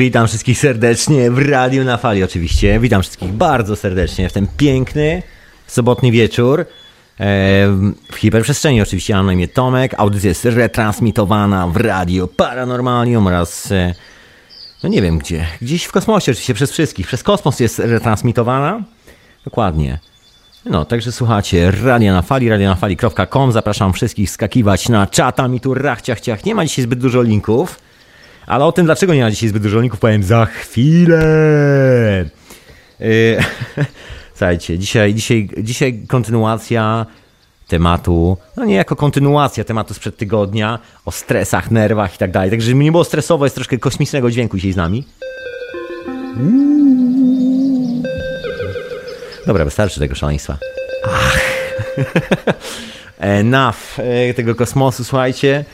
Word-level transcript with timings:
Witam 0.00 0.26
wszystkich 0.26 0.58
serdecznie 0.58 1.30
w 1.30 1.38
Radiu 1.38 1.84
na 1.84 1.96
Fali 1.96 2.24
oczywiście. 2.24 2.80
Witam 2.80 3.02
wszystkich 3.02 3.32
bardzo 3.32 3.76
serdecznie 3.76 4.28
w 4.28 4.32
ten 4.32 4.46
piękny 4.56 5.22
sobotni 5.66 6.12
wieczór. 6.12 6.60
E, 6.60 6.64
w 8.12 8.16
hiperprzestrzeni 8.16 8.82
oczywiście 8.82 9.14
mam 9.14 9.26
na 9.26 9.32
imię 9.32 9.48
Tomek. 9.48 9.94
Audycja 9.96 10.28
jest 10.28 10.44
retransmitowana 10.44 11.66
w 11.66 11.76
Radio 11.76 12.28
Paranormalium 12.28 13.26
oraz 13.26 13.72
e, 13.72 13.94
no 14.82 14.88
nie 14.88 15.02
wiem 15.02 15.18
gdzie, 15.18 15.46
gdzieś 15.62 15.84
w 15.84 15.92
kosmosie 15.92 16.32
oczywiście 16.32 16.54
przez 16.54 16.72
wszystkich. 16.72 17.06
Przez 17.06 17.22
kosmos 17.22 17.60
jest 17.60 17.78
retransmitowana. 17.78 18.82
Dokładnie. 19.44 19.98
No, 20.64 20.84
także 20.84 21.12
słuchacie 21.12 21.70
Radia 21.70 22.12
na 22.12 22.22
Fali, 22.22 22.48
radionafali.com. 22.48 23.52
Zapraszam 23.52 23.92
wszystkich 23.92 24.30
skakiwać 24.30 24.88
na 24.88 25.06
czata 25.06 25.48
mi 25.48 25.60
tu 25.60 25.74
rachciach 25.74 26.20
ciach. 26.20 26.44
Nie 26.44 26.54
ma 26.54 26.64
dzisiaj 26.66 26.84
zbyt 26.84 26.98
dużo 26.98 27.22
linków. 27.22 27.89
Ale 28.50 28.64
o 28.64 28.72
tym, 28.72 28.86
dlaczego 28.86 29.14
nie 29.14 29.22
ma 29.22 29.30
dzisiaj 29.30 29.48
zbyt 29.48 29.62
dużo 29.62 29.80
linków, 29.80 30.00
powiem 30.00 30.22
za 30.22 30.46
chwilę. 30.46 31.20
Yy, 33.00 33.38
słuchajcie, 34.34 34.78
dzisiaj, 34.78 35.14
dzisiaj, 35.14 35.48
dzisiaj 35.58 36.02
kontynuacja 36.08 37.06
tematu, 37.68 38.36
no 38.56 38.64
nie 38.64 38.74
jako 38.74 38.96
kontynuacja 38.96 39.64
tematu 39.64 39.94
sprzed 39.94 40.16
tygodnia, 40.16 40.78
o 41.04 41.10
stresach, 41.10 41.70
nerwach 41.70 42.14
i 42.14 42.18
tak 42.18 42.30
dalej. 42.30 42.50
Także 42.50 42.68
żeby 42.68 42.84
nie 42.84 42.92
było 42.92 43.04
stresowo, 43.04 43.46
jest 43.46 43.54
troszkę 43.54 43.78
kosmicznego 43.78 44.30
dźwięku 44.30 44.56
dzisiaj 44.56 44.72
z 44.72 44.76
nami. 44.76 45.06
Dobra, 49.46 49.64
wystarczy 49.64 50.00
tego 50.00 50.14
szaleństwa. 50.14 50.58
Ach. 51.04 51.40
Enough 53.18 53.98
e, 53.98 54.34
tego 54.34 54.54
kosmosu, 54.54 55.04
słuchajcie. 55.04 55.64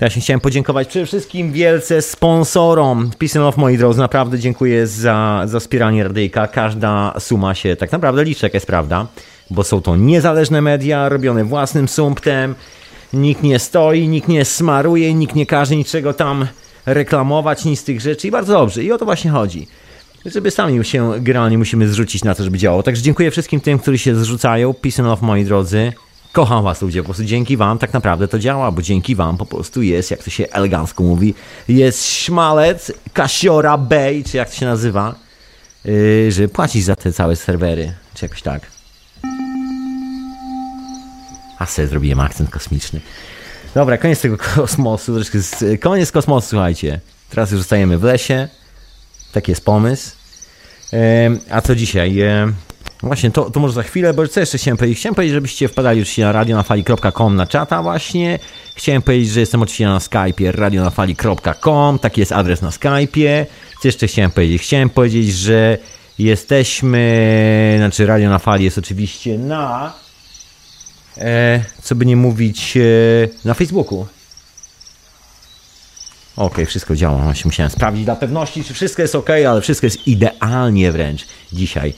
Ja 0.00 0.10
się 0.10 0.20
chciałem 0.20 0.40
podziękować 0.40 0.88
przede 0.88 1.06
wszystkim 1.06 1.52
wielce 1.52 2.02
sponsorom. 2.02 3.10
Love, 3.34 3.60
moi 3.60 3.78
drodzy, 3.78 4.00
naprawdę 4.00 4.38
dziękuję 4.38 4.86
za, 4.86 5.42
za 5.46 5.60
wspieranie 5.60 6.04
radyjka. 6.04 6.46
Każda 6.46 7.14
suma 7.18 7.54
się 7.54 7.76
tak 7.76 7.92
naprawdę 7.92 8.24
liczy, 8.24 8.50
jest 8.54 8.66
prawda, 8.66 9.06
bo 9.50 9.64
są 9.64 9.82
to 9.82 9.96
niezależne 9.96 10.62
media, 10.62 11.08
robione 11.08 11.44
własnym 11.44 11.88
sumptem. 11.88 12.54
Nikt 13.12 13.42
nie 13.42 13.58
stoi, 13.58 14.08
nikt 14.08 14.28
nie 14.28 14.44
smaruje, 14.44 15.14
nikt 15.14 15.34
nie 15.34 15.46
każe 15.46 15.76
niczego 15.76 16.12
tam 16.12 16.46
reklamować, 16.86 17.64
nic 17.64 17.80
z 17.80 17.84
tych 17.84 18.00
rzeczy 18.00 18.28
i 18.28 18.30
bardzo 18.30 18.52
dobrze. 18.52 18.84
I 18.84 18.92
o 18.92 18.98
to 18.98 19.04
właśnie 19.04 19.30
chodzi. 19.30 19.66
Żeby 20.26 20.50
sami 20.50 20.84
się 20.84 21.12
generalnie 21.20 21.58
musimy 21.58 21.88
zrzucić 21.88 22.24
na 22.24 22.34
to, 22.34 22.44
żeby 22.44 22.58
działało. 22.58 22.82
Także 22.82 23.02
dziękuję 23.02 23.30
wszystkim 23.30 23.60
tym, 23.60 23.78
którzy 23.78 23.98
się 23.98 24.16
zrzucają. 24.16 24.74
Peace 24.74 25.02
and 25.02 25.08
love, 25.08 25.26
moi 25.26 25.44
drodzy. 25.44 25.92
Kocham 26.34 26.64
was 26.64 26.82
ludzie, 26.82 27.02
po 27.02 27.04
prostu 27.04 27.24
dzięki 27.24 27.56
wam 27.56 27.78
tak 27.78 27.92
naprawdę 27.92 28.28
to 28.28 28.38
działa, 28.38 28.70
bo 28.70 28.82
dzięki 28.82 29.14
wam 29.14 29.36
po 29.36 29.46
prostu 29.46 29.82
jest, 29.82 30.10
jak 30.10 30.22
to 30.22 30.30
się 30.30 30.46
elegancko 30.50 31.02
mówi, 31.02 31.34
jest 31.68 32.06
szmalec, 32.06 32.92
kasiora, 33.12 33.78
bay, 33.78 34.24
czy 34.30 34.36
jak 34.36 34.50
to 34.50 34.56
się 34.56 34.66
nazywa, 34.66 35.14
yy, 35.84 36.32
że 36.32 36.48
płacić 36.48 36.84
za 36.84 36.96
te 36.96 37.12
całe 37.12 37.36
serwery, 37.36 37.92
czy 38.14 38.24
jakoś 38.24 38.42
tak. 38.42 38.62
A 41.58 41.66
sobie 41.66 41.88
zrobiłem 41.88 42.20
akcent 42.20 42.50
kosmiczny. 42.50 43.00
Dobra, 43.74 43.98
koniec 43.98 44.20
tego 44.20 44.36
kosmosu, 44.54 45.14
troszkę 45.14 45.38
z, 45.38 45.80
koniec 45.80 46.12
kosmosu, 46.12 46.48
słuchajcie. 46.48 47.00
Teraz 47.30 47.50
już 47.50 47.60
zostajemy 47.60 47.98
w 47.98 48.02
lesie, 48.02 48.48
taki 49.32 49.52
jest 49.52 49.64
pomysł. 49.64 50.10
Yy, 50.92 50.98
a 51.50 51.60
co 51.60 51.74
dzisiaj? 51.74 52.14
Yy, 52.14 52.52
Właśnie, 53.04 53.30
to, 53.30 53.50
to 53.50 53.60
może 53.60 53.74
za 53.74 53.82
chwilę, 53.82 54.14
bo 54.14 54.28
co 54.28 54.40
jeszcze 54.40 54.58
chciałem 54.58 54.76
powiedzieć? 54.76 54.98
Chciałem 54.98 55.14
powiedzieć, 55.14 55.34
żebyście 55.34 55.68
wpadali 55.68 56.00
już 56.00 56.18
na 56.18 56.32
radionafali.com 56.32 57.36
na 57.36 57.46
czata 57.46 57.82
właśnie. 57.82 58.38
Chciałem 58.74 59.02
powiedzieć, 59.02 59.30
że 59.30 59.40
jestem 59.40 59.62
oczywiście 59.62 59.86
na 59.86 59.98
Skype'ie 59.98 60.50
radionafali.com, 60.50 61.98
taki 61.98 62.20
jest 62.20 62.32
adres 62.32 62.62
na 62.62 62.70
Skype'ie. 62.70 63.46
Co 63.82 63.88
jeszcze 63.88 64.06
chciałem 64.06 64.30
powiedzieć? 64.30 64.62
Chciałem 64.62 64.90
powiedzieć, 64.90 65.32
że 65.32 65.78
jesteśmy, 66.18 67.74
znaczy 67.78 68.06
Radio 68.06 68.30
na 68.30 68.38
Fali 68.38 68.64
jest 68.64 68.78
oczywiście 68.78 69.38
na, 69.38 69.92
e, 71.18 71.64
co 71.82 71.94
by 71.94 72.06
nie 72.06 72.16
mówić, 72.16 72.76
e, 72.76 72.80
na 73.44 73.54
Facebooku. 73.54 74.06
Ok, 76.36 76.58
wszystko 76.66 76.96
działa. 76.96 77.18
Właśnie 77.18 77.48
musiałem 77.48 77.70
sprawdzić 77.70 78.04
dla 78.04 78.16
pewności, 78.16 78.64
czy 78.64 78.74
wszystko 78.74 79.02
jest 79.02 79.14
ok, 79.14 79.30
ale 79.30 79.60
wszystko 79.60 79.86
jest 79.86 80.06
idealnie 80.06 80.92
wręcz 80.92 81.26
dzisiaj. 81.52 81.94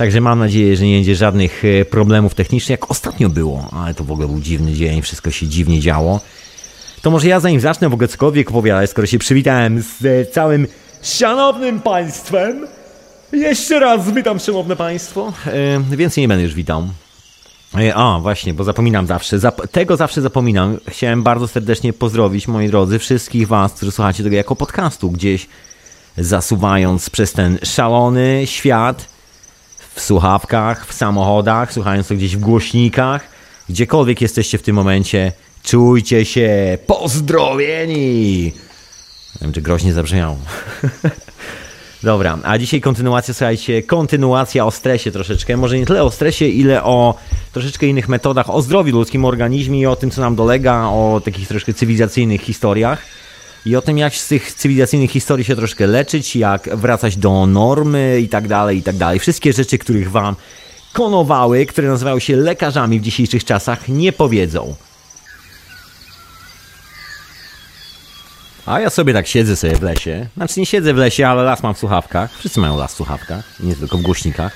Także 0.00 0.20
mam 0.20 0.38
nadzieję, 0.38 0.76
że 0.76 0.86
nie 0.86 0.94
będzie 0.94 1.14
żadnych 1.14 1.62
e, 1.64 1.84
problemów 1.84 2.34
technicznych, 2.34 2.70
jak 2.70 2.90
ostatnio 2.90 3.28
było, 3.28 3.68
ale 3.72 3.94
to 3.94 4.04
w 4.04 4.12
ogóle 4.12 4.28
był 4.28 4.40
dziwny 4.40 4.72
dzień, 4.72 5.02
wszystko 5.02 5.30
się 5.30 5.46
dziwnie 5.46 5.80
działo. 5.80 6.20
To 7.02 7.10
może 7.10 7.28
ja 7.28 7.40
zanim 7.40 7.60
zacznę 7.60 7.88
w 7.88 7.94
ogóle 7.94 8.08
cokolwiek 8.08 8.50
opowiadać, 8.50 8.90
skoro 8.90 9.06
się 9.06 9.18
przywitałem 9.18 9.82
z 9.82 10.04
e, 10.04 10.26
całym 10.26 10.66
szanownym 11.02 11.80
państwem, 11.80 12.66
jeszcze 13.32 13.80
raz 13.80 14.10
witam 14.10 14.38
szanowne 14.38 14.76
państwo, 14.76 15.32
e, 15.46 15.96
więcej 15.96 16.22
nie 16.24 16.28
będę 16.28 16.44
już 16.44 16.54
witał. 16.54 16.88
A, 17.94 18.18
właśnie, 18.22 18.54
bo 18.54 18.64
zapominam 18.64 19.06
zawsze, 19.06 19.38
zap 19.38 19.68
tego 19.68 19.96
zawsze 19.96 20.20
zapominam. 20.20 20.78
Chciałem 20.88 21.22
bardzo 21.22 21.48
serdecznie 21.48 21.92
pozdrowić, 21.92 22.48
moi 22.48 22.68
drodzy, 22.68 22.98
wszystkich 22.98 23.48
was, 23.48 23.72
którzy 23.72 23.92
słuchacie 23.92 24.22
tego 24.22 24.36
jako 24.36 24.56
podcastu, 24.56 25.10
gdzieś 25.10 25.46
zasuwając 26.18 27.10
przez 27.10 27.32
ten 27.32 27.58
szalony 27.62 28.42
świat, 28.44 29.19
w 29.94 30.00
słuchawkach, 30.00 30.86
w 30.86 30.92
samochodach, 30.92 31.72
słuchając 31.72 32.08
to 32.08 32.14
gdzieś 32.14 32.36
w 32.36 32.40
głośnikach, 32.40 33.28
gdziekolwiek 33.68 34.20
jesteście 34.20 34.58
w 34.58 34.62
tym 34.62 34.76
momencie, 34.76 35.32
czujcie 35.62 36.24
się 36.24 36.78
pozdrowieni. 36.86 38.44
Nie 38.44 39.40
wiem, 39.40 39.52
czy 39.52 39.62
groźnie 39.62 39.92
zabrzmiało. 39.92 40.36
Dobra, 42.02 42.38
a 42.42 42.58
dzisiaj 42.58 42.80
kontynuacja, 42.80 43.34
słuchajcie, 43.34 43.82
kontynuacja 43.82 44.66
o 44.66 44.70
stresie 44.70 45.10
troszeczkę. 45.10 45.56
Może 45.56 45.78
nie 45.78 45.86
tyle 45.86 46.02
o 46.02 46.10
stresie, 46.10 46.46
ile 46.46 46.84
o 46.84 47.14
troszeczkę 47.52 47.86
innych 47.86 48.08
metodach, 48.08 48.50
o 48.50 48.62
zdrowiu 48.62 48.92
ludzkim 48.92 49.24
organizmie 49.24 49.80
i 49.80 49.86
o 49.86 49.96
tym, 49.96 50.10
co 50.10 50.20
nam 50.20 50.36
dolega, 50.36 50.86
o 50.88 51.20
takich 51.24 51.48
troszkę 51.48 51.74
cywilizacyjnych 51.74 52.40
historiach 52.40 53.02
i 53.66 53.76
o 53.76 53.82
tym, 53.82 53.98
jak 53.98 54.14
z 54.14 54.28
tych 54.28 54.54
cywilizacyjnych 54.54 55.10
historii 55.10 55.44
się 55.44 55.56
troszkę 55.56 55.86
leczyć, 55.86 56.36
jak 56.36 56.76
wracać 56.76 57.16
do 57.16 57.46
normy 57.46 58.20
i 58.20 58.28
tak 58.28 58.48
dalej, 58.48 58.78
i 58.78 58.82
tak 58.82 58.96
dalej. 58.96 59.18
Wszystkie 59.18 59.52
rzeczy, 59.52 59.78
których 59.78 60.10
wam 60.10 60.36
konowały, 60.92 61.66
które 61.66 61.88
nazywały 61.88 62.20
się 62.20 62.36
lekarzami 62.36 63.00
w 63.00 63.02
dzisiejszych 63.02 63.44
czasach, 63.44 63.88
nie 63.88 64.12
powiedzą. 64.12 64.74
A 68.66 68.80
ja 68.80 68.90
sobie 68.90 69.12
tak 69.12 69.26
siedzę 69.26 69.56
sobie 69.56 69.76
w 69.76 69.82
lesie. 69.82 70.26
Znaczy 70.36 70.60
nie 70.60 70.66
siedzę 70.66 70.94
w 70.94 70.96
lesie, 70.96 71.28
ale 71.28 71.42
las 71.42 71.62
mam 71.62 71.74
w 71.74 71.78
słuchawkach. 71.78 72.38
Wszyscy 72.38 72.60
mają 72.60 72.76
las 72.76 72.92
w 72.92 72.96
słuchawkach, 72.96 73.44
nie 73.60 73.76
tylko 73.76 73.98
w 73.98 74.02
głośnikach. 74.02 74.52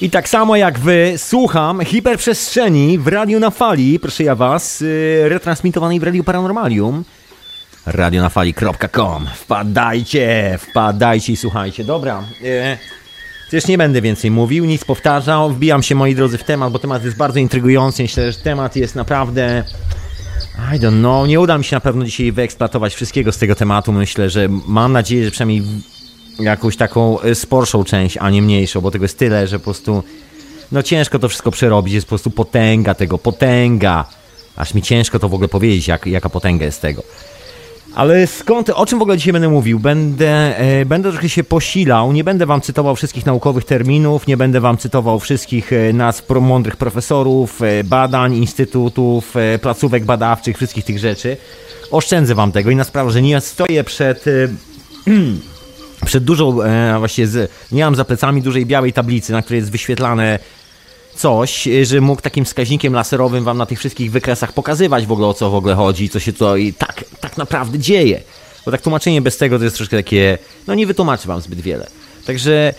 I 0.00 0.10
tak 0.10 0.28
samo 0.28 0.56
jak 0.56 0.78
wy, 0.78 1.14
słucham 1.16 1.84
hiperprzestrzeni 1.84 2.98
w 2.98 3.08
radiu 3.08 3.40
na 3.40 3.50
fali, 3.50 3.98
proszę 3.98 4.24
ja 4.24 4.34
was, 4.34 4.80
yy, 4.80 5.28
retransmitowanej 5.28 6.00
w 6.00 6.02
Radiu 6.02 6.24
Paranormalium 6.24 7.04
radionafali.com. 7.86 9.26
Wpadajcie, 9.34 10.58
wpadajcie 10.60 11.32
i 11.32 11.36
słuchajcie. 11.36 11.84
Dobra, 11.84 12.24
e, 12.44 12.78
też 13.50 13.66
nie 13.66 13.78
będę 13.78 14.02
więcej 14.02 14.30
mówił, 14.30 14.64
nic 14.64 14.84
powtarzał. 14.84 15.50
Wbijam 15.50 15.82
się, 15.82 15.94
moi 15.94 16.14
drodzy, 16.14 16.38
w 16.38 16.44
temat, 16.44 16.72
bo 16.72 16.78
temat 16.78 17.04
jest 17.04 17.16
bardzo 17.16 17.38
intrygujący. 17.38 18.02
Myślę, 18.02 18.32
że 18.32 18.38
temat 18.38 18.76
jest 18.76 18.94
naprawdę... 18.94 19.64
I 20.76 20.80
don't 20.80 20.98
know, 20.98 21.28
nie 21.28 21.40
uda 21.40 21.58
mi 21.58 21.64
się 21.64 21.76
na 21.76 21.80
pewno 21.80 22.04
dzisiaj 22.04 22.32
wyeksploatować 22.32 22.94
wszystkiego 22.94 23.32
z 23.32 23.38
tego 23.38 23.54
tematu. 23.54 23.92
Myślę, 23.92 24.30
że 24.30 24.48
mam 24.66 24.92
nadzieję, 24.92 25.24
że 25.24 25.30
przynajmniej 25.30 25.62
jakąś 26.40 26.76
taką 26.76 27.20
e, 27.20 27.34
sporszą 27.34 27.84
część, 27.84 28.16
a 28.20 28.30
nie 28.30 28.42
mniejszą, 28.42 28.80
bo 28.80 28.90
tego 28.90 29.04
jest 29.04 29.18
tyle, 29.18 29.46
że 29.46 29.58
po 29.58 29.64
prostu 29.64 30.02
no 30.72 30.82
ciężko 30.82 31.18
to 31.18 31.28
wszystko 31.28 31.50
przerobić, 31.50 31.94
jest 31.94 32.06
po 32.06 32.08
prostu 32.08 32.30
potęga 32.30 32.94
tego, 32.94 33.18
potęga. 33.18 34.04
Aż 34.56 34.74
mi 34.74 34.82
ciężko 34.82 35.18
to 35.18 35.28
w 35.28 35.34
ogóle 35.34 35.48
powiedzieć, 35.48 35.88
jak, 35.88 36.06
jaka 36.06 36.28
potęga 36.28 36.64
jest 36.64 36.80
tego. 36.80 37.02
Ale 37.94 38.26
skąd, 38.26 38.70
o 38.70 38.86
czym 38.86 38.98
w 38.98 39.02
ogóle 39.02 39.16
dzisiaj 39.16 39.32
będę 39.32 39.48
mówił? 39.48 39.80
Będę, 39.80 40.58
e, 40.58 40.86
będę 40.86 41.10
trochę 41.12 41.28
się 41.28 41.44
posilał, 41.44 42.12
nie 42.12 42.24
będę 42.24 42.46
wam 42.46 42.60
cytował 42.60 42.96
wszystkich 42.96 43.26
naukowych 43.26 43.64
terminów, 43.64 44.26
nie 44.26 44.36
będę 44.36 44.60
wam 44.60 44.76
cytował 44.76 45.20
wszystkich 45.20 45.72
e, 45.72 45.92
nazw 45.92 46.22
pro, 46.22 46.40
mądrych 46.40 46.76
profesorów, 46.76 47.62
e, 47.62 47.84
badań, 47.84 48.34
instytutów, 48.34 49.36
e, 49.36 49.58
placówek 49.58 50.04
badawczych, 50.04 50.56
wszystkich 50.56 50.84
tych 50.84 50.98
rzeczy. 50.98 51.36
Oszczędzę 51.90 52.34
wam 52.34 52.52
tego 52.52 52.70
i 52.70 52.76
na 52.76 52.84
sprawę, 52.84 53.10
że 53.10 53.22
nie 53.22 53.40
stoję 53.40 53.84
przed... 53.84 54.26
E, 54.26 54.48
przed 56.06 56.24
dużą, 56.24 56.62
e, 56.62 56.98
właśnie 56.98 57.26
z, 57.26 57.50
nie 57.72 57.84
mam 57.84 57.94
za 57.94 58.04
plecami 58.04 58.42
dużej 58.42 58.66
białej 58.66 58.92
tablicy, 58.92 59.32
na 59.32 59.42
której 59.42 59.58
jest 59.58 59.70
wyświetlane 59.70 60.38
coś, 61.14 61.68
że 61.82 62.00
mógł 62.00 62.22
takim 62.22 62.44
wskaźnikiem 62.44 62.92
laserowym 62.92 63.44
wam 63.44 63.58
na 63.58 63.66
tych 63.66 63.78
wszystkich 63.78 64.10
wykresach 64.10 64.52
pokazywać 64.52 65.06
w 65.06 65.12
ogóle 65.12 65.28
o 65.28 65.34
co 65.34 65.50
w 65.50 65.54
ogóle 65.54 65.74
chodzi, 65.74 66.08
co 66.08 66.20
się 66.20 66.32
tutaj 66.32 66.74
tak, 66.78 67.04
tak 67.20 67.36
naprawdę 67.36 67.78
dzieje. 67.78 68.20
Bo 68.64 68.70
tak 68.70 68.82
tłumaczenie 68.82 69.22
bez 69.22 69.36
tego 69.36 69.58
to 69.58 69.64
jest 69.64 69.76
troszkę 69.76 69.96
takie, 69.96 70.38
no 70.66 70.74
nie 70.74 70.86
wytłumaczy 70.86 71.28
wam 71.28 71.40
zbyt 71.40 71.60
wiele. 71.60 71.86
Także 72.26 72.74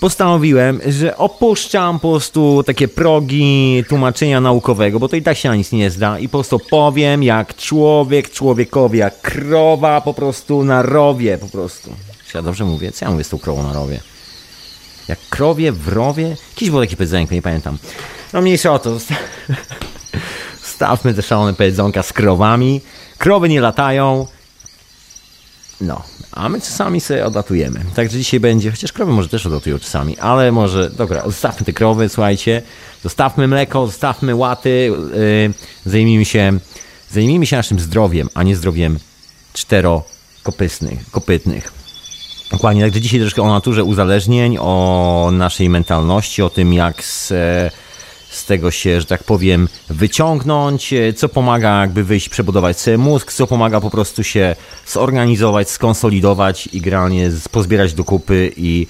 postanowiłem, 0.00 0.80
że 0.86 1.16
opuszczam 1.16 2.00
po 2.00 2.10
prostu 2.10 2.62
takie 2.66 2.88
progi 2.88 3.84
tłumaczenia 3.88 4.40
naukowego, 4.40 5.00
bo 5.00 5.08
to 5.08 5.16
i 5.16 5.22
tak 5.22 5.36
się 5.36 5.48
na 5.48 5.56
nic 5.56 5.72
nie 5.72 5.90
zda 5.90 6.18
i 6.18 6.28
po 6.28 6.38
prostu 6.38 6.58
powiem 6.70 7.22
jak 7.22 7.56
człowiek 7.56 8.30
człowiekowi, 8.30 8.98
jak 8.98 9.20
krowa 9.20 10.00
po 10.00 10.14
prostu 10.14 10.64
na 10.64 10.82
rowie 10.82 11.38
po 11.38 11.48
prostu. 11.48 11.90
Czy 12.30 12.38
ja 12.38 12.42
dobrze 12.42 12.64
mówię? 12.64 12.92
Co 12.92 13.04
ja 13.04 13.10
mówię 13.10 13.24
z 13.24 13.28
tą 13.28 13.38
krową 13.38 13.62
na 13.62 13.72
rowie? 13.72 14.00
Jak 15.08 15.18
krowie 15.30 15.72
w 15.72 15.88
rowie? 15.88 16.36
Jakiś 16.50 16.70
był 16.70 16.80
taki 16.80 16.96
powiedzonko, 16.96 17.34
nie 17.34 17.42
pamiętam. 17.42 17.78
No 18.32 18.40
mniejsza 18.40 18.72
o 18.72 18.78
to. 18.78 18.98
Stawmy 20.62 21.14
te 21.14 21.22
szalone 21.22 21.54
powiedzonka 21.54 22.02
z 22.02 22.12
krowami. 22.12 22.80
Krowy 23.18 23.48
nie 23.48 23.60
latają. 23.60 24.26
No, 25.80 26.02
a 26.32 26.48
my 26.48 26.60
czasami 26.60 27.00
sobie 27.00 27.26
odlatujemy. 27.26 27.84
Także 27.94 28.18
dzisiaj 28.18 28.40
będzie, 28.40 28.70
chociaż 28.70 28.92
krowy 28.92 29.12
może 29.12 29.28
też 29.28 29.46
odlatują 29.46 29.78
czasami, 29.78 30.18
ale 30.18 30.52
może, 30.52 30.90
dobra, 30.90 31.22
zostawmy 31.24 31.66
te 31.66 31.72
krowy, 31.72 32.08
słuchajcie, 32.08 32.62
zostawmy 33.02 33.48
mleko, 33.48 33.86
zostawmy 33.86 34.34
łaty, 34.34 34.92
yy, 35.14 35.54
zajmijmy 35.86 36.24
się, 36.24 36.58
zajmijmy 37.10 37.46
się 37.46 37.56
naszym 37.56 37.80
zdrowiem, 37.80 38.28
a 38.34 38.42
nie 38.42 38.56
zdrowiem 38.56 38.98
czterokopytnych, 39.52 41.10
kopytnych. 41.10 41.79
Dokładnie, 42.50 42.82
także 42.82 43.00
dzisiaj 43.00 43.20
troszkę 43.20 43.42
o 43.42 43.48
naturze 43.48 43.84
uzależnień, 43.84 44.56
o 44.60 45.30
naszej 45.32 45.68
mentalności, 45.68 46.42
o 46.42 46.50
tym 46.50 46.72
jak 46.72 47.04
z, 47.04 47.28
z 48.30 48.44
tego 48.44 48.70
się, 48.70 49.00
że 49.00 49.06
tak 49.06 49.24
powiem, 49.24 49.68
wyciągnąć, 49.88 50.94
co 51.16 51.28
pomaga 51.28 51.80
jakby 51.80 52.04
wyjść, 52.04 52.28
przebudować 52.28 52.80
sobie 52.80 52.98
mózg, 52.98 53.32
co 53.32 53.46
pomaga 53.46 53.80
po 53.80 53.90
prostu 53.90 54.24
się 54.24 54.56
zorganizować, 54.86 55.70
skonsolidować 55.70 56.68
i 56.72 56.80
generalnie 56.80 57.30
pozbierać 57.50 57.94
do 57.94 58.04
kupy 58.04 58.52
i 58.56 58.86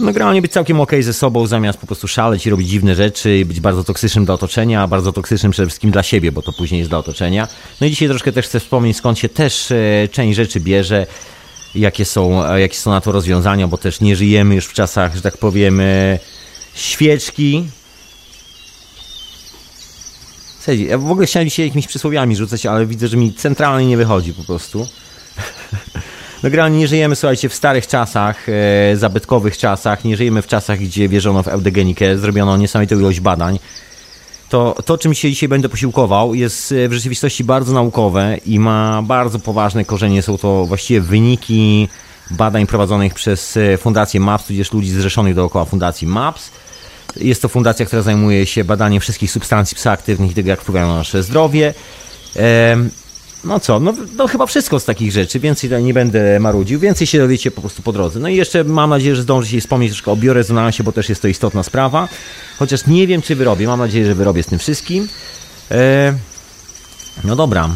no 0.00 0.12
generalnie 0.12 0.42
być 0.42 0.52
całkiem 0.52 0.80
ok 0.80 0.92
ze 1.00 1.12
sobą, 1.12 1.46
zamiast 1.46 1.78
po 1.78 1.86
prostu 1.86 2.08
szaleć 2.08 2.46
i 2.46 2.50
robić 2.50 2.68
dziwne 2.68 2.94
rzeczy 2.94 3.38
i 3.38 3.44
być 3.44 3.60
bardzo 3.60 3.84
toksycznym 3.84 4.24
dla 4.24 4.34
otoczenia, 4.34 4.82
a 4.82 4.86
bardzo 4.86 5.12
toksycznym 5.12 5.52
przede 5.52 5.66
wszystkim 5.66 5.90
dla 5.90 6.02
siebie, 6.02 6.32
bo 6.32 6.42
to 6.42 6.52
później 6.52 6.78
jest 6.78 6.90
dla 6.90 6.98
otoczenia. 6.98 7.48
No 7.80 7.86
i 7.86 7.90
dzisiaj 7.90 8.08
troszkę 8.08 8.32
też 8.32 8.46
chcę 8.46 8.60
wspomnieć, 8.60 8.96
skąd 8.96 9.18
się 9.18 9.28
też 9.28 9.70
e, 9.70 10.08
część 10.12 10.36
rzeczy 10.36 10.60
bierze, 10.60 11.06
jakie 11.74 12.04
są, 12.04 12.54
jakie 12.56 12.76
są 12.76 12.90
na 12.90 13.00
to 13.00 13.12
rozwiązania, 13.12 13.68
bo 13.68 13.78
też 13.78 14.00
nie 14.00 14.16
żyjemy 14.16 14.54
już 14.54 14.66
w 14.66 14.72
czasach, 14.72 15.14
że 15.14 15.22
tak 15.22 15.36
powiem, 15.36 15.80
e, 15.80 16.18
świeczki. 16.74 17.66
Słuchajcie, 20.56 20.84
ja 20.84 20.98
w 20.98 21.10
ogóle 21.10 21.26
chciałem 21.26 21.48
dzisiaj 21.48 21.66
jakimiś 21.66 21.86
przysłowiami 21.86 22.36
rzucać, 22.36 22.66
ale 22.66 22.86
widzę, 22.86 23.08
że 23.08 23.16
mi 23.16 23.34
centralnie 23.34 23.86
nie 23.86 23.96
wychodzi 23.96 24.34
po 24.34 24.44
prostu. 24.44 24.86
No 26.42 26.50
generalnie 26.50 26.78
nie 26.78 26.88
żyjemy, 26.88 27.16
słuchajcie, 27.16 27.48
w 27.48 27.54
starych 27.54 27.86
czasach, 27.86 28.46
e, 28.48 28.96
zabytkowych 28.96 29.58
czasach, 29.58 30.04
nie 30.04 30.16
żyjemy 30.16 30.42
w 30.42 30.46
czasach, 30.46 30.78
gdzie 30.78 31.08
wierzono 31.08 31.42
w 31.42 31.48
eudegenikę, 31.48 32.18
zrobiono 32.18 32.56
niesamowitą 32.56 32.98
ilość 32.98 33.20
badań. 33.20 33.58
To, 34.50 34.74
to, 34.84 34.98
czym 34.98 35.14
się 35.14 35.30
dzisiaj 35.30 35.48
będę 35.48 35.68
posiłkował, 35.68 36.34
jest 36.34 36.72
e, 36.72 36.88
w 36.88 36.92
rzeczywistości 36.92 37.44
bardzo 37.44 37.72
naukowe 37.72 38.36
i 38.46 38.58
ma 38.58 39.02
bardzo 39.02 39.38
poważne 39.38 39.84
korzenie. 39.84 40.22
Są 40.22 40.38
to 40.38 40.64
właściwie 40.64 41.00
wyniki 41.00 41.88
badań 42.30 42.66
prowadzonych 42.66 43.14
przez 43.14 43.56
e, 43.56 43.76
Fundację 43.76 44.20
MAPS, 44.20 44.46
tudzież 44.46 44.72
ludzi 44.72 44.90
zrzeszonych 44.90 45.34
dookoła 45.34 45.64
Fundacji 45.64 46.06
MAPS. 46.06 46.50
Jest 47.16 47.42
to 47.42 47.48
fundacja, 47.48 47.86
która 47.86 48.02
zajmuje 48.02 48.46
się 48.46 48.64
badaniem 48.64 49.00
wszystkich 49.00 49.30
substancji 49.30 49.74
psychoaktywnych 49.74 50.30
i 50.30 50.34
tego, 50.34 50.48
jak 50.48 50.60
wpływają 50.60 50.88
na 50.88 50.96
nasze 50.96 51.22
zdrowie. 51.22 51.74
No 53.44 53.60
co, 53.60 53.80
no, 53.80 53.94
no, 54.16 54.26
chyba 54.26 54.46
wszystko 54.46 54.80
z 54.80 54.84
takich 54.84 55.12
rzeczy, 55.12 55.40
więcej 55.40 55.70
tutaj 55.70 55.84
nie 55.84 55.94
będę 55.94 56.40
marudził, 56.40 56.80
więcej 56.80 57.06
się 57.06 57.18
dowiecie 57.18 57.50
po 57.50 57.60
prostu 57.60 57.82
po 57.82 57.92
drodze. 57.92 58.20
No 58.20 58.28
i 58.28 58.36
jeszcze 58.36 58.64
mam 58.64 58.90
nadzieję, 58.90 59.16
że 59.16 59.22
zdążę 59.22 59.48
się 59.48 59.60
wspomnieć 59.60 59.92
troszkę 59.92 60.10
o 60.10 60.16
biorezonansie, 60.16 60.84
bo 60.84 60.92
też 60.92 61.08
jest 61.08 61.22
to 61.22 61.28
istotna 61.28 61.62
sprawa. 61.62 62.08
Chociaż 62.58 62.86
nie 62.86 63.06
wiem, 63.06 63.22
czy 63.22 63.36
wyrobię, 63.36 63.66
mam 63.66 63.78
nadzieję, 63.78 64.06
że 64.06 64.14
wyrobię 64.14 64.42
z 64.42 64.46
tym 64.46 64.58
wszystkim. 64.58 65.08
E, 65.70 66.14
no 67.24 67.36
dobra, 67.36 67.68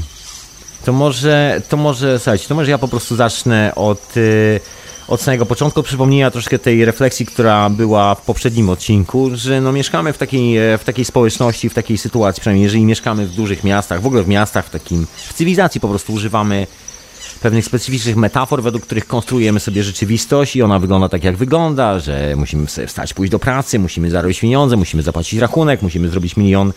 to 0.85 0.93
może, 0.93 1.63
to 1.69 1.77
może, 1.77 2.19
słuchajcie, 2.19 2.49
to 2.49 2.55
może 2.55 2.71
ja 2.71 2.79
po 2.79 2.89
prostu 2.89 3.17
zacznę 3.17 3.73
od... 3.75 4.15
E, 4.17 4.84
od 5.09 5.21
samego 5.21 5.47
początku 5.47 5.83
przypomnienia 5.83 6.31
troszkę 6.31 6.59
tej 6.59 6.85
refleksji, 6.85 7.27
która 7.27 7.71
była 7.71 8.15
w 8.15 8.23
poprzednim 8.23 8.69
odcinku, 8.69 9.31
że 9.35 9.61
no 9.61 9.73
mieszkamy 9.73 10.13
w 10.13 10.19
takiej, 10.19 10.59
e, 10.59 10.79
w 10.79 10.85
takiej 10.85 11.05
społeczności, 11.05 11.69
w 11.69 11.75
takiej 11.75 11.99
sytuacji, 11.99 12.41
przynajmniej 12.41 12.65
jeżeli 12.65 12.85
mieszkamy 12.85 13.27
w 13.27 13.35
dużych 13.35 13.65
miastach, 13.65 14.03
w 14.03 14.07
ogóle 14.07 14.23
w 14.23 14.29
miastach, 14.29 14.67
w 14.67 14.71
takim, 14.71 15.07
w 15.17 15.33
cywilizacji 15.33 15.81
po 15.81 15.89
prostu 15.89 16.13
używamy 16.13 16.67
pewnych 17.41 17.65
specyficznych 17.65 18.17
metafor, 18.17 18.63
według 18.63 18.85
których 18.85 19.07
konstruujemy 19.07 19.61
sobie 19.61 19.83
rzeczywistość 19.83 20.57
i 20.57 20.63
ona 20.63 20.79
wygląda 20.79 21.09
tak, 21.09 21.25
jak 21.25 21.37
wygląda, 21.37 21.99
że 21.99 22.35
musimy 22.37 22.69
sobie 22.69 22.87
wstać, 22.87 23.15
pójść 23.15 23.31
do 23.31 23.39
pracy, 23.39 23.79
musimy 23.79 24.11
zarobić 24.11 24.41
pieniądze, 24.41 24.77
musimy 24.77 25.03
zapłacić 25.03 25.41
rachunek, 25.41 25.83
musimy 25.83 26.09
zrobić 26.09 26.37
milion 26.37 26.73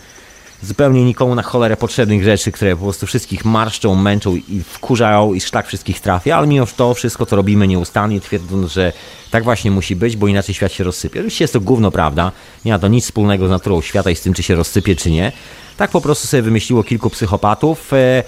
zupełnie 0.62 1.04
nikomu 1.04 1.34
na 1.34 1.42
cholerę 1.42 1.76
potrzebnych 1.76 2.24
rzeczy, 2.24 2.52
które 2.52 2.76
po 2.76 2.82
prostu 2.82 3.06
wszystkich 3.06 3.44
marszczą, 3.44 3.94
męczą 3.94 4.36
i 4.36 4.62
wkurzają 4.62 5.34
i 5.34 5.40
szlak 5.40 5.66
wszystkich 5.66 6.00
trafia, 6.00 6.36
ale 6.36 6.46
mimo 6.46 6.66
to 6.76 6.94
wszystko 6.94 7.26
to 7.26 7.36
robimy 7.36 7.68
nieustannie, 7.68 8.20
twierdząc, 8.20 8.72
że 8.72 8.92
tak 9.30 9.44
właśnie 9.44 9.70
musi 9.70 9.96
być, 9.96 10.16
bo 10.16 10.26
inaczej 10.26 10.54
świat 10.54 10.72
się 10.72 10.84
rozsypie. 10.84 11.20
Oczywiście 11.20 11.44
jest 11.44 11.52
to 11.52 11.60
gówno 11.60 11.90
prawda, 11.90 12.32
nie 12.64 12.72
ma 12.72 12.78
to 12.78 12.88
nic 12.88 13.04
wspólnego 13.04 13.46
z 13.46 13.50
naturą 13.50 13.80
świata 13.80 14.10
i 14.10 14.16
z 14.16 14.20
tym, 14.20 14.34
czy 14.34 14.42
się 14.42 14.54
rozsypie, 14.54 14.96
czy 14.96 15.10
nie. 15.10 15.32
Tak 15.76 15.90
po 15.90 16.00
prostu 16.00 16.26
sobie 16.26 16.42
wymyśliło 16.42 16.84
kilku 16.84 17.10
psychopatów, 17.10 17.92
e, 17.92 18.24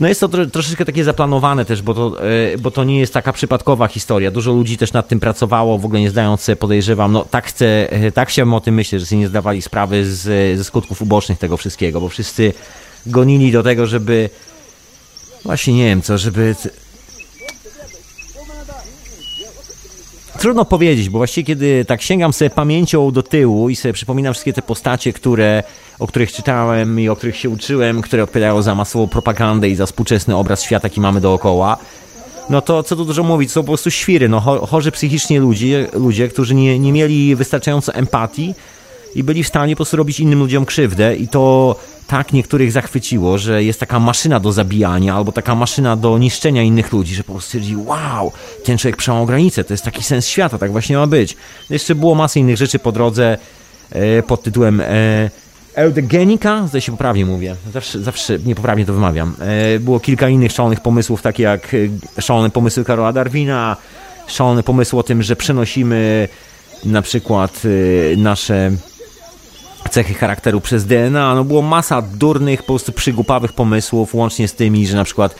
no 0.00 0.08
jest 0.08 0.20
to 0.20 0.28
troszeczkę 0.28 0.84
takie 0.84 1.04
zaplanowane 1.04 1.64
też, 1.64 1.82
bo 1.82 1.94
to, 1.94 2.24
e, 2.24 2.58
bo 2.58 2.70
to 2.70 2.84
nie 2.84 3.00
jest 3.00 3.14
taka 3.14 3.32
przypadkowa 3.32 3.88
historia. 3.88 4.30
Dużo 4.30 4.52
ludzi 4.52 4.76
też 4.76 4.92
nad 4.92 5.08
tym 5.08 5.20
pracowało, 5.20 5.78
w 5.78 5.84
ogóle 5.84 6.00
nie 6.00 6.10
zdając 6.10 6.40
sobie, 6.40 6.56
podejrzewam, 6.56 7.12
no 7.12 7.24
tak 7.24 7.46
chcę, 7.46 7.92
e, 7.92 8.12
tak 8.12 8.28
chciałbym 8.28 8.54
o 8.54 8.60
tym 8.60 8.74
myśleć, 8.74 9.02
że 9.02 9.06
sobie 9.06 9.18
nie 9.18 9.28
zdawali 9.28 9.62
sprawy 9.62 10.06
z, 10.06 10.58
ze 10.58 10.64
skutków 10.64 11.02
ubocznych 11.02 11.38
tego 11.38 11.56
wszystkiego, 11.56 12.00
bo 12.00 12.08
wszyscy 12.08 12.52
gonili 13.06 13.52
do 13.52 13.62
tego, 13.62 13.86
żeby 13.86 14.30
właśnie 15.44 15.74
nie 15.74 15.84
wiem 15.84 16.02
co, 16.02 16.18
żeby 16.18 16.54
Trudno 20.42 20.64
powiedzieć, 20.64 21.08
bo 21.08 21.18
właściwie 21.18 21.46
kiedy 21.46 21.84
tak 21.84 22.02
sięgam 22.02 22.32
sobie 22.32 22.50
pamięcią 22.50 23.10
do 23.10 23.22
tyłu 23.22 23.68
i 23.68 23.76
sobie 23.76 23.92
przypominam 23.92 24.32
wszystkie 24.32 24.52
te 24.52 24.62
postacie, 24.62 25.12
które, 25.12 25.62
o 25.98 26.06
których 26.06 26.32
czytałem 26.32 27.00
i 27.00 27.08
o 27.08 27.16
których 27.16 27.36
się 27.36 27.50
uczyłem, 27.50 28.02
które 28.02 28.22
odpowiadają 28.22 28.62
za 28.62 28.74
masową 28.74 29.08
propagandę 29.08 29.68
i 29.68 29.74
za 29.74 29.86
współczesny 29.86 30.36
obraz 30.36 30.62
świata, 30.62 30.86
jaki 30.88 31.00
mamy 31.00 31.20
dookoła, 31.20 31.76
no 32.50 32.62
to 32.62 32.82
co 32.82 32.96
tu 32.96 33.04
dużo 33.04 33.22
mówić, 33.22 33.52
są 33.52 33.60
po 33.60 33.66
prostu 33.66 33.90
świry, 33.90 34.28
no 34.28 34.40
chorzy 34.40 34.92
psychicznie 34.92 35.40
ludzie, 35.40 35.88
ludzie 35.92 36.28
którzy 36.28 36.54
nie, 36.54 36.78
nie 36.78 36.92
mieli 36.92 37.36
wystarczająco 37.36 37.94
empatii 37.94 38.54
i 39.14 39.24
byli 39.24 39.44
w 39.44 39.48
stanie 39.48 39.74
po 39.74 39.76
prostu 39.76 39.96
robić 39.96 40.20
innym 40.20 40.38
ludziom 40.38 40.64
krzywdę 40.64 41.16
i 41.16 41.28
to 41.28 41.76
tak 42.06 42.32
niektórych 42.32 42.72
zachwyciło, 42.72 43.38
że 43.38 43.64
jest 43.64 43.80
taka 43.80 44.00
maszyna 44.00 44.40
do 44.40 44.52
zabijania 44.52 45.14
albo 45.14 45.32
taka 45.32 45.54
maszyna 45.54 45.96
do 45.96 46.18
niszczenia 46.18 46.62
innych 46.62 46.92
ludzi, 46.92 47.14
że 47.14 47.24
po 47.24 47.32
prostu 47.32 47.48
stwierdzi, 47.48 47.76
wow, 47.76 48.32
ten 48.64 48.78
człowiek 48.78 48.96
przełamał 48.96 49.26
granicę, 49.26 49.64
to 49.64 49.72
jest 49.72 49.84
taki 49.84 50.02
sens 50.02 50.26
świata, 50.26 50.58
tak 50.58 50.72
właśnie 50.72 50.96
ma 50.96 51.06
być. 51.06 51.36
No 51.70 51.74
jeszcze 51.74 51.94
było 51.94 52.14
masę 52.14 52.40
innych 52.40 52.56
rzeczy 52.56 52.78
po 52.78 52.92
drodze 52.92 53.38
e, 53.90 54.22
pod 54.22 54.42
tytułem 54.42 54.80
e, 54.80 55.30
Eudegenika, 55.74 56.66
zdaje 56.66 56.82
się 56.82 56.92
poprawnie 56.92 57.26
mówię, 57.26 57.56
zawsze, 57.72 58.00
zawsze 58.00 58.38
niepoprawnie 58.38 58.86
to 58.86 58.92
wymawiam. 58.92 59.34
E, 59.40 59.78
było 59.78 60.00
kilka 60.00 60.28
innych 60.28 60.52
szalonych 60.52 60.80
pomysłów, 60.80 61.22
takie 61.22 61.42
jak 61.42 61.74
e, 62.16 62.22
szalone 62.22 62.50
pomysły 62.50 62.84
Karola 62.84 63.12
Darwina, 63.12 63.76
szalone 64.26 64.62
pomysły 64.62 64.98
o 64.98 65.02
tym, 65.02 65.22
że 65.22 65.36
przenosimy 65.36 66.28
na 66.84 67.02
przykład 67.02 67.62
e, 67.64 68.16
nasze 68.16 68.70
cechy 69.92 70.14
charakteru 70.14 70.60
przez 70.60 70.86
DNA. 70.86 71.34
No 71.34 71.44
było 71.44 71.62
masa 71.62 72.02
durnych, 72.02 72.60
po 72.60 72.66
prostu 72.66 72.92
przygłupawych 72.92 73.52
pomysłów, 73.52 74.14
łącznie 74.14 74.48
z 74.48 74.54
tymi, 74.54 74.86
że 74.86 74.96
na 74.96 75.04
przykład 75.04 75.34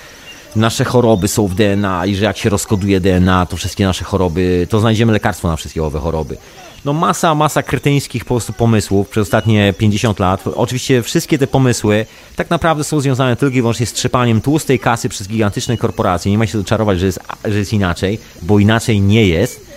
nasze 0.57 0.85
choroby 0.85 1.29
są 1.29 1.47
w 1.47 1.55
DNA 1.55 2.07
i 2.07 2.15
że 2.15 2.25
jak 2.25 2.37
się 2.37 2.51
rozkoduje 2.51 3.01
DNA, 3.01 3.47
to 3.47 3.57
wszystkie 3.57 3.85
nasze 3.85 4.05
choroby, 4.05 4.67
to 4.71 4.81
znajdziemy 4.81 5.13
lekarstwo 5.13 5.49
na 5.49 5.57
wszystkie 5.57 5.85
owe 5.85 5.99
choroby. 5.99 6.37
No 6.85 6.93
masa, 6.93 7.35
masa 7.35 7.63
kretyńskich 7.63 8.25
po 8.25 8.29
prostu 8.29 8.53
pomysłów 8.53 9.09
przez 9.09 9.23
ostatnie 9.23 9.75
50 9.79 10.19
lat. 10.19 10.45
Oczywiście 10.55 11.03
wszystkie 11.03 11.39
te 11.39 11.47
pomysły 11.47 12.07
tak 12.37 12.51
naprawdę 12.51 12.85
są 12.85 13.01
związane 13.01 13.37
tylko 13.37 13.57
i 13.57 13.61
wyłącznie 13.61 13.87
z 13.87 13.93
trzepaniem 13.93 14.41
tłustej 14.41 14.79
kasy 14.79 15.09
przez 15.09 15.29
gigantyczne 15.29 15.77
korporacje. 15.77 16.33
Nie 16.33 16.39
ma 16.39 16.47
się 16.47 16.59
doczarować, 16.59 17.01
że 17.01 17.07
jest, 17.07 17.21
że 17.45 17.59
jest 17.59 17.73
inaczej, 17.73 18.19
bo 18.43 18.59
inaczej 18.59 19.01
nie 19.01 19.27
jest. 19.27 19.72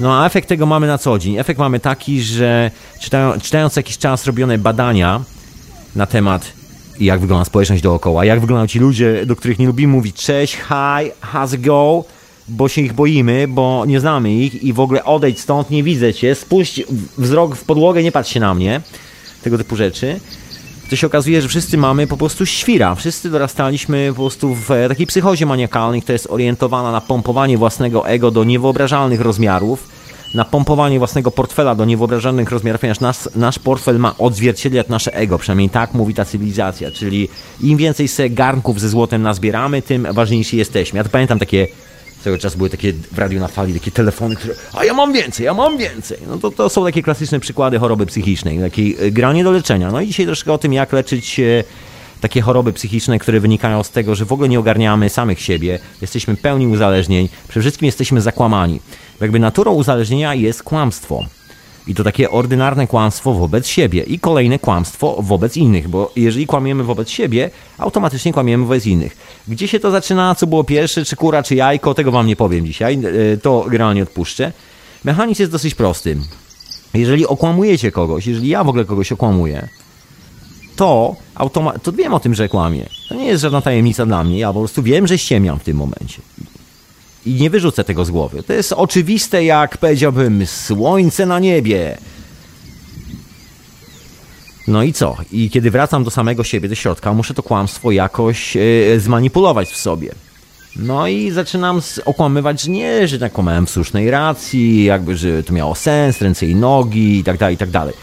No 0.00 0.22
a 0.22 0.26
efekt 0.26 0.48
tego 0.48 0.66
mamy 0.66 0.86
na 0.86 0.98
co 0.98 1.18
dzień. 1.18 1.38
Efekt 1.38 1.60
mamy 1.60 1.80
taki, 1.80 2.22
że 2.22 2.70
czytają, 3.00 3.40
czytając 3.40 3.76
jakiś 3.76 3.98
czas 3.98 4.26
robione 4.26 4.58
badania 4.58 5.20
na 5.96 6.06
temat 6.06 6.52
jak 7.00 7.20
wygląda 7.20 7.44
społeczność 7.44 7.82
dookoła, 7.82 8.24
jak 8.24 8.40
wyglądają 8.40 8.66
ci 8.66 8.78
ludzie, 8.78 9.26
do 9.26 9.36
których 9.36 9.58
nie 9.58 9.66
lubimy 9.66 9.92
mówić 9.92 10.16
cześć, 10.16 10.54
hi, 10.54 11.06
it 11.54 11.60
go, 11.60 12.04
bo 12.48 12.68
się 12.68 12.80
ich 12.80 12.92
boimy, 12.92 13.48
bo 13.48 13.84
nie 13.86 14.00
znamy 14.00 14.32
ich 14.32 14.62
i 14.62 14.72
w 14.72 14.80
ogóle 14.80 15.04
odejdź 15.04 15.40
stąd, 15.40 15.70
nie 15.70 15.82
widzę 15.82 16.14
cię, 16.14 16.34
spuść 16.34 16.82
wzrok 17.18 17.56
w 17.56 17.64
podłogę, 17.64 18.02
nie 18.02 18.12
patrz 18.12 18.32
się 18.32 18.40
na 18.40 18.54
mnie, 18.54 18.80
tego 19.42 19.58
typu 19.58 19.76
rzeczy 19.76 20.20
to 20.90 20.96
się 20.96 21.06
okazuje, 21.06 21.42
że 21.42 21.48
wszyscy 21.48 21.78
mamy 21.78 22.06
po 22.06 22.16
prostu 22.16 22.46
świra. 22.46 22.94
Wszyscy 22.94 23.30
dorastaliśmy 23.30 24.08
po 24.08 24.14
prostu 24.14 24.54
w 24.54 24.68
takiej 24.88 25.06
psychozie 25.06 25.46
maniakalnej, 25.46 26.02
która 26.02 26.12
jest 26.12 26.30
orientowana 26.30 26.92
na 26.92 27.00
pompowanie 27.00 27.58
własnego 27.58 28.08
ego 28.08 28.30
do 28.30 28.44
niewyobrażalnych 28.44 29.20
rozmiarów 29.20 29.88
na 30.34 30.44
pompowanie 30.44 30.98
własnego 30.98 31.30
portfela 31.30 31.74
do 31.74 31.84
niewyobrażalnych 31.84 32.50
rozmiarów, 32.50 32.80
ponieważ 32.80 33.00
nasz, 33.00 33.18
nasz 33.36 33.58
portfel 33.58 33.98
ma 33.98 34.14
odzwierciedlać 34.18 34.88
nasze 34.88 35.14
ego, 35.14 35.38
przynajmniej 35.38 35.70
tak 35.70 35.94
mówi 35.94 36.14
ta 36.14 36.24
cywilizacja, 36.24 36.90
czyli 36.90 37.28
im 37.60 37.76
więcej 37.76 38.08
se 38.08 38.30
garnków 38.30 38.80
ze 38.80 38.88
złotem 38.88 39.22
nazbieramy, 39.22 39.82
tym 39.82 40.06
ważniejsi 40.12 40.56
jesteśmy. 40.56 40.96
Ja 40.96 41.04
to 41.04 41.10
pamiętam 41.10 41.38
takie 41.38 41.66
cały 42.24 42.38
czas 42.38 42.56
były 42.56 42.70
takie 42.70 42.92
w 42.92 43.18
radiu 43.18 43.40
na 43.40 43.48
fali, 43.48 43.74
takie 43.74 43.90
telefony, 43.90 44.36
które 44.36 44.54
a 44.74 44.84
ja 44.84 44.94
mam 44.94 45.12
więcej, 45.12 45.46
ja 45.46 45.54
mam 45.54 45.78
więcej. 45.78 46.18
No 46.26 46.38
to, 46.38 46.50
to 46.50 46.68
są 46.68 46.84
takie 46.84 47.02
klasyczne 47.02 47.40
przykłady 47.40 47.78
choroby 47.78 48.06
psychicznej, 48.06 48.58
takiej 48.58 48.96
e, 49.00 49.10
granie 49.10 49.44
do 49.44 49.50
leczenia. 49.50 49.90
No 49.90 50.00
i 50.00 50.06
dzisiaj 50.06 50.26
troszkę 50.26 50.52
o 50.52 50.58
tym, 50.58 50.72
jak 50.72 50.92
leczyć 50.92 51.40
e, 51.40 51.64
takie 52.20 52.40
choroby 52.40 52.72
psychiczne, 52.72 53.18
które 53.18 53.40
wynikają 53.40 53.82
z 53.82 53.90
tego, 53.90 54.14
że 54.14 54.24
w 54.24 54.32
ogóle 54.32 54.48
nie 54.48 54.58
ogarniamy 54.58 55.08
samych 55.08 55.40
siebie, 55.40 55.78
jesteśmy 56.00 56.36
pełni 56.36 56.66
uzależnień, 56.66 57.28
przede 57.48 57.62
wszystkim 57.62 57.86
jesteśmy 57.86 58.20
zakłamani. 58.20 58.80
Jakby 59.20 59.38
naturą 59.38 59.72
uzależnienia 59.72 60.34
jest 60.34 60.62
kłamstwo. 60.62 61.24
I 61.88 61.94
to 61.94 62.04
takie 62.04 62.30
ordynarne 62.30 62.86
kłamstwo 62.86 63.34
wobec 63.34 63.66
siebie 63.66 64.02
i 64.02 64.18
kolejne 64.18 64.58
kłamstwo 64.58 65.16
wobec 65.22 65.56
innych, 65.56 65.88
bo 65.88 66.12
jeżeli 66.16 66.46
kłamiemy 66.46 66.84
wobec 66.84 67.10
siebie, 67.10 67.50
automatycznie 67.78 68.32
kłamiemy 68.32 68.64
wobec 68.64 68.86
innych. 68.86 69.16
Gdzie 69.48 69.68
się 69.68 69.80
to 69.80 69.90
zaczyna, 69.90 70.34
co 70.34 70.46
było 70.46 70.64
pierwsze, 70.64 71.04
czy 71.04 71.16
kura, 71.16 71.42
czy 71.42 71.54
jajko, 71.54 71.94
tego 71.94 72.10
wam 72.10 72.26
nie 72.26 72.36
powiem 72.36 72.66
dzisiaj, 72.66 72.98
e, 73.32 73.36
to 73.36 73.66
generalnie 73.68 74.02
odpuszczę. 74.02 74.52
Mechanizm 75.04 75.42
jest 75.42 75.52
dosyć 75.52 75.74
prosty. 75.74 76.16
Jeżeli 76.94 77.26
okłamujecie 77.26 77.92
kogoś, 77.92 78.26
jeżeli 78.26 78.48
ja 78.48 78.64
w 78.64 78.68
ogóle 78.68 78.84
kogoś 78.84 79.12
okłamuję, 79.12 79.68
to, 80.76 81.16
automa- 81.34 81.78
to 81.82 81.92
wiem 81.92 82.14
o 82.14 82.20
tym, 82.20 82.34
że 82.34 82.48
kłamie. 82.48 82.86
To 83.08 83.14
nie 83.14 83.24
jest 83.24 83.42
żadna 83.42 83.60
tajemnica 83.60 84.06
dla 84.06 84.24
mnie, 84.24 84.38
ja 84.38 84.52
po 84.52 84.58
prostu 84.58 84.82
wiem, 84.82 85.06
że 85.06 85.18
ściemiam 85.18 85.58
w 85.58 85.64
tym 85.64 85.76
momencie. 85.76 86.22
I 87.28 87.34
nie 87.34 87.50
wyrzucę 87.50 87.84
tego 87.84 88.04
z 88.04 88.10
głowy. 88.10 88.42
To 88.42 88.52
jest 88.52 88.72
oczywiste, 88.72 89.44
jak 89.44 89.78
powiedziałbym, 89.78 90.46
słońce 90.46 91.26
na 91.26 91.38
niebie. 91.38 91.98
No 94.68 94.82
i 94.82 94.92
co? 94.92 95.16
I 95.32 95.50
kiedy 95.50 95.70
wracam 95.70 96.04
do 96.04 96.10
samego 96.10 96.44
siebie, 96.44 96.68
do 96.68 96.74
środka, 96.74 97.12
muszę 97.12 97.34
to 97.34 97.42
kłamstwo 97.42 97.90
jakoś 97.90 98.54
yy, 98.54 99.00
zmanipulować 99.00 99.68
w 99.68 99.76
sobie. 99.76 100.14
No 100.76 101.08
i 101.08 101.30
zaczynam 101.30 101.80
okłamywać, 102.04 102.62
że 102.62 102.70
nie, 102.70 103.08
że 103.08 103.18
tak 103.18 103.32
kłamałem 103.32 103.66
w 103.66 103.70
słusznej 103.70 104.10
racji, 104.10 104.84
jakby, 104.84 105.16
że 105.16 105.42
to 105.42 105.52
miało 105.52 105.74
sens, 105.74 106.22
ręce 106.22 106.46
i 106.46 106.54
nogi 106.54 107.18
i 107.18 107.24
tak 107.24 107.38
dalej, 107.38 107.54
i 107.54 107.58
tak 107.58 107.70
dalej. 107.70 107.94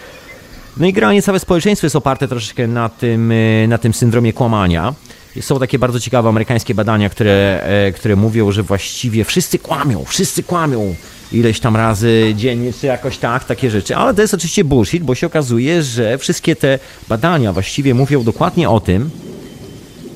No 0.78 0.88
i 0.88 0.94
generalnie 0.94 1.22
całe 1.22 1.40
społeczeństwo 1.40 1.86
jest 1.86 1.96
oparte 1.96 2.28
troszeczkę 2.28 2.68
na 2.68 2.90
tym, 2.90 3.32
e, 3.32 3.68
na 3.68 3.78
tym 3.78 3.94
syndromie 3.94 4.34
kłamania. 4.34 4.94
Są 5.42 5.60
takie 5.60 5.80
bardzo 5.80 6.00
ciekawe 6.00 6.30
amerykańskie 6.30 6.76
badania, 6.76 7.10
które, 7.10 7.64
e, 7.64 7.92
które 7.92 8.16
mówią, 8.16 8.52
że 8.52 8.64
właściwie 8.64 9.24
wszyscy 9.24 9.60
kłamią, 9.60 10.06
wszyscy 10.06 10.44
kłamią 10.44 10.96
ileś 11.32 11.60
tam 11.60 11.76
razy 11.76 12.34
dziennie, 12.36 12.74
czy 12.74 12.88
jakoś 12.88 13.18
tak, 13.18 13.44
takie 13.44 13.72
rzeczy. 13.72 13.96
Ale 13.96 14.14
to 14.14 14.22
jest 14.22 14.34
oczywiście 14.34 14.64
bullshit, 14.64 15.04
bo 15.04 15.16
się 15.16 15.28
okazuje, 15.28 15.84
że 15.84 16.18
wszystkie 16.18 16.56
te 16.56 16.80
badania 17.10 17.54
właściwie 17.54 17.94
mówią 17.94 18.24
dokładnie 18.24 18.70
o 18.70 18.80
tym, 18.80 19.10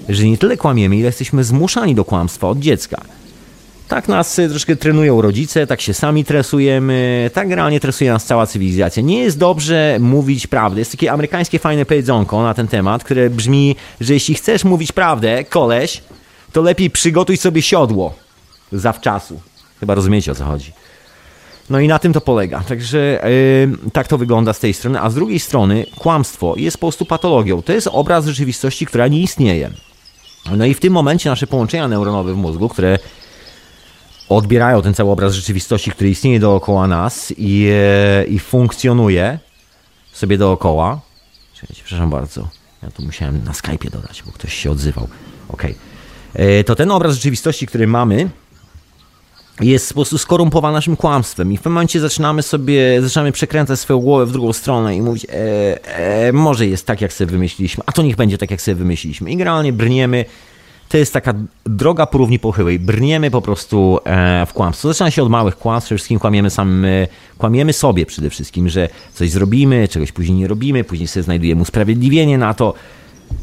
że 0.10 0.26
nie 0.26 0.38
tyle 0.38 0.58
kłamiemy, 0.58 0.98
ile 0.98 1.06
jesteśmy 1.06 1.44
zmuszani 1.44 1.96
do 1.96 2.06
kłamstwa 2.06 2.48
od 2.48 2.60
dziecka. 2.60 3.02
Tak 3.90 4.08
nas 4.08 4.40
y, 4.40 4.50
troszkę 4.50 4.76
trenują 4.76 5.22
rodzice, 5.22 5.68
tak 5.68 5.82
się 5.82 5.94
sami 5.94 6.26
tresujemy, 6.26 7.30
tak 7.34 7.50
realnie 7.50 7.80
tresuje 7.80 8.12
nas 8.12 8.26
cała 8.26 8.48
cywilizacja. 8.48 9.04
Nie 9.04 9.20
jest 9.20 9.38
dobrze 9.38 9.98
mówić 10.00 10.48
prawdę. 10.48 10.82
Jest 10.82 10.92
takie 10.92 11.12
amerykańskie 11.12 11.60
fajne 11.60 11.86
powiedzonko 11.86 12.44
na 12.44 12.54
ten 12.54 12.68
temat, 12.68 13.04
które 13.04 13.30
brzmi, 13.30 13.76
że 14.02 14.14
jeśli 14.14 14.36
chcesz 14.36 14.64
mówić 14.64 14.92
prawdę, 14.92 15.44
koleś, 15.44 16.02
to 16.52 16.62
lepiej 16.62 16.90
przygotuj 16.90 17.38
sobie 17.38 17.62
siodło 17.62 18.14
zawczasu. 18.72 19.42
Chyba 19.80 19.96
rozumiecie 19.96 20.32
o 20.32 20.36
co 20.36 20.46
chodzi. 20.46 20.74
No 21.70 21.80
i 21.80 21.88
na 21.88 22.00
tym 22.00 22.14
to 22.14 22.22
polega. 22.22 22.60
Także 22.60 23.22
yy, 23.84 23.92
tak 23.92 24.08
to 24.08 24.18
wygląda 24.18 24.54
z 24.54 24.60
tej 24.60 24.74
strony. 24.74 25.02
A 25.02 25.10
z 25.10 25.16
drugiej 25.16 25.40
strony 25.40 25.86
kłamstwo 26.00 26.54
jest 26.58 26.78
po 26.78 26.88
prostu 26.88 27.06
patologią. 27.06 27.62
To 27.62 27.74
jest 27.74 27.90
obraz 27.92 28.26
rzeczywistości, 28.26 28.86
która 28.86 29.08
nie 29.08 29.22
istnieje. 29.22 29.72
No 30.58 30.66
i 30.66 30.74
w 30.74 30.80
tym 30.80 30.94
momencie 30.94 31.30
nasze 31.30 31.48
połączenia 31.48 31.88
neuronowe 31.88 32.34
w 32.34 32.38
mózgu, 32.38 32.70
które 32.70 33.00
odbierają 34.30 34.82
ten 34.82 34.94
cały 34.94 35.12
obraz 35.12 35.34
rzeczywistości, 35.34 35.92
który 35.92 36.10
istnieje 36.10 36.40
dookoła 36.40 36.88
nas 36.88 37.34
i, 37.38 37.70
e, 37.72 38.26
i 38.26 38.40
funkcjonuje 38.40 39.40
sobie 40.12 40.38
dookoła. 40.38 41.00
Czekajcie, 41.54 41.84
przepraszam 41.86 42.10
bardzo. 42.10 42.48
Ja 42.84 42.92
tu 42.92 43.04
musiałem 43.04 43.44
na 43.44 43.52
Skype'ie 43.52 43.90
dodać, 43.92 44.24
bo 44.26 44.32
ktoś 44.32 44.54
się 44.54 44.72
odzywał. 44.72 45.08
Ok. 45.50 45.64
E, 46.34 46.64
to 46.64 46.76
ten 46.76 46.92
obraz 46.92 47.14
rzeczywistości, 47.14 47.68
który 47.68 47.88
mamy, 47.88 48.30
jest 49.62 49.90
po 49.90 49.94
prostu 49.94 50.18
skorumpowany 50.18 50.74
naszym 50.74 50.96
kłamstwem 50.96 51.52
i 51.52 51.58
w 51.58 51.60
pewnym 51.60 51.74
momencie 51.74 52.00
zaczynamy 52.00 52.44
sobie, 52.44 53.02
zaczynamy 53.02 53.32
przekręcać 53.32 53.80
swoją 53.80 54.00
głowę 54.00 54.26
w 54.26 54.32
drugą 54.32 54.54
stronę 54.54 54.96
i 54.96 55.02
mówić, 55.02 55.26
e, 55.26 56.28
e, 56.28 56.34
może 56.34 56.68
jest 56.68 56.86
tak, 56.86 57.02
jak 57.02 57.14
sobie 57.14 57.32
wymyśliliśmy, 57.32 57.84
a 57.86 57.92
to 57.92 58.02
niech 58.02 58.16
będzie 58.16 58.38
tak, 58.38 58.52
jak 58.52 58.62
sobie 58.62 58.76
wymyśliliśmy. 58.76 59.32
I 59.32 59.38
generalnie 59.38 59.74
brniemy 59.74 60.26
to 60.90 60.98
jest 60.98 61.14
taka 61.14 61.34
droga 61.66 62.06
po 62.06 62.18
równi 62.18 62.40
pochyłej. 62.40 62.80
Brniemy 62.80 63.32
po 63.32 63.42
prostu 63.42 64.00
e, 64.04 64.46
w 64.46 64.54
kłamstwo. 64.54 64.88
Zaczyna 64.88 65.12
się 65.12 65.24
od 65.24 65.30
małych 65.30 65.58
kłamstw, 65.58 65.88
przede 65.88 65.98
wszystkim 65.98 66.20
kłamiemy 66.20 66.50
sam, 66.50 66.86
kłamiemy 67.38 67.74
sobie 67.74 68.06
przede 68.06 68.30
wszystkim, 68.30 68.70
że 68.70 68.90
coś 69.14 69.30
zrobimy, 69.30 69.88
czegoś 69.88 70.12
później 70.12 70.38
nie 70.38 70.48
robimy, 70.48 70.84
później 70.84 71.08
sobie 71.08 71.24
znajdujemy 71.24 71.62
usprawiedliwienie 71.62 72.38
na 72.38 72.54
to. 72.54 72.74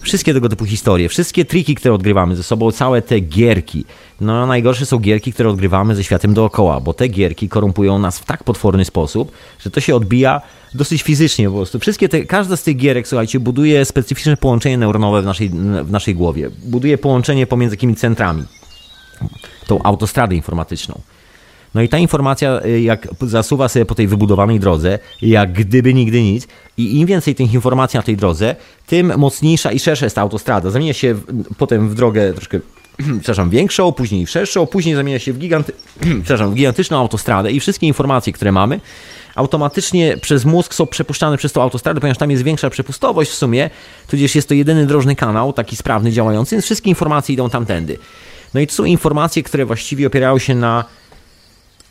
Wszystkie 0.01 0.35
tego 0.35 0.49
typu 0.49 0.65
historie, 0.65 1.09
wszystkie 1.09 1.45
triki, 1.45 1.75
które 1.75 1.95
odgrywamy 1.95 2.37
ze 2.37 2.43
sobą, 2.43 2.73
całe 2.73 3.03
te 3.03 3.21
gierki. 3.21 3.85
No 4.21 4.47
najgorsze 4.47 4.87
są 4.87 4.99
gierki, 4.99 5.33
które 5.33 5.49
odgrywamy 5.49 5.97
ze 5.97 6.05
światem 6.05 6.35
dookoła, 6.35 6.81
bo 6.81 6.95
te 6.95 7.09
gierki 7.09 7.49
korumpują 7.49 7.99
nas 7.99 8.19
w 8.19 8.25
tak 8.25 8.45
potworny 8.45 8.85
sposób, 8.85 9.33
że 9.59 9.71
to 9.71 9.81
się 9.81 9.97
odbija 9.97 10.41
dosyć 10.75 11.03
fizycznie 11.03 11.49
po 11.51 11.57
prostu. 11.57 11.79
Wszystkie 11.79 12.09
te, 12.09 12.25
każda 12.25 12.57
z 12.57 12.63
tych 12.63 12.77
gierek, 12.77 13.09
słuchajcie, 13.09 13.41
buduje 13.41 13.85
specyficzne 13.85 14.37
połączenie 14.37 14.79
neuronowe 14.79 15.23
w 15.23 15.25
naszej, 15.25 15.49
w 15.85 15.91
naszej 15.91 16.15
głowie. 16.15 16.51
Buduje 16.65 16.99
połączenie 16.99 17.47
pomiędzy 17.47 17.77
takimi 17.77 17.95
centrami. 17.95 18.45
Tą 19.67 19.83
autostradę 19.83 20.35
informatyczną. 20.35 21.01
No 21.77 21.83
i 21.83 21.89
ta 21.89 21.99
informacja, 21.99 22.61
y, 22.65 22.81
jak 22.81 23.09
zasuwa 23.21 23.69
sobie 23.69 23.85
po 23.85 23.95
tej 23.95 24.07
wybudowanej 24.07 24.61
drodze, 24.61 24.99
jak 25.23 25.53
gdyby 25.53 25.95
nigdy 25.95 26.23
nic, 26.23 26.49
i 26.77 27.01
im 27.01 27.07
więcej 27.07 27.35
tych 27.35 27.55
informacji 27.55 27.97
na 27.97 28.03
tej 28.03 28.17
drodze, 28.17 28.57
tym 28.87 29.13
mocniejsza 29.17 29.73
i 29.73 29.79
szersza 29.79 30.07
jest 30.07 30.17
ta 30.17 30.23
autostrada. 30.23 30.71
Zamienia 30.71 30.93
się 30.93 31.15
w, 31.15 31.25
potem 31.59 31.89
w 31.89 31.95
drogę 31.95 32.33
troszkę 32.33 32.61
przepraszam, 33.23 33.51
większą, 33.51 33.93
później 33.93 34.27
szerszą, 34.27 34.67
później 34.67 34.95
zamienia 34.95 35.19
się 35.19 35.33
w, 35.33 35.39
giganty, 35.39 35.73
przepraszam, 36.25 36.51
w 36.51 36.55
gigantyczną 36.55 36.99
autostradę 36.99 37.53
i 37.53 37.61
wszystkie 37.61 37.87
informacje, 37.87 38.33
które 38.33 38.53
mamy, 38.53 38.81
automatycznie 39.35 40.17
przez 40.17 40.45
mózg 40.45 40.75
są 40.75 40.87
przepuszczane 40.87 41.37
przez 41.37 41.53
tą 41.53 41.63
autostradę, 41.63 42.01
ponieważ 42.01 42.19
tam 42.19 42.31
jest 42.31 42.43
większa 42.43 42.71
przepustowość 42.71 43.31
w 43.31 43.35
sumie, 43.35 43.71
tudzież 44.09 44.35
jest 44.35 44.49
to 44.49 44.55
jedyny 44.55 44.87
drożny 44.87 45.17
kanał, 45.17 45.53
taki 45.53 45.77
sprawny, 45.77 46.13
działający, 46.13 46.55
więc 46.55 46.65
wszystkie 46.65 46.89
informacje 46.89 47.33
idą 47.33 47.51
tamtędy. 47.51 47.99
No 48.55 48.61
i 48.61 48.67
to 48.67 48.75
są 48.75 48.85
informacje, 48.85 49.43
które 49.43 49.67
właściwie 49.67 50.07
opierają 50.07 50.39
się 50.39 50.55
na 50.55 50.85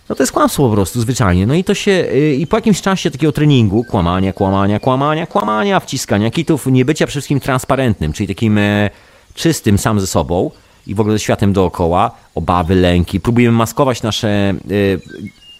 no 0.09 0.15
to 0.15 0.23
jest 0.23 0.33
kłamstwo 0.33 0.69
po 0.69 0.73
prostu, 0.73 1.01
zwyczajnie. 1.01 1.47
No 1.47 1.53
i 1.53 1.63
to 1.63 1.73
się, 1.73 1.91
yy, 1.91 2.35
i 2.35 2.47
po 2.47 2.57
jakimś 2.57 2.81
czasie 2.81 3.11
takiego 3.11 3.31
treningu, 3.31 3.83
kłamania, 3.83 4.33
kłamania, 4.33 4.79
kłamania, 4.79 5.27
kłamania, 5.27 5.79
wciskania 5.79 6.31
kitów, 6.31 6.65
nie 6.65 6.85
bycia 6.85 7.07
przede 7.07 7.11
wszystkim 7.11 7.39
transparentnym, 7.39 8.13
czyli 8.13 8.27
takim 8.27 8.57
e, 8.57 8.89
czystym 9.33 9.77
sam 9.77 9.99
ze 9.99 10.07
sobą 10.07 10.51
i 10.87 10.95
w 10.95 10.99
ogóle 10.99 11.15
ze 11.15 11.19
światem 11.19 11.53
dookoła, 11.53 12.11
obawy, 12.35 12.75
lęki, 12.75 13.19
próbujemy 13.19 13.57
maskować 13.57 14.01
nasze 14.01 14.29
e, 14.29 14.55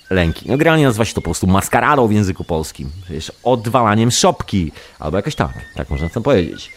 lęki. 0.10 0.50
No 0.50 0.58
generalnie 0.58 0.86
nazywa 0.86 1.06
się 1.06 1.14
to 1.14 1.22
po 1.22 1.26
prostu 1.26 1.48
maskaradą 1.48 2.08
w 2.08 2.12
języku 2.12 2.44
polskim, 2.44 2.90
przecież 3.04 3.32
odwalaniem 3.44 4.12
szopki, 4.12 4.72
albo 5.00 5.18
jakoś 5.18 5.36
tak, 5.36 5.54
tak 5.76 5.90
można 5.90 6.10
to 6.10 6.22
powiedzieć. 6.22 6.72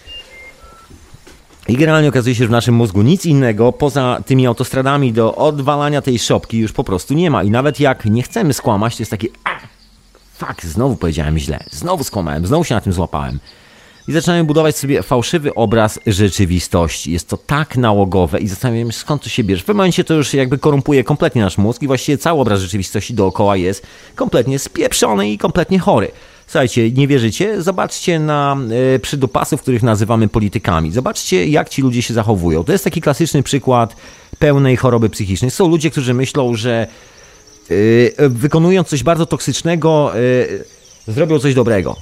I 1.68 1.76
generalnie 1.76 2.08
okazuje 2.08 2.34
się, 2.34 2.44
że 2.44 2.48
w 2.48 2.50
naszym 2.50 2.74
mózgu 2.74 3.02
nic 3.02 3.26
innego 3.26 3.72
poza 3.72 4.22
tymi 4.26 4.46
autostradami 4.46 5.12
do 5.12 5.34
odwalania 5.34 6.02
tej 6.02 6.18
szopki 6.18 6.58
już 6.58 6.72
po 6.72 6.84
prostu 6.84 7.14
nie 7.14 7.30
ma. 7.30 7.42
I 7.42 7.50
nawet 7.50 7.80
jak 7.80 8.04
nie 8.04 8.22
chcemy 8.22 8.54
skłamać, 8.54 8.96
to 8.96 9.02
jest 9.02 9.10
takie 9.10 9.28
a, 9.44 9.50
fuck, 10.38 10.64
znowu 10.64 10.96
powiedziałem 10.96 11.38
źle, 11.38 11.64
znowu 11.70 12.04
skłamałem, 12.04 12.46
znowu 12.46 12.64
się 12.64 12.74
na 12.74 12.80
tym 12.80 12.92
złapałem. 12.92 13.40
I 14.08 14.12
zaczynamy 14.12 14.44
budować 14.44 14.76
sobie 14.76 15.02
fałszywy 15.02 15.54
obraz 15.54 15.98
rzeczywistości. 16.06 17.12
Jest 17.12 17.28
to 17.28 17.36
tak 17.36 17.76
nałogowe 17.76 18.38
i 18.38 18.48
zastanawiam 18.48 18.92
się, 18.92 18.98
skąd 18.98 19.22
to 19.22 19.28
się 19.28 19.44
bierze. 19.44 19.62
W 19.62 19.68
momencie 19.68 20.04
to 20.04 20.14
już 20.14 20.34
jakby 20.34 20.58
korumpuje 20.58 21.04
kompletnie 21.04 21.42
nasz 21.42 21.58
mózg 21.58 21.82
i 21.82 21.86
właściwie 21.86 22.18
cały 22.18 22.40
obraz 22.40 22.60
rzeczywistości 22.60 23.14
dookoła 23.14 23.56
jest 23.56 23.86
kompletnie 24.14 24.58
spieprzony 24.58 25.30
i 25.30 25.38
kompletnie 25.38 25.78
chory. 25.78 26.10
Słuchajcie, 26.48 26.90
nie 26.90 27.08
wierzycie? 27.08 27.62
Zobaczcie 27.62 28.20
na 28.20 28.56
y, 28.94 28.98
przydupasów, 28.98 29.62
których 29.62 29.82
nazywamy 29.82 30.28
politykami. 30.28 30.92
Zobaczcie, 30.92 31.46
jak 31.46 31.68
ci 31.68 31.82
ludzie 31.82 32.02
się 32.02 32.14
zachowują. 32.14 32.64
To 32.64 32.72
jest 32.72 32.84
taki 32.84 33.00
klasyczny 33.00 33.42
przykład 33.42 33.96
pełnej 34.38 34.76
choroby 34.76 35.10
psychicznej. 35.10 35.50
Są 35.50 35.68
ludzie, 35.68 35.90
którzy 35.90 36.14
myślą, 36.14 36.54
że 36.54 36.86
y, 37.70 38.14
wykonując 38.28 38.88
coś 38.88 39.02
bardzo 39.02 39.26
toksycznego, 39.26 40.12
y, 40.16 40.64
zrobią 41.08 41.38
coś 41.38 41.54
dobrego. 41.54 41.96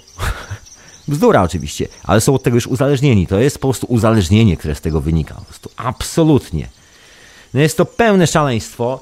Bzdura 1.09 1.43
oczywiście, 1.43 1.89
ale 2.05 2.21
są 2.21 2.35
od 2.35 2.43
tego 2.43 2.55
już 2.55 2.67
uzależnieni. 2.67 3.27
To 3.27 3.39
jest 3.39 3.59
po 3.59 3.69
prostu 3.69 3.87
uzależnienie, 3.87 4.57
które 4.57 4.75
z 4.75 4.81
tego 4.81 5.01
wynika. 5.01 5.35
Po 5.35 5.45
prostu 5.45 5.71
absolutnie. 5.77 6.69
No 7.55 7.61
jest 7.61 7.77
to 7.77 7.85
pełne 7.85 8.27
szaleństwo. 8.27 9.01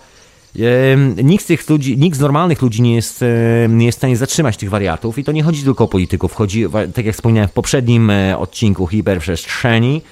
Nikt 1.24 1.44
z 1.44 1.46
tych 1.46 1.70
ludzi, 1.70 1.98
nikt 1.98 2.16
z 2.16 2.20
normalnych 2.20 2.62
ludzi 2.62 2.82
nie 2.82 2.94
jest, 2.94 3.24
nie 3.68 3.86
jest 3.86 3.98
w 3.98 4.00
stanie 4.00 4.16
zatrzymać 4.16 4.56
tych 4.56 4.70
wariatów. 4.70 5.18
I 5.18 5.24
to 5.24 5.32
nie 5.32 5.42
chodzi 5.42 5.62
tylko 5.62 5.84
o 5.84 5.88
polityków, 5.88 6.34
chodzi, 6.34 6.66
tak 6.94 7.04
jak 7.04 7.14
wspomniałem 7.14 7.48
w 7.48 7.52
poprzednim 7.52 8.10
e, 8.10 8.38
odcinku 8.38 8.86
hiperprzestrzeni, 8.86 10.02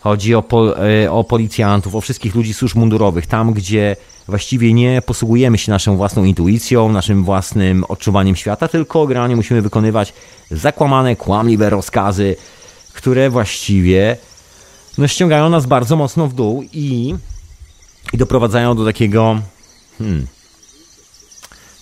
chodzi 0.00 0.34
o, 0.34 0.42
pol, 0.42 0.74
e, 1.04 1.12
o 1.12 1.24
policjantów, 1.24 1.94
o 1.94 2.00
wszystkich 2.00 2.34
ludzi 2.34 2.54
służb 2.54 2.76
mundurowych, 2.76 3.26
tam 3.26 3.52
gdzie 3.52 3.96
właściwie 4.28 4.72
nie 4.72 5.02
posługujemy 5.06 5.58
się 5.58 5.72
naszą 5.72 5.96
własną 5.96 6.24
intuicją, 6.24 6.92
naszym 6.92 7.24
własnym 7.24 7.84
odczuwaniem 7.84 8.36
świata, 8.36 8.68
tylko 8.68 9.06
generalnie 9.06 9.36
musimy 9.36 9.62
wykonywać 9.62 10.12
zakłamane, 10.50 11.16
kłamliwe 11.16 11.70
rozkazy, 11.70 12.36
które 12.92 13.30
właściwie 13.30 14.16
no, 14.98 15.08
ściągają 15.08 15.50
nas 15.50 15.66
bardzo 15.66 15.96
mocno 15.96 16.28
w 16.28 16.34
dół 16.34 16.64
i, 16.72 17.14
i 18.12 18.18
doprowadzają 18.18 18.76
do 18.76 18.84
takiego 18.84 19.38
Hmm. 19.98 20.26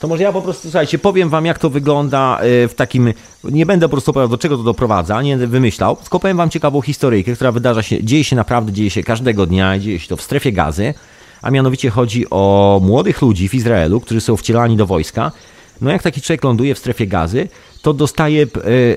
To 0.02 0.08
może 0.08 0.22
ja 0.22 0.32
po 0.32 0.42
prostu, 0.42 0.62
słuchajcie, 0.62 0.98
powiem 0.98 1.28
wam, 1.28 1.46
jak 1.46 1.58
to 1.58 1.70
wygląda 1.70 2.40
y, 2.64 2.68
w 2.68 2.74
takim. 2.74 3.12
Nie 3.44 3.66
będę 3.66 3.86
po 3.86 3.90
prostu 3.90 4.10
opowiadał, 4.10 4.30
do 4.30 4.38
czego 4.38 4.56
to 4.56 4.62
doprowadza, 4.62 5.22
nie 5.22 5.36
wymyślał, 5.36 5.96
tylko 5.96 6.20
powiem 6.20 6.36
wam 6.36 6.50
ciekawą 6.50 6.80
historyjkę, 6.80 7.34
która 7.34 7.52
wydarza 7.52 7.82
się, 7.82 8.04
dzieje 8.04 8.24
się 8.24 8.36
naprawdę, 8.36 8.72
dzieje 8.72 8.90
się 8.90 9.02
każdego 9.02 9.46
dnia, 9.46 9.78
dzieje 9.78 9.98
się 9.98 10.08
to 10.08 10.16
w 10.16 10.22
strefie 10.22 10.52
gazy, 10.52 10.94
a 11.42 11.50
mianowicie 11.50 11.90
chodzi 11.90 12.26
o 12.30 12.80
młodych 12.84 13.22
ludzi 13.22 13.48
w 13.48 13.54
Izraelu, 13.54 14.00
którzy 14.00 14.20
są 14.20 14.36
wcielani 14.36 14.76
do 14.76 14.86
wojska. 14.86 15.32
No 15.80 15.90
jak 15.90 16.02
taki 16.02 16.20
człowiek 16.20 16.44
ląduje 16.44 16.74
w 16.74 16.78
strefie 16.78 17.06
gazy, 17.06 17.48
to 17.82 17.94
dostaje 17.94 18.42
y, 18.42 18.48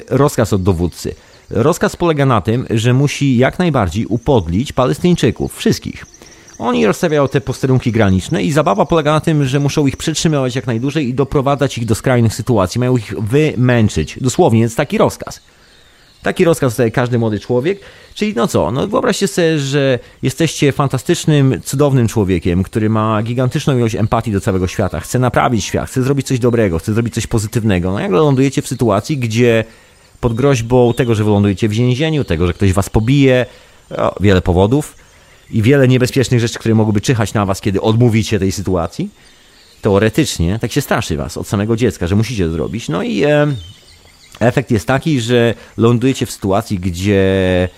rozkaz 0.10 0.54
od 0.54 0.64
dowódcy. 0.64 1.16
Rozkaz 1.50 1.96
polega 1.96 2.26
na 2.26 2.42
tym, 2.42 2.66
że 2.70 2.94
musi 2.94 3.38
jak 3.38 3.60
najbardziej 3.60 4.06
upodlić 4.06 4.74
Palestyńczyków, 4.74 5.58
wszystkich. 5.58 6.15
Oni 6.60 6.86
rozstawiają 6.86 7.28
te 7.28 7.42
posterunki 7.42 7.92
graniczne 7.92 8.44
i 8.44 8.52
zabawa 8.52 8.86
polega 8.86 9.12
na 9.12 9.20
tym, 9.20 9.46
że 9.46 9.60
muszą 9.60 9.88
ich 9.88 9.98
przytrzymywać 9.98 10.56
jak 10.56 10.68
najdłużej 10.68 11.08
i 11.08 11.14
doprowadzać 11.14 11.78
ich 11.78 11.86
do 11.86 11.96
skrajnych 11.96 12.34
sytuacji. 12.34 12.80
Mają 12.80 12.98
ich 12.98 13.14
wymęczyć. 13.20 14.18
Dosłownie 14.22 14.60
jest 14.60 14.78
taki 14.78 14.98
rozkaz. 14.98 15.42
Taki 16.24 16.46
rozkaz 16.46 16.78
daje 16.78 16.92
każdy 16.92 17.20
młody 17.20 17.40
człowiek. 17.40 17.80
Czyli 18.14 18.34
no 18.36 18.48
co, 18.48 18.72
no 18.72 18.88
wyobraźcie 18.88 19.28
sobie, 19.28 19.60
że 19.60 20.00
jesteście 20.24 20.72
fantastycznym, 20.72 21.62
cudownym 21.64 22.08
człowiekiem, 22.08 22.64
który 22.64 22.90
ma 22.90 23.24
gigantyczną 23.24 23.78
ilość 23.78 23.96
empatii 23.96 24.32
do 24.32 24.42
całego 24.42 24.68
świata, 24.68 25.00
chce 25.00 25.20
naprawić 25.20 25.66
świat, 25.66 25.90
chce 25.90 26.04
zrobić 26.04 26.28
coś 26.28 26.40
dobrego, 26.40 26.80
chce 26.80 26.94
zrobić 26.94 27.14
coś 27.14 27.28
pozytywnego. 27.28 27.92
No 27.92 28.00
nagle 28.00 28.18
lądujecie 28.18 28.62
w 28.62 28.68
sytuacji, 28.68 29.18
gdzie 29.18 29.64
pod 30.20 30.34
groźbą 30.34 30.94
tego, 30.94 31.16
że 31.16 31.24
wylądujecie 31.24 31.70
w 31.70 31.72
więzieniu, 31.72 32.24
tego, 32.24 32.48
że 32.48 32.54
ktoś 32.54 32.74
was 32.74 32.90
pobije, 32.90 33.46
o, 33.98 34.16
wiele 34.20 34.42
powodów, 34.42 34.96
i 35.52 35.62
wiele 35.62 35.88
niebezpiecznych 35.88 36.40
rzeczy, 36.40 36.60
które 36.60 36.76
mogłyby 36.76 37.02
czyhać 37.02 37.34
na 37.34 37.46
was, 37.46 37.62
kiedy 37.62 37.82
odmówicie 37.82 38.40
tej 38.40 38.52
sytuacji. 38.52 39.10
Teoretycznie 39.82 40.60
tak 40.60 40.72
się 40.72 40.82
straszy 40.82 41.18
was 41.18 41.38
od 41.38 41.48
samego 41.48 41.76
dziecka, 41.76 42.08
że 42.08 42.16
musicie 42.16 42.46
to 42.46 42.52
zrobić. 42.52 42.90
No 42.90 43.04
i 43.04 43.24
e, 43.24 43.48
efekt 44.40 44.72
jest 44.72 44.88
taki, 44.88 45.22
że 45.22 45.54
lądujecie 45.78 46.26
w 46.26 46.32
sytuacji, 46.32 46.80
gdzie 46.80 47.70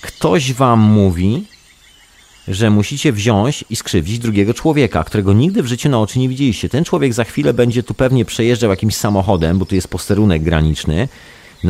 ktoś 0.00 0.52
wam 0.52 0.80
mówi, 0.80 1.44
że 2.48 2.70
musicie 2.70 3.12
wziąć 3.12 3.64
i 3.70 3.76
skrzywdzić 3.76 4.18
drugiego 4.18 4.54
człowieka, 4.54 5.04
którego 5.04 5.32
nigdy 5.32 5.62
w 5.62 5.66
życiu 5.66 5.88
na 5.88 6.00
oczy 6.00 6.18
nie 6.18 6.28
widzieliście. 6.28 6.68
Ten 6.68 6.84
człowiek 6.84 7.12
za 7.12 7.24
chwilę 7.24 7.54
będzie 7.54 7.82
tu 7.82 7.94
pewnie 7.94 8.24
przejeżdżał 8.24 8.70
jakimś 8.70 8.96
samochodem, 8.96 9.58
bo 9.58 9.66
tu 9.66 9.74
jest 9.74 9.88
posterunek 9.88 10.42
graniczny 10.42 11.08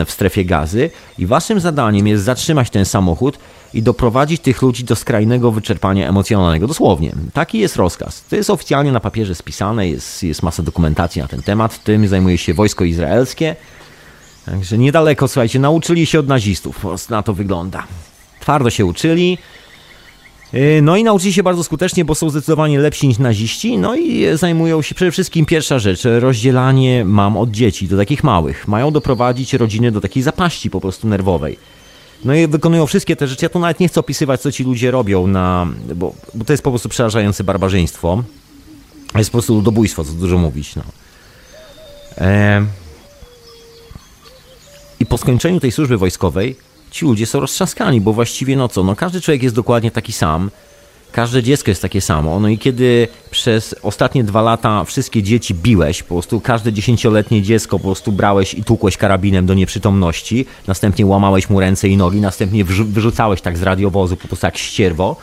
w 0.07 0.11
strefie 0.11 0.45
gazy 0.45 0.91
i 1.19 1.27
waszym 1.27 1.61
zadaniem 1.61 2.07
jest 2.07 2.25
zatrzymać 2.25 2.71
ten 2.71 2.85
samochód 2.85 3.39
i 3.75 3.83
doprowadzić 3.83 4.41
tych 4.41 4.63
ludzi 4.63 4.85
do 4.85 4.97
skrajnego 4.97 5.53
wyczerpania 5.53 6.09
emocjonalnego. 6.09 6.67
Dosłownie. 6.67 7.13
Taki 7.33 7.59
jest 7.59 7.77
rozkaz. 7.77 8.25
To 8.31 8.37
jest 8.37 8.51
oficjalnie 8.51 8.93
na 8.93 9.01
papierze 9.01 9.35
spisane, 9.35 9.89
jest, 9.89 10.23
jest 10.23 10.43
masa 10.43 10.63
dokumentacji 10.63 11.23
na 11.23 11.29
ten 11.29 11.43
temat. 11.43 11.85
Tym 11.85 12.09
zajmuje 12.09 12.39
się 12.39 12.55
wojsko 12.55 12.85
izraelskie. 12.85 13.57
Także 14.47 14.79
niedaleko, 14.79 15.29
słuchajcie, 15.29 15.59
nauczyli 15.59 16.07
się 16.07 16.19
od 16.19 16.29
nazistów. 16.29 16.85
Na 17.11 17.23
to 17.23 17.35
wygląda. 17.35 17.87
Twardo 18.41 18.71
się 18.71 18.85
uczyli. 18.85 19.39
Y, 20.55 20.81
no 20.83 20.97
i 20.97 21.05
nauczyli 21.05 21.33
się 21.33 21.43
bardzo 21.43 21.65
skutecznie, 21.65 22.05
bo 22.05 22.15
są 22.15 22.31
zdecydowanie 22.31 22.79
lepsi 22.79 23.09
niż 23.09 23.19
naziści. 23.19 23.79
No 23.79 23.97
i 23.97 24.27
zajmują 24.35 24.83
się 24.83 24.95
przede 24.95 25.11
wszystkim 25.11 25.47
pierwsza 25.47 25.79
rzecz, 25.79 26.03
rozdzielanie 26.21 27.05
mam 27.05 27.37
od 27.37 27.51
dzieci, 27.51 27.89
do 27.89 27.97
takich 27.97 28.25
małych. 28.25 28.69
Mają 28.69 28.91
doprowadzić 28.91 29.55
rodziny 29.55 29.93
do 29.93 30.01
takiej 30.01 30.23
zapaści 30.23 30.71
po 30.71 30.81
prostu 30.81 31.09
nerwowej. 31.09 31.59
No 32.25 32.35
i 32.35 32.47
wykonują 32.47 32.87
wszystkie 32.87 33.17
te 33.17 33.29
rzeczy. 33.29 33.45
Ja 33.45 33.49
tu 33.49 33.59
nawet 33.59 33.81
nie 33.81 33.89
chcę 33.89 34.01
opisywać, 34.01 34.41
co 34.41 34.53
ci 34.53 34.65
ludzie 34.65 34.91
robią, 34.91 35.27
na, 35.27 35.67
bo, 35.95 36.15
bo 36.35 36.45
to 36.45 36.53
jest 36.53 36.63
po 36.63 36.71
prostu 36.71 36.89
przerażające 36.89 37.45
barbarzyństwo. 37.45 38.23
Jest 39.15 39.31
po 39.31 39.33
prostu 39.33 39.55
ludobójstwo, 39.55 40.05
co 40.05 40.13
dużo 40.13 40.39
mówić. 40.39 40.77
No. 40.77 40.83
E... 42.19 42.67
I 45.01 45.07
po 45.07 45.19
skończeniu 45.19 45.61
tej 45.61 45.73
służby 45.73 45.99
wojskowej 45.99 46.57
ci 46.93 47.05
ludzie 47.05 47.27
są 47.27 47.41
roztrzaskani, 47.41 48.01
bo 48.01 48.13
właściwie 48.13 48.57
no 48.57 48.69
co, 48.69 48.85
no 48.85 48.97
każdy 48.97 49.21
człowiek 49.21 49.43
jest 49.43 49.55
dokładnie 49.55 49.91
taki 49.91 50.13
sam. 50.13 50.51
Każde 51.13 51.43
dziecko 51.43 51.71
jest 51.71 51.83
takie 51.83 52.01
samo. 52.01 52.41
No 52.41 52.49
i 52.49 52.59
kiedy 52.59 53.09
przez 53.31 53.75
ostatnie 53.83 54.25
dwa 54.25 54.43
lata 54.43 54.85
wszystkie 54.85 55.23
dzieci 55.23 55.55
biłeś, 55.55 56.03
po 56.03 56.15
prostu 56.15 56.41
każde 56.41 56.73
dziesięcioletnie 56.73 57.43
dziecko 57.43 57.79
po 57.79 57.85
prostu 57.85 58.13
brałeś 58.13 58.55
i 58.55 58.65
tłukłeś 58.65 58.97
karabinem 58.97 59.47
do 59.47 59.55
nieprzytomności, 59.55 60.47
następnie 60.67 61.07
łamałeś 61.07 61.51
mu 61.51 61.61
ręce 61.61 61.89
i 61.89 61.97
nogi, 61.97 62.21
następnie 62.21 62.65
wyrzucałeś 62.65 63.41
tak 63.41 63.59
z 63.59 63.63
radiowozu 63.63 64.17
po 64.17 64.29
prostu 64.29 64.47
jak 64.47 64.59
ścierwo, 64.59 65.17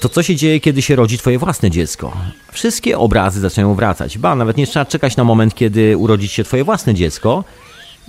to 0.00 0.08
co 0.08 0.22
się 0.22 0.36
dzieje, 0.36 0.60
kiedy 0.60 0.82
się 0.82 0.96
rodzi 0.96 1.18
twoje 1.18 1.38
własne 1.38 1.70
dziecko? 1.70 2.12
Wszystkie 2.52 2.98
obrazy 2.98 3.40
zaczynają 3.40 3.74
wracać. 3.74 4.18
Ba, 4.18 4.34
nawet 4.34 4.56
nie 4.56 4.66
trzeba 4.66 4.84
czekać 4.84 5.16
na 5.16 5.24
moment, 5.24 5.54
kiedy 5.54 5.96
urodzi 5.96 6.28
się 6.28 6.44
twoje 6.44 6.64
własne 6.64 6.94
dziecko, 6.94 7.44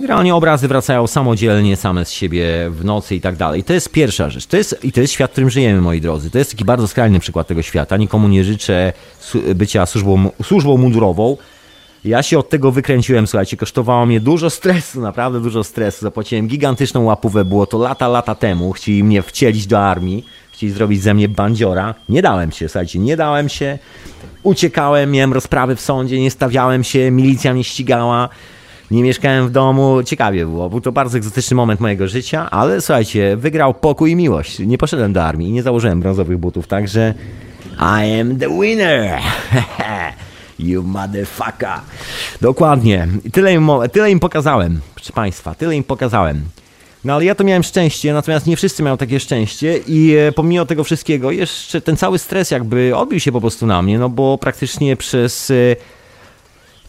Generalnie 0.00 0.34
obrazy 0.34 0.68
wracają 0.68 1.06
samodzielnie, 1.06 1.76
same 1.76 2.04
z 2.04 2.10
siebie 2.10 2.46
w 2.70 2.84
nocy 2.84 3.14
i 3.14 3.20
tak 3.20 3.36
dalej. 3.36 3.64
To 3.64 3.72
jest 3.72 3.92
pierwsza 3.92 4.30
rzecz. 4.30 4.46
To 4.46 4.56
jest, 4.56 4.84
I 4.84 4.92
to 4.92 5.00
jest 5.00 5.12
świat, 5.12 5.30
w 5.30 5.32
którym 5.32 5.50
żyjemy, 5.50 5.80
moi 5.80 6.00
drodzy. 6.00 6.30
To 6.30 6.38
jest 6.38 6.50
taki 6.50 6.64
bardzo 6.64 6.88
skrajny 6.88 7.20
przykład 7.20 7.46
tego 7.46 7.62
świata. 7.62 7.96
Nikomu 7.96 8.28
nie 8.28 8.44
życzę 8.44 8.92
bycia 9.54 9.86
służbą, 9.86 10.30
służbą 10.42 10.76
mundurową. 10.76 11.36
Ja 12.04 12.22
się 12.22 12.38
od 12.38 12.48
tego 12.48 12.72
wykręciłem, 12.72 13.26
słuchajcie, 13.26 13.56
kosztowało 13.56 14.06
mnie 14.06 14.20
dużo 14.20 14.50
stresu, 14.50 15.00
naprawdę 15.00 15.40
dużo 15.40 15.64
stresu. 15.64 16.00
Zapłaciłem 16.00 16.48
gigantyczną 16.48 17.04
łapówę, 17.04 17.44
było 17.44 17.66
to 17.66 17.78
lata, 17.78 18.08
lata 18.08 18.34
temu. 18.34 18.72
Chcieli 18.72 19.04
mnie 19.04 19.22
wcielić 19.22 19.66
do 19.66 19.80
armii, 19.80 20.24
chcieli 20.52 20.72
zrobić 20.72 21.02
ze 21.02 21.14
mnie 21.14 21.28
bandziora. 21.28 21.94
Nie 22.08 22.22
dałem 22.22 22.52
się, 22.52 22.68
słuchajcie, 22.68 22.98
nie 22.98 23.16
dałem 23.16 23.48
się. 23.48 23.78
Uciekałem, 24.42 25.10
miałem 25.10 25.32
rozprawy 25.32 25.76
w 25.76 25.80
sądzie, 25.80 26.20
nie 26.20 26.30
stawiałem 26.30 26.84
się, 26.84 27.10
milicja 27.10 27.54
mnie 27.54 27.64
ścigała 27.64 28.28
nie 28.90 29.02
mieszkałem 29.02 29.48
w 29.48 29.50
domu, 29.50 30.02
ciekawie 30.02 30.46
było. 30.46 30.70
Był 30.70 30.80
to 30.80 30.92
bardzo 30.92 31.18
egzotyczny 31.18 31.54
moment 31.54 31.80
mojego 31.80 32.08
życia, 32.08 32.50
ale 32.50 32.80
słuchajcie, 32.80 33.36
wygrał 33.36 33.74
pokój 33.74 34.10
i 34.10 34.16
miłość. 34.16 34.58
Nie 34.58 34.78
poszedłem 34.78 35.12
do 35.12 35.24
armii 35.24 35.48
i 35.48 35.52
nie 35.52 35.62
założyłem 35.62 36.00
brązowych 36.00 36.38
butów, 36.38 36.66
także 36.66 37.14
I 37.78 38.20
am 38.20 38.38
the 38.38 38.60
winner. 38.60 39.18
You 40.58 40.82
motherfucker. 40.82 41.80
Dokładnie. 42.40 43.08
Tyle 43.32 43.52
im, 43.54 43.68
tyle 43.92 44.10
im 44.10 44.20
pokazałem, 44.20 44.80
proszę 44.94 45.12
Państwa, 45.12 45.54
tyle 45.54 45.76
im 45.76 45.84
pokazałem. 45.84 46.42
No 47.04 47.14
ale 47.14 47.24
ja 47.24 47.34
to 47.34 47.44
miałem 47.44 47.62
szczęście, 47.62 48.12
natomiast 48.12 48.46
nie 48.46 48.56
wszyscy 48.56 48.82
mają 48.82 48.96
takie 48.96 49.20
szczęście 49.20 49.80
i 49.86 50.16
e, 50.16 50.32
pomimo 50.32 50.66
tego 50.66 50.84
wszystkiego 50.84 51.30
jeszcze 51.30 51.80
ten 51.80 51.96
cały 51.96 52.18
stres 52.18 52.50
jakby 52.50 52.96
odbił 52.96 53.20
się 53.20 53.32
po 53.32 53.40
prostu 53.40 53.66
na 53.66 53.82
mnie, 53.82 53.98
no 53.98 54.08
bo 54.08 54.38
praktycznie 54.38 54.96
przez 54.96 55.50
e, 55.50 55.54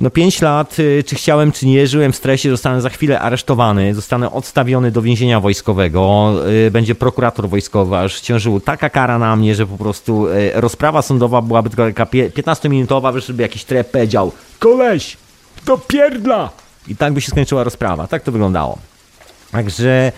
no 0.02 0.10
5 0.10 0.42
lat, 0.42 0.80
y, 0.80 1.04
czy 1.08 1.16
chciałem, 1.16 1.52
czy 1.52 1.66
nie, 1.66 1.88
żyłem 1.88 2.12
w 2.12 2.16
stresie, 2.16 2.50
zostanę 2.50 2.82
za 2.82 2.90
chwilę 2.90 3.20
aresztowany, 3.20 3.94
zostanę 3.94 4.32
odstawiony 4.32 4.92
do 4.92 5.02
więzienia 5.02 5.40
wojskowego, 5.40 6.34
y, 6.68 6.72
będzie 6.72 6.96
prokurator 6.96 7.50
wojskowy, 7.50 7.98
aż 7.98 8.22
ciążył 8.22 8.60
taka 8.60 8.90
kara 8.90 9.20
na 9.20 9.36
mnie, 9.36 9.56
że 9.56 9.68
po 9.68 9.78
prostu 9.78 10.28
y, 10.28 10.52
rozprawa 10.56 11.02
sądowa 11.02 11.42
byłaby 11.42 11.70
tylko 11.70 11.86
taka 11.86 12.06
15-minutowa, 12.06 13.20
żeby 13.20 13.44
jakiś 13.44 13.64
trep 13.64 13.92
powiedział 13.92 14.32
koleś, 14.60 15.18
to 15.66 15.78
pierdla! 15.78 16.50
I 16.88 16.96
tak 16.96 17.14
by 17.14 17.22
się 17.22 17.32
skończyła 17.32 17.64
rozprawa, 17.64 18.08
tak 18.08 18.24
to 18.24 18.32
wyglądało. 18.32 18.78
Także, 19.52 20.12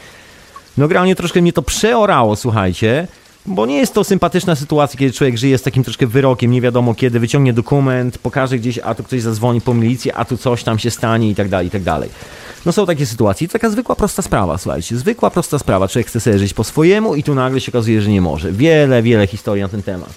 no 0.77 0.87
generalnie 0.87 1.15
troszkę 1.15 1.41
mnie 1.41 1.53
to 1.53 1.61
przeorało, 1.61 2.35
słuchajcie, 2.35 3.07
bo 3.45 3.65
nie 3.65 3.77
jest 3.77 3.93
to 3.93 4.03
sympatyczna 4.03 4.55
sytuacja, 4.55 4.99
kiedy 4.99 5.13
człowiek 5.13 5.37
żyje 5.37 5.57
z 5.57 5.61
takim 5.61 5.83
troszkę 5.83 6.07
wyrokiem, 6.07 6.51
nie 6.51 6.61
wiadomo 6.61 6.95
kiedy, 6.95 7.19
wyciągnie 7.19 7.53
dokument, 7.53 8.17
pokaże 8.17 8.57
gdzieś, 8.57 8.79
a 8.79 8.95
tu 8.95 9.03
ktoś 9.03 9.21
zadzwoni 9.21 9.61
po 9.61 9.73
milicję, 9.73 10.15
a 10.15 10.25
tu 10.25 10.37
coś 10.37 10.63
tam 10.63 10.79
się 10.79 10.91
stanie 10.91 11.29
i 11.29 11.35
tak 11.35 11.49
dalej, 11.49 11.67
i 11.67 11.71
tak 11.71 11.83
dalej. 11.83 12.09
No 12.65 12.71
są 12.71 12.85
takie 12.85 13.05
sytuacje. 13.05 13.47
Taka 13.47 13.69
zwykła, 13.69 13.95
prosta 13.95 14.21
sprawa, 14.21 14.57
słuchajcie. 14.57 14.97
Zwykła, 14.97 15.29
prosta 15.29 15.59
sprawa. 15.59 15.87
Człowiek 15.87 16.07
chce 16.07 16.19
sobie 16.19 16.39
żyć 16.39 16.53
po 16.53 16.63
swojemu 16.63 17.15
i 17.15 17.23
tu 17.23 17.35
nagle 17.35 17.61
się 17.61 17.71
okazuje, 17.71 18.01
że 18.01 18.09
nie 18.09 18.21
może. 18.21 18.51
Wiele, 18.51 19.01
wiele 19.01 19.27
historii 19.27 19.63
na 19.63 19.69
ten 19.69 19.83
temat. 19.83 20.13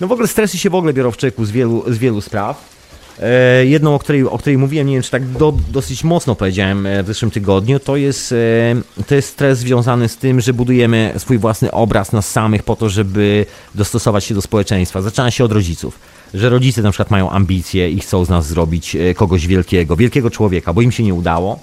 No 0.00 0.06
w 0.06 0.12
ogóle 0.12 0.28
stresy 0.28 0.58
się 0.58 0.70
w 0.70 0.74
ogóle 0.74 0.92
biorą 0.92 1.10
w 1.10 1.16
czeku 1.16 1.44
z 1.44 1.50
wielu, 1.50 1.84
z 1.86 1.98
wielu 1.98 2.20
spraw. 2.20 2.77
E, 3.22 3.66
jedną, 3.66 3.94
o 3.94 3.98
której, 3.98 4.24
o 4.24 4.38
której 4.38 4.58
mówiłem, 4.58 4.86
nie 4.86 4.94
wiem 4.94 5.02
czy 5.02 5.10
tak 5.10 5.26
do, 5.26 5.54
dosyć 5.70 6.04
mocno 6.04 6.34
powiedziałem 6.34 6.86
e, 6.86 7.02
w 7.02 7.06
zeszłym 7.06 7.30
tygodniu, 7.30 7.80
to 7.80 7.96
jest, 7.96 8.32
e, 8.32 9.04
to 9.06 9.14
jest 9.14 9.28
stres 9.28 9.58
związany 9.58 10.08
z 10.08 10.16
tym, 10.16 10.40
że 10.40 10.52
budujemy 10.52 11.12
swój 11.18 11.38
własny 11.38 11.70
obraz 11.70 12.12
nas 12.12 12.30
samych 12.30 12.62
po 12.62 12.76
to, 12.76 12.88
żeby 12.88 13.46
dostosować 13.74 14.24
się 14.24 14.34
do 14.34 14.42
społeczeństwa. 14.42 15.02
Zaczyna 15.02 15.30
się 15.30 15.44
od 15.44 15.52
rodziców. 15.52 15.98
Że 16.34 16.48
rodzice 16.48 16.82
na 16.82 16.90
przykład 16.90 17.10
mają 17.10 17.30
ambicje 17.30 17.90
i 17.90 18.00
chcą 18.00 18.24
z 18.24 18.28
nas 18.28 18.46
zrobić 18.46 18.96
kogoś 19.16 19.46
wielkiego, 19.46 19.96
wielkiego 19.96 20.30
człowieka, 20.30 20.72
bo 20.72 20.82
im 20.82 20.92
się 20.92 21.02
nie 21.02 21.14
udało. 21.14 21.60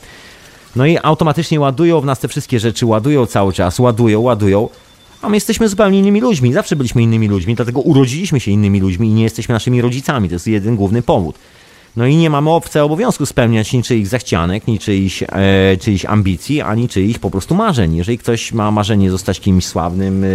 No 0.76 0.86
i 0.86 0.98
automatycznie 1.04 1.60
ładują 1.60 2.02
w 2.02 2.06
nas 2.06 2.20
te 2.20 2.28
wszystkie 2.28 2.60
rzeczy, 2.60 2.86
ładują 2.86 3.26
cały 3.26 3.54
czas, 3.54 3.80
ładują, 3.80 4.20
ładują 4.20 4.70
a 5.26 5.30
my 5.30 5.38
jesteśmy 5.38 5.68
zupełnie 5.68 6.00
innymi 6.00 6.22
ludźmi. 6.22 6.54
Zawsze 6.54 6.76
byliśmy 6.76 7.02
innymi 7.02 7.28
ludźmi, 7.28 7.56
dlatego 7.56 7.82
urodziliśmy 7.82 8.40
się 8.40 8.52
innymi 8.52 8.80
ludźmi 8.80 9.08
i 9.08 9.14
nie 9.14 9.24
jesteśmy 9.24 9.54
naszymi 9.54 9.82
rodzicami. 9.82 10.30
To 10.30 10.36
jest 10.36 10.48
jeden 10.48 10.76
główny 10.76 11.02
powód. 11.02 11.36
No 11.96 12.06
i 12.06 12.16
nie 12.16 12.30
mamy 12.30 12.50
obce 12.50 12.84
obowiązku 12.84 13.26
spełniać 13.26 13.74
niczyichś 13.74 14.10
zachcianek, 14.10 14.68
niczyichś, 14.68 15.24
e, 15.24 15.78
czyichś 15.78 16.06
ambicji, 16.06 16.62
ani 16.62 16.90
czyichś 16.90 17.20
po 17.20 17.32
prostu 17.32 17.56
marzeń. 17.56 17.96
Jeżeli 17.96 18.18
ktoś 18.18 18.54
ma 18.54 18.72
marzenie 18.72 19.12
zostać 19.12 19.40
kimś 19.40 19.66
sławnym, 19.66 20.24
e, 20.24 20.28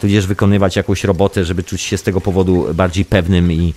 tudzież 0.00 0.26
wykonywać 0.26 0.76
jakąś 0.76 1.04
robotę, 1.04 1.44
żeby 1.44 1.62
czuć 1.62 1.80
się 1.80 1.96
z 1.96 2.02
tego 2.02 2.20
powodu 2.20 2.66
bardziej 2.74 3.04
pewnym 3.04 3.52
i 3.52 3.74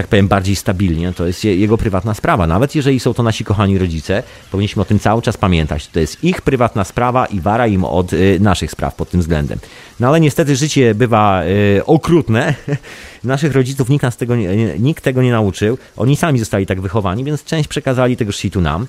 tak 0.00 0.08
powiem, 0.08 0.28
bardziej 0.28 0.56
stabilnie, 0.56 1.12
to 1.12 1.26
jest 1.26 1.44
jego 1.44 1.78
prywatna 1.78 2.14
sprawa. 2.14 2.46
Nawet 2.46 2.74
jeżeli 2.74 3.00
są 3.00 3.14
to 3.14 3.22
nasi 3.22 3.44
kochani 3.44 3.78
rodzice, 3.78 4.22
powinniśmy 4.50 4.82
o 4.82 4.84
tym 4.84 4.98
cały 4.98 5.22
czas 5.22 5.36
pamiętać. 5.36 5.88
To 5.88 6.00
jest 6.00 6.24
ich 6.24 6.42
prywatna 6.42 6.84
sprawa 6.84 7.26
i 7.26 7.40
wara 7.40 7.66
im 7.66 7.84
od 7.84 8.12
y, 8.12 8.38
naszych 8.40 8.70
spraw 8.70 8.94
pod 8.94 9.10
tym 9.10 9.20
względem. 9.20 9.58
No 10.00 10.08
ale 10.08 10.20
niestety 10.20 10.56
życie 10.56 10.94
bywa 10.94 11.42
y, 11.44 11.84
okrutne. 11.86 12.54
Naszych 13.24 13.52
rodziców 13.52 13.88
nikt, 13.88 14.02
nas 14.02 14.16
tego 14.16 14.36
nie, 14.36 14.78
nikt 14.78 15.04
tego 15.04 15.22
nie 15.22 15.30
nauczył. 15.30 15.78
Oni 15.96 16.16
sami 16.16 16.38
zostali 16.38 16.66
tak 16.66 16.80
wychowani, 16.80 17.24
więc 17.24 17.44
część 17.44 17.68
przekazali 17.68 18.16
tego 18.16 18.32
shitu 18.32 18.60
nam. 18.60 18.86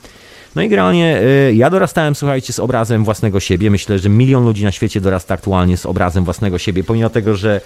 No 0.56 0.62
i 0.62 0.70
generalnie 0.70 1.22
y, 1.50 1.54
ja 1.56 1.70
dorastałem, 1.70 2.16
słuchajcie, 2.16 2.54
z 2.54 2.60
obrazem 2.60 3.04
własnego 3.04 3.40
siebie. 3.40 3.72
Myślę, 3.72 4.00
że 4.00 4.10
milion 4.10 4.46
ludzi 4.46 4.64
na 4.64 4.72
świecie 4.72 5.02
dorasta 5.02 5.34
aktualnie 5.34 5.78
z 5.78 5.86
obrazem 5.86 6.24
własnego 6.24 6.58
siebie, 6.58 6.84
pomimo 6.84 7.10
tego, 7.10 7.36
że 7.36 7.62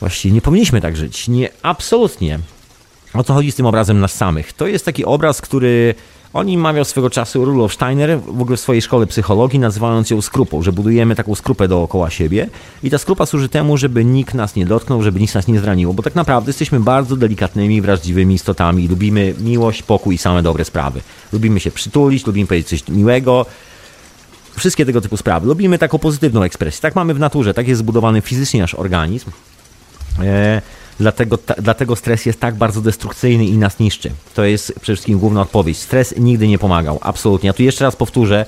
Właściwie 0.00 0.34
nie 0.34 0.40
powinniśmy 0.40 0.80
tak 0.80 0.96
żyć. 0.96 1.28
Nie, 1.28 1.48
absolutnie. 1.62 2.38
O 3.14 3.24
co 3.24 3.34
chodzi 3.34 3.52
z 3.52 3.54
tym 3.54 3.66
obrazem 3.66 4.00
nas 4.00 4.14
samych? 4.14 4.52
To 4.52 4.66
jest 4.66 4.84
taki 4.84 5.04
obraz, 5.04 5.40
który 5.40 5.94
oni 6.32 6.58
mawiał 6.58 6.84
swego 6.84 7.10
czasu 7.10 7.44
Rudolf 7.44 7.74
Steiner 7.74 8.20
w 8.20 8.40
ogóle 8.42 8.56
w 8.56 8.60
swojej 8.60 8.82
szkole 8.82 9.06
psychologii, 9.06 9.58
nazywając 9.58 10.10
ją 10.10 10.22
skrupą, 10.22 10.62
że 10.62 10.72
budujemy 10.72 11.16
taką 11.16 11.34
skrupę 11.34 11.68
dookoła 11.68 12.10
siebie 12.10 12.48
i 12.82 12.90
ta 12.90 12.98
skrupa 12.98 13.26
służy 13.26 13.48
temu, 13.48 13.76
żeby 13.76 14.04
nikt 14.04 14.34
nas 14.34 14.56
nie 14.56 14.66
dotknął, 14.66 15.02
żeby 15.02 15.20
nic 15.20 15.34
nas 15.34 15.48
nie 15.48 15.60
zraniło, 15.60 15.94
bo 15.94 16.02
tak 16.02 16.14
naprawdę 16.14 16.48
jesteśmy 16.48 16.80
bardzo 16.80 17.16
delikatnymi, 17.16 17.80
wrażliwymi 17.80 18.34
istotami. 18.34 18.88
Lubimy 18.88 19.34
miłość, 19.40 19.82
pokój 19.82 20.14
i 20.14 20.18
same 20.18 20.42
dobre 20.42 20.64
sprawy. 20.64 21.00
Lubimy 21.32 21.60
się 21.60 21.70
przytulić, 21.70 22.26
lubimy 22.26 22.46
powiedzieć 22.46 22.68
coś 22.68 22.88
miłego, 22.88 23.46
wszystkie 24.56 24.86
tego 24.86 25.00
typu 25.00 25.16
sprawy. 25.16 25.46
Lubimy 25.46 25.78
taką 25.78 25.98
pozytywną 25.98 26.42
ekspresję. 26.42 26.80
Tak 26.80 26.94
mamy 26.94 27.14
w 27.14 27.18
naturze, 27.18 27.54
tak 27.54 27.68
jest 27.68 27.78
zbudowany 27.78 28.20
fizycznie 28.20 28.60
nasz 28.60 28.74
organizm. 28.74 29.30
E, 30.22 30.62
dlatego, 31.00 31.38
ta, 31.38 31.54
dlatego 31.54 31.96
stres 31.96 32.26
jest 32.26 32.40
tak 32.40 32.54
bardzo 32.54 32.80
destrukcyjny 32.80 33.46
i 33.46 33.58
nas 33.58 33.78
niszczy. 33.78 34.10
To 34.34 34.44
jest 34.44 34.66
przede 34.66 34.96
wszystkim 34.96 35.18
główna 35.18 35.40
odpowiedź. 35.40 35.78
Stres 35.78 36.14
nigdy 36.16 36.48
nie 36.48 36.58
pomagał, 36.58 36.98
absolutnie. 37.02 37.46
Ja 37.46 37.52
tu 37.52 37.62
jeszcze 37.62 37.84
raz 37.84 37.96
powtórzę, 37.96 38.46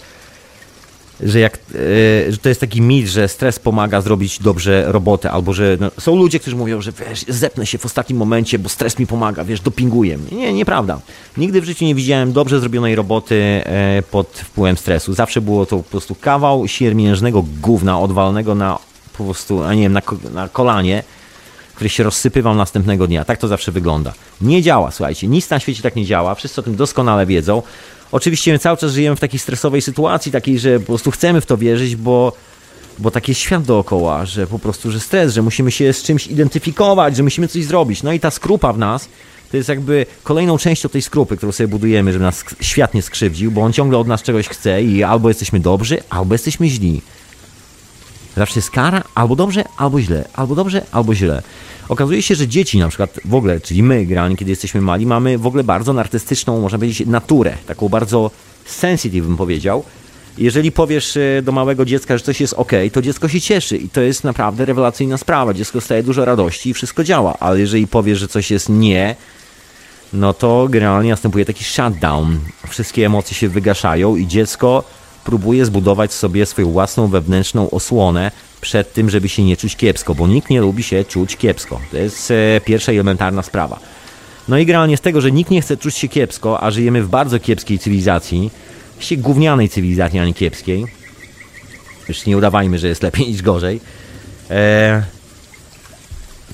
że, 1.22 1.38
jak, 1.40 1.56
e, 1.56 2.32
że 2.32 2.38
to 2.38 2.48
jest 2.48 2.60
taki 2.60 2.82
mit, 2.82 3.06
że 3.06 3.28
stres 3.28 3.58
pomaga 3.58 4.00
zrobić 4.00 4.38
dobrze 4.38 4.84
robotę, 4.88 5.30
albo 5.30 5.52
że 5.52 5.76
no, 5.80 5.90
są 5.98 6.16
ludzie, 6.16 6.40
którzy 6.40 6.56
mówią, 6.56 6.80
że 6.80 6.92
wiesz, 6.92 7.24
zepnę 7.28 7.66
się 7.66 7.78
w 7.78 7.86
ostatnim 7.86 8.18
momencie, 8.18 8.58
bo 8.58 8.68
stres 8.68 8.98
mi 8.98 9.06
pomaga, 9.06 9.44
wiesz, 9.44 9.60
dopinguje 9.60 10.18
mnie. 10.18 10.30
Nie, 10.30 10.52
nieprawda. 10.52 11.00
Nigdy 11.36 11.60
w 11.60 11.64
życiu 11.64 11.84
nie 11.84 11.94
widziałem 11.94 12.32
dobrze 12.32 12.60
zrobionej 12.60 12.94
roboty 12.94 13.62
e, 13.64 14.02
pod 14.10 14.28
wpływem 14.28 14.76
stresu. 14.76 15.14
Zawsze 15.14 15.40
było 15.40 15.66
to 15.66 15.76
po 15.76 15.82
prostu 15.82 16.14
kawał 16.14 16.68
siermiężnego 16.68 17.44
gówna 17.60 18.00
odwalonego 18.00 18.54
na 18.54 18.78
po 19.18 19.24
prostu, 19.24 19.62
a 19.62 19.74
nie 19.74 19.82
wiem, 19.82 19.92
na, 19.92 20.02
na 20.34 20.48
kolanie, 20.48 21.02
który 21.80 21.90
się 21.90 22.02
rozsypywał 22.02 22.54
następnego 22.54 23.06
dnia. 23.06 23.24
Tak 23.24 23.38
to 23.38 23.48
zawsze 23.48 23.72
wygląda. 23.72 24.12
Nie 24.40 24.62
działa, 24.62 24.90
słuchajcie, 24.90 25.28
nic 25.28 25.50
na 25.50 25.60
świecie 25.60 25.82
tak 25.82 25.96
nie 25.96 26.04
działa, 26.04 26.34
wszyscy 26.34 26.60
o 26.60 26.64
tym 26.64 26.76
doskonale 26.76 27.26
wiedzą. 27.26 27.62
Oczywiście 28.12 28.52
my 28.52 28.58
cały 28.58 28.76
czas 28.76 28.92
żyjemy 28.92 29.16
w 29.16 29.20
takiej 29.20 29.40
stresowej 29.40 29.82
sytuacji, 29.82 30.32
takiej, 30.32 30.58
że 30.58 30.80
po 30.80 30.86
prostu 30.86 31.10
chcemy 31.10 31.40
w 31.40 31.46
to 31.46 31.56
wierzyć, 31.56 31.96
bo, 31.96 32.32
bo 32.98 33.10
taki 33.10 33.30
jest 33.30 33.40
świat 33.40 33.62
dookoła, 33.62 34.26
że 34.26 34.46
po 34.46 34.58
prostu, 34.58 34.90
że 34.90 35.00
stres, 35.00 35.34
że 35.34 35.42
musimy 35.42 35.70
się 35.70 35.92
z 35.92 36.02
czymś 36.02 36.26
identyfikować, 36.26 37.16
że 37.16 37.22
musimy 37.22 37.48
coś 37.48 37.64
zrobić. 37.64 38.02
No 38.02 38.12
i 38.12 38.20
ta 38.20 38.30
skrupa 38.30 38.72
w 38.72 38.78
nas 38.78 39.08
to 39.50 39.56
jest 39.56 39.68
jakby 39.68 40.06
kolejną 40.22 40.58
częścią 40.58 40.88
tej 40.88 41.02
skrupy, 41.02 41.36
którą 41.36 41.52
sobie 41.52 41.68
budujemy, 41.68 42.12
żeby 42.12 42.24
nas 42.24 42.44
świat 42.60 42.94
nie 42.94 43.02
skrzywdził, 43.02 43.50
bo 43.50 43.62
on 43.62 43.72
ciągle 43.72 43.98
od 43.98 44.06
nas 44.06 44.22
czegoś 44.22 44.48
chce 44.48 44.82
i 44.82 45.02
albo 45.02 45.28
jesteśmy 45.28 45.60
dobrzy, 45.60 46.02
albo 46.10 46.34
jesteśmy 46.34 46.68
źli. 46.68 47.02
Zawsze 48.36 48.58
jest 48.58 48.70
kara, 48.70 49.02
albo 49.14 49.36
dobrze, 49.36 49.64
albo 49.76 50.00
źle, 50.00 50.24
albo 50.34 50.54
dobrze, 50.54 50.84
albo 50.92 51.14
źle. 51.14 51.42
Okazuje 51.90 52.22
się, 52.22 52.34
że 52.34 52.48
dzieci 52.48 52.78
na 52.78 52.88
przykład 52.88 53.20
w 53.24 53.34
ogóle, 53.34 53.60
czyli 53.60 53.82
my, 53.82 54.06
grani, 54.06 54.36
kiedy 54.36 54.50
jesteśmy 54.50 54.80
mali, 54.80 55.06
mamy 55.06 55.38
w 55.38 55.46
ogóle 55.46 55.64
bardzo 55.64 56.00
artystyczną, 56.00 56.60
można 56.60 56.78
powiedzieć, 56.78 57.06
naturę, 57.06 57.56
taką 57.66 57.88
bardzo 57.88 58.30
sensitive 58.66 59.26
bym 59.26 59.36
powiedział. 59.36 59.84
Jeżeli 60.38 60.72
powiesz 60.72 61.16
e, 61.16 61.42
do 61.42 61.52
małego 61.52 61.84
dziecka, 61.84 62.18
że 62.18 62.24
coś 62.24 62.40
jest 62.40 62.54
ok, 62.54 62.72
to 62.92 63.02
dziecko 63.02 63.28
się 63.28 63.40
cieszy 63.40 63.76
i 63.76 63.88
to 63.88 64.00
jest 64.00 64.24
naprawdę 64.24 64.64
rewelacyjna 64.64 65.18
sprawa. 65.18 65.54
Dziecko 65.54 65.80
staje 65.80 66.02
dużo 66.02 66.24
radości 66.24 66.70
i 66.70 66.74
wszystko 66.74 67.04
działa, 67.04 67.36
ale 67.40 67.60
jeżeli 67.60 67.86
powiesz, 67.86 68.18
że 68.18 68.28
coś 68.28 68.50
jest 68.50 68.68
nie, 68.68 69.16
no 70.12 70.34
to 70.34 70.66
generalnie 70.70 71.10
następuje 71.10 71.44
taki 71.44 71.64
shutdown. 71.64 72.38
Wszystkie 72.68 73.06
emocje 73.06 73.36
się 73.36 73.48
wygaszają 73.48 74.16
i 74.16 74.26
dziecko 74.26 74.84
próbuje 75.30 75.64
zbudować 75.64 76.12
sobie 76.12 76.46
swoją 76.46 76.70
własną 76.70 77.06
wewnętrzną 77.08 77.70
osłonę 77.70 78.30
przed 78.60 78.92
tym, 78.92 79.10
żeby 79.10 79.28
się 79.28 79.44
nie 79.44 79.56
czuć 79.56 79.76
kiepsko, 79.76 80.14
bo 80.14 80.28
nikt 80.28 80.50
nie 80.50 80.60
lubi 80.60 80.82
się 80.82 81.04
czuć 81.04 81.36
kiepsko. 81.36 81.80
To 81.90 81.96
jest 81.96 82.30
e, 82.30 82.60
pierwsza 82.64 82.92
elementarna 82.92 83.42
sprawa. 83.42 83.80
No 84.48 84.58
i 84.58 84.66
generalnie 84.66 84.96
z 84.96 85.00
tego, 85.00 85.20
że 85.20 85.32
nikt 85.32 85.50
nie 85.50 85.62
chce 85.62 85.76
czuć 85.76 85.96
się 85.96 86.08
kiepsko, 86.08 86.62
a 86.62 86.70
żyjemy 86.70 87.02
w 87.02 87.08
bardzo 87.08 87.38
kiepskiej 87.38 87.78
cywilizacji, 87.78 88.50
właściwie 88.94 89.22
gównianej 89.22 89.68
cywilizacji, 89.68 90.18
a 90.18 90.26
nie 90.26 90.34
kiepskiej, 90.34 90.86
już 92.08 92.26
nie 92.26 92.36
udawajmy, 92.36 92.78
że 92.78 92.88
jest 92.88 93.02
lepiej 93.02 93.28
niż 93.32 93.42
gorzej, 93.42 93.80
e, 94.50 95.02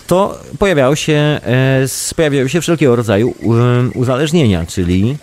to 0.07 0.39
pojawiały 0.59 0.97
się, 0.97 1.13
e, 1.13 1.87
pojawiały 2.17 2.49
się 2.49 2.61
wszelkiego 2.61 2.97
rodzaju 2.97 3.35
uzależnienia, 3.95 4.67
czyli 4.67 5.17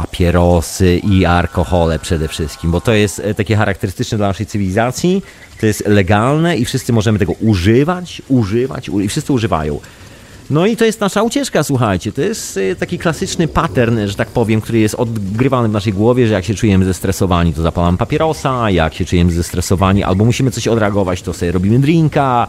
papierosy 0.00 0.98
i 0.98 1.24
alkohole 1.24 1.98
przede 1.98 2.28
wszystkim, 2.28 2.70
bo 2.70 2.80
to 2.80 2.92
jest 2.92 3.18
e, 3.18 3.34
takie 3.34 3.56
charakterystyczne 3.56 4.18
dla 4.18 4.26
naszej 4.26 4.46
cywilizacji, 4.46 5.22
to 5.60 5.66
jest 5.66 5.86
legalne 5.86 6.56
i 6.56 6.64
wszyscy 6.64 6.92
możemy 6.92 7.18
tego 7.18 7.32
używać, 7.32 8.22
używać 8.28 8.88
i 8.88 9.08
wszyscy 9.08 9.32
używają. 9.32 9.80
No 10.50 10.66
i 10.66 10.76
to 10.76 10.84
jest 10.84 11.00
nasza 11.00 11.22
ucieczka, 11.22 11.62
słuchajcie. 11.62 12.12
To 12.12 12.20
jest 12.20 12.56
e, 12.56 12.76
taki 12.76 12.98
klasyczny 12.98 13.48
pattern, 13.48 14.06
że 14.06 14.14
tak 14.14 14.28
powiem, 14.28 14.60
który 14.60 14.78
jest 14.78 14.94
odgrywany 14.94 15.68
w 15.68 15.72
naszej 15.72 15.92
głowie, 15.92 16.26
że 16.26 16.34
jak 16.34 16.44
się 16.44 16.54
czujemy 16.54 16.84
zestresowani, 16.84 17.54
to 17.54 17.62
zapalamy 17.62 17.98
papierosa, 17.98 18.70
jak 18.70 18.94
się 18.94 19.04
czujemy 19.04 19.32
zestresowani, 19.32 20.04
albo 20.04 20.24
musimy 20.24 20.50
coś 20.50 20.68
odreagować, 20.68 21.22
to 21.22 21.32
sobie 21.32 21.52
robimy 21.52 21.78
drinka 21.78 22.46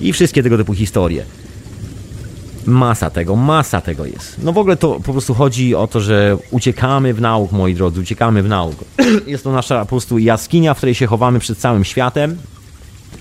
i 0.00 0.12
wszystkie 0.12 0.42
tego 0.42 0.58
typu 0.58 0.74
historie. 0.74 1.24
Masa 2.66 3.10
tego, 3.10 3.36
masa 3.36 3.80
tego 3.80 4.06
jest. 4.06 4.36
No 4.42 4.52
w 4.52 4.58
ogóle 4.58 4.76
to 4.76 4.94
po 4.94 5.12
prostu 5.12 5.34
chodzi 5.34 5.74
o 5.74 5.86
to, 5.86 6.00
że 6.00 6.38
uciekamy 6.50 7.14
w 7.14 7.20
nauk, 7.20 7.52
moi 7.52 7.74
drodzy, 7.74 8.00
uciekamy 8.00 8.42
w 8.42 8.48
nauk. 8.48 8.74
Jest 9.26 9.44
to 9.44 9.52
nasza 9.52 9.80
po 9.80 9.86
prostu 9.86 10.18
jaskinia, 10.18 10.74
w 10.74 10.76
której 10.76 10.94
się 10.94 11.06
chowamy 11.06 11.38
przed 11.38 11.58
całym 11.58 11.84
światem 11.84 12.36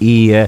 i 0.01 0.31
e, 0.33 0.47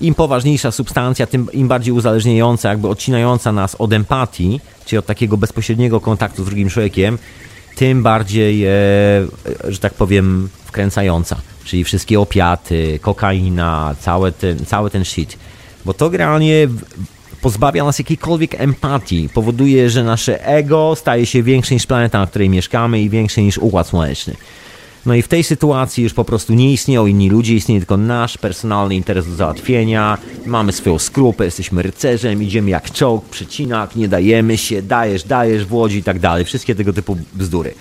im 0.00 0.14
poważniejsza 0.14 0.70
substancja, 0.70 1.26
tym 1.26 1.52
im 1.52 1.68
bardziej 1.68 1.94
uzależniająca, 1.94 2.68
jakby 2.68 2.88
odcinająca 2.88 3.52
nas 3.52 3.74
od 3.78 3.92
empatii, 3.92 4.60
czyli 4.84 4.98
od 4.98 5.06
takiego 5.06 5.36
bezpośredniego 5.36 6.00
kontaktu 6.00 6.42
z 6.42 6.46
drugim 6.46 6.68
człowiekiem, 6.68 7.18
tym 7.76 8.02
bardziej, 8.02 8.66
e, 8.66 8.70
że 9.68 9.78
tak 9.80 9.94
powiem, 9.94 10.48
wkręcająca. 10.64 11.36
Czyli 11.64 11.84
wszystkie 11.84 12.20
opiaty, 12.20 12.98
kokaina, 13.02 13.94
cały 14.00 14.32
ten, 14.32 14.66
cały 14.66 14.90
ten 14.90 15.04
shit. 15.04 15.38
Bo 15.84 15.94
to 15.94 16.10
generalnie 16.10 16.68
pozbawia 17.42 17.84
nas 17.84 17.98
jakiejkolwiek 17.98 18.60
empatii, 18.60 19.28
powoduje, 19.34 19.90
że 19.90 20.04
nasze 20.04 20.46
ego 20.46 20.94
staje 20.96 21.26
się 21.26 21.42
większe 21.42 21.74
niż 21.74 21.86
planeta, 21.86 22.18
na 22.18 22.26
której 22.26 22.48
mieszkamy 22.48 23.00
i 23.00 23.10
większe 23.10 23.42
niż 23.42 23.58
Układ 23.58 23.86
Słoneczny. 23.86 24.36
No 25.06 25.14
i 25.14 25.22
w 25.22 25.28
tej 25.28 25.44
sytuacji 25.44 26.04
już 26.04 26.14
po 26.14 26.24
prostu 26.24 26.54
nie 26.54 26.72
istnieją 26.72 27.06
inni 27.06 27.30
ludzie, 27.30 27.54
istnieje 27.54 27.80
tylko 27.80 27.96
nasz 27.96 28.38
personalny 28.38 28.94
interes 28.94 29.26
do 29.26 29.34
załatwienia. 29.34 30.18
Mamy 30.46 30.72
swoją 30.72 30.98
skrupę, 30.98 31.44
jesteśmy 31.44 31.82
rycerzem, 31.82 32.42
idziemy 32.42 32.70
jak 32.70 32.90
czołg, 32.90 33.28
przecinak, 33.28 33.96
nie 33.96 34.08
dajemy 34.08 34.58
się, 34.58 34.82
dajesz, 34.82 35.24
dajesz 35.24 35.64
w 35.64 35.74
łodzi 35.74 35.98
i 35.98 36.02
tak 36.02 36.18
dalej. 36.18 36.44
Wszystkie 36.44 36.74
tego 36.74 36.92
typu 36.92 37.16
bzdury. 37.34 37.74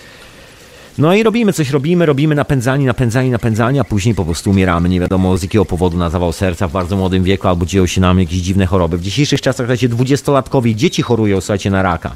No 1.00 1.14
i 1.14 1.24
robimy 1.24 1.54
coś, 1.54 1.70
robimy, 1.70 2.06
robimy 2.06 2.36
napędzani, 2.36 2.86
napędzani, 2.86 3.30
napędzani, 3.30 3.80
a 3.80 3.84
później 3.84 4.16
po 4.16 4.26
prostu 4.26 4.50
umieramy. 4.50 4.90
Nie 4.90 5.00
wiadomo 5.00 5.38
z 5.38 5.44
jakiego 5.44 5.66
powodu 5.66 5.98
na 5.98 6.10
zawał 6.10 6.34
serca 6.34 6.68
w 6.68 6.72
bardzo 6.72 6.98
młodym 6.98 7.24
wieku 7.24 7.48
albo 7.48 7.66
dzieją 7.66 7.86
się 7.86 8.02
nam 8.02 8.20
jakieś 8.20 8.40
dziwne 8.40 8.66
choroby. 8.66 8.98
W 8.98 9.02
dzisiejszych 9.02 9.42
czasach, 9.42 9.66
słuchajcie, 9.66 9.90
dwudziestolatkowi 9.90 10.76
dzieci 10.76 11.02
chorują, 11.02 11.42
słuchajcie, 11.42 11.70
na 11.70 11.82
raka. 11.82 12.16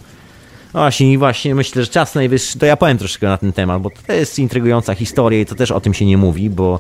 No 0.74 0.80
właśnie, 0.80 1.18
właśnie 1.18 1.56
myślę, 1.56 1.82
że 1.82 1.88
czas 1.88 2.16
najwyższy, 2.16 2.60
to 2.60 2.66
ja 2.66 2.78
powiem 2.78 2.98
troszkę 2.98 3.28
na 3.28 3.38
ten 3.38 3.54
temat, 3.54 3.82
bo 3.82 3.90
to 4.08 4.14
jest 4.14 4.40
intrygująca 4.40 4.96
historia 4.96 5.40
i 5.40 5.46
to 5.46 5.56
też 5.56 5.72
o 5.72 5.82
tym 5.82 5.94
się 5.94 6.06
nie 6.06 6.18
mówi, 6.18 6.50
bo 6.50 6.80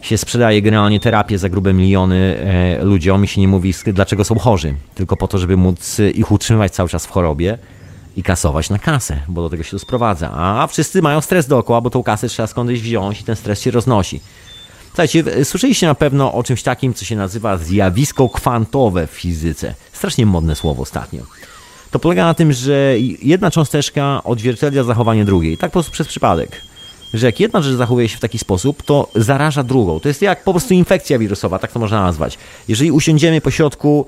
się 0.00 0.18
sprzedaje 0.18 0.62
generalnie 0.62 1.00
terapię 1.00 1.38
za 1.38 1.48
grube 1.48 1.72
miliony 1.72 2.36
e, 2.80 2.84
ludziom 2.84 3.24
i 3.24 3.28
się 3.28 3.40
nie 3.40 3.48
mówi, 3.48 3.74
dlaczego 3.86 4.24
są 4.24 4.38
chorzy, 4.38 4.74
tylko 4.94 5.16
po 5.16 5.28
to, 5.28 5.38
żeby 5.38 5.56
móc 5.56 5.98
ich 6.14 6.32
utrzymywać 6.32 6.72
cały 6.72 6.88
czas 6.88 7.06
w 7.06 7.10
chorobie 7.10 7.58
i 8.16 8.22
kasować 8.22 8.70
na 8.70 8.78
kasę, 8.78 9.20
bo 9.28 9.42
do 9.42 9.50
tego 9.50 9.62
się 9.62 9.70
to 9.70 9.78
sprowadza. 9.78 10.30
A 10.34 10.66
wszyscy 10.66 11.02
mają 11.02 11.20
stres 11.20 11.46
dookoła, 11.46 11.80
bo 11.80 11.90
tą 11.90 12.02
kasę 12.02 12.28
trzeba 12.28 12.46
skądś 12.46 12.80
wziąć 12.80 13.20
i 13.20 13.24
ten 13.24 13.36
stres 13.36 13.60
się 13.60 13.70
roznosi. 13.70 14.20
Słuchajcie, 14.86 15.44
słyszeliście 15.44 15.86
na 15.86 15.94
pewno 15.94 16.32
o 16.32 16.42
czymś 16.42 16.62
takim, 16.62 16.94
co 16.94 17.04
się 17.04 17.16
nazywa 17.16 17.56
zjawisko 17.56 18.28
kwantowe 18.28 19.06
w 19.06 19.10
fizyce. 19.10 19.74
Strasznie 19.92 20.26
modne 20.26 20.56
słowo 20.56 20.82
ostatnio. 20.82 21.22
To 21.90 21.98
polega 21.98 22.24
na 22.24 22.34
tym, 22.34 22.52
że 22.52 22.94
jedna 23.22 23.50
cząsteczka 23.50 24.20
odzwierciedla 24.24 24.82
zachowanie 24.82 25.24
drugiej. 25.24 25.58
Tak 25.58 25.70
po 25.70 25.72
prostu 25.72 25.92
przez 25.92 26.08
przypadek. 26.08 26.62
Że 27.14 27.26
jak 27.26 27.40
jedna 27.40 27.62
rzecz 27.62 27.76
zachowuje 27.76 28.08
się 28.08 28.16
w 28.16 28.20
taki 28.20 28.38
sposób, 28.38 28.82
to 28.82 29.08
zaraża 29.14 29.62
drugą. 29.62 30.00
To 30.00 30.08
jest 30.08 30.22
jak 30.22 30.44
po 30.44 30.52
prostu 30.52 30.74
infekcja 30.74 31.18
wirusowa, 31.18 31.58
tak 31.58 31.72
to 31.72 31.78
można 31.78 32.02
nazwać. 32.02 32.38
Jeżeli 32.68 32.90
usiądziemy 32.90 33.40
po 33.40 33.50
środku, 33.50 34.06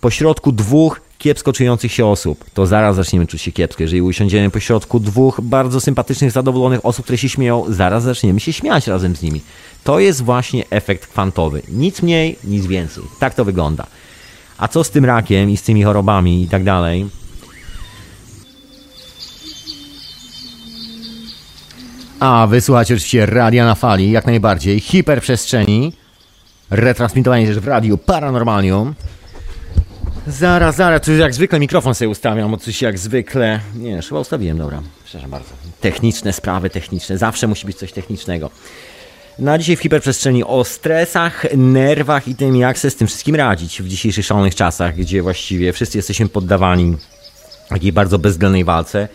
po 0.00 0.10
środku 0.10 0.52
dwóch 0.52 1.00
kiepsko 1.20 1.52
czujących 1.52 1.92
się 1.92 2.06
osób, 2.06 2.44
to 2.54 2.66
zaraz 2.66 2.96
zaczniemy 2.96 3.26
czuć 3.26 3.42
się 3.42 3.52
kiepsko. 3.52 3.82
Jeżeli 3.82 4.02
usiądziemy 4.02 4.50
po 4.50 4.60
środku 4.60 5.00
dwóch 5.00 5.40
bardzo 5.42 5.80
sympatycznych, 5.80 6.30
zadowolonych 6.30 6.86
osób, 6.86 7.04
które 7.04 7.18
się 7.18 7.28
śmieją, 7.28 7.64
zaraz 7.68 8.02
zaczniemy 8.02 8.40
się 8.40 8.52
śmiać 8.52 8.86
razem 8.86 9.16
z 9.16 9.22
nimi. 9.22 9.40
To 9.84 10.00
jest 10.00 10.22
właśnie 10.22 10.64
efekt 10.70 11.06
kwantowy. 11.06 11.62
Nic 11.68 12.02
mniej, 12.02 12.38
nic 12.44 12.66
więcej. 12.66 13.04
Tak 13.18 13.34
to 13.34 13.44
wygląda. 13.44 13.86
A 14.58 14.68
co 14.68 14.84
z 14.84 14.90
tym 14.90 15.04
rakiem 15.04 15.50
i 15.50 15.56
z 15.56 15.62
tymi 15.62 15.82
chorobami 15.82 16.42
i 16.42 16.48
tak 16.48 16.64
dalej? 16.64 17.06
A, 22.20 22.46
wysłuchać 22.46 22.92
oczywiście 22.92 23.26
radia 23.26 23.64
na 23.64 23.74
fali, 23.74 24.10
jak 24.10 24.26
najbardziej. 24.26 24.80
Hiperprzestrzeni. 24.80 25.92
Retransmitowanie 26.70 27.46
też 27.46 27.58
w 27.58 27.68
radiu 27.68 27.98
Paranormalium. 27.98 28.94
Zaraz, 30.26 30.76
zaraz, 30.76 31.02
coś 31.02 31.18
jak 31.18 31.34
zwykle 31.34 31.60
mikrofon 31.60 31.94
sobie 31.94 32.08
ustawiam, 32.08 32.58
coś 32.58 32.82
jak 32.82 32.98
zwykle. 32.98 33.60
Nie, 33.74 34.02
chyba 34.02 34.20
ustawiłem, 34.20 34.58
dobra. 34.58 34.82
Przepraszam 35.04 35.30
bardzo. 35.30 35.50
Techniczne 35.80 36.32
sprawy, 36.32 36.70
techniczne. 36.70 37.18
Zawsze 37.18 37.46
musi 37.46 37.66
być 37.66 37.76
coś 37.76 37.92
technicznego. 37.92 38.50
Na 39.38 39.58
dzisiaj 39.58 39.76
w 39.76 39.80
hiperprzestrzeni 39.80 40.44
o 40.44 40.64
stresach, 40.64 41.46
nerwach 41.56 42.28
i 42.28 42.34
tym, 42.34 42.56
jak 42.56 42.78
sobie 42.78 42.90
z 42.90 42.96
tym 42.96 43.06
wszystkim 43.06 43.34
radzić 43.34 43.82
w 43.82 43.88
dzisiejszych 43.88 44.26
szalonych 44.26 44.54
czasach, 44.54 44.96
gdzie 44.96 45.22
właściwie 45.22 45.72
wszyscy 45.72 45.98
jesteśmy 45.98 46.28
poddawani 46.28 46.96
takiej 47.68 47.92
bardzo 47.92 48.18
bezwzględnej 48.18 48.64
walce 48.64 49.08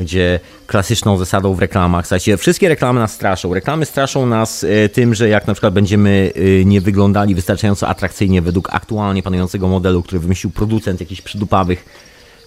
gdzie 0.00 0.40
klasyczną 0.66 1.16
zasadą 1.16 1.54
w 1.54 1.58
reklamach, 1.58 2.06
słuchajcie, 2.06 2.36
wszystkie 2.36 2.68
reklamy 2.68 3.00
nas 3.00 3.12
straszą. 3.12 3.54
Reklamy 3.54 3.86
straszą 3.86 4.26
nas 4.26 4.64
e, 4.64 4.88
tym, 4.88 5.14
że 5.14 5.28
jak 5.28 5.46
na 5.46 5.54
przykład 5.54 5.74
będziemy 5.74 6.32
e, 6.34 6.64
nie 6.64 6.80
wyglądali 6.80 7.34
wystarczająco 7.34 7.88
atrakcyjnie 7.88 8.42
według 8.42 8.68
aktualnie 8.74 9.22
panującego 9.22 9.68
modelu, 9.68 10.02
który 10.02 10.18
wymyślił 10.20 10.50
producent 10.50 11.00
jakichś 11.00 11.20
przydupawych, 11.20 11.84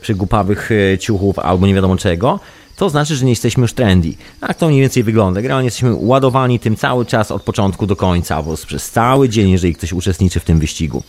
przygłupawych 0.01 0.69
e, 0.71 0.97
ciuchów 0.97 1.39
albo 1.39 1.67
nie 1.67 1.73
wiadomo 1.73 1.97
czego, 1.97 2.39
to 2.75 2.89
znaczy, 2.89 3.15
że 3.15 3.25
nie 3.25 3.31
jesteśmy 3.31 3.61
już 3.61 3.73
trendy. 3.73 4.13
Tak 4.39 4.57
to 4.57 4.67
mniej 4.67 4.81
więcej 4.81 5.03
wygląda. 5.03 5.41
Generalnie 5.41 5.67
jesteśmy 5.67 5.95
ładowani 5.95 6.59
tym 6.59 6.75
cały 6.75 7.05
czas 7.05 7.31
od 7.31 7.43
początku 7.43 7.87
do 7.87 7.95
końca, 7.95 8.43
bo 8.43 8.57
przez 8.67 8.91
cały 8.91 9.29
dzień, 9.29 9.49
jeżeli 9.49 9.75
ktoś 9.75 9.93
uczestniczy 9.93 10.39
w 10.39 10.43
tym 10.43 10.59
wyścigu. 10.59 11.03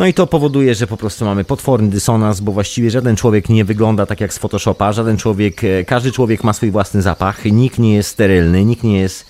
No 0.00 0.06
i 0.06 0.14
to 0.14 0.26
powoduje, 0.26 0.74
że 0.74 0.86
po 0.86 0.96
prostu 0.96 1.24
mamy 1.24 1.44
potworny 1.44 1.88
dysonans, 1.88 2.40
bo 2.40 2.52
właściwie 2.52 2.90
żaden 2.90 3.16
człowiek 3.16 3.48
nie 3.48 3.64
wygląda 3.64 4.06
tak 4.06 4.20
jak 4.20 4.34
z 4.34 4.38
Photoshopa, 4.38 4.92
żaden 4.92 5.16
człowiek, 5.16 5.64
e, 5.64 5.84
każdy 5.84 6.12
człowiek 6.12 6.44
ma 6.44 6.52
swój 6.52 6.70
własny 6.70 7.02
zapach, 7.02 7.44
nikt 7.44 7.78
nie 7.78 7.94
jest 7.94 8.08
sterylny, 8.08 8.64
nikt 8.64 8.82
nie 8.82 9.00
jest, 9.00 9.26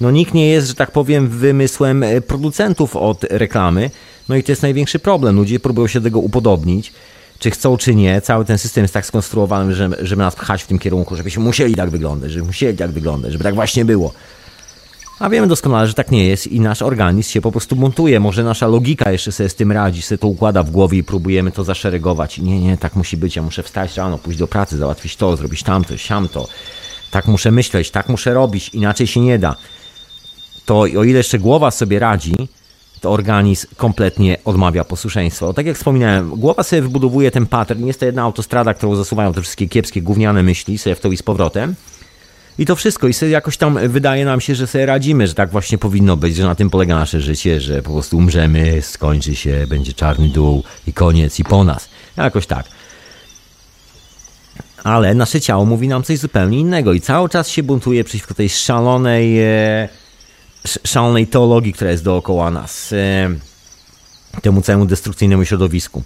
no 0.00 0.10
nikt 0.10 0.34
nie 0.34 0.48
jest, 0.48 0.68
że 0.68 0.74
tak 0.74 0.90
powiem, 0.90 1.28
wymysłem 1.28 2.02
e, 2.02 2.20
producentów 2.20 2.96
od 2.96 3.24
reklamy. 3.24 3.90
No 4.28 4.36
i 4.36 4.42
to 4.42 4.52
jest 4.52 4.62
największy 4.62 4.98
problem. 4.98 5.36
Ludzie 5.36 5.60
próbują 5.60 5.88
się 5.88 6.00
do 6.00 6.04
tego 6.04 6.18
upodobnić 6.18 6.92
czy 7.38 7.50
chcą, 7.50 7.76
czy 7.76 7.94
nie, 7.94 8.20
cały 8.20 8.44
ten 8.44 8.58
system 8.58 8.84
jest 8.84 8.94
tak 8.94 9.06
skonstruowany, 9.06 9.74
żeby, 9.74 9.96
żeby 10.00 10.22
nas 10.22 10.34
pchać 10.34 10.62
w 10.62 10.66
tym 10.66 10.78
kierunku, 10.78 11.16
żebyśmy 11.16 11.44
musieli 11.44 11.74
tak 11.74 11.90
wyglądać, 11.90 12.32
żeby 12.32 12.46
musieli 12.46 12.78
tak 12.78 12.90
wyglądać, 12.90 13.32
żeby 13.32 13.44
tak 13.44 13.54
właśnie 13.54 13.84
było. 13.84 14.12
A 15.18 15.28
wiemy 15.30 15.46
doskonale, 15.46 15.88
że 15.88 15.94
tak 15.94 16.10
nie 16.10 16.26
jest 16.26 16.46
i 16.46 16.60
nasz 16.60 16.82
organizm 16.82 17.30
się 17.30 17.40
po 17.40 17.52
prostu 17.52 17.76
montuje. 17.76 18.20
Może 18.20 18.44
nasza 18.44 18.66
logika 18.66 19.12
jeszcze 19.12 19.32
sobie 19.32 19.48
z 19.48 19.54
tym 19.54 19.72
radzi, 19.72 20.02
sobie 20.02 20.18
to 20.18 20.28
układa 20.28 20.62
w 20.62 20.70
głowie 20.70 20.98
i 20.98 21.04
próbujemy 21.04 21.52
to 21.52 21.64
zaszeregować. 21.64 22.38
Nie, 22.38 22.60
nie, 22.60 22.78
tak 22.78 22.96
musi 22.96 23.16
być. 23.16 23.36
Ja 23.36 23.42
muszę 23.42 23.62
wstać 23.62 23.96
rano, 23.96 24.18
pójść 24.18 24.38
do 24.38 24.46
pracy, 24.46 24.76
załatwić 24.76 25.16
to, 25.16 25.36
zrobić 25.36 25.62
tamto, 25.62 25.96
siamto. 25.96 26.48
Tak 27.10 27.26
muszę 27.26 27.50
myśleć, 27.50 27.90
tak 27.90 28.08
muszę 28.08 28.34
robić, 28.34 28.68
inaczej 28.68 29.06
się 29.06 29.20
nie 29.20 29.38
da. 29.38 29.56
To 30.66 30.80
o 30.80 30.86
ile 30.86 31.18
jeszcze 31.18 31.38
głowa 31.38 31.70
sobie 31.70 31.98
radzi, 31.98 32.34
to 33.00 33.10
organizm 33.10 33.66
kompletnie 33.76 34.38
odmawia 34.44 34.84
posłuszeństwa. 34.84 35.52
Tak 35.52 35.66
jak 35.66 35.76
wspominałem, 35.76 36.30
głowa 36.30 36.62
sobie 36.62 36.82
wybudowuje 36.82 37.30
ten 37.30 37.46
pattern. 37.46 37.86
Jest 37.86 38.00
to 38.00 38.06
jedna 38.06 38.22
autostrada, 38.22 38.74
którą 38.74 38.96
zasuwają 38.96 39.32
te 39.32 39.42
wszystkie 39.42 39.68
kiepskie, 39.68 40.02
gówniane 40.02 40.42
myśli 40.42 40.78
sobie 40.78 40.94
w 40.94 41.00
to 41.00 41.08
i 41.08 41.16
z 41.16 41.22
powrotem. 41.22 41.74
I 42.58 42.66
to 42.66 42.76
wszystko. 42.76 43.08
I 43.08 43.12
sobie 43.12 43.30
jakoś 43.30 43.56
tam 43.56 43.88
wydaje 43.88 44.24
nam 44.24 44.40
się, 44.40 44.54
że 44.54 44.66
sobie 44.66 44.86
radzimy, 44.86 45.26
że 45.26 45.34
tak 45.34 45.50
właśnie 45.50 45.78
powinno 45.78 46.16
być, 46.16 46.36
że 46.36 46.44
na 46.44 46.54
tym 46.54 46.70
polega 46.70 46.94
nasze 46.94 47.20
życie, 47.20 47.60
że 47.60 47.82
po 47.82 47.90
prostu 47.90 48.16
umrzemy, 48.16 48.82
skończy 48.82 49.36
się, 49.36 49.66
będzie 49.68 49.92
czarny 49.92 50.28
dół 50.28 50.64
i 50.86 50.92
koniec 50.92 51.38
i 51.38 51.44
po 51.44 51.64
nas. 51.64 51.88
Jakoś 52.16 52.46
tak. 52.46 52.66
Ale 54.84 55.14
nasze 55.14 55.40
ciało 55.40 55.64
mówi 55.64 55.88
nam 55.88 56.02
coś 56.02 56.18
zupełnie 56.18 56.58
innego 56.58 56.92
i 56.92 57.00
cały 57.00 57.28
czas 57.28 57.48
się 57.48 57.62
buntuje 57.62 58.04
przeciwko 58.04 58.34
tej 58.34 58.48
szalonej, 58.48 59.40
e, 59.40 59.88
szalonej 60.84 61.26
teologii, 61.26 61.72
która 61.72 61.90
jest 61.90 62.04
dookoła 62.04 62.50
nas, 62.50 62.92
e, 62.92 63.30
temu 64.42 64.62
całemu 64.62 64.86
destrukcyjnemu 64.86 65.44
środowisku 65.44 66.02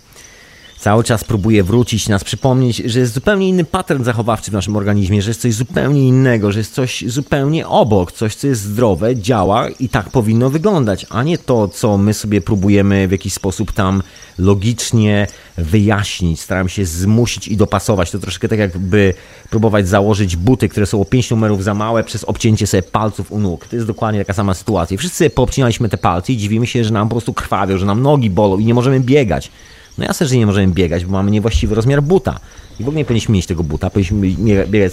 cały 0.86 1.04
czas 1.04 1.24
próbuje 1.24 1.62
wrócić, 1.62 2.08
nas 2.08 2.24
przypomnieć, 2.24 2.76
że 2.76 3.00
jest 3.00 3.12
zupełnie 3.12 3.48
inny 3.48 3.64
pattern 3.64 4.04
zachowawczy 4.04 4.50
w 4.50 4.54
naszym 4.54 4.76
organizmie, 4.76 5.22
że 5.22 5.30
jest 5.30 5.40
coś 5.40 5.54
zupełnie 5.54 6.08
innego, 6.08 6.52
że 6.52 6.58
jest 6.58 6.74
coś 6.74 7.04
zupełnie 7.06 7.68
obok, 7.68 8.12
coś, 8.12 8.34
co 8.34 8.46
jest 8.46 8.62
zdrowe, 8.62 9.16
działa 9.16 9.68
i 9.68 9.88
tak 9.88 10.10
powinno 10.10 10.50
wyglądać, 10.50 11.06
a 11.10 11.22
nie 11.22 11.38
to, 11.38 11.68
co 11.68 11.98
my 11.98 12.14
sobie 12.14 12.40
próbujemy 12.40 13.08
w 13.08 13.10
jakiś 13.10 13.32
sposób 13.32 13.72
tam 13.72 14.02
logicznie 14.38 15.26
wyjaśnić, 15.58 16.40
staramy 16.40 16.70
się 16.70 16.84
zmusić 16.84 17.48
i 17.48 17.56
dopasować. 17.56 18.10
To 18.10 18.18
troszkę 18.18 18.48
tak 18.48 18.58
jakby 18.58 19.14
próbować 19.50 19.88
założyć 19.88 20.36
buty, 20.36 20.68
które 20.68 20.86
są 20.86 21.00
o 21.00 21.04
5 21.04 21.30
numerów 21.30 21.64
za 21.64 21.74
małe 21.74 22.04
przez 22.04 22.24
obcięcie 22.24 22.66
sobie 22.66 22.82
palców 22.82 23.32
u 23.32 23.38
nóg. 23.38 23.66
To 23.66 23.76
jest 23.76 23.88
dokładnie 23.88 24.20
taka 24.20 24.32
sama 24.32 24.54
sytuacja. 24.54 24.98
Wszyscy 24.98 25.30
poobcinaliśmy 25.30 25.88
te 25.88 25.98
palce 25.98 26.32
i 26.32 26.36
dziwimy 26.36 26.66
się, 26.66 26.84
że 26.84 26.90
nam 26.90 27.08
po 27.08 27.14
prostu 27.14 27.34
krwawią, 27.34 27.78
że 27.78 27.86
nam 27.86 28.02
nogi 28.02 28.30
bolą 28.30 28.58
i 28.58 28.64
nie 28.64 28.74
możemy 28.74 29.00
biegać. 29.00 29.50
No 29.98 30.04
jasne, 30.04 30.26
że 30.26 30.36
nie 30.36 30.46
możemy 30.46 30.72
biegać, 30.72 31.04
bo 31.04 31.12
mamy 31.12 31.30
niewłaściwy 31.30 31.74
rozmiar 31.74 32.02
buta. 32.02 32.40
I 32.80 32.84
w 32.84 32.88
ogóle 32.88 32.96
nie 32.96 33.04
powinniśmy 33.04 33.32
mieć 33.32 33.46
tego 33.46 33.62
buta, 33.62 33.90
powinniśmy 33.90 34.66
biegać 34.66 34.92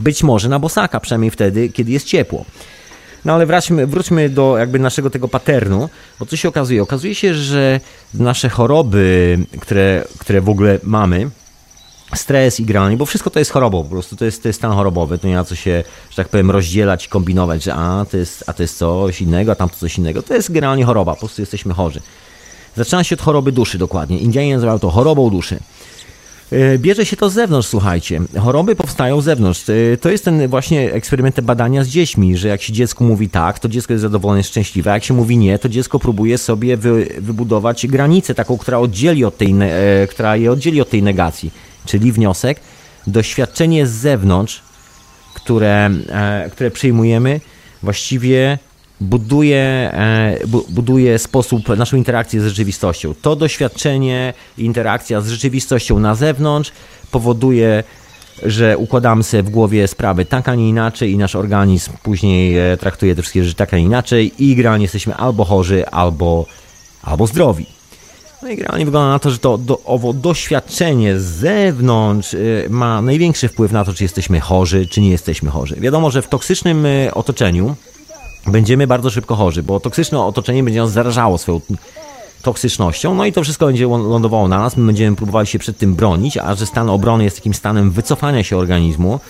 być 0.00 0.22
może 0.22 0.48
na 0.48 0.58
bosaka, 0.58 1.00
przynajmniej 1.00 1.30
wtedy, 1.30 1.68
kiedy 1.68 1.92
jest 1.92 2.06
ciepło. 2.06 2.44
No 3.24 3.32
ale 3.34 3.46
wróćmy, 3.46 3.86
wróćmy 3.86 4.28
do 4.28 4.58
jakby 4.58 4.78
naszego 4.78 5.10
tego 5.10 5.28
paternu, 5.28 5.88
bo 6.18 6.26
co 6.26 6.36
się 6.36 6.48
okazuje? 6.48 6.82
Okazuje 6.82 7.14
się, 7.14 7.34
że 7.34 7.80
nasze 8.14 8.48
choroby, 8.48 9.38
które, 9.60 10.04
które 10.18 10.40
w 10.40 10.48
ogóle 10.48 10.78
mamy, 10.82 11.30
stres 12.14 12.60
i 12.60 12.64
granie, 12.64 12.96
bo 12.96 13.06
wszystko 13.06 13.30
to 13.30 13.38
jest 13.38 13.50
chorobą, 13.50 13.82
po 13.82 13.90
prostu 13.90 14.16
to 14.16 14.24
jest, 14.24 14.42
to 14.42 14.48
jest 14.48 14.60
stan 14.60 14.72
chorobowy, 14.72 15.18
to 15.18 15.28
nie 15.28 15.34
ma 15.34 15.44
co 15.44 15.54
się, 15.54 15.84
że 16.10 16.16
tak 16.16 16.28
powiem, 16.28 16.50
rozdzielać 16.50 17.08
kombinować, 17.08 17.62
że 17.62 17.74
a 17.74 18.06
to, 18.10 18.16
jest, 18.16 18.44
a 18.46 18.52
to 18.52 18.62
jest 18.62 18.78
coś 18.78 19.20
innego, 19.20 19.52
a 19.52 19.54
tamto 19.54 19.76
coś 19.76 19.98
innego. 19.98 20.22
To 20.22 20.34
jest 20.34 20.52
generalnie 20.52 20.84
choroba, 20.84 21.12
po 21.12 21.18
prostu 21.18 21.42
jesteśmy 21.42 21.74
chorzy. 21.74 22.00
Zaczyna 22.76 23.04
się 23.04 23.14
od 23.14 23.22
choroby 23.22 23.52
duszy 23.52 23.78
dokładnie. 23.78 24.18
Indianie 24.18 24.54
nazywają 24.54 24.78
to 24.78 24.90
chorobą 24.90 25.30
duszy. 25.30 25.58
E, 26.52 26.78
bierze 26.78 27.06
się 27.06 27.16
to 27.16 27.30
z 27.30 27.34
zewnątrz, 27.34 27.68
słuchajcie. 27.68 28.20
Choroby 28.40 28.76
powstają 28.76 29.20
z 29.20 29.24
zewnątrz. 29.24 29.64
E, 29.68 29.96
to 29.96 30.10
jest 30.10 30.24
ten 30.24 30.48
właśnie 30.48 30.92
eksperyment 30.92 31.40
badania 31.40 31.84
z 31.84 31.88
dziećmi, 31.88 32.36
że 32.36 32.48
jak 32.48 32.62
się 32.62 32.72
dziecku 32.72 33.04
mówi 33.04 33.28
tak, 33.28 33.58
to 33.58 33.68
dziecko 33.68 33.92
jest 33.92 34.02
zadowolone, 34.02 34.42
szczęśliwe, 34.42 34.90
a 34.90 34.94
jak 34.94 35.04
się 35.04 35.14
mówi 35.14 35.36
nie, 35.36 35.58
to 35.58 35.68
dziecko 35.68 35.98
próbuje 35.98 36.38
sobie 36.38 36.76
wy, 36.76 37.08
wybudować 37.18 37.86
granicę 37.86 38.34
taką, 38.34 38.58
która, 38.58 38.78
oddzieli 38.78 39.24
od 39.24 39.36
tej, 39.36 39.54
e, 39.60 40.06
która 40.06 40.36
je 40.36 40.52
oddzieli 40.52 40.80
od 40.80 40.90
tej 40.90 41.02
negacji. 41.02 41.50
Czyli 41.86 42.12
wniosek, 42.12 42.60
doświadczenie 43.06 43.86
z 43.86 43.90
zewnątrz, 43.90 44.62
które, 45.34 45.90
które 46.52 46.70
przyjmujemy, 46.70 47.40
właściwie 47.82 48.58
buduje, 49.00 49.90
e, 49.92 50.38
buduje 50.68 51.18
sposób, 51.18 51.68
naszą 51.68 51.96
interakcję 51.96 52.40
z 52.40 52.44
rzeczywistością. 52.44 53.14
To 53.22 53.36
doświadczenie, 53.36 54.34
interakcja 54.58 55.20
z 55.20 55.28
rzeczywistością 55.28 55.98
na 55.98 56.14
zewnątrz 56.14 56.72
powoduje 57.10 57.84
że 58.42 58.78
układamy 58.78 59.22
sobie 59.22 59.42
w 59.42 59.50
głowie 59.50 59.88
sprawy 59.88 60.24
tak, 60.24 60.48
a 60.48 60.54
nie 60.54 60.68
inaczej 60.68 61.12
i 61.12 61.18
nasz 61.18 61.36
organizm 61.36 61.92
później 62.02 62.58
e, 62.58 62.76
traktuje 62.76 63.14
te 63.16 63.22
wszystkie 63.22 63.44
rzeczy 63.44 63.56
tak, 63.56 63.74
a 63.74 63.76
nie 63.76 63.84
inaczej 63.84 64.32
i 64.38 64.56
generalnie 64.56 64.84
jesteśmy 64.84 65.14
albo 65.14 65.44
chorzy, 65.44 65.86
albo, 65.86 66.46
albo 67.02 67.26
zdrowi. 67.26 67.66
No 68.42 68.48
i 68.48 68.56
generalnie 68.56 68.84
wygląda 68.84 69.08
na 69.08 69.18
to, 69.18 69.30
że 69.30 69.38
to 69.38 69.58
do, 69.58 69.80
owo 69.84 70.12
doświadczenie 70.12 71.18
z 71.18 71.24
zewnątrz 71.24 72.34
y, 72.34 72.66
ma 72.70 73.02
największy 73.02 73.48
wpływ 73.48 73.72
na 73.72 73.84
to, 73.84 73.94
czy 73.94 74.04
jesteśmy 74.04 74.40
chorzy, 74.40 74.86
czy 74.86 75.00
nie 75.00 75.10
jesteśmy 75.10 75.50
chorzy. 75.50 75.76
Wiadomo, 75.76 76.10
że 76.10 76.22
w 76.22 76.28
toksycznym 76.28 76.86
otoczeniu 77.14 77.76
będziemy 78.46 78.86
bardzo 78.86 79.10
szybko 79.10 79.34
chorzy, 79.34 79.62
bo 79.62 79.80
toksyczne 79.80 80.20
otoczenie 80.20 80.64
będzie 80.64 80.80
nas 80.80 80.92
zarażało 80.92 81.38
swoją 81.38 81.60
toksycznością, 82.42 83.14
no 83.14 83.26
i 83.26 83.32
to 83.32 83.42
wszystko 83.42 83.66
będzie 83.66 83.86
lądowało 83.86 84.48
na 84.48 84.58
nas, 84.58 84.76
my 84.76 84.86
będziemy 84.86 85.16
próbowali 85.16 85.46
się 85.46 85.58
przed 85.58 85.78
tym 85.78 85.94
bronić, 85.94 86.36
a 86.38 86.54
że 86.54 86.66
stan 86.66 86.90
obrony 86.90 87.24
jest 87.24 87.36
takim 87.36 87.54
stanem 87.54 87.90
wycofania 87.90 88.42
się 88.42 88.56
organizmu, 88.56 89.20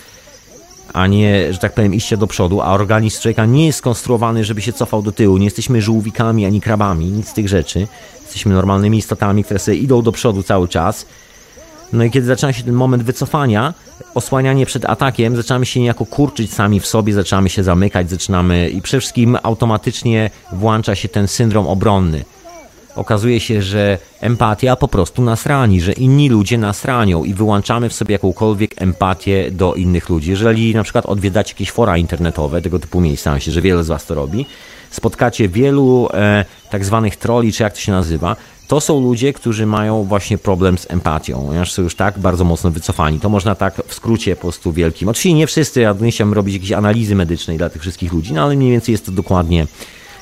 a 0.93 1.07
nie, 1.07 1.53
że 1.53 1.59
tak 1.59 1.73
powiem, 1.73 1.93
iście 1.93 2.17
do 2.17 2.27
przodu, 2.27 2.61
a 2.61 2.65
organizm 2.65 3.21
człowieka 3.21 3.45
nie 3.45 3.65
jest 3.65 3.77
skonstruowany, 3.77 4.43
żeby 4.43 4.61
się 4.61 4.73
cofał 4.73 5.01
do 5.01 5.11
tyłu. 5.11 5.37
Nie 5.37 5.45
jesteśmy 5.45 5.81
żółwikami 5.81 6.45
ani 6.45 6.61
krabami, 6.61 7.05
nic 7.05 7.29
z 7.29 7.33
tych 7.33 7.47
rzeczy. 7.47 7.87
Jesteśmy 8.21 8.53
normalnymi 8.53 8.97
istotami, 8.97 9.43
które 9.43 9.59
sobie 9.59 9.77
idą 9.77 10.01
do 10.01 10.11
przodu 10.11 10.43
cały 10.43 10.67
czas. 10.67 11.05
No 11.93 12.03
i 12.03 12.11
kiedy 12.11 12.27
zaczyna 12.27 12.53
się 12.53 12.63
ten 12.63 12.73
moment 12.73 13.03
wycofania, 13.03 13.73
osłanianie 14.13 14.65
przed 14.65 14.85
atakiem, 14.85 15.35
zaczynamy 15.35 15.65
się 15.65 15.79
niejako 15.79 16.05
kurczyć 16.05 16.53
sami 16.53 16.79
w 16.79 16.87
sobie, 16.87 17.13
zaczynamy 17.13 17.49
się 17.49 17.63
zamykać, 17.63 18.09
zaczynamy 18.09 18.69
i 18.69 18.81
przede 18.81 19.01
wszystkim 19.01 19.37
automatycznie 19.43 20.29
włącza 20.51 20.95
się 20.95 21.09
ten 21.09 21.27
syndrom 21.27 21.67
obronny 21.67 22.25
okazuje 22.97 23.39
się, 23.39 23.61
że 23.61 23.97
empatia 24.21 24.75
po 24.75 24.87
prostu 24.87 25.21
nas 25.21 25.45
rani, 25.45 25.81
że 25.81 25.93
inni 25.93 26.29
ludzie 26.29 26.57
nas 26.57 26.85
ranią 26.85 27.23
i 27.23 27.33
wyłączamy 27.33 27.89
w 27.89 27.93
sobie 27.93 28.13
jakąkolwiek 28.13 28.81
empatię 28.81 29.51
do 29.51 29.73
innych 29.73 30.09
ludzi. 30.09 30.29
Jeżeli 30.29 30.75
na 30.75 30.83
przykład 30.83 31.05
odwiedzacie 31.05 31.53
jakieś 31.53 31.71
fora 31.71 31.97
internetowe, 31.97 32.61
tego 32.61 32.79
typu 32.79 33.01
miejsca, 33.01 33.33
myślę, 33.33 33.53
że 33.53 33.61
wiele 33.61 33.83
z 33.83 33.87
Was 33.87 34.05
to 34.05 34.15
robi, 34.15 34.45
spotkacie 34.91 35.49
wielu 35.49 36.09
e, 36.13 36.45
tak 36.69 36.85
zwanych 36.85 37.15
troli, 37.15 37.53
czy 37.53 37.63
jak 37.63 37.73
to 37.73 37.79
się 37.79 37.91
nazywa, 37.91 38.35
to 38.67 38.81
są 38.81 39.01
ludzie, 39.01 39.33
którzy 39.33 39.65
mają 39.65 40.03
właśnie 40.03 40.37
problem 40.37 40.77
z 40.77 40.91
empatią, 40.91 41.45
ponieważ 41.47 41.71
są 41.71 41.81
już 41.81 41.95
tak 41.95 42.19
bardzo 42.19 42.43
mocno 42.43 42.71
wycofani. 42.71 43.19
To 43.19 43.29
można 43.29 43.55
tak 43.55 43.81
w 43.87 43.93
skrócie 43.93 44.35
po 44.35 44.41
prostu 44.41 44.73
wielkim. 44.73 45.09
Oczywiście 45.09 45.33
nie 45.33 45.47
wszyscy, 45.47 45.81
ja 45.81 45.95
nie 46.01 46.11
chciałbym 46.11 46.33
robić 46.33 46.53
jakiejś 46.53 46.71
analizy 46.71 47.15
medycznej 47.15 47.57
dla 47.57 47.69
tych 47.69 47.81
wszystkich 47.81 48.13
ludzi, 48.13 48.33
no 48.33 48.43
ale 48.43 48.55
mniej 48.55 48.71
więcej 48.71 48.91
jest 48.91 49.05
to 49.05 49.11
dokładnie 49.11 49.67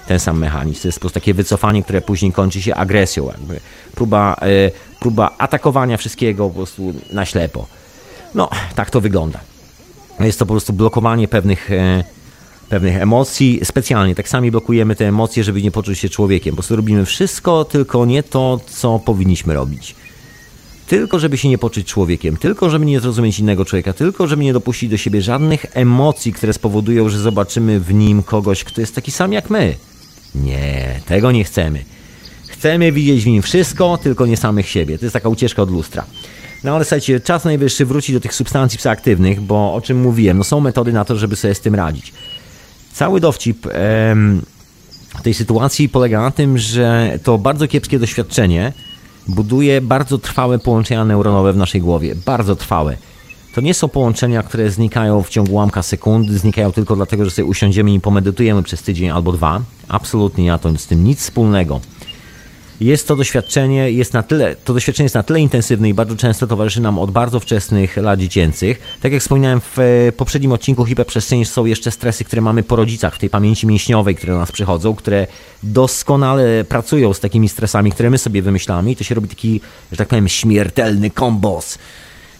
ten 0.07 0.19
sam 0.19 0.39
mechanizm. 0.39 0.81
To 0.81 0.87
jest 0.87 0.97
po 0.97 1.01
prostu 1.01 1.19
takie 1.19 1.33
wycofanie, 1.33 1.83
które 1.83 2.01
później 2.01 2.31
kończy 2.31 2.61
się 2.61 2.75
agresją, 2.75 3.27
jakby 3.27 3.59
próba, 3.95 4.35
e, 4.41 4.71
próba 4.99 5.35
atakowania 5.37 5.97
wszystkiego 5.97 6.49
po 6.49 6.55
prostu 6.55 6.93
na 7.11 7.25
ślepo. 7.25 7.67
No, 8.35 8.49
tak 8.75 8.89
to 8.89 9.01
wygląda. 9.01 9.39
Jest 10.19 10.39
to 10.39 10.45
po 10.45 10.53
prostu 10.53 10.73
blokowanie 10.73 11.27
pewnych, 11.27 11.71
e, 11.71 12.03
pewnych 12.69 13.01
emocji 13.01 13.59
specjalnie. 13.63 14.15
Tak 14.15 14.29
sami 14.29 14.51
blokujemy 14.51 14.95
te 14.95 15.07
emocje, 15.07 15.43
żeby 15.43 15.61
nie 15.61 15.71
poczuć 15.71 15.99
się 15.99 16.09
człowiekiem. 16.09 16.51
Po 16.51 16.55
prostu 16.55 16.75
robimy 16.75 17.05
wszystko, 17.05 17.65
tylko 17.65 18.05
nie 18.05 18.23
to, 18.23 18.59
co 18.67 18.99
powinniśmy 18.99 19.53
robić. 19.53 19.95
Tylko 20.87 21.19
żeby 21.19 21.37
się 21.37 21.49
nie 21.49 21.57
poczuć 21.57 21.87
człowiekiem, 21.87 22.37
tylko 22.37 22.69
żeby 22.69 22.85
nie 22.85 22.99
zrozumieć 22.99 23.39
innego 23.39 23.65
człowieka, 23.65 23.93
tylko 23.93 24.27
żeby 24.27 24.43
nie 24.43 24.53
dopuścić 24.53 24.89
do 24.89 24.97
siebie 24.97 25.21
żadnych 25.21 25.65
emocji, 25.73 26.33
które 26.33 26.53
spowodują, 26.53 27.09
że 27.09 27.19
zobaczymy 27.19 27.79
w 27.79 27.93
nim 27.93 28.23
kogoś, 28.23 28.63
kto 28.63 28.81
jest 28.81 28.95
taki 28.95 29.11
sam 29.11 29.33
jak 29.33 29.49
my. 29.49 29.75
Nie, 30.35 30.99
tego 31.05 31.31
nie 31.31 31.43
chcemy. 31.43 31.85
Chcemy 32.47 32.91
widzieć 32.91 33.23
w 33.23 33.27
nim 33.27 33.41
wszystko, 33.41 33.97
tylko 33.97 34.25
nie 34.25 34.37
samych 34.37 34.69
siebie. 34.69 34.97
To 34.97 35.05
jest 35.05 35.13
taka 35.13 35.29
ucieczka 35.29 35.61
od 35.61 35.71
lustra. 35.71 36.05
No 36.63 36.75
ale 36.75 36.85
słuchajcie, 36.85 37.19
czas 37.19 37.45
najwyższy 37.45 37.85
wrócić 37.85 38.13
do 38.13 38.19
tych 38.19 38.33
substancji 38.33 38.77
psychoaktywnych, 38.77 39.41
bo 39.41 39.73
o 39.73 39.81
czym 39.81 40.01
mówiłem, 40.01 40.37
no 40.37 40.43
są 40.43 40.59
metody 40.59 40.93
na 40.93 41.05
to, 41.05 41.15
żeby 41.15 41.35
sobie 41.35 41.55
z 41.55 41.61
tym 41.61 41.75
radzić. 41.75 42.13
Cały 42.95 43.19
dowcip 43.19 43.67
tej 45.23 45.33
sytuacji 45.33 45.89
polega 45.89 46.21
na 46.21 46.31
tym, 46.31 46.57
że 46.57 47.19
to 47.23 47.37
bardzo 47.37 47.67
kiepskie 47.67 47.99
doświadczenie 47.99 48.73
buduje 49.27 49.81
bardzo 49.81 50.17
trwałe 50.17 50.59
połączenia 50.59 51.05
neuronowe 51.05 51.53
w 51.53 51.57
naszej 51.57 51.81
głowie. 51.81 52.15
Bardzo 52.25 52.55
trwałe. 52.55 52.97
To 53.55 53.61
nie 53.61 53.73
są 53.73 53.87
połączenia, 53.87 54.43
które 54.43 54.71
znikają 54.71 55.23
w 55.23 55.29
ciągu 55.29 55.51
ułamka 55.51 55.83
sekundy, 55.83 56.37
znikają 56.37 56.71
tylko 56.71 56.95
dlatego, 56.95 57.25
że 57.25 57.31
sobie 57.31 57.45
usiądziemy 57.45 57.93
i 57.93 57.99
pomedytujemy 57.99 58.63
przez 58.63 58.81
tydzień 58.81 59.09
albo 59.09 59.31
dwa. 59.31 59.61
Absolutnie 59.87 60.43
nie 60.43 60.51
ma 60.51 60.57
to 60.57 60.77
z 60.77 60.87
tym 60.87 61.03
nic 61.03 61.19
wspólnego. 61.19 61.81
Jest 62.79 63.07
to 63.07 63.15
doświadczenie, 63.15 63.91
jest 63.91 64.13
na 64.13 64.23
tyle, 64.23 64.55
to 64.55 64.73
doświadczenie 64.73 65.05
jest 65.05 65.15
na 65.15 65.23
tyle 65.23 65.39
intensywne 65.39 65.89
i 65.89 65.93
bardzo 65.93 66.15
często 66.15 66.47
towarzyszy 66.47 66.81
nam 66.81 66.99
od 66.99 67.11
bardzo 67.11 67.39
wczesnych 67.39 67.97
lat 67.97 68.19
dziecięcych. 68.19 68.97
Tak 69.01 69.11
jak 69.11 69.21
wspominałem 69.21 69.61
w 69.61 69.79
e, 69.79 70.11
poprzednim 70.11 70.51
odcinku 70.51 70.85
hiperprzestrzeni 70.85 71.45
są 71.45 71.65
jeszcze 71.65 71.91
stresy, 71.91 72.23
które 72.23 72.41
mamy 72.41 72.63
po 72.63 72.75
rodzicach, 72.75 73.15
w 73.15 73.19
tej 73.19 73.29
pamięci 73.29 73.67
mięśniowej, 73.67 74.15
które 74.15 74.33
do 74.33 74.39
nas 74.39 74.51
przychodzą, 74.51 74.95
które 74.95 75.27
doskonale 75.63 76.63
pracują 76.63 77.13
z 77.13 77.19
takimi 77.19 77.49
stresami, 77.49 77.91
które 77.91 78.09
my 78.09 78.17
sobie 78.17 78.41
wymyślamy 78.41 78.91
i 78.91 78.95
to 78.95 79.03
się 79.03 79.15
robi 79.15 79.27
taki, 79.27 79.61
że 79.91 79.97
tak 79.97 80.07
powiem, 80.07 80.27
śmiertelny 80.27 81.09
kombos 81.09 81.77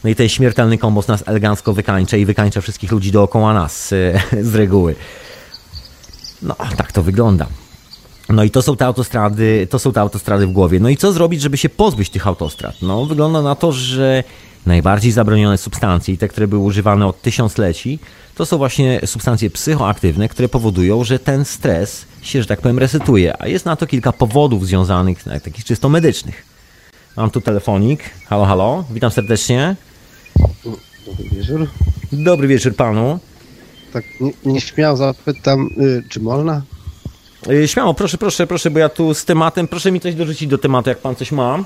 no 0.03 0.09
i 0.09 0.15
ten 0.15 0.29
śmiertelny 0.29 0.77
kombos 0.77 1.07
nas 1.07 1.23
elegancko 1.27 1.73
wykańcza 1.73 2.17
i 2.17 2.25
wykańcza 2.25 2.61
wszystkich 2.61 2.91
ludzi 2.91 3.11
dookoła 3.11 3.53
nas 3.53 3.93
e, 3.93 4.21
z 4.51 4.55
reguły. 4.55 4.95
No, 6.41 6.55
tak 6.77 6.91
to 6.91 7.03
wygląda. 7.03 7.47
No 8.29 8.43
i 8.43 8.51
to 8.51 8.61
są 8.61 8.75
te 8.75 8.85
autostrady, 8.85 9.67
to 9.69 9.79
są 9.79 9.91
te 9.91 10.01
autostrady 10.01 10.47
w 10.47 10.51
głowie. 10.51 10.79
No 10.79 10.89
i 10.89 10.97
co 10.97 11.13
zrobić, 11.13 11.41
żeby 11.41 11.57
się 11.57 11.69
pozbyć 11.69 12.09
tych 12.09 12.27
autostrad? 12.27 12.81
No, 12.81 13.05
wygląda 13.05 13.41
na 13.41 13.55
to, 13.55 13.71
że 13.71 14.23
najbardziej 14.65 15.11
zabronione 15.11 15.57
substancje 15.57 16.13
i 16.13 16.17
te, 16.17 16.27
które 16.27 16.47
były 16.47 16.63
używane 16.63 17.07
od 17.07 17.21
tysiącleci, 17.21 17.99
to 18.35 18.45
są 18.45 18.57
właśnie 18.57 19.01
substancje 19.05 19.49
psychoaktywne, 19.49 20.29
które 20.29 20.49
powodują, 20.49 21.03
że 21.03 21.19
ten 21.19 21.45
stres 21.45 22.05
się, 22.21 22.41
że 22.41 22.47
tak 22.47 22.61
powiem, 22.61 22.79
resetuje. 22.79 23.41
A 23.41 23.47
jest 23.47 23.65
na 23.65 23.75
to 23.75 23.87
kilka 23.87 24.11
powodów 24.11 24.67
związanych, 24.67 25.23
takich 25.23 25.65
czysto 25.65 25.89
medycznych. 25.89 26.45
Mam 27.17 27.29
tu 27.29 27.41
telefonik. 27.41 27.99
Halo, 28.27 28.45
halo, 28.45 28.83
witam 28.91 29.11
serdecznie. 29.11 29.75
Dobry 31.05 31.29
wieczór. 31.29 31.67
Dobry 32.11 32.47
wieczór 32.47 32.75
panu. 32.75 33.19
Tak 33.93 34.03
nieśmiało 34.45 34.97
zapytam, 34.97 35.69
y, 35.77 36.03
czy 36.09 36.19
można? 36.19 36.61
Y, 37.49 37.67
śmiało, 37.67 37.93
proszę, 37.93 38.17
proszę, 38.17 38.47
proszę, 38.47 38.71
bo 38.71 38.79
ja 38.79 38.89
tu 38.89 39.13
z 39.13 39.25
tematem, 39.25 39.67
proszę 39.67 39.91
mi 39.91 39.99
coś 39.99 40.15
dorzucić 40.15 40.49
do 40.49 40.57
tematu, 40.57 40.89
jak 40.89 40.97
pan 40.97 41.15
coś 41.15 41.31
ma. 41.31 41.63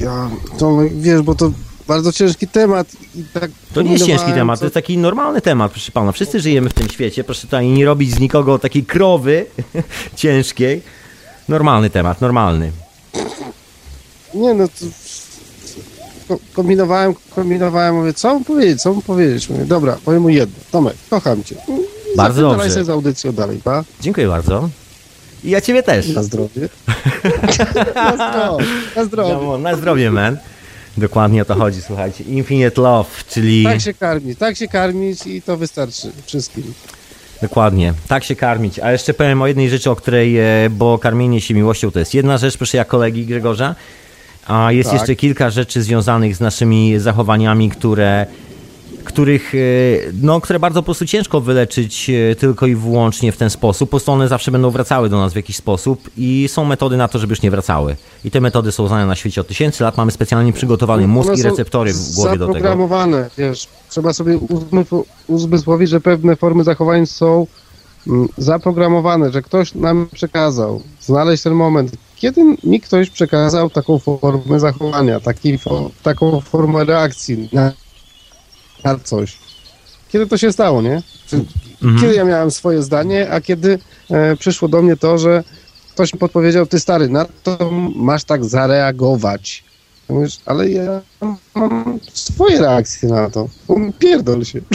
Ja, 0.00 0.30
to 0.58 0.78
wiesz, 0.90 1.22
bo 1.22 1.34
to 1.34 1.52
bardzo 1.88 2.12
ciężki 2.12 2.48
temat. 2.48 2.86
I 3.14 3.24
tak 3.32 3.50
to 3.74 3.82
nie 3.82 3.92
jest 3.92 4.06
ciężki 4.06 4.32
temat, 4.32 4.58
co... 4.58 4.60
to 4.60 4.66
jest 4.66 4.74
taki 4.74 4.98
normalny 4.98 5.40
temat, 5.40 5.72
proszę 5.72 5.92
pana. 5.92 6.12
Wszyscy 6.12 6.40
żyjemy 6.40 6.70
w 6.70 6.74
tym 6.74 6.88
świecie, 6.88 7.24
proszę 7.24 7.42
tutaj 7.42 7.68
nie 7.68 7.84
robić 7.84 8.10
z 8.10 8.20
nikogo 8.20 8.58
takiej 8.58 8.84
krowy 8.84 9.46
ciężkiej. 10.16 10.82
Normalny 11.48 11.90
temat, 11.90 12.20
normalny. 12.20 12.72
Nie 14.34 14.54
no, 14.54 14.68
to 16.28 16.38
kombinowałem, 16.52 17.14
kombinowałem, 17.34 17.94
mówię, 17.94 18.14
co 18.14 18.34
mu 18.34 18.44
powiedzieć, 18.44 18.82
co 18.82 18.92
mu 18.92 19.02
powiedzieć? 19.02 19.48
Mówię, 19.48 19.64
dobra, 19.64 19.98
powiem 20.04 20.22
mu 20.22 20.28
jedno. 20.28 20.54
Tomek, 20.70 20.96
kocham 21.10 21.44
cię. 21.44 21.56
Bardzo 22.16 22.42
dobrze. 22.42 22.70
sobie 22.70 22.84
z 22.84 22.90
audycją 22.90 23.32
dalej, 23.32 23.60
pa. 23.64 23.84
Dziękuję 24.00 24.28
bardzo. 24.28 24.68
I 25.44 25.50
ja 25.50 25.60
ciebie 25.60 25.82
też. 25.82 26.08
Na 26.08 26.22
zdrowie. 26.22 26.50
na 27.94 28.14
zdrowie. 28.14 28.64
Na 28.96 29.04
zdrowie. 29.04 29.34
No, 29.42 29.58
na 29.58 29.76
zdrowie, 29.76 30.10
man. 30.10 30.36
Dokładnie 30.96 31.42
o 31.42 31.44
to 31.44 31.54
chodzi, 31.54 31.82
słuchajcie. 31.82 32.24
Infinite 32.24 32.82
Love, 32.82 33.10
czyli... 33.28 33.64
Tak 33.64 33.80
się 33.80 33.94
karmić, 33.94 34.38
tak 34.38 34.56
się 34.56 34.68
karmić 34.68 35.26
i 35.26 35.42
to 35.42 35.56
wystarczy 35.56 36.12
wszystkim. 36.26 36.74
Dokładnie, 37.42 37.94
tak 38.08 38.24
się 38.24 38.36
karmić. 38.36 38.78
A 38.78 38.92
jeszcze 38.92 39.14
powiem 39.14 39.42
o 39.42 39.46
jednej 39.46 39.70
rzeczy, 39.70 39.90
o 39.90 39.96
której, 39.96 40.38
e, 40.38 40.70
bo 40.70 40.98
karmienie 40.98 41.40
się 41.40 41.54
miłością 41.54 41.90
to 41.90 41.98
jest 41.98 42.14
jedna 42.14 42.38
rzecz, 42.38 42.56
proszę 42.56 42.76
ja 42.76 42.84
kolegi 42.84 43.26
Grzegorza, 43.26 43.74
a 44.46 44.72
jest 44.72 44.90
tak. 44.90 44.98
jeszcze 44.98 45.16
kilka 45.16 45.50
rzeczy 45.50 45.82
związanych 45.82 46.36
z 46.36 46.40
naszymi 46.40 46.98
zachowaniami, 46.98 47.70
które 47.70 48.26
których, 49.04 49.54
e, 49.54 49.58
no, 50.22 50.40
które 50.40 50.58
bardzo 50.58 50.82
po 50.82 50.84
prostu 50.84 51.06
ciężko 51.06 51.40
wyleczyć 51.40 52.10
e, 52.10 52.34
tylko 52.34 52.66
i 52.66 52.74
wyłącznie 52.74 53.32
w 53.32 53.36
ten 53.36 53.50
sposób. 53.50 53.88
Po 53.88 53.90
prostu 53.90 54.12
one 54.12 54.28
zawsze 54.28 54.50
będą 54.50 54.70
wracały 54.70 55.08
do 55.08 55.18
nas 55.18 55.32
w 55.32 55.36
jakiś 55.36 55.56
sposób 55.56 56.10
i 56.16 56.48
są 56.48 56.64
metody 56.64 56.96
na 56.96 57.08
to, 57.08 57.18
żeby 57.18 57.32
już 57.32 57.42
nie 57.42 57.50
wracały. 57.50 57.96
I 58.24 58.30
te 58.30 58.40
metody 58.40 58.72
są 58.72 58.88
znane 58.88 59.06
na 59.06 59.14
świecie 59.14 59.40
od 59.40 59.48
tysięcy 59.48 59.84
lat. 59.84 59.96
Mamy 59.96 60.10
specjalnie 60.10 60.52
przygotowany 60.52 61.08
mózg 61.08 61.38
i 61.38 61.42
receptory 61.42 61.92
w 61.92 62.14
głowie 62.14 62.38
do 62.38 62.46
tego. 62.46 62.52
Zaprogramowane, 62.52 63.30
wiesz, 63.38 63.68
trzeba 63.88 64.12
sobie 64.12 64.38
uzmysłowić, 65.26 65.90
że 65.90 66.00
pewne 66.00 66.36
formy 66.36 66.64
zachowań 66.64 67.06
są 67.06 67.46
mm, 68.06 68.28
zaprogramowane, 68.38 69.32
że 69.32 69.42
ktoś 69.42 69.74
nam 69.74 70.08
przekazał. 70.12 70.82
Znaleźć 71.00 71.42
ten 71.42 71.52
moment, 71.52 71.92
kiedy 72.16 72.56
mi 72.64 72.80
ktoś 72.80 73.10
przekazał 73.10 73.70
taką 73.70 73.98
formę 73.98 74.60
zachowania, 74.60 75.20
taki, 75.20 75.58
taką 76.02 76.40
formę 76.40 76.84
reakcji 76.84 77.48
na, 77.52 77.72
na 78.84 78.98
coś. 78.98 79.38
Kiedy 80.12 80.26
to 80.26 80.36
się 80.38 80.52
stało, 80.52 80.82
nie? 80.82 81.02
Mhm. 81.82 82.00
Kiedy 82.00 82.14
ja 82.14 82.24
miałem 82.24 82.50
swoje 82.50 82.82
zdanie, 82.82 83.30
a 83.30 83.40
kiedy 83.40 83.78
e, 84.10 84.36
przyszło 84.36 84.68
do 84.68 84.82
mnie 84.82 84.96
to, 84.96 85.18
że 85.18 85.44
ktoś 85.94 86.12
mi 86.12 86.18
podpowiedział, 86.18 86.66
ty 86.66 86.80
stary, 86.80 87.08
na 87.08 87.26
to 87.42 87.70
masz 87.96 88.24
tak 88.24 88.44
zareagować. 88.44 89.64
Mówisz, 90.08 90.38
ale 90.46 90.70
ja 90.70 91.00
mam 91.54 91.98
swoje 92.12 92.60
reakcje 92.60 93.08
na 93.08 93.30
to. 93.30 93.48
Pierdol 93.98 94.44
się. 94.44 94.60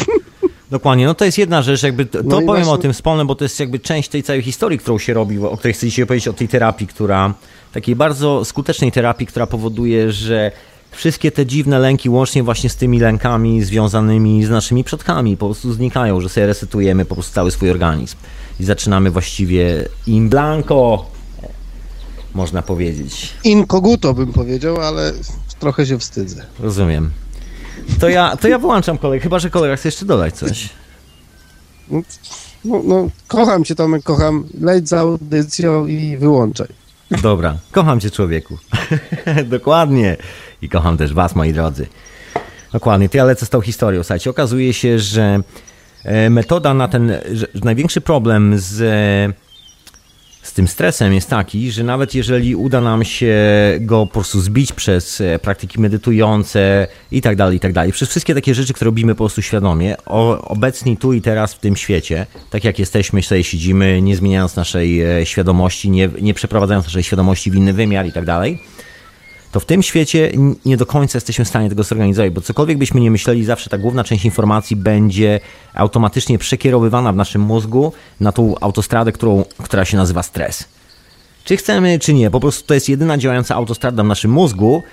Dokładnie, 0.72 1.06
no 1.06 1.14
to 1.14 1.26
jest 1.26 1.38
jedna 1.38 1.62
rzecz, 1.62 1.84
jakby 1.84 2.06
to, 2.06 2.20
No 2.24 2.42
powiem 2.42 2.64
o 2.64 2.66
właśnie- 2.66 2.82
tym 2.82 2.94
wspólnym, 2.94 3.28
bo 3.28 3.36
to 3.36 3.46
jest 3.46 3.60
jakby 3.60 3.80
część 3.80 4.10
tej 4.10 4.24
całej 4.24 4.42
historii, 4.42 4.80
którą 4.80 4.98
się 5.00 5.14
robi, 5.14 5.40
o 5.40 5.58
której 5.58 5.74
chcę 5.74 5.86
dzisiaj 5.88 6.04
opowiedzieć, 6.04 6.28
o 6.28 6.34
tej 6.34 6.48
terapii, 6.48 6.88
która, 6.88 7.34
takiej 7.74 7.96
bardzo 7.96 8.46
skutecznej 8.46 8.92
terapii, 8.92 9.28
która 9.28 9.48
powoduje, 9.48 10.12
że 10.12 10.52
wszystkie 10.96 11.32
te 11.32 11.46
dziwne 11.46 11.80
lęki, 11.80 12.10
łącznie 12.10 12.44
właśnie 12.44 12.70
z 12.70 12.76
tymi 12.76 13.00
lękami 13.00 13.64
związanymi 13.64 14.46
z 14.46 14.50
naszymi 14.50 14.84
przodkami, 14.84 15.38
po 15.38 15.46
prostu 15.46 15.74
znikają, 15.74 16.22
że 16.22 16.30
sobie 16.30 16.48
resetujemy 16.48 17.06
po 17.06 17.16
prostu 17.16 17.34
cały 17.34 17.52
swój 17.52 17.72
organizm 17.72 18.18
i 18.60 18.64
zaczynamy 18.64 19.12
właściwie 19.12 19.88
in 20.08 20.30
blanco, 20.30 21.06
można 22.34 22.62
powiedzieć. 22.62 23.34
Inkoguto 23.44 24.14
bym 24.14 24.34
powiedział, 24.34 24.82
ale 24.82 25.14
trochę 25.60 25.86
się 25.86 26.00
wstydzę. 26.00 26.46
Rozumiem. 26.60 27.12
To 28.00 28.10
ja, 28.10 28.38
to 28.38 28.48
ja 28.48 28.60
wyłączam 28.60 28.98
kolegę, 28.98 29.20
chyba 29.24 29.40
że 29.40 29.50
kolega 29.50 29.76
chce 29.76 29.88
jeszcze 29.88 30.06
dodać 30.06 30.36
coś. 30.36 30.70
No, 32.66 32.82
no, 32.84 33.10
kocham 33.28 33.64
cię 33.64 33.76
Tomek, 33.76 34.04
kocham. 34.04 34.48
Leć 34.62 34.90
za 34.90 35.00
audycją 35.00 35.88
i 35.88 36.18
wyłączaj. 36.18 36.68
Dobra, 37.22 37.58
kocham 37.72 38.00
cię 38.00 38.12
człowieku. 38.12 38.58
Dokładnie. 39.46 40.18
I 40.62 40.70
kocham 40.70 40.98
też 40.98 41.14
was, 41.14 41.36
moi 41.36 41.54
drodzy. 41.54 41.88
Dokładnie, 42.74 43.10
to 43.10 43.18
ja 43.18 43.26
lecę 43.26 43.46
z 43.46 43.50
tą 43.50 43.62
historią. 43.62 44.04
Słuchajcie, 44.04 44.30
okazuje 44.30 44.74
się, 44.74 45.00
że 45.00 45.40
e, 46.04 46.30
metoda 46.30 46.74
na 46.74 46.88
ten, 46.88 47.12
że 47.34 47.48
największy 47.64 48.02
problem 48.02 48.54
z, 48.58 48.74
z 50.42 50.54
tym 50.54 50.68
stresem 50.68 51.14
jest 51.14 51.30
taki, 51.30 51.72
że 51.72 51.84
nawet 51.84 52.16
jeżeli 52.16 52.56
uda 52.56 52.82
nam 52.82 53.04
się 53.04 53.36
go 53.80 54.06
po 54.06 54.14
prostu 54.14 54.42
zbić 54.42 54.74
przez 54.74 55.22
e, 55.22 55.40
praktyki 55.40 55.80
medytujące 55.80 56.88
i 57.12 57.22
tak 57.22 57.36
dalej, 57.36 57.58
i 57.58 57.60
tak 57.60 57.74
dalej, 57.74 57.92
przez 57.92 58.10
wszystkie 58.10 58.36
takie 58.36 58.56
rzeczy, 58.56 58.74
które 58.74 58.86
robimy 58.86 59.16
po 59.16 59.24
prostu 59.24 59.42
świadomie, 59.42 59.96
obecni 60.42 60.98
tu 60.98 61.14
i 61.14 61.22
teraz 61.22 61.54
w 61.54 61.60
tym 61.60 61.76
świecie, 61.76 62.26
tak 62.50 62.64
jak 62.64 62.80
jesteśmy, 62.80 63.24
sobie 63.24 63.44
siedzimy, 63.44 64.02
nie 64.02 64.16
zmieniając 64.16 64.56
naszej 64.56 65.02
e, 65.02 65.26
świadomości, 65.26 65.90
nie, 65.90 66.10
nie 66.22 66.34
przeprowadzając 66.34 66.86
naszej 66.86 67.04
świadomości 67.04 67.52
w 67.52 67.56
inny 67.56 67.74
wymiar 67.74 68.06
i 68.06 68.12
tak 68.12 68.26
dalej, 68.26 68.60
to 69.56 69.60
w 69.60 69.66
tym 69.66 69.84
świecie 69.84 70.32
nie 70.66 70.78
do 70.78 70.86
końca 70.86 71.18
jesteśmy 71.18 71.46
w 71.46 71.48
stanie 71.48 71.70
tego 71.70 71.84
zorganizować, 71.84 72.32
bo 72.32 72.42
cokolwiek 72.42 72.78
byśmy 72.78 73.00
nie 73.02 73.12
myśleli, 73.12 73.46
zawsze 73.46 73.70
ta 73.70 73.78
główna 73.78 74.04
część 74.04 74.26
informacji 74.26 74.76
będzie 74.76 75.40
automatycznie 75.74 76.38
przekierowywana 76.38 77.14
w 77.14 77.16
naszym 77.16 77.42
mózgu 77.42 77.94
na 78.20 78.32
tą 78.32 78.60
autostradę, 78.60 79.12
którą, 79.12 79.46
która 79.64 79.86
się 79.86 79.98
nazywa 79.98 80.24
stres. 80.24 80.66
Czy 81.44 81.58
chcemy, 81.58 82.00
czy 82.00 82.14
nie, 82.14 82.32
po 82.32 82.40
prostu 82.40 82.68
to 82.68 82.74
jest 82.74 82.90
jedyna 82.90 83.18
działająca 83.18 83.56
autostrada 83.56 84.04
w 84.04 84.08
naszym 84.08 84.32
mózgu, 84.32 84.84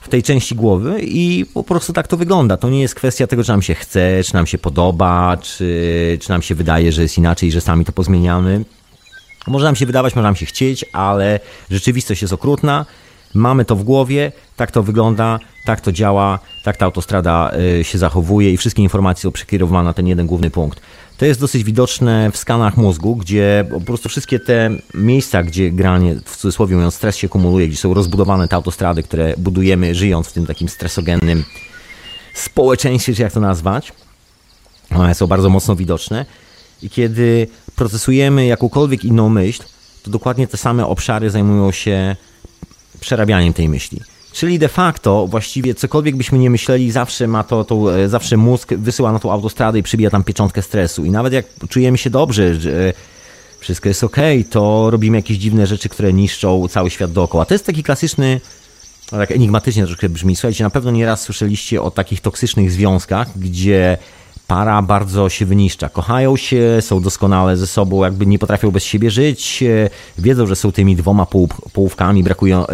w 0.00 0.08
tej 0.08 0.22
części 0.22 0.54
głowy 0.54 1.00
i 1.02 1.46
po 1.54 1.64
prostu 1.64 1.92
tak 1.92 2.08
to 2.08 2.16
wygląda. 2.16 2.56
To 2.56 2.70
nie 2.70 2.80
jest 2.80 2.94
kwestia 2.94 3.26
tego, 3.26 3.44
czy 3.44 3.50
nam 3.50 3.62
się 3.62 3.74
chce, 3.74 4.24
czy 4.24 4.34
nam 4.34 4.46
się 4.46 4.58
podoba, 4.58 5.36
czy, 5.36 6.18
czy 6.22 6.30
nam 6.30 6.42
się 6.42 6.54
wydaje, 6.54 6.92
że 6.92 7.02
jest 7.02 7.18
inaczej, 7.18 7.52
że 7.52 7.60
sami 7.60 7.84
to 7.84 7.92
pozmieniamy. 7.92 8.64
Może 9.46 9.64
nam 9.64 9.76
się 9.76 9.86
wydawać, 9.86 10.14
może 10.14 10.22
nam 10.22 10.36
się 10.36 10.46
chcieć, 10.46 10.84
ale 10.92 11.40
rzeczywistość 11.70 12.22
jest 12.22 12.34
okrutna. 12.34 12.86
Mamy 13.36 13.64
to 13.64 13.76
w 13.76 13.82
głowie, 13.82 14.32
tak 14.56 14.70
to 14.70 14.82
wygląda, 14.82 15.38
tak 15.64 15.80
to 15.80 15.92
działa, 15.92 16.38
tak 16.64 16.76
ta 16.76 16.84
autostrada 16.84 17.52
y, 17.80 17.84
się 17.84 17.98
zachowuje 17.98 18.52
i 18.52 18.56
wszystkie 18.56 18.82
informacje 18.82 19.22
są 19.22 19.32
przekierowane 19.32 19.84
na 19.84 19.92
ten 19.92 20.06
jeden 20.06 20.26
główny 20.26 20.50
punkt. 20.50 20.80
To 21.18 21.24
jest 21.24 21.40
dosyć 21.40 21.64
widoczne 21.64 22.30
w 22.32 22.36
skanach 22.36 22.76
mózgu, 22.76 23.16
gdzie 23.16 23.64
po 23.70 23.80
prostu 23.80 24.08
wszystkie 24.08 24.40
te 24.40 24.70
miejsca, 24.94 25.42
gdzie 25.42 25.70
granie, 25.70 26.14
w 26.24 26.36
cudzysłowie 26.36 26.76
mówiąc, 26.76 26.94
stres 26.94 27.16
się 27.16 27.28
kumuluje, 27.28 27.68
gdzie 27.68 27.76
są 27.76 27.94
rozbudowane 27.94 28.48
te 28.48 28.56
autostrady, 28.56 29.02
które 29.02 29.34
budujemy 29.38 29.94
żyjąc 29.94 30.28
w 30.28 30.32
tym 30.32 30.46
takim 30.46 30.68
stresogennym 30.68 31.44
społeczeństwie, 32.34 33.14
czy 33.14 33.22
jak 33.22 33.32
to 33.32 33.40
nazwać, 33.40 33.92
one 34.90 35.14
są 35.14 35.26
bardzo 35.26 35.50
mocno 35.50 35.76
widoczne. 35.76 36.26
I 36.82 36.90
kiedy 36.90 37.46
procesujemy 37.76 38.46
jakąkolwiek 38.46 39.04
inną 39.04 39.28
myśl, 39.28 39.62
to 40.02 40.10
dokładnie 40.10 40.48
te 40.48 40.56
same 40.56 40.86
obszary 40.86 41.30
zajmują 41.30 41.72
się 41.72 42.16
przerabianiem 43.00 43.52
tej 43.52 43.68
myśli. 43.68 44.00
Czyli 44.32 44.58
de 44.58 44.68
facto 44.68 45.26
właściwie 45.26 45.74
cokolwiek 45.74 46.16
byśmy 46.16 46.38
nie 46.38 46.50
myśleli, 46.50 46.90
zawsze 46.90 47.28
ma 47.28 47.44
to, 47.44 47.64
to 47.64 47.98
e, 47.98 48.08
zawsze 48.08 48.36
mózg 48.36 48.74
wysyła 48.74 49.12
na 49.12 49.18
tą 49.18 49.32
autostradę 49.32 49.78
i 49.78 49.82
przybija 49.82 50.10
tam 50.10 50.24
pieczątkę 50.24 50.62
stresu. 50.62 51.04
I 51.04 51.10
nawet 51.10 51.32
jak 51.32 51.46
czujemy 51.68 51.98
się 51.98 52.10
dobrze, 52.10 52.54
że 52.54 52.92
wszystko 53.60 53.88
jest 53.88 54.04
ok, 54.04 54.16
to 54.50 54.90
robimy 54.90 55.16
jakieś 55.16 55.38
dziwne 55.38 55.66
rzeczy, 55.66 55.88
które 55.88 56.12
niszczą 56.12 56.68
cały 56.68 56.90
świat 56.90 57.12
dookoła. 57.12 57.44
To 57.44 57.54
jest 57.54 57.66
taki 57.66 57.82
klasyczny, 57.82 58.40
tak 59.10 59.30
enigmatycznie 59.30 59.86
troszkę 59.86 60.08
brzmi. 60.08 60.36
Słuchajcie, 60.36 60.64
na 60.64 60.70
pewno 60.70 60.90
nieraz 60.90 61.22
słyszeliście 61.22 61.82
o 61.82 61.90
takich 61.90 62.20
toksycznych 62.20 62.72
związkach, 62.72 63.38
gdzie 63.38 63.98
para 64.46 64.82
bardzo 64.82 65.28
się 65.28 65.46
wyniszcza. 65.46 65.88
Kochają 65.88 66.36
się, 66.36 66.78
są 66.80 67.00
doskonale 67.00 67.56
ze 67.56 67.66
sobą, 67.66 68.04
jakby 68.04 68.26
nie 68.26 68.38
potrafią 68.38 68.70
bez 68.70 68.84
siebie 68.84 69.10
żyć, 69.10 69.62
e, 69.62 69.90
wiedzą, 70.18 70.46
że 70.46 70.56
są 70.56 70.72
tymi 70.72 70.96
dwoma 70.96 71.26
pół, 71.26 71.48
połówkami, 71.72 72.22
brakuje 72.22 72.64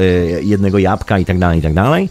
jednego 0.42 0.78
jabłka 0.78 1.18
i 1.18 1.24
tak 1.24 1.38
dalej, 1.38 1.58
i 1.58 1.62
tak 1.62 1.74
dalej. 1.74 2.08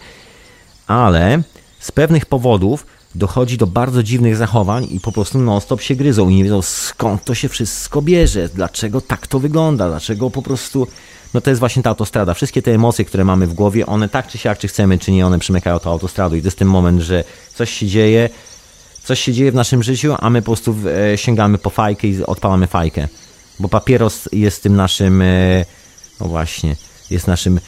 Ale 0.87 1.41
z 1.79 1.91
pewnych 1.91 2.25
powodów 2.25 2.85
dochodzi 3.15 3.57
do 3.57 3.67
bardzo 3.67 4.03
dziwnych 4.03 4.35
zachowań 4.35 4.87
i 4.91 4.99
po 4.99 5.11
prostu 5.11 5.39
non-stop 5.39 5.81
się 5.81 5.95
gryzą 5.95 6.29
i 6.29 6.35
nie 6.35 6.43
wiedzą 6.43 6.61
skąd 6.61 7.23
to 7.23 7.35
się 7.35 7.49
wszystko 7.49 8.01
bierze, 8.01 8.49
dlaczego 8.49 9.01
tak 9.01 9.27
to 9.27 9.39
wygląda, 9.39 9.89
dlaczego 9.89 10.29
po 10.29 10.41
prostu... 10.41 10.87
No 11.33 11.41
to 11.41 11.49
jest 11.49 11.59
właśnie 11.59 11.83
ta 11.83 11.89
autostrada. 11.89 12.33
Wszystkie 12.33 12.61
te 12.61 12.71
emocje, 12.71 13.05
które 13.05 13.25
mamy 13.25 13.47
w 13.47 13.53
głowie, 13.53 13.85
one 13.85 14.09
tak 14.09 14.27
czy 14.27 14.37
siak, 14.37 14.57
czy 14.57 14.67
chcemy, 14.67 14.99
czy 14.99 15.11
nie, 15.11 15.25
one 15.25 15.39
przymykają 15.39 15.79
tą 15.79 15.91
autostradą 15.91 16.35
i 16.35 16.41
to 16.41 16.47
jest 16.47 16.57
ten 16.57 16.67
moment, 16.67 17.01
że 17.01 17.23
coś 17.55 17.69
się 17.71 17.87
dzieje, 17.87 18.29
coś 19.11 19.19
się 19.19 19.33
dzieje 19.33 19.51
w 19.51 19.55
naszym 19.55 19.83
życiu, 19.83 20.15
a 20.19 20.29
my 20.29 20.41
po 20.41 20.45
prostu 20.45 20.75
e, 21.13 21.17
sięgamy 21.17 21.57
po 21.57 21.69
fajkę 21.69 22.07
i 22.07 22.23
odpalamy 22.23 22.67
fajkę. 22.67 23.07
Bo 23.59 23.69
papieros 23.69 24.29
jest 24.31 24.63
tym 24.63 24.75
naszym, 24.75 25.21
e, 25.21 25.65
no 26.19 26.27
właśnie, 26.27 26.75
jest 27.09 27.27
naszym, 27.27 27.59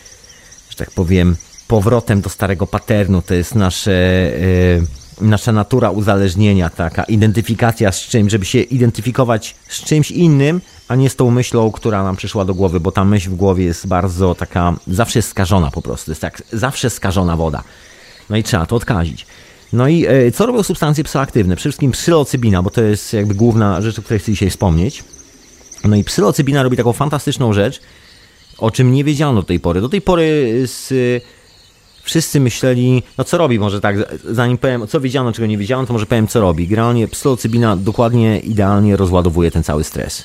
że 0.70 0.78
tak 0.78 0.92
powiem, 0.92 1.36
powrotem 1.68 2.22
do 2.22 2.30
starego 2.30 2.68
paternu. 2.68 3.22
To 3.22 3.34
jest 3.34 3.56
nasze, 3.56 3.92
e, 5.22 5.26
nasza 5.26 5.52
natura 5.52 5.92
uzależnienia, 5.92 6.70
taka 6.70 7.04
identyfikacja 7.04 7.92
z 7.92 8.02
czymś, 8.02 8.32
żeby 8.32 8.46
się 8.46 8.60
identyfikować 8.62 9.56
z 9.68 9.84
czymś 9.84 10.12
innym, 10.12 10.62
a 10.88 10.96
nie 10.96 11.10
z 11.10 11.16
tą 11.16 11.32
myślą, 11.32 11.72
która 11.72 12.04
nam 12.04 12.16
przyszła 12.16 12.46
do 12.46 12.54
głowy, 12.54 12.80
bo 12.80 12.92
ta 12.92 13.06
myśl 13.06 13.30
w 13.30 13.36
głowie 13.36 13.66
jest 13.66 13.88
bardzo 13.88 14.36
taka, 14.36 14.74
zawsze 14.88 15.20
jest 15.20 15.30
skażona 15.30 15.72
po 15.72 15.82
prostu. 15.82 16.12
Jest 16.12 16.24
jak 16.24 16.44
zawsze 16.54 16.90
skażona 16.90 17.38
woda. 17.38 17.64
No 18.30 18.38
i 18.38 18.44
trzeba 18.44 18.66
to 18.66 18.76
odkazić. 18.76 19.26
No 19.74 19.88
i 19.88 20.06
e, 20.06 20.32
co 20.32 20.46
robią 20.46 20.64
substancje 20.64 21.04
psychoaktywne? 21.04 21.56
Przede 21.56 21.70
wszystkim 21.70 21.92
psylocybina, 21.92 22.64
bo 22.64 22.70
to 22.70 22.82
jest 22.82 23.14
jakby 23.14 23.36
główna 23.36 23.82
rzecz, 23.82 24.00
o 24.00 24.02
której 24.02 24.20
chcę 24.20 24.32
dzisiaj 24.32 24.50
wspomnieć. 24.50 25.04
No 25.84 25.96
i 25.96 26.04
psylocybina 26.04 26.64
robi 26.64 26.78
taką 26.78 26.94
fantastyczną 26.94 27.54
rzecz, 27.54 27.82
o 28.58 28.72
czym 28.72 28.92
nie 28.92 29.04
wiedziano 29.04 29.42
do 29.42 29.44
tej 29.44 29.60
pory. 29.60 29.82
Do 29.82 29.90
tej 29.90 30.02
pory 30.02 30.52
z, 30.66 30.94
wszyscy 32.04 32.40
myśleli, 32.40 33.04
no 33.18 33.24
co 33.24 33.38
robi, 33.38 33.60
może 33.60 33.82
tak, 33.82 33.96
zanim 34.32 34.58
powiem, 34.58 34.88
co 34.88 35.02
wiedziano, 35.02 35.34
czego 35.34 35.46
nie 35.46 35.58
wiedziano, 35.58 35.86
to 35.86 35.94
może 35.94 36.06
powiem, 36.06 36.28
co 36.28 36.42
robi. 36.42 36.68
Generalnie 36.68 37.08
psylocybina 37.08 37.76
dokładnie, 37.76 38.40
idealnie 38.40 38.98
rozładowuje 38.98 39.52
ten 39.52 39.64
cały 39.64 39.84
stres. 39.84 40.24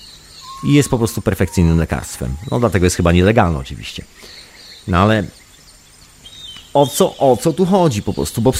I 0.64 0.72
jest 0.72 0.88
po 0.88 0.98
prostu 0.98 1.22
perfekcyjnym 1.22 1.78
lekarstwem. 1.78 2.34
No 2.50 2.60
dlatego 2.60 2.86
jest 2.86 2.96
chyba 2.96 3.12
nielegalne 3.12 3.58
oczywiście. 3.58 4.04
No 4.88 4.98
ale 4.98 5.24
o 6.74 6.86
co, 6.86 7.16
o 7.16 7.36
co 7.36 7.52
tu 7.52 7.66
chodzi 7.66 8.02
po 8.02 8.12
prostu? 8.12 8.42
Bo 8.42 8.52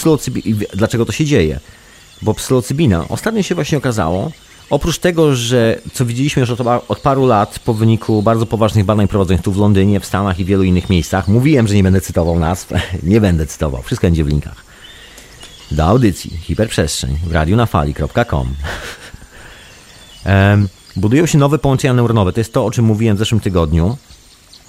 dlaczego 0.75 1.07
to 1.07 1.13
się 1.13 1.25
dzieje? 1.25 1.61
Bo 2.23 2.35
psylocybina, 2.35 3.09
ostatnio 3.09 3.43
się 3.43 3.55
właśnie 3.55 3.79
okazało, 3.79 4.31
oprócz 4.71 4.99
tego, 4.99 5.37
że 5.37 5.81
co 5.93 6.07
widzieliśmy 6.07 6.41
już 6.41 6.51
od, 6.51 6.61
od 6.89 7.01
paru 7.01 7.27
lat 7.27 7.59
po 7.59 7.75
wyniku 7.75 8.23
bardzo 8.23 8.47
poważnych 8.47 8.85
badań 8.85 9.09
prowadzonych 9.09 9.43
tu 9.43 9.53
w 9.53 9.57
Londynie, 9.57 10.01
w 10.01 10.07
Stanach 10.07 10.41
i 10.41 10.45
wielu 10.45 10.63
innych 10.63 10.91
miejscach, 10.91 11.29
mówiłem, 11.29 11.69
że 11.69 11.75
nie 11.75 11.83
będę 11.83 12.01
cytował 12.01 12.39
nazw, 12.39 12.73
nie 13.03 13.21
będę 13.21 13.47
cytował, 13.47 13.83
wszystko 13.83 14.07
będzie 14.07 14.25
w 14.25 14.29
linkach. 14.29 14.65
Do 15.71 15.85
audycji, 15.85 16.31
hiperprzestrzeń, 16.37 17.19
w 17.27 17.33
radionafali.com 17.33 18.55
Em, 20.25 20.69
Budują 20.97 21.27
się 21.27 21.39
nowe 21.39 21.59
połączenia 21.59 21.95
neuronowe, 21.95 22.33
to 22.33 22.41
jest 22.41 22.53
to, 22.53 22.67
o 22.67 22.71
czym 22.71 22.85
mówiłem 22.85 23.17
w 23.17 23.19
zeszłym 23.19 23.41
tygodniu, 23.41 23.97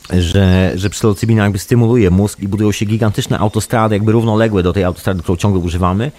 że, 0.10 0.72
że 0.76 0.90
psylocybina 0.90 1.44
jakby 1.44 1.60
stymuluje 1.60 2.12
mózg 2.12 2.40
i 2.40 2.48
budują 2.48 2.72
się 2.72 2.86
gigantyczne 2.86 3.40
autostrady, 3.40 3.96
jakby 3.96 4.12
równoległe 4.12 4.64
do 4.64 4.74
tej 4.74 4.84
autostrady, 4.84 5.24
którą 5.24 5.36
ciągle 5.36 5.62
używamy. 5.62 6.12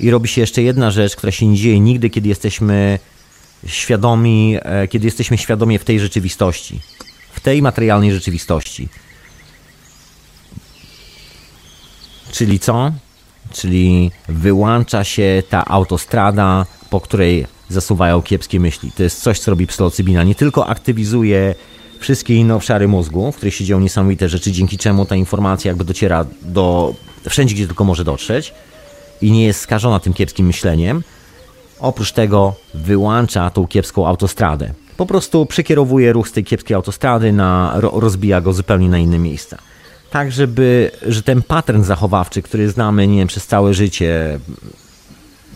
I 0.00 0.10
robi 0.10 0.28
się 0.28 0.40
jeszcze 0.40 0.62
jedna 0.62 0.90
rzecz, 0.90 1.16
która 1.16 1.32
się 1.32 1.46
nie 1.46 1.56
dzieje 1.56 1.80
nigdy, 1.80 2.10
kiedy 2.10 2.28
jesteśmy 2.28 2.98
świadomi, 3.66 4.56
e, 4.62 4.88
kiedy 4.88 5.06
jesteśmy 5.06 5.38
świadomie 5.38 5.78
w 5.78 5.84
tej 5.84 6.00
rzeczywistości, 6.00 6.80
w 7.32 7.40
tej 7.40 7.62
materialnej 7.62 8.12
rzeczywistości. 8.12 8.88
Czyli 12.32 12.58
co? 12.58 12.92
Czyli 13.52 14.10
wyłącza 14.28 15.04
się 15.04 15.42
ta 15.50 15.64
autostrada, 15.64 16.66
po 16.90 17.00
której 17.00 17.46
zasuwają 17.68 18.22
kiepskie 18.22 18.60
myśli. 18.60 18.92
To 18.92 19.02
jest 19.02 19.22
coś, 19.22 19.38
co 19.38 19.50
robi 19.50 19.66
psylocybina. 19.66 20.24
Nie 20.24 20.34
tylko 20.34 20.66
aktywizuje 20.66 21.54
wszystkie 22.04 22.34
inne 22.34 22.54
obszary 22.54 22.88
mózgu, 22.88 23.32
w 23.32 23.36
których 23.36 23.54
się 23.54 23.64
dzieją 23.64 23.80
niesamowite 23.80 24.28
rzeczy, 24.28 24.52
dzięki 24.52 24.78
czemu 24.78 25.06
ta 25.06 25.16
informacja 25.16 25.68
jakby 25.68 25.84
dociera 25.84 26.26
do 26.42 26.94
wszędzie, 27.28 27.54
gdzie 27.54 27.66
tylko 27.66 27.84
może 27.84 28.04
dotrzeć 28.04 28.54
i 29.22 29.32
nie 29.32 29.44
jest 29.44 29.60
skażona 29.60 30.00
tym 30.00 30.12
kiepskim 30.12 30.46
myśleniem. 30.46 31.02
Oprócz 31.80 32.12
tego 32.12 32.54
wyłącza 32.74 33.50
tą 33.50 33.66
kiepską 33.66 34.06
autostradę. 34.06 34.74
Po 34.96 35.06
prostu 35.06 35.46
przekierowuje 35.46 36.12
ruch 36.12 36.28
z 36.28 36.32
tej 36.32 36.44
kiepskiej 36.44 36.74
autostrady, 36.74 37.32
na, 37.32 37.76
rozbija 37.80 38.40
go 38.40 38.52
zupełnie 38.52 38.88
na 38.88 38.98
inne 38.98 39.18
miejsca. 39.18 39.58
Tak, 40.10 40.32
żeby 40.32 40.90
że 41.06 41.22
ten 41.22 41.42
pattern 41.42 41.82
zachowawczy, 41.82 42.42
który 42.42 42.70
znamy, 42.70 43.06
nie 43.06 43.18
wiem, 43.18 43.28
przez 43.28 43.46
całe 43.46 43.74
życie, 43.74 44.38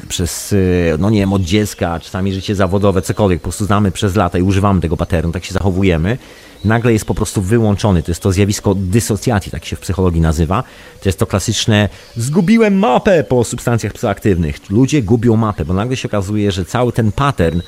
przez, 0.09 0.53
y, 0.53 0.97
no 0.99 1.11
nie 1.11 1.19
wiem, 1.19 1.33
od 1.33 1.43
dziecka, 1.43 2.01
czasami 2.01 2.33
życie 2.33 2.55
zawodowe, 2.55 3.03
cokolwiek, 3.03 3.41
po 3.41 3.43
prostu 3.43 3.65
znamy 3.65 3.91
przez 3.93 4.17
lata 4.17 4.39
i 4.39 4.43
używamy 4.43 4.81
tego 4.81 4.97
paternu, 4.97 5.33
tak 5.33 5.45
się 5.45 5.53
zachowujemy, 5.53 6.19
nagle 6.65 6.93
jest 6.93 7.05
po 7.05 7.15
prostu 7.15 7.43
wyłączony. 7.43 8.03
To 8.03 8.11
jest 8.11 8.23
to 8.23 8.33
zjawisko 8.33 8.75
dysocjacji, 8.75 9.53
tak 9.53 9.65
się 9.65 9.77
w 9.77 9.81
psychologii 9.81 10.21
nazywa. 10.21 10.65
To 11.03 11.09
jest 11.09 11.19
to 11.19 11.27
klasyczne 11.27 11.89
zgubiłem 12.17 12.79
mapę 12.79 13.25
po 13.25 13.45
substancjach 13.45 13.93
psychoaktywnych. 13.93 14.71
Ludzie 14.71 15.03
gubią 15.03 15.37
mapę, 15.37 15.65
bo 15.65 15.75
nagle 15.75 15.97
się 15.97 16.09
okazuje, 16.09 16.53
że 16.53 16.65
cały 16.65 16.93
ten 16.93 17.13
pattern, 17.13 17.61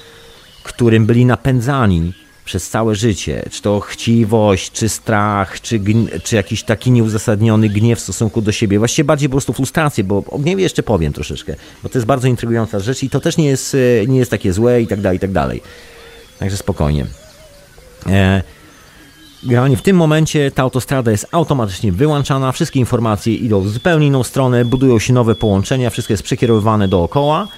którym 0.62 1.06
byli 1.06 1.24
napędzani, 1.24 2.12
przez 2.44 2.68
całe 2.68 2.94
życie, 2.94 3.42
czy 3.50 3.62
to 3.62 3.80
chciwość, 3.80 4.72
czy 4.72 4.88
strach, 4.88 5.60
czy, 5.60 5.80
czy 6.24 6.36
jakiś 6.36 6.62
taki 6.62 6.90
nieuzasadniony 6.90 7.68
gniew 7.68 7.98
w 7.98 8.02
stosunku 8.02 8.42
do 8.42 8.52
siebie, 8.52 8.78
właściwie 8.78 9.04
bardziej 9.04 9.28
po 9.28 9.32
prostu 9.32 9.52
frustrację, 9.52 10.04
bo 10.04 10.24
o 10.30 10.38
gniewie 10.38 10.62
jeszcze 10.62 10.82
powiem 10.82 11.12
troszeczkę, 11.12 11.56
bo 11.82 11.88
to 11.88 11.98
jest 11.98 12.06
bardzo 12.06 12.28
intrygująca 12.28 12.80
rzecz 12.80 13.02
i 13.02 13.10
to 13.10 13.20
też 13.20 13.36
nie 13.36 13.46
jest, 13.46 13.76
e, 14.02 14.06
nie 14.06 14.18
jest 14.18 14.30
takie 14.30 14.52
złe 14.52 14.82
i 14.82 14.86
tak 14.86 15.00
dalej, 15.00 15.16
i 15.16 15.20
tak 15.20 15.32
dalej. 15.32 15.62
Także 16.38 16.56
spokojnie. 16.56 17.06
E, 18.06 18.42
Generalnie 19.42 19.76
w 19.76 19.82
tym 19.82 19.96
momencie 19.96 20.50
ta 20.50 20.62
autostrada 20.62 21.10
jest 21.10 21.26
automatycznie 21.32 21.92
wyłączana, 21.92 22.52
wszystkie 22.52 22.80
informacje 22.80 23.34
idą 23.34 23.60
w 23.60 23.68
zupełnie 23.68 24.06
inną 24.06 24.22
stronę, 24.22 24.64
budują 24.64 24.98
się 24.98 25.12
nowe 25.12 25.34
połączenia, 25.34 25.90
wszystko 25.90 26.12
jest 26.12 26.22
przekierowywane 26.22 26.88
dookoła 26.88 27.48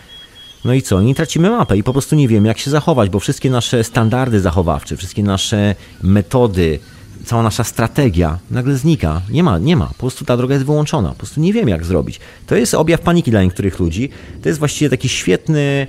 no 0.65 0.75
i 0.75 0.83
co? 0.83 1.03
Nie 1.03 1.15
tracimy 1.15 1.51
mapę 1.51 1.77
i 1.77 1.83
po 1.83 1.93
prostu 1.93 2.17
nie 2.17 2.29
wiemy, 2.29 2.49
jak 2.49 2.59
się 2.59 2.71
zachować, 2.71 3.11
bo 3.11 3.21
wszystkie 3.21 3.51
nasze 3.51 3.85
standardy 3.85 4.41
zachowawcze, 4.41 4.97
wszystkie 4.97 5.23
nasze 5.23 5.75
metody, 6.03 6.79
cała 7.25 7.43
nasza 7.43 7.65
strategia 7.65 8.39
nagle 8.51 8.77
znika. 8.77 9.21
Nie 9.31 9.43
ma, 9.43 9.59
nie 9.59 9.77
ma. 9.77 9.87
Po 9.87 9.95
prostu 9.95 10.25
ta 10.25 10.37
droga 10.37 10.55
jest 10.55 10.67
wyłączona. 10.67 11.09
Po 11.09 11.15
prostu 11.15 11.41
nie 11.41 11.53
wiem, 11.53 11.69
jak 11.69 11.85
zrobić. 11.85 12.21
To 12.47 12.57
jest 12.57 12.75
objaw 12.75 13.01
paniki 13.01 13.31
dla 13.31 13.43
niektórych 13.43 13.81
ludzi. 13.81 14.09
To 14.43 14.49
jest 14.49 14.59
właściwie 14.59 14.91
taki 14.91 15.09
świetny, 15.09 15.87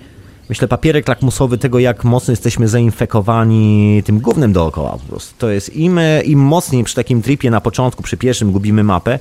myślę, 0.49 0.67
papierek 0.67 1.07
lakmusowy 1.07 1.57
tego, 1.57 1.80
jak 1.80 2.03
mocno 2.03 2.32
jesteśmy 2.32 2.67
zainfekowani 2.67 4.03
tym 4.05 4.19
głównym 4.19 4.53
dookoła. 4.53 4.91
Po 4.91 5.09
prostu. 5.09 5.34
To 5.38 5.49
jest 5.49 5.76
im, 5.76 5.99
im 6.26 6.39
mocniej 6.39 6.84
przy 6.84 6.95
takim 6.95 7.21
tripie 7.21 7.51
na 7.51 7.61
początku, 7.61 8.03
przy 8.03 8.17
pierwszym 8.17 8.51
gubimy 8.51 8.84
mapę, 8.84 9.19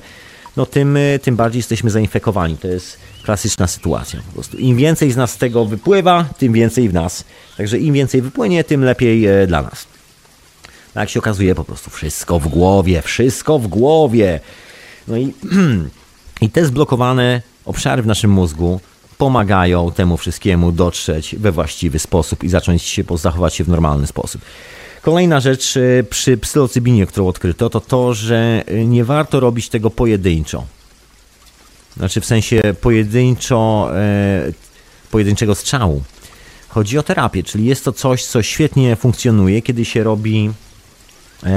no 0.57 0.65
tym, 0.65 0.97
tym 1.21 1.35
bardziej 1.35 1.59
jesteśmy 1.59 1.89
zainfekowani. 1.89 2.57
To 2.57 2.67
jest 2.67 2.97
klasyczna 3.23 3.67
sytuacja. 3.67 4.19
Po 4.27 4.33
prostu 4.33 4.57
im 4.57 4.77
więcej 4.77 5.11
z 5.11 5.15
nas 5.15 5.31
z 5.31 5.37
tego 5.37 5.65
wypływa, 5.65 6.25
tym 6.37 6.53
więcej 6.53 6.89
w 6.89 6.93
nas. 6.93 7.23
Także 7.57 7.79
im 7.79 7.93
więcej 7.93 8.21
wypłynie, 8.21 8.63
tym 8.63 8.83
lepiej 8.83 9.25
e, 9.25 9.47
dla 9.47 9.61
nas. 9.61 9.85
No 10.95 11.01
jak 11.01 11.09
się 11.09 11.19
okazuje, 11.19 11.55
po 11.55 11.63
prostu 11.63 11.89
wszystko 11.89 12.39
w 12.39 12.47
głowie, 12.47 13.01
wszystko 13.01 13.59
w 13.59 13.67
głowie. 13.67 14.39
No 15.07 15.17
i, 15.17 15.33
i 16.41 16.49
te 16.49 16.65
zblokowane 16.65 17.41
obszary 17.65 18.01
w 18.01 18.07
naszym 18.07 18.31
mózgu 18.31 18.79
pomagają 19.17 19.91
temu 19.91 20.17
wszystkiemu 20.17 20.71
dotrzeć 20.71 21.35
we 21.35 21.51
właściwy 21.51 21.99
sposób 21.99 22.43
i 22.43 22.49
zacząć 22.49 22.83
się 22.83 23.03
zachować 23.15 23.55
się 23.55 23.63
w 23.63 23.69
normalny 23.69 24.07
sposób. 24.07 24.41
Kolejna 25.03 25.39
rzecz 25.39 25.77
e, 25.77 26.03
przy 26.03 26.37
psylocybinie, 26.37 27.05
którą 27.05 27.27
odkryto, 27.27 27.69
to 27.69 27.79
to, 27.79 28.13
że 28.13 28.63
e, 28.65 28.85
nie 28.85 29.05
warto 29.05 29.39
robić 29.39 29.69
tego 29.69 29.89
pojedynczo. 29.89 30.65
Znaczy 31.97 32.21
w 32.21 32.25
sensie 32.25 32.61
pojedynczo, 32.81 33.89
e, 33.95 34.51
pojedynczego 35.11 35.55
strzału. 35.55 36.03
Chodzi 36.67 36.97
o 36.97 37.03
terapię, 37.03 37.43
czyli 37.43 37.65
jest 37.65 37.85
to 37.85 37.91
coś, 37.91 38.25
co 38.25 38.43
świetnie 38.43 38.95
funkcjonuje, 38.95 39.61
kiedy 39.61 39.85
się 39.85 40.03
robi 40.03 40.51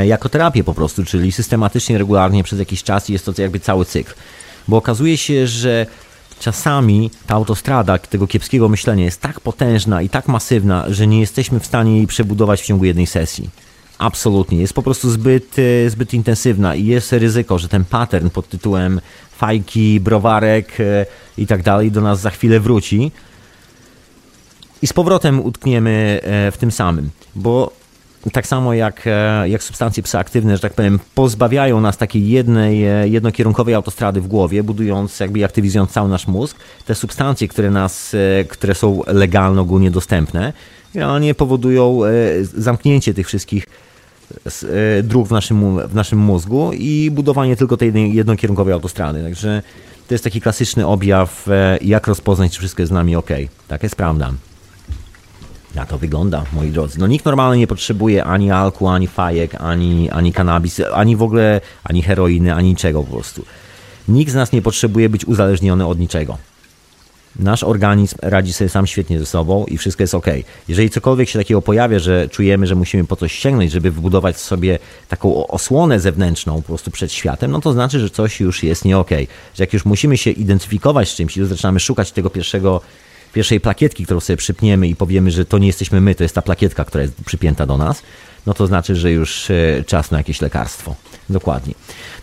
jako 0.05 0.29
terapię 0.29 0.65
po 0.65 0.75
prostu, 0.75 1.05
czyli 1.05 1.33
systematycznie, 1.33 1.99
regularnie 1.99 2.45
przez 2.45 2.59
jakiś 2.59 2.83
czas 2.83 3.11
i 3.11 3.13
jest 3.13 3.25
to 3.25 3.33
jakby 3.39 3.61
cały 3.61 3.85
cykl. 3.85 4.15
Bo 4.69 4.77
okazuje 4.77 5.19
się, 5.19 5.47
że 5.47 5.87
czasami 6.41 7.11
ta 7.27 7.35
autostrada 7.35 7.99
tego 7.99 8.27
kiepskiego 8.27 8.69
myślenia 8.69 9.05
jest 9.05 9.21
tak 9.21 9.41
potężna 9.41 10.03
i 10.03 10.09
tak 10.09 10.29
masywna, 10.29 10.85
że 10.89 11.07
nie 11.07 11.21
jesteśmy 11.21 11.61
w 11.61 11.67
stanie 11.67 11.97
jej 11.97 12.07
przebudować 12.07 12.63
w 12.63 12.67
ciągu 12.67 12.85
jednej 12.85 13.07
sesji. 13.07 13.51
Absolutnie. 13.99 14.59
Jest 14.61 14.73
po 14.73 14.83
prostu 14.83 15.11
zbyt, 15.11 15.57
e, 15.59 15.91
zbyt 15.91 16.15
intensywna 16.15 16.75
i 16.75 16.87
jest 16.87 17.13
ryzyko, 17.13 17.59
że 17.59 17.69
ten 17.69 17.85
pattern 17.85 18.31
pod 18.31 18.49
tytułem 18.49 19.01
fajki, 19.37 20.01
browarek 20.01 20.81
e, 20.81 21.07
i 21.39 21.47
tak 21.47 21.63
dalej 21.63 21.91
do 21.91 22.01
nas 22.01 22.21
za 22.21 22.31
chwilę 22.31 22.61
wróci. 22.61 23.13
I 24.83 24.87
z 24.87 24.93
powrotem 24.93 25.41
utkniemy 25.41 26.21
e, 26.23 26.51
w 26.51 26.59
tym 26.59 26.71
samym, 26.71 27.11
bo 27.35 27.73
tak 28.33 28.47
samo 28.47 28.75
jak, 28.75 29.03
e, 29.07 29.49
jak 29.49 29.63
substancje 29.63 30.03
psychoaktywne, 30.03 30.57
że 30.57 30.63
tak 30.63 30.75
powiem, 30.75 30.99
pozbawiają 31.15 31.81
nas 31.81 31.97
takiej 31.97 32.29
jednej, 32.29 32.81
jednokierunkowej 33.13 33.75
autostrady 33.75 34.21
w 34.21 34.27
głowie, 34.27 34.63
budując, 34.63 35.21
jakby 35.21 35.45
aktywizując 35.45 35.91
cały 35.91 36.09
nasz 36.09 36.27
mózg. 36.27 36.57
Te 36.87 36.95
substancje, 36.95 37.49
które 37.49 37.71
nas, 37.71 38.17
które 38.49 38.75
są 38.75 39.03
legalne, 39.07 39.61
ogólnie 39.61 39.91
dostępne, 39.91 40.53
realnie 40.95 41.35
powodują 41.35 42.01
zamknięcie 42.55 43.15
tych 43.15 43.27
wszystkich 43.27 43.67
E, 44.99 45.03
dróg 45.03 45.29
w 45.29 45.31
naszym, 45.31 45.89
w 45.89 45.95
naszym 45.95 46.19
mózgu 46.19 46.71
i 46.73 47.11
budowanie 47.11 47.57
tylko 47.57 47.77
tej 47.77 48.15
jednokierunkowej 48.15 48.75
autostrady. 48.75 49.23
Także 49.23 49.63
to 50.09 50.15
jest 50.15 50.25
taki 50.25 50.41
klasyczny 50.41 50.87
objaw, 50.87 51.49
e, 51.49 51.79
jak 51.81 52.07
rozpoznać, 52.07 52.53
czy 52.53 52.59
wszystko 52.59 52.83
jest 52.83 52.91
z 52.91 52.95
nami 52.95 53.17
ok. 53.17 53.31
Tak 53.69 53.83
jest 53.83 53.97
prawda. 53.97 54.33
Na 55.77 55.87
to 55.87 55.99
wygląda, 55.99 56.45
moi 56.53 56.71
drodzy. 56.71 56.99
No 56.99 57.07
nikt 57.07 57.25
normalnie 57.25 57.61
nie 57.61 57.67
potrzebuje 57.67 58.25
ani 58.25 58.51
alku, 58.51 58.89
ani 58.89 59.07
fajek, 59.07 59.55
ani, 59.55 60.11
ani 60.11 60.33
kanabis, 60.33 60.81
ani 60.95 61.17
w 61.17 61.23
ogóle, 61.23 61.61
ani 61.85 62.03
heroiny, 62.03 62.55
ani 62.55 62.69
niczego 62.69 63.03
po 63.03 63.13
prostu. 63.13 63.45
Nikt 64.09 64.33
z 64.33 64.35
nas 64.35 64.53
nie 64.53 64.63
potrzebuje 64.63 65.09
być 65.09 65.25
uzależniony 65.25 65.87
od 65.87 65.99
niczego. 65.99 66.39
Nasz 67.39 67.65
organizm 67.65 68.17
radzi 68.23 68.53
sobie 68.53 68.69
sam 68.69 68.87
świetnie 68.87 69.19
ze 69.19 69.27
sobą 69.27 69.65
i 69.65 69.79
wszystko 69.79 70.03
jest 70.03 70.15
ok. 70.15 70.27
Jeżeli 70.69 70.91
cokolwiek 70.91 71.29
się 71.29 71.39
takiego 71.39 71.63
pojawia, 71.63 71.99
że 71.99 72.29
czujemy, 72.29 72.67
że 72.67 72.75
musimy 72.75 73.05
po 73.05 73.17
coś 73.17 73.33
sięgnąć, 73.33 73.73
żeby 73.73 73.91
wybudować 73.91 74.37
sobie 74.37 74.79
taką 75.09 75.47
osłonę 75.47 76.01
zewnętrzną 76.01 76.57
po 76.57 76.67
prostu 76.67 76.91
przed 76.91 77.13
światem, 77.13 77.51
no 77.51 77.61
to 77.61 77.73
znaczy, 77.73 78.01
że 78.01 78.11
coś 78.11 78.41
już 78.41 78.63
jest 78.63 78.85
nie 78.85 78.99
ok. 78.99 79.11
Że 79.55 79.63
jak 79.63 79.73
już 79.73 79.85
musimy 79.85 80.17
się 80.17 80.31
identyfikować 80.31 81.09
z 81.09 81.15
czymś 81.15 81.37
i 81.37 81.45
zaczynamy 81.45 81.81
szukać 81.81 82.13
tego 82.13 82.31
pierwszego 82.31 82.81
pierwszej 83.37 83.61
plakietki, 83.61 84.05
którą 84.05 84.21
sobie 84.21 84.37
przypniemy 84.37 84.89
i 84.89 84.97
powiemy, 84.97 85.31
że 85.31 85.45
to 85.45 85.59
nie 85.59 85.67
jesteśmy 85.67 86.01
my, 86.01 86.15
to 86.15 86.23
jest 86.23 86.35
ta 86.35 86.43
plakietka, 86.43 86.85
która 86.85 87.03
jest 87.03 87.15
przypięta 87.27 87.67
do 87.67 87.77
nas, 87.77 88.03
no 88.47 88.55
to 88.55 88.67
znaczy, 88.67 88.97
że 88.97 89.13
już 89.13 89.51
e, 89.51 89.85
czas 89.87 90.11
na 90.11 90.19
jakieś 90.19 90.41
lekarstwo. 90.41 90.95
Dokładnie. 91.31 91.75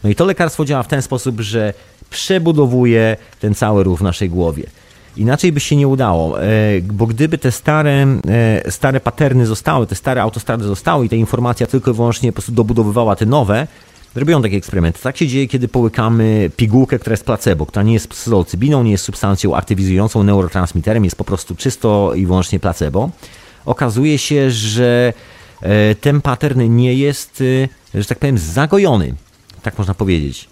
No 0.03 0.09
i 0.09 0.15
to 0.15 0.25
lekarstwo 0.25 0.65
działa 0.65 0.83
w 0.83 0.87
ten 0.87 1.01
sposób, 1.01 1.41
że 1.41 1.73
przebudowuje 2.09 3.17
ten 3.39 3.55
cały 3.55 3.83
ruch 3.83 3.99
w 3.99 4.01
naszej 4.01 4.29
głowie. 4.29 4.63
Inaczej 5.17 5.51
by 5.51 5.59
się 5.59 5.75
nie 5.75 5.87
udało, 5.87 6.43
e, 6.43 6.45
bo 6.81 7.07
gdyby 7.07 7.37
te 7.37 7.51
stare, 7.51 8.07
e, 8.27 8.71
stare 8.71 8.99
paterny 8.99 9.45
zostały, 9.45 9.87
te 9.87 9.95
stare 9.95 10.21
autostrady 10.21 10.63
zostały 10.63 11.05
i 11.05 11.09
ta 11.09 11.15
informacja 11.15 11.67
tylko 11.67 11.91
i 11.91 11.93
wyłącznie 11.93 12.31
po 12.31 12.35
prostu 12.35 12.51
dobudowywała 12.51 13.15
te 13.15 13.25
nowe, 13.25 13.67
robią 14.15 14.41
takie 14.41 14.57
eksperymenty. 14.57 15.01
Tak 15.01 15.17
się 15.17 15.27
dzieje, 15.27 15.47
kiedy 15.47 15.67
połykamy 15.67 16.51
pigułkę, 16.57 16.99
która 16.99 17.13
jest 17.13 17.25
placebo, 17.25 17.65
która 17.65 17.83
nie 17.83 17.93
jest 17.93 18.07
psylocybiną, 18.07 18.83
nie 18.83 18.91
jest 18.91 19.03
substancją 19.03 19.55
aktywizującą 19.55 20.23
neurotransmiterem, 20.23 21.03
jest 21.03 21.15
po 21.15 21.23
prostu 21.23 21.55
czysto 21.55 22.13
i 22.15 22.25
wyłącznie 22.25 22.59
placebo. 22.59 23.09
Okazuje 23.65 24.17
się, 24.17 24.51
że 24.51 25.13
e, 25.61 25.95
ten 25.95 26.21
pattern 26.21 26.75
nie 26.75 26.93
jest, 26.93 27.43
że 27.93 28.05
tak 28.05 28.19
powiem, 28.19 28.37
zagojony. 28.37 29.15
Tak 29.61 29.77
można 29.77 29.93
powiedzieć. 29.93 30.47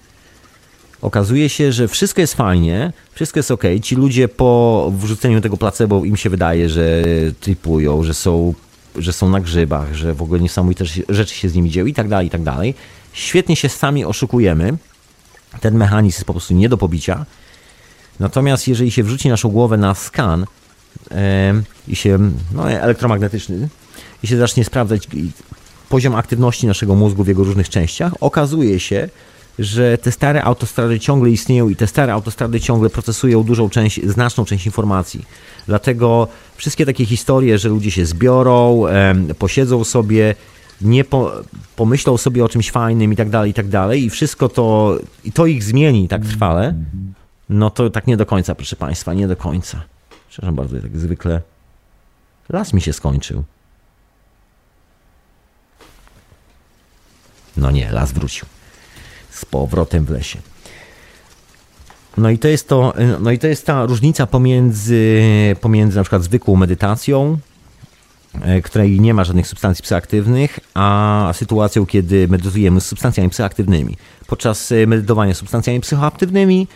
Okazuje 1.01 1.49
się, 1.49 1.72
że 1.72 1.88
wszystko 1.88 2.22
jest 2.22 2.34
fajnie, 2.34 2.93
wszystko 3.14 3.39
jest 3.39 3.51
ok. 3.51 3.64
Ci 3.82 3.95
ludzie 3.95 4.28
po 4.28 4.91
wrzuceniu 4.97 5.41
tego 5.41 5.57
placebo 5.57 6.05
im 6.05 6.18
się 6.18 6.30
wydaje, 6.30 6.70
że 6.70 7.03
tripują, 7.39 8.03
że 8.03 8.14
są, 8.14 8.53
że 8.95 9.14
są 9.14 9.30
na 9.30 9.39
grzybach, 9.39 9.93
że 9.93 10.14
w 10.14 10.22
ogóle 10.22 10.39
niesamowite 10.39 10.86
rzeczy 11.09 11.36
się 11.36 11.49
z 11.49 11.55
nimi 11.55 11.70
dzieją 11.70 11.86
i 11.86 11.93
tak 11.93 12.07
dalej, 12.07 12.28
i 12.28 12.30
tak 12.30 12.43
dalej. 12.43 12.76
Świetnie 13.14 13.55
się 13.55 13.70
sami 13.70 14.05
oszukujemy. 14.05 14.78
Ten 15.62 15.76
mechanizm 15.78 16.18
jest 16.18 16.26
po 16.26 16.34
prostu 16.34 16.53
nie 16.53 16.70
do 16.70 16.78
pobicia. 16.78 17.26
Natomiast 18.20 18.68
jeżeli 18.68 18.91
się 18.91 19.03
wrzuci 19.03 19.30
naszą 19.30 19.49
głowę 19.49 19.78
na 19.78 19.95
skan 19.95 20.45
yy, 21.12 21.18
i 21.88 21.95
się, 21.95 22.20
no, 22.53 22.72
elektromagnetyczny, 22.72 23.70
i 24.24 24.28
się 24.28 24.38
zacznie 24.38 24.66
sprawdzać 24.66 25.07
poziom 25.89 26.16
aktywności 26.16 26.68
naszego 26.68 26.95
mózgu 26.95 27.24
w 27.24 27.28
jego 27.28 27.43
różnych 27.43 27.70
częściach, 27.70 28.14
okazuje 28.20 28.80
się, 28.80 29.09
że 29.59 29.97
te 29.97 30.12
stare 30.12 30.43
autostrady 30.43 30.99
ciągle 30.99 31.30
istnieją 31.30 31.70
i 31.70 31.76
te 31.76 31.88
stare 31.88 32.14
autostrady 32.14 32.59
ciągle 32.59 32.89
procesują 32.89 33.43
dużą 33.43 33.70
część, 33.70 34.05
znaczną 34.05 34.45
część 34.45 34.66
informacji. 34.66 35.26
Dlatego 35.68 36.28
wszystkie 36.55 36.86
takie 36.86 37.05
historie, 37.05 37.57
że 37.57 37.70
ludzie 37.70 37.91
się 37.91 38.05
zbiorą, 38.05 38.84
posiedzą 39.39 39.84
sobie 39.84 40.36
nie 40.82 41.04
po, 41.04 41.32
pomyślą 41.76 42.18
sobie 42.18 42.46
o 42.46 42.50
czymś 42.50 42.72
fajnym 42.72 43.14
i 43.14 43.16
tak 43.16 43.30
dalej, 43.30 43.52
i 43.52 43.54
tak 43.54 43.68
dalej, 43.68 44.04
i 44.04 44.10
wszystko 44.10 44.50
to, 44.50 44.98
i 45.24 45.32
to 45.32 45.46
ich 45.46 45.64
zmieni 45.64 46.08
tak 46.08 46.26
trwale, 46.26 46.74
no 47.50 47.70
to 47.70 47.90
tak 47.90 48.08
nie 48.08 48.18
do 48.18 48.26
końca, 48.26 48.56
proszę 48.56 48.76
Państwa, 48.76 49.14
nie 49.14 49.28
do 49.28 49.36
końca. 49.36 49.84
Przepraszam 50.30 50.56
bardzo, 50.56 50.82
tak 50.82 50.98
zwykle 50.98 51.42
las 52.52 52.74
mi 52.74 52.82
się 52.82 52.94
skończył. 52.94 53.44
No 57.58 57.72
nie, 57.72 57.92
las 57.92 58.12
wrócił. 58.12 58.46
Z 59.30 59.46
powrotem 59.46 60.06
w 60.06 60.10
lesie. 60.10 60.40
No 62.18 62.30
i 62.30 62.40
to 62.40 62.48
jest 62.48 62.68
to, 62.68 62.94
no 63.20 63.32
i 63.32 63.40
to 63.40 63.48
jest 63.48 63.66
ta 63.66 63.86
różnica 63.86 64.28
pomiędzy, 64.28 65.22
pomiędzy 65.62 65.98
na 65.98 66.04
przykład 66.04 66.24
zwykłą 66.24 66.56
medytacją, 66.56 67.38
której 68.64 69.00
nie 69.00 69.14
ma 69.14 69.24
żadnych 69.24 69.48
substancji 69.48 69.84
psychoaktywnych, 69.84 70.60
a 70.74 71.30
sytuacją, 71.34 71.86
kiedy 71.86 72.28
medytujemy 72.28 72.82
z 72.82 72.86
substancjami 72.86 73.30
psychoaktywnymi. 73.30 73.98
Podczas 74.28 74.72
e, 74.72 74.88
medytowania 74.88 75.34
substancjami 75.34 75.80
psychoaktywnymi 75.80 76.68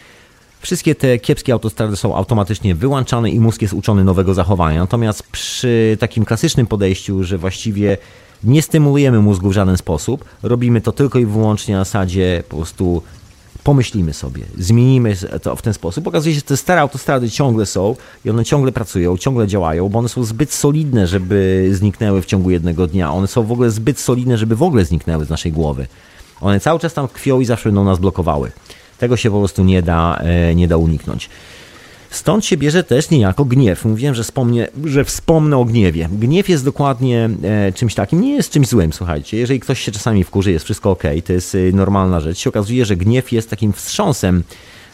wszystkie 0.62 0.96
te 0.96 1.20
kiepskie 1.20 1.54
autostrady 1.54 1.96
są 1.96 2.16
automatycznie 2.16 2.76
wyłączane 2.76 3.30
i 3.30 3.40
mózg 3.40 3.62
jest 3.62 3.74
uczony 3.74 4.04
nowego 4.04 4.34
zachowania. 4.34 4.80
Natomiast 4.80 5.24
przy 5.24 5.98
takim 6.00 6.26
klasycznym 6.26 6.68
podejściu, 6.68 7.24
że 7.24 7.38
właściwie 7.38 7.98
nie 8.44 8.62
stymulujemy 8.62 9.20
mózgu 9.20 9.50
w 9.50 9.54
żaden 9.54 9.78
sposób, 9.78 10.26
robimy 10.44 10.82
to 10.82 10.92
tylko 10.92 11.20
i 11.20 11.26
wyłącznie 11.26 11.76
na 11.76 11.84
zasadzie 11.84 12.44
po 12.50 12.56
prostu 12.56 13.02
pomyślimy 13.66 14.14
sobie, 14.14 14.44
zmienimy 14.58 15.16
to 15.42 15.56
w 15.56 15.62
ten 15.62 15.74
sposób. 15.74 16.08
Okazuje 16.08 16.36
się, 16.36 16.40
że 16.40 16.46
te 16.46 16.58
stare 16.58 16.82
autostrady 16.82 17.30
ciągle 17.30 17.66
są 17.66 17.96
i 18.26 18.30
one 18.30 18.46
ciągle 18.46 18.72
pracują, 18.72 19.18
ciągle 19.18 19.48
działają, 19.48 19.90
bo 19.90 20.00
one 20.00 20.10
są 20.10 20.24
zbyt 20.24 20.54
solidne, 20.54 21.08
żeby 21.08 21.70
zniknęły 21.72 22.22
w 22.22 22.26
ciągu 22.26 22.50
jednego 22.50 22.88
dnia. 22.88 23.14
One 23.14 23.28
są 23.28 23.44
w 23.44 23.52
ogóle 23.52 23.72
zbyt 23.72 24.00
solidne, 24.00 24.38
żeby 24.38 24.56
w 24.56 24.64
ogóle 24.64 24.86
zniknęły 24.86 25.26
z 25.26 25.30
naszej 25.30 25.52
głowy. 25.52 25.88
One 26.42 26.60
cały 26.60 26.80
czas 26.80 26.94
tam 26.94 27.08
tkwią 27.08 27.40
i 27.40 27.46
zawsze 27.46 27.70
będą 27.70 27.84
nas 27.84 28.00
blokowały. 28.00 28.52
Tego 28.98 29.18
się 29.18 29.32
po 29.32 29.40
prostu 29.40 29.64
nie 29.64 29.82
da, 29.82 30.18
e, 30.18 30.56
nie 30.56 30.68
da 30.68 30.78
uniknąć. 30.78 31.30
Stąd 32.16 32.46
się 32.46 32.58
bierze 32.58 32.84
też 32.84 33.10
niejako 33.10 33.46
gniew. 33.46 33.86
Mówiłem, 33.86 34.16
że, 34.16 34.24
wspomnę, 34.24 34.68
że 34.86 35.04
wspomnę 35.04 35.58
o 35.58 35.66
gniewie. 35.66 36.10
Gniew 36.12 36.50
jest 36.50 36.66
dokładnie 36.66 37.30
e, 37.44 37.72
czymś 37.72 37.96
takim, 37.96 38.22
nie 38.22 38.36
jest 38.36 38.52
czymś 38.52 38.68
złym, 38.68 38.94
słuchajcie. 38.94 39.38
Jeżeli 39.38 39.60
ktoś 39.60 39.80
się 39.80 39.92
czasami 39.92 40.24
wkurzy, 40.24 40.52
jest 40.52 40.66
wszystko 40.66 40.92
ok, 40.92 41.04
to 41.26 41.34
jest 41.34 41.56
e, 41.56 41.58
normalna 41.58 42.20
rzecz. 42.20 42.38
Się 42.38 42.50
okazuje, 42.50 42.86
że 42.86 42.96
gniew 42.96 43.32
jest 43.32 43.50
takim 43.50 43.74
wstrząsem 43.74 44.44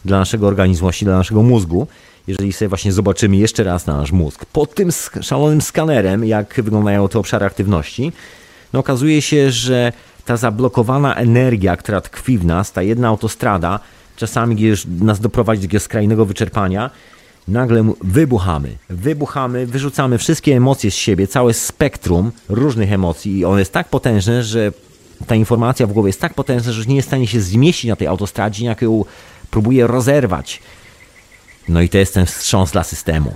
dla 0.05 0.19
naszego 0.19 0.47
organizmu, 0.47 0.89
dla 1.01 1.17
naszego 1.17 1.43
mózgu. 1.43 1.87
Jeżeli 2.27 2.53
sobie 2.53 2.69
właśnie 2.69 2.91
zobaczymy 2.91 3.37
jeszcze 3.37 3.63
raz 3.63 3.85
na 3.85 3.97
nasz 3.97 4.11
mózg 4.11 4.45
pod 4.45 4.75
tym 4.75 4.89
szalonym 5.21 5.61
skanerem, 5.61 6.25
jak 6.25 6.61
wyglądają 6.63 7.09
te 7.09 7.19
obszary 7.19 7.45
aktywności, 7.45 8.11
no 8.73 8.79
okazuje 8.79 9.21
się, 9.21 9.51
że 9.51 9.91
ta 10.25 10.37
zablokowana 10.37 11.15
energia, 11.15 11.77
która 11.77 12.01
tkwi 12.01 12.37
w 12.37 12.45
nas, 12.45 12.71
ta 12.71 12.81
jedna 12.81 13.07
autostrada, 13.07 13.79
czasami 14.15 14.73
nas 14.99 15.19
doprowadzi 15.19 15.67
do 15.67 15.79
skrajnego 15.79 16.25
wyczerpania, 16.25 16.89
nagle 17.47 17.93
wybuchamy. 18.01 18.77
Wybuchamy, 18.89 19.65
wyrzucamy 19.65 20.17
wszystkie 20.17 20.55
emocje 20.55 20.91
z 20.91 20.95
siebie, 20.95 21.27
całe 21.27 21.53
spektrum 21.53 22.31
różnych 22.49 22.93
emocji 22.93 23.37
i 23.37 23.45
ono 23.45 23.59
jest 23.59 23.73
tak 23.73 23.89
potężne, 23.89 24.43
że 24.43 24.71
ta 25.27 25.35
informacja 25.35 25.87
w 25.87 25.93
głowie 25.93 26.09
jest 26.09 26.21
tak 26.21 26.33
potężna, 26.33 26.71
że 26.71 26.85
nie 26.85 26.95
jest 26.95 27.07
w 27.07 27.09
stanie 27.09 27.27
się 27.27 27.41
zmieścić 27.41 27.89
na 27.89 27.95
tej 27.95 28.07
autostradzie, 28.07 28.65
jak 28.65 28.81
ją 28.81 29.05
próbuje 29.51 29.87
rozerwać. 29.87 30.61
No 31.69 31.81
i 31.81 31.89
to 31.89 31.97
jest 31.97 32.13
ten 32.13 32.25
wstrząs 32.25 32.71
dla 32.71 32.83
systemu. 32.83 33.33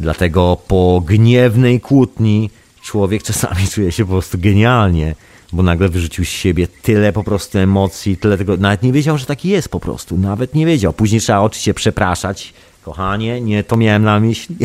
Dlatego 0.00 0.58
po 0.68 1.02
gniewnej 1.06 1.80
kłótni 1.80 2.50
człowiek 2.82 3.22
czasami 3.22 3.68
czuje 3.68 3.92
się 3.92 4.04
po 4.04 4.10
prostu 4.10 4.38
genialnie 4.38 5.14
bo 5.52 5.62
nagle 5.62 5.88
wyrzucił 5.88 6.24
z 6.24 6.28
siebie 6.28 6.68
tyle 6.82 7.12
po 7.12 7.24
prostu 7.24 7.58
emocji, 7.58 8.16
tyle 8.16 8.38
tego, 8.38 8.56
nawet 8.56 8.82
nie 8.82 8.92
wiedział, 8.92 9.18
że 9.18 9.26
taki 9.26 9.48
jest 9.48 9.68
po 9.68 9.80
prostu, 9.80 10.18
nawet 10.18 10.54
nie 10.54 10.66
wiedział. 10.66 10.92
Później 10.92 11.20
trzeba 11.20 11.40
oczywiście 11.40 11.74
przepraszać, 11.74 12.54
kochanie, 12.82 13.40
nie 13.40 13.64
to 13.64 13.76
miałem 13.76 14.02
na 14.02 14.20
myśli, 14.20 14.56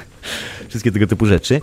wszystkie 0.68 0.92
tego 0.92 1.06
typu 1.06 1.26
rzeczy, 1.26 1.60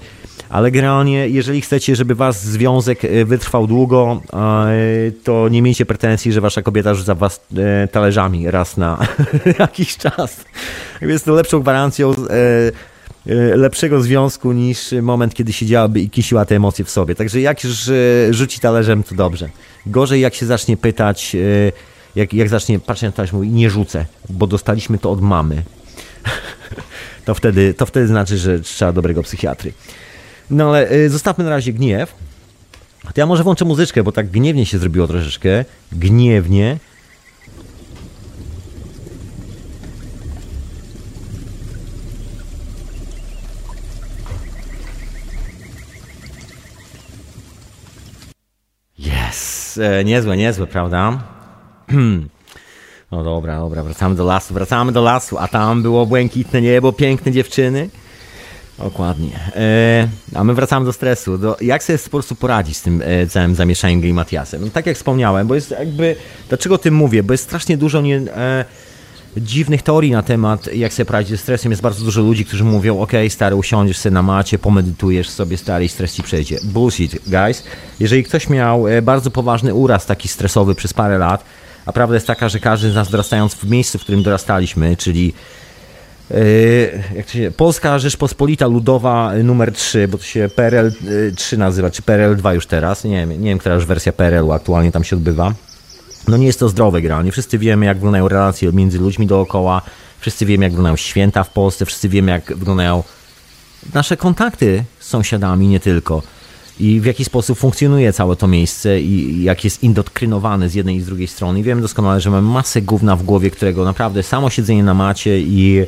ale 0.49 0.71
generalnie, 0.71 1.29
jeżeli 1.29 1.61
chcecie, 1.61 1.95
żeby 1.95 2.15
wasz 2.15 2.35
związek 2.35 3.05
e, 3.05 3.25
wytrwał 3.25 3.67
długo, 3.67 4.21
e, 4.33 5.11
to 5.23 5.49
nie 5.49 5.61
miejcie 5.61 5.85
pretensji, 5.85 6.31
że 6.31 6.41
wasza 6.41 6.61
kobieta 6.61 6.93
rzuca 6.93 7.15
was 7.15 7.41
e, 7.57 7.87
talerzami 7.87 8.51
raz 8.51 8.77
na 8.77 9.07
jakiś 9.59 9.97
czas. 9.97 10.45
Jest 11.01 11.25
to 11.25 11.33
lepszą 11.33 11.59
gwarancją 11.59 12.13
lepszego 13.55 14.01
związku 14.01 14.51
niż 14.51 14.91
moment, 15.01 15.33
kiedy 15.33 15.53
siedziałaby 15.53 15.99
i 16.01 16.09
kisiła 16.09 16.45
te 16.45 16.55
emocje 16.55 16.85
w 16.85 16.89
sobie. 16.89 17.15
Także 17.15 17.41
jak 17.41 17.63
już 17.63 17.89
e, 17.89 17.93
rzuci 18.33 18.59
talerzem, 18.59 19.03
to 19.03 19.15
dobrze. 19.15 19.49
Gorzej 19.85 20.21
jak 20.21 20.35
się 20.35 20.45
zacznie 20.45 20.77
pytać, 20.77 21.35
e, 21.35 21.71
jak, 22.15 22.33
jak 22.33 22.49
zacznie 22.49 22.79
patrzeć 22.79 23.03
na 23.03 23.11
talerz, 23.11 23.33
mówi 23.33 23.49
nie 23.49 23.69
rzucę, 23.69 24.05
bo 24.29 24.47
dostaliśmy 24.47 24.97
to 24.97 25.11
od 25.11 25.21
mamy. 25.21 25.63
to, 27.25 27.35
wtedy, 27.35 27.73
to 27.73 27.85
wtedy 27.85 28.07
znaczy, 28.07 28.37
że 28.37 28.59
trzeba 28.59 28.91
dobrego 28.91 29.23
psychiatry. 29.23 29.73
No 30.49 30.69
ale 30.69 31.09
zostawmy 31.09 31.43
na 31.43 31.49
razie 31.49 31.73
gniew. 31.73 32.13
To 33.03 33.21
ja 33.21 33.25
może 33.25 33.43
włączę 33.43 33.65
muzyczkę, 33.65 34.03
bo 34.03 34.11
tak 34.11 34.29
gniewnie 34.29 34.65
się 34.65 34.77
zrobiło 34.77 35.07
troszeczkę. 35.07 35.65
Gniewnie. 35.91 36.77
E, 49.79 50.03
niezłe, 50.03 50.37
niezłe, 50.37 50.67
prawda? 50.67 51.19
No 53.11 53.23
dobra, 53.23 53.59
dobra, 53.59 53.83
wracamy 53.83 54.15
do 54.15 54.25
lasu, 54.25 54.53
wracamy 54.53 54.91
do 54.91 55.01
lasu, 55.01 55.37
a 55.37 55.47
tam 55.47 55.81
było 55.81 56.05
błękitne 56.05 56.61
niebo, 56.61 56.93
piękne 56.93 57.31
dziewczyny. 57.31 57.89
Dokładnie. 58.79 59.39
E, 59.55 60.07
a 60.35 60.43
my 60.43 60.53
wracamy 60.53 60.85
do 60.85 60.93
stresu. 60.93 61.37
Do, 61.37 61.57
jak 61.61 61.83
sobie 61.83 61.99
po 61.99 62.09
prostu 62.09 62.35
poradzić 62.35 62.77
z 62.77 62.81
tym 62.81 63.03
e, 63.05 63.27
całym 63.27 63.55
zamieszaniem 63.55 64.01
Gay 64.01 64.13
Matiasem? 64.13 64.61
No, 64.61 64.67
tak 64.69 64.85
jak 64.85 64.95
wspomniałem, 64.95 65.47
bo 65.47 65.55
jest 65.55 65.71
jakby. 65.71 66.15
Dlaczego 66.49 66.75
o 66.75 66.77
tym 66.77 66.93
mówię? 66.93 67.23
Bo 67.23 67.33
jest 67.33 67.43
strasznie 67.43 67.77
dużo 67.77 68.01
nie, 68.01 68.17
e, 68.17 68.65
dziwnych 69.37 69.81
teorii 69.81 70.11
na 70.11 70.23
temat, 70.23 70.73
jak 70.73 70.93
sobie 70.93 71.05
poradzić 71.05 71.31
ze 71.31 71.37
stresem. 71.37 71.71
Jest 71.71 71.81
bardzo 71.81 72.05
dużo 72.05 72.21
ludzi, 72.21 72.45
którzy 72.45 72.63
mówią, 72.63 72.99
ok, 72.99 73.11
stary, 73.29 73.55
usiądziesz 73.55 73.97
sobie 73.97 74.13
na 74.13 74.21
macie, 74.21 74.59
pomedytujesz 74.59 75.29
sobie, 75.29 75.57
stary, 75.57 75.85
i 75.85 75.89
stres 75.89 76.13
ci 76.13 76.23
przejdzie. 76.23 76.59
Bullshit, 76.63 77.19
guys. 77.27 77.63
Jeżeli 77.99 78.23
ktoś 78.23 78.49
miał 78.49 78.87
e, 78.87 79.01
bardzo 79.01 79.31
poważny 79.31 79.73
uraz 79.73 80.05
taki 80.05 80.27
stresowy 80.27 80.75
przez 80.75 80.93
parę 80.93 81.17
lat, 81.17 81.43
a 81.85 81.93
prawda 81.93 82.15
jest 82.15 82.27
taka, 82.27 82.49
że 82.49 82.59
każdy 82.59 82.91
z 82.91 82.95
nas 82.95 83.09
dorastając 83.09 83.53
w 83.53 83.69
miejscu, 83.69 83.99
w 83.99 84.01
którym 84.01 84.23
dorastaliśmy, 84.23 84.97
czyli 84.97 85.33
Yy, 86.31 87.03
jak 87.15 87.25
to 87.25 87.31
się, 87.31 87.51
Polska 87.51 87.99
Rzeczpospolita 87.99 88.67
Ludowa 88.67 89.33
numer 89.43 89.71
3, 89.71 90.07
bo 90.07 90.17
to 90.17 90.23
się 90.23 90.49
PRL 90.55 90.91
3 91.35 91.57
nazywa, 91.57 91.89
czy 91.89 92.01
PRL 92.01 92.35
2 92.35 92.53
już 92.53 92.67
teraz, 92.67 93.03
nie 93.03 93.17
wiem, 93.17 93.29
nie 93.29 93.49
wiem, 93.49 93.57
która 93.57 93.75
już 93.75 93.85
wersja 93.85 94.11
PRL-u 94.11 94.51
aktualnie 94.51 94.91
tam 94.91 95.03
się 95.03 95.15
odbywa 95.15 95.53
no 96.27 96.37
nie 96.37 96.45
jest 96.45 96.59
to 96.59 96.69
zdrowe 96.69 97.01
generalnie. 97.01 97.31
Wszyscy 97.31 97.57
wiemy, 97.57 97.85
jak 97.85 97.97
wyglądają 97.97 98.27
relacje 98.27 98.71
między 98.71 98.99
ludźmi 98.99 99.27
dookoła, 99.27 99.81
wszyscy 100.19 100.45
wiemy, 100.45 100.65
jak 100.65 100.71
wyglądają 100.71 100.95
święta 100.95 101.43
w 101.43 101.49
Polsce, 101.49 101.85
wszyscy 101.85 102.09
wiemy, 102.09 102.31
jak 102.31 102.57
wyglądają 102.57 103.03
nasze 103.93 104.17
kontakty 104.17 104.83
z 104.99 105.07
sąsiadami, 105.07 105.67
nie 105.67 105.79
tylko. 105.79 106.21
I 106.79 107.01
w 107.01 107.05
jaki 107.05 107.25
sposób 107.25 107.57
funkcjonuje 107.57 108.13
całe 108.13 108.35
to 108.35 108.47
miejsce 108.47 109.01
i 109.01 109.43
jak 109.43 109.63
jest 109.63 109.83
indoktrynowane 109.83 110.69
z 110.69 110.73
jednej 110.73 110.95
i 110.95 111.01
z 111.01 111.05
drugiej 111.05 111.27
strony. 111.27 111.59
I 111.59 111.63
wiemy 111.63 111.81
doskonale, 111.81 112.21
że 112.21 112.29
mamy 112.29 112.47
masę 112.47 112.81
gówna 112.81 113.15
w 113.15 113.23
głowie, 113.23 113.51
którego 113.51 113.85
naprawdę 113.85 114.23
samo 114.23 114.49
siedzenie 114.49 114.83
na 114.83 114.93
macie 114.93 115.39
i, 115.39 115.85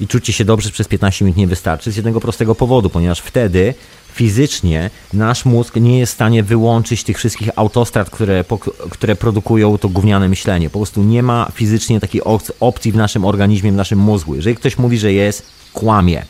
i 0.00 0.08
czucie 0.08 0.32
się 0.32 0.44
dobrze 0.44 0.70
przez 0.70 0.88
15 0.88 1.24
minut 1.24 1.36
nie 1.38 1.46
wystarczy 1.46 1.92
z 1.92 1.96
jednego 1.96 2.20
prostego 2.20 2.54
powodu, 2.54 2.90
ponieważ 2.90 3.20
wtedy 3.20 3.74
fizycznie 4.12 4.90
nasz 5.12 5.44
mózg 5.44 5.76
nie 5.76 5.98
jest 5.98 6.12
w 6.12 6.14
stanie 6.14 6.42
wyłączyć 6.42 7.04
tych 7.04 7.18
wszystkich 7.18 7.48
autostrad, 7.56 8.10
które, 8.10 8.44
które 8.90 9.16
produkują 9.16 9.78
to 9.78 9.88
gówniane 9.88 10.28
myślenie. 10.28 10.70
Po 10.70 10.78
prostu 10.78 11.02
nie 11.02 11.22
ma 11.22 11.48
fizycznie 11.54 12.00
takiej 12.00 12.22
opcji 12.60 12.92
w 12.92 12.96
naszym 12.96 13.24
organizmie, 13.24 13.72
w 13.72 13.76
naszym 13.76 13.98
mózgu. 13.98 14.34
Jeżeli 14.34 14.56
ktoś 14.56 14.78
mówi, 14.78 14.98
że 14.98 15.12
jest, 15.12 15.46
kłamie. 15.72 16.24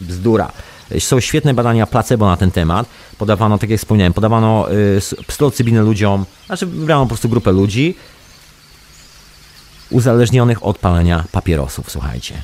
Bzdura. 0.00 0.52
Są 0.98 1.20
świetne 1.20 1.54
badania 1.54 1.86
placebo 1.86 2.26
na 2.26 2.36
ten 2.36 2.50
temat. 2.50 2.86
Podawano, 3.18 3.58
tak 3.58 3.70
jak 3.70 3.78
wspomniałem, 3.78 4.12
podawano 4.12 4.72
y, 4.72 5.00
psylocybinę 5.26 5.82
ludziom, 5.82 6.24
znaczy 6.46 6.66
wybrano 6.66 7.02
po 7.02 7.08
prostu 7.08 7.28
grupę 7.28 7.52
ludzi 7.52 7.94
uzależnionych 9.90 10.64
od 10.64 10.78
palenia 10.78 11.24
papierosów, 11.32 11.90
słuchajcie. 11.90 12.42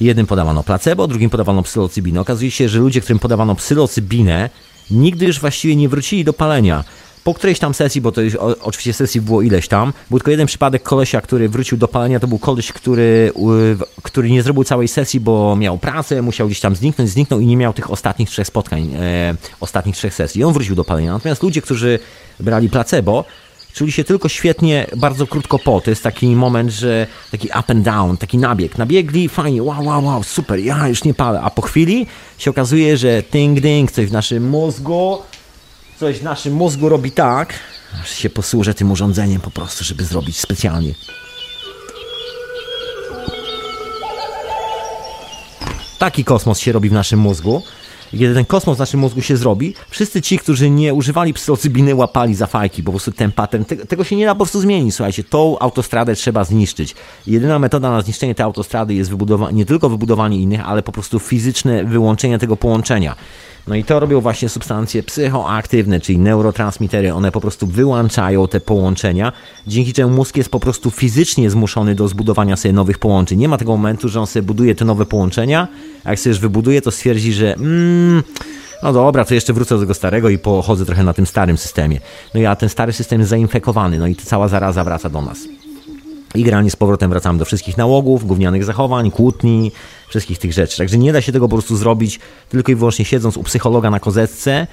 Jednym 0.00 0.26
podawano 0.26 0.62
placebo, 0.62 1.06
drugim 1.08 1.30
podawano 1.30 1.62
psylocybinę. 1.62 2.20
Okazuje 2.20 2.50
się, 2.50 2.68
że 2.68 2.78
ludzie, 2.78 3.00
którym 3.00 3.18
podawano 3.18 3.54
psylocybinę, 3.54 4.50
nigdy 4.90 5.26
już 5.26 5.40
właściwie 5.40 5.76
nie 5.76 5.88
wrócili 5.88 6.24
do 6.24 6.32
palenia. 6.32 6.84
po 7.24 7.34
którejś 7.34 7.58
tam 7.58 7.74
sesji, 7.74 8.00
bo 8.00 8.12
to 8.12 8.20
już 8.20 8.34
o, 8.34 8.56
oczywiście 8.62 8.92
sesji 8.92 9.20
było 9.20 9.42
ileś 9.42 9.68
tam, 9.68 9.92
był 10.10 10.18
tylko 10.18 10.30
jeden 10.30 10.46
przypadek 10.46 10.82
kolesia, 10.82 11.20
który 11.20 11.48
wrócił 11.48 11.78
do 11.78 11.88
palenia, 11.88 12.20
to 12.20 12.28
był 12.28 12.38
koleś, 12.38 12.72
który, 12.72 13.32
który 14.02 14.30
nie 14.30 14.42
zrobił 14.42 14.64
całej 14.64 14.88
sesji, 14.88 15.20
bo 15.20 15.56
miał 15.56 15.78
pracę, 15.78 16.22
musiał 16.22 16.46
gdzieś 16.46 16.60
tam 16.60 16.76
zniknąć, 16.76 17.10
zniknął 17.10 17.40
i 17.40 17.46
nie 17.46 17.56
miał 17.56 17.72
tych 17.72 17.90
ostatnich 17.90 18.30
trzech 18.30 18.46
spotkań, 18.46 18.94
e, 19.00 19.34
ostatnich 19.60 19.96
trzech 19.96 20.14
sesji. 20.14 20.40
I 20.40 20.44
on 20.44 20.52
wrócił 20.52 20.74
do 20.74 20.84
palenia. 20.84 21.12
Natomiast 21.12 21.42
ludzie, 21.42 21.62
którzy 21.62 21.98
brali 22.40 22.70
placebo, 22.70 23.24
czuli 23.74 23.92
się 23.92 24.04
tylko 24.04 24.28
świetnie, 24.28 24.86
bardzo 24.96 25.26
krótko 25.26 25.58
po. 25.58 25.80
To 25.80 25.90
jest 25.90 26.02
taki 26.02 26.26
moment, 26.26 26.70
że 26.70 27.06
taki 27.30 27.48
up 27.48 27.64
and 27.68 27.84
down, 27.84 28.16
taki 28.16 28.38
nabieg. 28.38 28.78
Nabiegli, 28.78 29.28
fajnie, 29.28 29.62
wow, 29.62 29.84
wow, 29.84 30.04
wow, 30.04 30.22
super, 30.22 30.58
ja 30.58 30.88
już 30.88 31.04
nie 31.04 31.14
palę. 31.14 31.40
A 31.40 31.50
po 31.50 31.62
chwili 31.62 32.06
się 32.38 32.50
okazuje, 32.50 32.96
że 32.96 33.22
ting, 33.22 33.60
ding, 33.60 33.92
coś 33.92 34.06
w 34.06 34.12
naszym 34.12 34.48
mózgu, 34.48 35.18
coś 36.00 36.18
w 36.18 36.22
naszym 36.22 36.54
mózgu 36.54 36.88
robi 36.88 37.10
tak, 37.12 37.54
aż 38.02 38.10
się 38.10 38.30
posłużę 38.30 38.74
tym 38.74 38.90
urządzeniem 38.90 39.40
po 39.40 39.50
prostu, 39.50 39.84
żeby 39.84 40.04
zrobić 40.04 40.38
specjalnie. 40.38 40.94
Taki 45.98 46.24
kosmos 46.24 46.58
się 46.58 46.72
robi 46.72 46.88
w 46.88 46.92
naszym 46.92 47.18
mózgu, 47.18 47.62
kiedy 48.18 48.34
ten 48.34 48.44
kosmos 48.44 48.76
w 48.76 48.78
naszym 48.78 49.00
mózgu 49.00 49.22
się 49.22 49.36
zrobi, 49.36 49.74
wszyscy 49.88 50.22
ci, 50.22 50.38
którzy 50.38 50.70
nie 50.70 50.94
używali 50.94 51.32
psylocybiny, 51.32 51.94
łapali 51.94 52.34
za 52.34 52.46
fajki, 52.46 52.82
po 52.82 52.90
prostu 52.90 53.12
ten 53.12 53.32
patent, 53.32 53.68
te, 53.68 53.76
tego 53.76 54.04
się 54.04 54.16
nie 54.16 54.26
da 54.26 54.34
po 54.34 54.38
prostu 54.38 54.60
zmienić, 54.60 54.94
słuchajcie, 54.94 55.24
tą 55.24 55.58
autostradę 55.58 56.14
trzeba 56.14 56.44
zniszczyć. 56.44 56.94
Jedyna 57.26 57.58
metoda 57.58 57.90
na 57.90 58.02
zniszczenie 58.02 58.34
tej 58.34 58.44
autostrady 58.44 58.94
jest 58.94 59.10
wybudowanie, 59.10 59.52
nie 59.52 59.66
tylko 59.66 59.88
wybudowanie 59.88 60.40
innych, 60.40 60.60
ale 60.68 60.82
po 60.82 60.92
prostu 60.92 61.18
fizyczne 61.18 61.84
wyłączenie 61.84 62.38
tego 62.38 62.56
połączenia. 62.56 63.16
No 63.70 63.76
i 63.76 63.84
to 63.84 64.00
robią 64.00 64.20
właśnie 64.20 64.48
substancje 64.48 65.02
psychoaktywne, 65.02 66.00
czyli 66.00 66.18
neurotransmitery. 66.18 67.14
One 67.14 67.32
po 67.32 67.40
prostu 67.40 67.66
wyłączają 67.66 68.48
te 68.48 68.60
połączenia, 68.60 69.32
dzięki 69.66 69.92
czemu 69.92 70.16
mózg 70.16 70.36
jest 70.36 70.50
po 70.50 70.60
prostu 70.60 70.90
fizycznie 70.90 71.50
zmuszony 71.50 71.94
do 71.94 72.08
zbudowania 72.08 72.56
sobie 72.56 72.72
nowych 72.72 72.98
połączeń. 72.98 73.38
Nie 73.38 73.48
ma 73.48 73.58
tego 73.58 73.76
momentu, 73.76 74.08
że 74.08 74.20
on 74.20 74.26
sobie 74.26 74.42
buduje 74.42 74.74
te 74.74 74.84
nowe 74.84 75.06
połączenia, 75.06 75.68
a 76.04 76.10
jak 76.10 76.20
sobie 76.20 76.30
już 76.30 76.40
wybuduje, 76.40 76.82
to 76.82 76.90
stwierdzi, 76.90 77.32
że 77.32 77.54
mm, 77.54 78.22
no 78.82 78.92
dobra, 78.92 79.24
to 79.24 79.34
jeszcze 79.34 79.52
wrócę 79.52 79.74
do 79.74 79.80
tego 79.80 79.94
starego 79.94 80.28
i 80.28 80.38
pochodzę 80.38 80.86
trochę 80.86 81.02
na 81.02 81.14
tym 81.14 81.26
starym 81.26 81.58
systemie. 81.58 82.00
No 82.34 82.40
i 82.40 82.46
a 82.46 82.56
ten 82.56 82.68
stary 82.68 82.92
system 82.92 83.20
jest 83.20 83.30
zainfekowany, 83.30 83.98
no 83.98 84.06
i 84.06 84.14
cała 84.14 84.48
zaraza 84.48 84.84
wraca 84.84 85.10
do 85.10 85.22
nas. 85.22 85.38
I 86.34 86.42
generalnie 86.42 86.70
z 86.70 86.76
powrotem 86.76 87.10
wracamy 87.10 87.38
do 87.38 87.44
wszystkich 87.44 87.76
nałogów, 87.76 88.26
gównianych 88.26 88.64
zachowań, 88.64 89.10
kłótni, 89.10 89.72
wszystkich 90.10 90.38
tych 90.38 90.52
rzeczy. 90.52 90.78
Także 90.78 90.98
nie 90.98 91.12
da 91.12 91.20
się 91.20 91.32
tego 91.32 91.48
po 91.48 91.56
prostu 91.56 91.76
zrobić 91.76 92.20
tylko 92.48 92.72
i 92.72 92.74
wyłącznie 92.74 93.04
siedząc 93.04 93.36
u 93.36 93.42
psychologa 93.42 93.90
na 93.90 94.00
kozetce, 94.00 94.66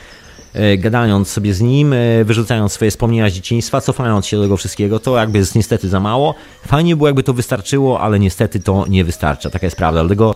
e, 0.53 0.77
gadając 0.77 1.27
sobie 1.27 1.53
z 1.53 1.61
nim, 1.61 1.93
e, 1.93 2.23
wyrzucając 2.23 2.71
swoje 2.71 2.91
wspomnienia 2.91 3.29
z 3.29 3.33
dzieciństwa, 3.33 3.81
cofając 3.81 4.25
się 4.25 4.38
do 4.38 4.43
tego 4.43 4.57
wszystkiego, 4.57 4.99
to 4.99 5.17
jakby 5.17 5.38
jest 5.38 5.55
niestety 5.55 5.89
za 5.89 5.99
mało. 5.99 6.35
Fajnie 6.67 6.95
było, 6.95 7.07
jakby 7.07 7.23
to 7.23 7.33
wystarczyło, 7.33 8.01
ale 8.01 8.19
niestety 8.19 8.59
to 8.59 8.85
nie 8.89 9.03
wystarcza. 9.03 9.49
Taka 9.49 9.67
jest 9.67 9.77
prawda. 9.77 10.01
Dlatego 10.01 10.35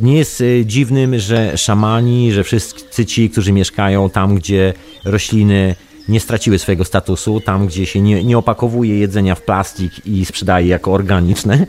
nie 0.00 0.16
jest 0.16 0.40
e, 0.40 0.66
dziwnym, 0.66 1.18
że 1.18 1.58
szamani, 1.58 2.32
że 2.32 2.44
wszyscy 2.44 3.06
ci, 3.06 3.30
którzy 3.30 3.52
mieszkają 3.52 4.10
tam, 4.10 4.34
gdzie 4.34 4.74
rośliny 5.04 5.74
nie 6.08 6.20
straciły 6.20 6.58
swojego 6.58 6.84
statusu, 6.84 7.40
tam 7.40 7.66
gdzie 7.66 7.86
się 7.86 8.00
nie, 8.00 8.24
nie 8.24 8.38
opakowuje 8.38 8.98
jedzenia 8.98 9.34
w 9.34 9.42
plastik 9.42 10.06
i 10.06 10.24
sprzedaje 10.24 10.66
jako 10.66 10.92
organiczne. 10.92 11.66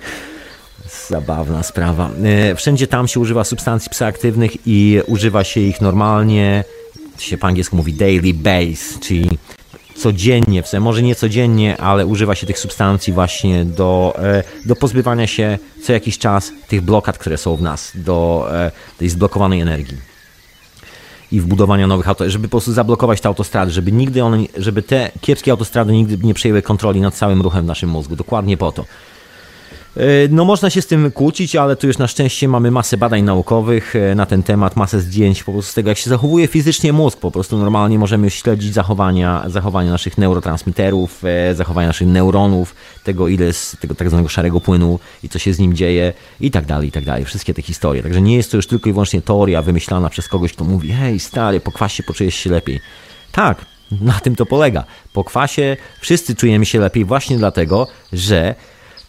Zabawna 1.08 1.64
sprawa. 1.64 2.10
E, 2.24 2.56
wszędzie 2.56 2.88
tam 2.88 3.08
się 3.08 3.20
używa 3.20 3.44
substancji 3.44 3.90
psychoaktywnych 3.90 4.52
i 4.66 5.02
używa 5.08 5.44
się 5.44 5.60
ich 5.60 5.82
normalnie, 5.82 6.64
się 7.18 7.38
po 7.38 7.48
angielsku 7.48 7.76
mówi 7.76 7.94
daily 7.94 8.34
base, 8.34 9.00
czyli 9.02 9.30
codziennie, 9.96 10.64
w 10.64 10.68
sensie 10.68 10.84
może 10.84 11.02
nie 11.04 11.16
codziennie, 11.16 11.78
ale 11.78 12.06
używa 12.06 12.36
się 12.36 12.48
tych 12.48 12.60
substancji 12.60 13.14
właśnie 13.14 13.66
do, 13.66 14.14
e, 14.18 14.44
do 14.66 14.76
pozbywania 14.76 15.28
się 15.28 15.58
co 15.84 15.94
jakiś 15.94 16.18
czas 16.18 16.52
tych 16.68 16.82
blokad, 16.82 17.18
które 17.18 17.38
są 17.38 17.56
w 17.56 17.62
nas, 17.62 17.92
do 17.96 18.48
e, 18.52 18.72
tej 18.98 19.10
zblokowanej 19.10 19.62
energii 19.62 19.98
i 21.32 21.42
wbudowania 21.42 21.88
nowych 21.88 22.08
autostrad, 22.08 22.32
żeby 22.32 22.48
po 22.48 22.52
prostu 22.52 22.74
zablokować 22.74 23.22
te 23.22 23.28
autostrady, 23.28 23.72
żeby 23.72 23.92
nigdy 23.92 24.24
one, 24.24 24.38
żeby 24.58 24.82
te 24.82 25.12
kiepskie 25.22 25.52
autostrady 25.52 25.94
nigdy 25.94 26.28
nie 26.28 26.34
przejęły 26.34 26.62
kontroli 26.62 27.02
nad 27.02 27.16
całym 27.16 27.42
ruchem 27.42 27.64
w 27.64 27.68
naszym 27.68 27.90
mózgu. 27.90 28.16
Dokładnie 28.16 28.58
po 28.58 28.72
to. 28.72 28.86
E, 29.98 30.04
no 30.30 30.46
można 30.46 30.70
się 30.70 30.82
z 30.82 30.88
tym 30.88 31.12
kłócić, 31.12 31.56
ale 31.56 31.76
tu 31.76 31.88
już 31.88 31.98
na 31.98 32.08
szczęście 32.08 32.48
mamy 32.48 32.72
masę 32.72 32.98
badań 32.98 33.24
naukowych 33.24 33.96
e, 33.96 34.16
na 34.16 34.26
ten 34.26 34.44
temat, 34.44 34.76
masę 34.76 35.00
zdjęć 35.00 35.44
po 35.44 35.52
prostu 35.52 35.72
z 35.72 35.74
tego, 35.74 35.90
jak 35.90 35.98
się 35.98 36.10
zachowuje 36.10 36.48
fizycznie 36.48 36.94
mózg. 36.94 37.20
Po 37.20 37.32
prostu 37.32 37.58
normalnie 37.58 38.00
możemy 38.00 38.30
śledzić 38.30 38.74
zachowania, 38.74 39.44
zachowania 39.48 39.92
naszych 39.92 40.18
neurotransmiterów, 40.18 41.24
e, 41.26 41.56
zachowania 41.56 41.88
naszych 41.88 42.08
neuronów, 42.08 42.76
tego 43.04 43.28
ile 43.28 43.46
jest 43.46 43.80
tego 43.80 43.96
tak 43.96 44.08
zwanego 44.08 44.30
szarego 44.30 44.62
płynu 44.62 45.00
i 45.24 45.30
co 45.30 45.40
się 45.40 45.54
z 45.54 45.60
nim 45.60 45.74
dzieje 45.74 46.14
i 46.40 46.52
tak 46.52 46.66
dalej, 46.66 46.88
i 46.88 46.92
tak 46.92 47.06
dalej. 47.06 47.26
Wszystkie 47.26 47.54
te 47.54 47.62
historie. 47.62 48.04
Także 48.04 48.22
nie 48.22 48.36
jest 48.36 48.52
to 48.52 48.58
już 48.58 48.68
tylko 48.68 48.90
i 48.90 48.94
wyłącznie 48.94 49.22
teoria 49.22 49.62
wymyślana 49.62 50.10
przez 50.10 50.28
kogoś, 50.28 50.54
kto 50.54 50.64
mówi 50.64 50.92
hej 50.92 51.20
stary, 51.20 51.60
po 51.60 51.72
kwasie 51.72 52.04
poczujesz 52.04 52.36
się 52.36 52.50
lepiej. 52.50 52.80
Tak, 53.32 53.66
na 54.02 54.14
tym 54.14 54.36
to 54.36 54.46
polega. 54.46 54.84
Po 55.14 55.24
kwasie 55.24 55.78
wszyscy 56.00 56.36
czujemy 56.36 56.66
się 56.66 56.80
lepiej 56.80 57.06
właśnie 57.06 57.38
dlatego, 57.38 57.88
że 58.14 58.56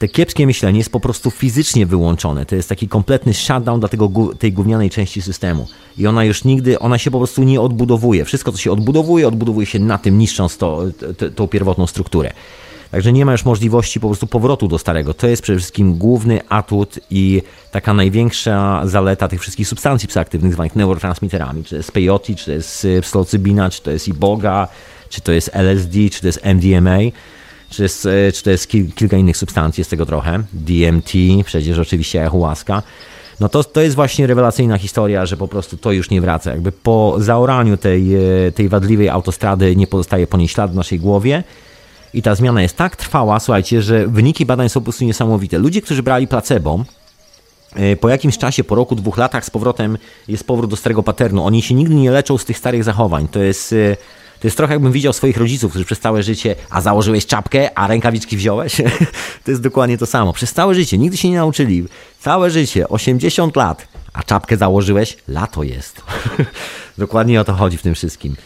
te 0.03 0.09
kiepskie 0.09 0.47
myślenie 0.47 0.79
jest 0.79 0.93
po 0.93 1.01
prostu 1.01 1.31
fizycznie 1.31 1.87
wyłączone. 1.87 2.47
To 2.47 2.57
jest 2.57 2.69
taki 2.69 2.89
kompletny 2.89 3.35
shutdown 3.35 3.81
dla 3.81 3.89
tego, 3.89 4.11
tej 4.39 4.53
gównianej 4.53 4.91
części 4.91 5.23
systemu. 5.23 5.69
I 5.99 6.07
ona 6.07 6.25
już 6.25 6.45
nigdy, 6.45 6.79
ona 6.79 6.99
się 6.99 7.11
po 7.11 7.19
prostu 7.19 7.43
nie 7.43 7.61
odbudowuje. 7.61 8.25
Wszystko, 8.25 8.53
co 8.53 8.59
się 8.59 8.73
odbudowuje, 8.73 9.29
odbudowuje 9.29 9.67
się 9.67 9.79
na 9.79 9.99
tym, 9.99 10.19
niszcząc 10.19 10.57
to, 10.57 10.83
to, 11.19 11.31
tą 11.31 11.49
pierwotną 11.49 11.87
strukturę. 11.87 12.33
Także 12.91 13.13
nie 13.13 13.25
ma 13.25 13.33
już 13.33 13.45
możliwości 13.45 14.01
po 14.01 14.09
prostu 14.09 14.27
powrotu 14.27 14.69
do 14.69 14.79
starego. 14.79 15.15
To 15.15 15.27
jest 15.27 15.43
przede 15.43 15.59
wszystkim 15.59 15.95
główny 15.99 16.41
atut 16.49 16.99
i 17.11 17.43
taka 17.71 17.95
największa 17.95 18.83
zaleta 18.85 19.29
tych 19.29 19.41
wszystkich 19.41 19.69
substancji 19.69 20.09
psychoaktywnych 20.09 20.53
zwanych 20.53 20.77
neurotransmiterami. 20.77 21.65
Czy 21.65 21.71
to 21.71 21.77
jest 21.77 21.93
peyote, 21.93 22.35
czy 22.35 22.45
to 22.45 22.53
jest 22.53 22.87
psylocybina, 23.03 23.71
czy 23.71 23.83
to 23.83 23.91
jest 23.91 24.09
iboga, 24.09 24.69
czy 25.09 25.21
to 25.21 25.33
jest 25.33 25.51
LSD, 25.53 25.99
czy 26.11 26.21
to 26.21 26.27
jest 26.27 26.41
MDMA 26.45 26.99
czy, 27.73 27.83
jest, 27.83 28.07
e, 28.07 28.33
czy 28.33 28.43
to 28.43 28.51
jest 28.51 28.69
kilka 28.95 29.17
innych 29.17 29.37
substancji, 29.37 29.81
jest 29.81 29.91
tego 29.91 30.07
trochę, 30.07 30.43
DMT, 30.53 31.13
przecież 31.45 31.79
oczywiście 31.79 32.21
ayahuasca, 32.21 32.83
no 33.41 33.49
to, 33.49 33.65
to 33.65 33.81
jest 33.81 33.97
właśnie 33.97 34.27
rewelacyjna 34.27 34.79
historia, 34.79 35.27
że 35.27 35.37
po 35.37 35.49
prostu 35.49 35.77
to 35.77 35.93
już 35.93 36.11
nie 36.11 36.21
wraca. 36.21 36.51
Jakby 36.51 36.73
po 36.73 37.17
zaoraniu 37.19 37.77
tej, 37.77 38.15
e, 38.15 38.53
tej 38.53 38.69
wadliwej 38.69 39.09
autostrady 39.09 39.77
nie 39.77 39.87
pozostaje 39.87 40.27
po 40.27 40.37
niej 40.37 40.49
ślad 40.49 40.73
w 40.73 40.75
naszej 40.75 41.01
głowie 41.01 41.45
i 42.15 42.23
ta 42.23 42.35
zmiana 42.35 42.63
jest 42.63 42.77
tak 42.77 42.97
trwała, 42.97 43.41
słuchajcie, 43.41 43.83
że 43.83 44.07
wyniki 44.07 44.47
badań 44.47 44.69
są 44.69 44.81
po 44.81 44.85
prostu 44.85 45.05
niesamowite. 45.05 45.59
Ludzie, 45.59 45.83
którzy 45.83 46.03
brali 46.03 46.29
placebo, 46.29 46.85
e, 47.77 47.97
po 47.97 48.09
jakimś 48.09 48.39
czasie, 48.39 48.65
po 48.65 48.75
roku, 48.75 48.95
dwóch 48.95 49.19
latach 49.19 49.45
z 49.45 49.51
powrotem 49.51 49.99
jest 50.29 50.47
powrót 50.47 50.71
do 50.71 50.77
starego 50.77 51.03
paternu. 51.03 51.45
Oni 51.45 51.63
się 51.63 51.75
nigdy 51.75 51.95
nie 51.95 52.11
leczą 52.11 52.39
z 52.39 52.45
tych 52.45 52.59
starych 52.59 52.85
zachowań. 52.85 53.29
To 53.29 53.39
jest 53.39 53.75
to 54.43 54.47
jest 54.47 54.57
trochę 54.57 54.75
jakbym 54.75 54.93
widział 54.93 55.13
swoich 55.13 55.37
rodziców, 55.37 55.71
którzy 55.71 55.85
przez 55.85 56.01
całe 56.01 56.23
życie, 56.23 56.55
a 56.71 56.81
założyłeś 56.81 57.27
czapkę, 57.27 57.79
a 57.79 57.87
rękawiczki 57.87 58.37
wziąłeś. 58.37 58.77
to 59.45 59.51
jest 59.51 59.63
dokładnie 59.63 59.99
to 59.99 60.07
samo. 60.07 60.33
Przez 60.33 60.53
całe 60.53 60.75
życie, 60.75 60.99
nigdy 60.99 61.17
się 61.17 61.31
nie 61.31 61.37
nauczyli. 61.37 61.85
Całe 62.21 62.51
życie, 62.51 62.89
80 62.89 63.57
lat, 63.57 63.89
a 64.13 64.23
czapkę 64.23 64.57
założyłeś, 64.57 65.17
lato 65.29 65.63
jest. 65.63 66.03
dokładnie 66.99 67.41
o 67.41 67.45
to 67.45 67.53
chodzi 67.53 67.77
w 67.77 67.83
tym 67.83 67.95
wszystkim. 67.95 68.37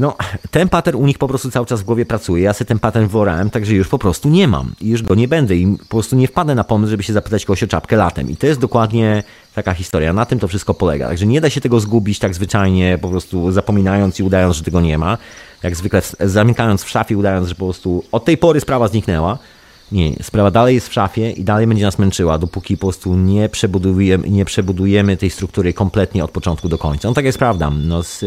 No, 0.00 0.16
ten 0.50 0.68
pattern 0.68 0.96
u 0.96 1.06
nich 1.06 1.18
po 1.18 1.28
prostu 1.28 1.50
cały 1.50 1.66
czas 1.66 1.80
w 1.80 1.84
głowie 1.84 2.06
pracuje. 2.06 2.42
Ja 2.42 2.52
sobie 2.52 2.66
ten 2.68 2.78
pattern 2.78 3.06
worałem, 3.06 3.50
także 3.50 3.74
już 3.74 3.88
po 3.88 3.98
prostu 3.98 4.28
nie 4.28 4.48
mam. 4.48 4.72
I 4.80 4.88
już 4.88 5.02
go 5.02 5.14
nie 5.14 5.28
będę 5.28 5.56
i 5.56 5.76
po 5.76 5.84
prostu 5.84 6.16
nie 6.16 6.28
wpadę 6.28 6.54
na 6.54 6.64
pomysł, 6.64 6.90
żeby 6.90 7.02
się 7.02 7.12
zapytać 7.12 7.44
kogoś 7.44 7.62
o 7.62 7.66
czapkę 7.66 7.96
latem. 7.96 8.30
I 8.30 8.36
to 8.36 8.46
jest 8.46 8.60
dokładnie 8.60 9.22
taka 9.54 9.74
historia. 9.74 10.12
Na 10.12 10.26
tym 10.26 10.38
to 10.38 10.48
wszystko 10.48 10.74
polega. 10.74 11.08
Także 11.08 11.26
nie 11.26 11.40
da 11.40 11.50
się 11.50 11.60
tego 11.60 11.80
zgubić 11.80 12.18
tak 12.18 12.34
zwyczajnie, 12.34 12.98
po 13.02 13.08
prostu 13.08 13.52
zapominając 13.52 14.20
i 14.20 14.22
udając, 14.22 14.56
że 14.56 14.62
tego 14.62 14.80
nie 14.80 14.98
ma. 14.98 15.18
Jak 15.62 15.76
zwykle 15.76 16.02
zamykając 16.20 16.84
w 16.84 16.88
szafie, 16.88 17.18
udając, 17.18 17.48
że 17.48 17.54
po 17.54 17.64
prostu 17.64 18.04
od 18.12 18.24
tej 18.24 18.38
pory 18.38 18.60
sprawa 18.60 18.88
zniknęła. 18.88 19.38
Nie, 19.92 20.12
sprawa 20.22 20.50
dalej 20.50 20.74
jest 20.74 20.88
w 20.88 20.92
szafie 20.92 21.30
i 21.30 21.44
dalej 21.44 21.66
będzie 21.66 21.84
nas 21.84 21.98
męczyła, 21.98 22.38
dopóki 22.38 22.76
po 22.76 22.86
prostu 22.86 23.14
nie 23.14 23.48
przebudujemy, 23.48 24.30
nie 24.30 24.44
przebudujemy 24.44 25.16
tej 25.16 25.30
struktury 25.30 25.72
kompletnie 25.72 26.24
od 26.24 26.30
początku 26.30 26.68
do 26.68 26.78
końca. 26.78 27.08
No 27.08 27.14
tak 27.14 27.24
jest 27.24 27.38
prawda. 27.38 27.70
No, 27.70 28.02
z, 28.02 28.24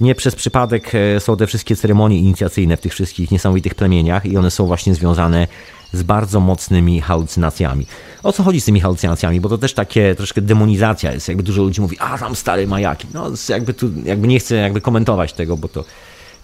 nie 0.00 0.14
przez 0.14 0.34
przypadek 0.34 0.92
e, 0.94 1.20
są 1.20 1.36
te 1.36 1.46
wszystkie 1.46 1.76
ceremonie 1.76 2.18
inicjacyjne 2.18 2.76
w 2.76 2.80
tych 2.80 2.92
wszystkich 2.92 3.30
niesamowitych 3.30 3.74
plemieniach 3.74 4.26
i 4.26 4.36
one 4.36 4.50
są 4.50 4.66
właśnie 4.66 4.94
związane 4.94 5.46
z 5.92 6.02
bardzo 6.02 6.40
mocnymi 6.40 7.00
halucynacjami. 7.00 7.86
O 8.22 8.32
co 8.32 8.42
chodzi 8.42 8.60
z 8.60 8.64
tymi 8.64 8.80
halucynacjami? 8.80 9.40
Bo 9.40 9.48
to 9.48 9.58
też 9.58 9.74
takie 9.74 10.14
troszkę 10.14 10.42
demonizacja 10.42 11.12
jest. 11.12 11.28
Jakby 11.28 11.42
dużo 11.42 11.62
ludzi 11.62 11.80
mówi, 11.80 11.96
a 11.98 12.18
tam 12.18 12.36
stary 12.36 12.66
majaki. 12.66 13.06
No 13.14 13.30
jakby 13.48 13.74
tu, 13.74 13.90
jakby 14.04 14.28
nie 14.28 14.38
chcę 14.38 14.54
jakby 14.54 14.80
komentować 14.80 15.32
tego, 15.32 15.56
bo 15.56 15.68
to 15.68 15.84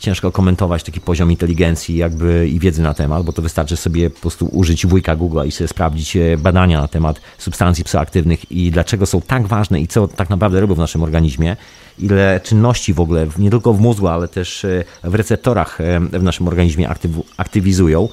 ciężko 0.01 0.33
komentować 0.33 0.83
taki 0.83 1.01
poziom 1.01 1.31
inteligencji 1.31 1.97
jakby 1.97 2.49
i 2.49 2.59
wiedzy 2.59 2.83
na 2.83 2.95
temat, 2.95 3.23
bo 3.23 3.33
to 3.33 3.43
wystarczy 3.43 3.77
sobie 3.77 4.11
po 4.11 4.21
prostu 4.21 4.49
użyć 4.53 4.87
wujka 4.87 5.17
Google 5.17 5.47
i 5.47 5.51
sobie 5.51 5.69
sprawdzić 5.69 6.17
e, 6.17 6.37
badania 6.39 6.81
na 6.81 6.89
temat 6.89 7.21
substancji 7.39 7.85
psychoaktywnych 7.85 8.53
i 8.53 8.71
dlaczego 8.71 9.07
są 9.07 9.21
tak 9.21 9.47
ważne 9.47 9.81
i 9.81 9.89
co 9.89 10.09
tak 10.09 10.31
naprawdę 10.31 10.61
robią 10.61 10.75
w 10.75 10.79
naszym 10.79 11.03
organizmie, 11.03 11.57
ile 11.99 12.41
czynności 12.45 12.95
w 12.95 13.01
ogóle, 13.01 13.27
nie 13.39 13.51
tylko 13.51 13.73
w 13.73 13.81
mózgu, 13.81 14.09
ale 14.09 14.29
też 14.29 14.65
e, 14.65 14.85
w 15.05 15.15
receptorach 15.15 15.81
e, 15.81 16.01
w 16.01 16.23
naszym 16.23 16.49
organizmie 16.49 16.89
aktyw, 16.89 17.11
aktywizują, 17.37 18.09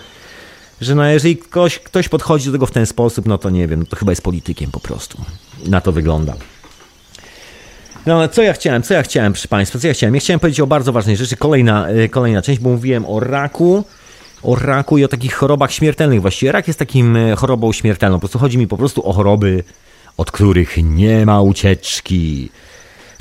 że 0.82 0.96
no 0.96 1.06
jeżeli 1.06 1.38
ktoś, 1.38 1.80
ktoś 1.80 2.10
podchodzi 2.10 2.46
do 2.46 2.52
tego 2.52 2.66
w 2.66 2.72
ten 2.72 2.86
sposób, 2.86 3.26
no 3.26 3.38
to 3.38 3.50
nie 3.50 3.68
wiem, 3.68 3.86
to 3.86 3.96
chyba 3.96 4.12
jest 4.12 4.22
politykiem 4.22 4.72
po 4.72 4.80
prostu. 4.80 5.22
Na 5.66 5.82
to 5.82 5.92
wygląda. 5.92 6.34
No 8.08 8.28
co 8.28 8.42
ja 8.42 8.54
chciałem, 8.54 8.84
co 8.84 8.94
ja 8.94 9.04
chciałem, 9.04 9.34
proszę 9.34 9.48
Państwa, 9.48 9.80
co 9.80 9.88
ja 9.88 9.94
chciałem? 9.94 10.16
Ja 10.16 10.22
chciałem 10.22 10.40
powiedzieć 10.40 10.60
o 10.60 10.68
bardzo 10.68 10.92
ważnej 10.92 11.18
rzeczy, 11.18 11.38
kolejna, 11.38 11.90
y, 11.90 12.10
kolejna 12.10 12.42
część, 12.42 12.62
bo 12.62 12.70
mówiłem 12.70 13.06
o 13.06 13.20
raku, 13.20 13.84
o 14.44 14.56
raku 14.56 14.98
i 14.98 15.04
o 15.04 15.08
takich 15.08 15.34
chorobach 15.34 15.72
śmiertelnych. 15.72 16.22
Właściwie 16.22 16.52
rak 16.52 16.68
jest 16.68 16.80
takim 16.80 17.16
y, 17.16 17.36
chorobą 17.36 17.74
śmiertelną. 17.74 18.18
Po 18.18 18.20
prostu 18.20 18.40
chodzi 18.40 18.58
mi 18.58 18.68
po 18.68 18.78
prostu 18.78 19.10
o 19.10 19.14
choroby, 19.14 19.64
od 20.18 20.32
których 20.32 20.78
nie 20.84 21.26
ma 21.26 21.42
ucieczki. 21.42 22.50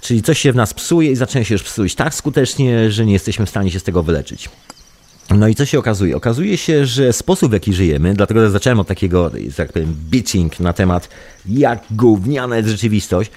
Czyli 0.00 0.22
coś 0.22 0.38
się 0.38 0.52
w 0.52 0.56
nas 0.56 0.74
psuje 0.74 1.10
i 1.10 1.16
zaczyna 1.16 1.44
się 1.44 1.54
już 1.54 1.62
psuć 1.62 1.94
tak 1.94 2.14
skutecznie, 2.14 2.90
że 2.90 3.06
nie 3.06 3.12
jesteśmy 3.12 3.46
w 3.46 3.50
stanie 3.50 3.70
się 3.70 3.80
z 3.80 3.82
tego 3.82 4.02
wyleczyć. 4.02 4.48
No 5.30 5.48
i 5.48 5.54
co 5.54 5.64
się 5.64 5.78
okazuje? 5.78 6.16
Okazuje 6.16 6.56
się, 6.58 6.86
że 6.86 7.12
sposób 7.12 7.50
w 7.50 7.52
jaki 7.52 7.74
żyjemy, 7.74 8.14
dlatego 8.14 8.50
zacząłem 8.50 8.80
od 8.80 8.88
takiego, 8.88 9.30
tak 9.56 9.72
powiem, 9.72 9.96
bitching 10.10 10.60
na 10.60 10.72
temat 10.72 11.08
jak 11.48 11.84
gówniana 11.90 12.56
jest 12.56 12.68
rzeczywistość, 12.68 13.30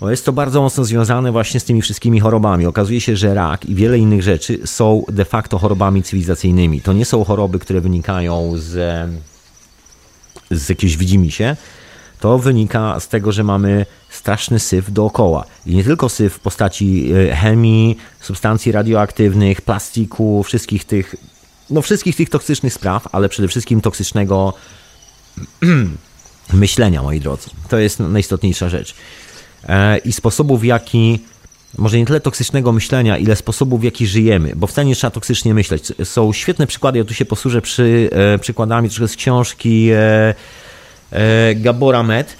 bo 0.00 0.10
jest 0.10 0.24
to 0.24 0.32
bardzo 0.32 0.62
mocno 0.62 0.84
związane 0.84 1.32
właśnie 1.32 1.60
z 1.60 1.64
tymi 1.64 1.82
wszystkimi 1.82 2.20
chorobami. 2.20 2.66
Okazuje 2.66 3.00
się, 3.00 3.16
że 3.16 3.34
rak 3.34 3.64
i 3.66 3.74
wiele 3.74 3.98
innych 3.98 4.22
rzeczy 4.22 4.58
są 4.64 5.04
de 5.08 5.24
facto 5.24 5.58
chorobami 5.58 6.02
cywilizacyjnymi. 6.02 6.80
To 6.80 6.92
nie 6.92 7.04
są 7.04 7.24
choroby, 7.24 7.58
które 7.58 7.80
wynikają 7.80 8.52
z, 8.56 9.08
z 10.50 10.68
jakiegoś 10.68 10.96
widzimisię, 10.96 11.56
to 12.20 12.38
wynika 12.38 13.00
z 13.00 13.08
tego, 13.08 13.32
że 13.32 13.44
mamy 13.44 13.86
straszny 14.10 14.58
syf 14.58 14.92
dookoła. 14.92 15.44
I 15.66 15.74
nie 15.74 15.84
tylko 15.84 16.08
syf 16.08 16.34
w 16.34 16.40
postaci 16.40 17.12
e, 17.12 17.36
chemii, 17.36 17.96
substancji 18.20 18.72
radioaktywnych, 18.72 19.62
plastiku, 19.62 20.42
wszystkich 20.42 20.84
tych, 20.84 21.14
no 21.70 21.82
wszystkich 21.82 22.16
tych 22.16 22.30
toksycznych 22.30 22.74
spraw, 22.74 23.08
ale 23.12 23.28
przede 23.28 23.48
wszystkim 23.48 23.80
toksycznego 23.80 24.54
myślenia, 26.52 27.02
moi 27.02 27.20
drodzy. 27.20 27.50
To 27.68 27.78
jest 27.78 28.00
najistotniejsza 28.00 28.68
rzecz. 28.68 28.94
E, 29.68 29.98
I 29.98 30.12
sposobu, 30.12 30.58
w 30.58 30.64
jaki 30.64 31.18
może 31.78 31.98
nie 31.98 32.06
tyle 32.06 32.20
toksycznego 32.20 32.72
myślenia, 32.72 33.18
ile 33.18 33.36
sposobów, 33.36 33.80
w 33.80 33.84
jaki 33.84 34.06
żyjemy, 34.06 34.52
bo 34.56 34.66
wcale 34.66 34.84
nie 34.84 34.94
trzeba 34.94 35.10
toksycznie 35.10 35.54
myśleć. 35.54 35.92
Są 36.04 36.32
świetne 36.32 36.66
przykłady, 36.66 36.98
ja 36.98 37.04
tu 37.04 37.14
się 37.14 37.24
posłużę 37.24 37.62
przy, 37.62 38.10
e, 38.12 38.38
przykładami 38.38 38.88
troszkę 38.88 39.08
z 39.08 39.16
książki 39.16 39.90
E, 41.12 41.54
Gabora 41.54 42.02
Med. 42.02 42.36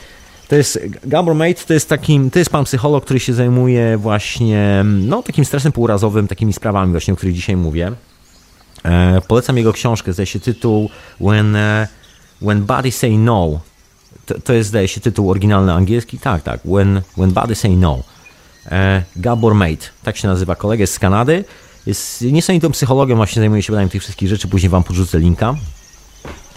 To 0.49 0.57
jest, 0.57 0.79
Gabor 1.05 1.35
Med 1.35 1.67
to 1.67 1.75
jest 1.75 1.89
takim, 1.89 2.31
to 2.31 2.39
jest 2.39 2.51
pan 2.51 2.65
psycholog, 2.65 3.05
który 3.05 3.21
się 3.21 3.35
zajmuje 3.35 3.97
właśnie, 3.97 4.85
no, 4.85 5.23
takim 5.23 5.45
stresem 5.45 5.73
półrazowym, 5.73 6.29
takimi 6.29 6.53
sprawami 6.53 6.93
właśnie, 6.93 7.15
o 7.15 7.17
których 7.17 7.35
dzisiaj 7.35 7.57
mówię. 7.57 7.93
Polecam 9.29 9.57
jego 9.57 9.73
książkę, 9.73 10.13
zdaje 10.13 10.27
się 10.27 10.41
tytuł 10.41 10.91
When, 11.21 11.57
When 12.43 12.65
Body 12.65 12.93
Say 12.93 13.19
No. 13.19 13.61
To, 14.31 14.41
to 14.41 14.53
jest, 14.53 14.69
zdaje 14.69 14.89
się, 14.89 15.01
tytuł 15.01 15.31
oryginalny 15.31 15.73
angielski. 15.73 16.19
Tak, 16.19 16.43
tak. 16.43 16.61
When, 16.65 17.03
when 17.17 17.33
Body 17.33 17.55
Say 17.55 17.77
No. 17.77 17.99
E, 18.67 19.03
Gabor 19.17 19.55
Mate, 19.55 19.87
tak 20.03 20.17
się 20.17 20.29
nazywa, 20.29 20.55
kolega 20.55 20.87
z 20.87 20.99
Kanady. 20.99 21.45
Jest 21.87 22.23
niesamowitą 22.23 22.71
psychologiem, 22.71 23.17
właśnie 23.17 23.41
zajmuje 23.41 23.63
się 23.63 23.73
badaniem 23.73 23.89
tych 23.89 24.03
wszystkich 24.03 24.29
rzeczy. 24.29 24.49
Później 24.49 24.71
wam 24.71 24.83
podrzucę 24.83 25.19
linka. 25.19 25.55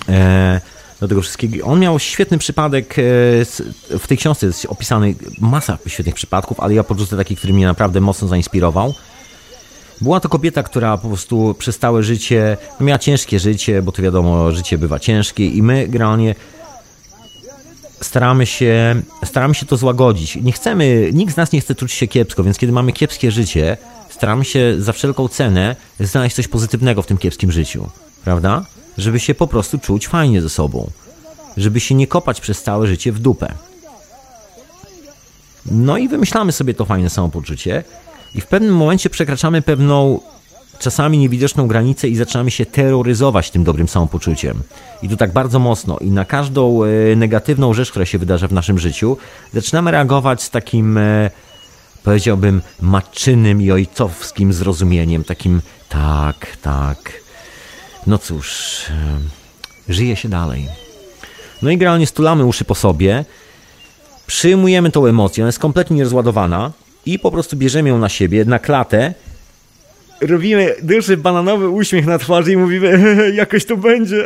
E, 0.09 0.61
do 1.01 1.07
tego 1.07 1.21
wszystkiego. 1.21 1.65
On 1.65 1.80
miał 1.80 1.99
świetny 1.99 2.38
przypadek, 2.38 2.99
e, 2.99 3.01
w 3.99 4.07
tej 4.07 4.17
książce 4.17 4.45
jest 4.45 4.65
opisany 4.65 5.15
masa 5.39 5.78
świetnych 5.88 6.15
przypadków, 6.15 6.59
ale 6.59 6.74
ja 6.74 6.84
podrzucę 6.84 7.17
taki, 7.17 7.36
który 7.36 7.53
mnie 7.53 7.65
naprawdę 7.65 8.01
mocno 8.01 8.28
zainspirował. 8.28 8.93
Była 10.01 10.19
to 10.19 10.30
kobieta, 10.30 10.63
która 10.63 10.97
po 10.97 11.07
prostu 11.07 11.55
przez 11.59 11.80
całe 11.80 12.03
życie, 12.03 12.57
miała 12.80 12.99
ciężkie 12.99 13.39
życie, 13.39 13.82
bo 13.82 13.91
to 13.91 14.01
wiadomo, 14.01 14.51
życie 14.51 14.78
bywa 14.78 14.99
ciężkie 14.99 15.47
i 15.47 15.63
my 15.63 15.88
generalnie 15.88 16.36
staramy 18.04 18.45
się, 18.45 19.01
staramy 19.26 19.56
się 19.56 19.66
to 19.66 19.78
złagodzić. 19.78 20.36
Nie 20.36 20.51
chcemy, 20.51 21.10
nikt 21.14 21.34
z 21.34 21.38
nas 21.38 21.51
nie 21.51 21.62
chce 21.62 21.76
czuć 21.76 21.91
się 21.91 22.08
kiepsko, 22.08 22.43
więc 22.43 22.58
kiedy 22.58 22.74
mamy 22.74 22.91
kiepskie 22.91 23.32
życie, 23.32 23.78
staramy 24.10 24.45
się 24.45 24.76
za 24.82 24.93
wszelką 24.93 25.28
cenę 25.28 25.76
znaleźć 25.99 26.36
coś 26.36 26.47
pozytywnego 26.47 27.01
w 27.01 27.06
tym 27.06 27.18
kiepskim 27.18 27.51
życiu, 27.51 27.89
prawda? 28.24 28.66
żeby 28.97 29.20
się 29.20 29.36
po 29.36 29.47
prostu 29.47 29.78
czuć 29.78 30.08
fajnie 30.08 30.41
ze 30.41 30.49
sobą, 30.49 30.89
żeby 31.58 31.80
się 31.80 31.95
nie 31.95 32.08
kopać 32.08 32.41
przez 32.41 32.64
całe 32.64 32.88
życie 32.88 33.12
w 33.12 33.20
dupę. 33.20 33.54
No 35.66 35.97
i 35.97 36.08
wymyślamy 36.08 36.51
sobie 36.51 36.74
to 36.74 36.86
fajne 36.86 37.10
samopoczucie 37.10 37.84
i 38.36 38.41
w 38.41 38.47
pewnym 38.47 38.76
momencie 38.76 39.10
przekraczamy 39.10 39.62
pewną 39.62 40.20
czasami 40.84 41.18
niewidoczną 41.18 41.68
granicę 41.68 42.08
i 42.08 42.16
zaczynamy 42.16 42.52
się 42.52 42.66
terroryzować 42.66 43.52
tym 43.52 43.64
dobrym 43.64 43.88
samopoczuciem. 43.88 44.64
I 45.02 45.10
to 45.10 45.18
tak 45.18 45.32
bardzo 45.32 45.60
mocno. 45.60 45.98
I 45.98 46.12
na 46.12 46.26
każdą 46.26 46.84
e, 46.84 47.16
negatywną 47.16 47.74
rzecz, 47.74 47.90
która 47.90 48.06
się 48.06 48.18
wydarza 48.18 48.48
w 48.48 48.54
naszym 48.54 48.80
życiu, 48.80 49.18
zaczynamy 49.54 49.92
reagować 49.92 50.44
z 50.44 50.50
takim, 50.50 50.98
e, 50.98 51.30
powiedziałbym, 52.04 52.62
maczynym 52.82 53.62
i 53.62 53.72
ojcowskim 53.72 54.54
zrozumieniem. 54.54 55.24
Takim, 55.24 55.62
tak, 55.90 56.58
tak, 56.62 57.14
no 58.08 58.18
cóż, 58.18 58.82
żyje 59.90 60.16
się 60.16 60.30
dalej. 60.30 60.68
No 61.62 61.70
i 61.70 61.78
generalnie 61.78 62.08
stulamy 62.08 62.46
uszy 62.46 62.66
po 62.66 62.76
sobie, 62.76 63.26
przyjmujemy 64.28 64.92
tą 64.92 65.06
emocję, 65.06 65.44
ona 65.44 65.48
jest 65.48 65.60
kompletnie 65.60 65.98
nierozładowana 65.98 66.72
i 67.06 67.20
po 67.20 67.32
prostu 67.32 67.58
bierzemy 67.58 67.90
ją 67.90 67.98
na 67.98 68.10
siebie, 68.10 68.46
na 68.46 68.60
klatę, 68.60 69.14
robimy 70.28 70.76
duży 70.82 71.17
bananowy 71.17 71.69
uśmiech 71.69 72.05
na 72.05 72.17
twarzy 72.17 72.51
i 72.51 72.57
mówimy 72.57 73.32
jakoś 73.36 73.65
to 73.65 73.78
będzie 73.78 74.26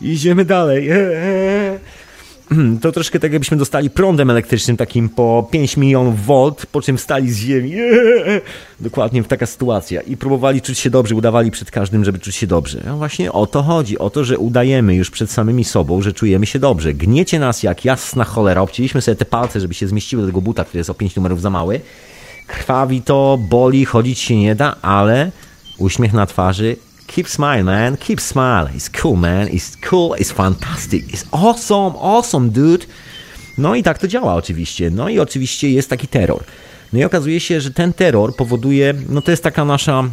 idziemy 0.00 0.44
dalej. 0.44 0.90
to 2.82 2.92
troszkę 2.92 3.20
tak 3.20 3.32
jakbyśmy 3.32 3.56
dostali 3.56 3.90
prądem 3.90 4.30
elektrycznym 4.30 4.76
takim 4.76 5.08
po 5.08 5.48
5 5.50 5.76
milionów 5.76 6.26
volt, 6.26 6.66
po 6.66 6.82
czym 6.82 6.98
stali 6.98 7.30
z 7.32 7.36
ziemi. 7.36 7.72
Dokładnie 8.80 9.24
taka 9.24 9.46
sytuacja. 9.46 10.00
I 10.00 10.16
próbowali 10.16 10.62
czuć 10.62 10.78
się 10.78 10.90
dobrze, 10.90 11.14
udawali 11.14 11.50
przed 11.50 11.70
każdym, 11.70 12.04
żeby 12.04 12.18
czuć 12.18 12.36
się 12.36 12.46
dobrze. 12.46 12.82
No 12.86 12.96
właśnie 12.96 13.32
o 13.32 13.46
to 13.46 13.62
chodzi, 13.62 13.98
o 13.98 14.10
to, 14.10 14.24
że 14.24 14.38
udajemy 14.38 14.94
już 14.94 15.10
przed 15.10 15.30
samymi 15.30 15.64
sobą, 15.64 16.02
że 16.02 16.12
czujemy 16.12 16.46
się 16.46 16.58
dobrze. 16.58 16.94
Gniecie 16.94 17.38
nas 17.38 17.62
jak 17.62 17.84
jasna 17.84 18.24
cholera. 18.24 18.60
Obcięliśmy 18.60 19.02
sobie 19.02 19.16
te 19.16 19.24
palce, 19.24 19.60
żeby 19.60 19.74
się 19.74 19.88
zmieściły 19.88 20.22
do 20.22 20.28
tego 20.28 20.40
buta, 20.40 20.64
który 20.64 20.78
jest 20.78 20.90
o 20.90 20.94
5 20.94 21.16
numerów 21.16 21.40
za 21.40 21.50
mały. 21.50 21.80
Krwawi 22.48 23.02
to, 23.02 23.38
boli, 23.40 23.84
chodzić 23.84 24.18
się 24.18 24.36
nie 24.36 24.54
da, 24.54 24.76
ale 24.82 25.30
uśmiech 25.78 26.12
na 26.12 26.26
twarzy 26.26 26.76
keep 27.06 27.28
smiling, 27.28 27.64
man. 27.64 27.96
Keep 27.96 28.20
smiling. 28.20 28.76
It's 28.76 29.02
cool, 29.02 29.16
man. 29.16 29.48
It's 29.48 29.76
cool. 29.90 30.16
It's 30.18 30.32
fantastic. 30.32 31.06
It's 31.06 31.26
awesome. 31.30 31.98
Awesome, 32.00 32.48
dude. 32.48 32.86
No 33.58 33.74
i 33.74 33.82
tak 33.82 33.98
to 33.98 34.08
działa 34.08 34.34
oczywiście. 34.34 34.90
No 34.90 35.08
i 35.08 35.18
oczywiście 35.18 35.70
jest 35.70 35.90
taki 35.90 36.08
terror. 36.08 36.44
No 36.92 36.98
i 36.98 37.04
okazuje 37.04 37.40
się, 37.40 37.60
że 37.60 37.70
ten 37.70 37.92
terror 37.92 38.36
powoduje, 38.36 38.94
no 39.08 39.22
to 39.22 39.30
jest 39.30 39.42
taka 39.42 39.64
nasza 39.64 40.04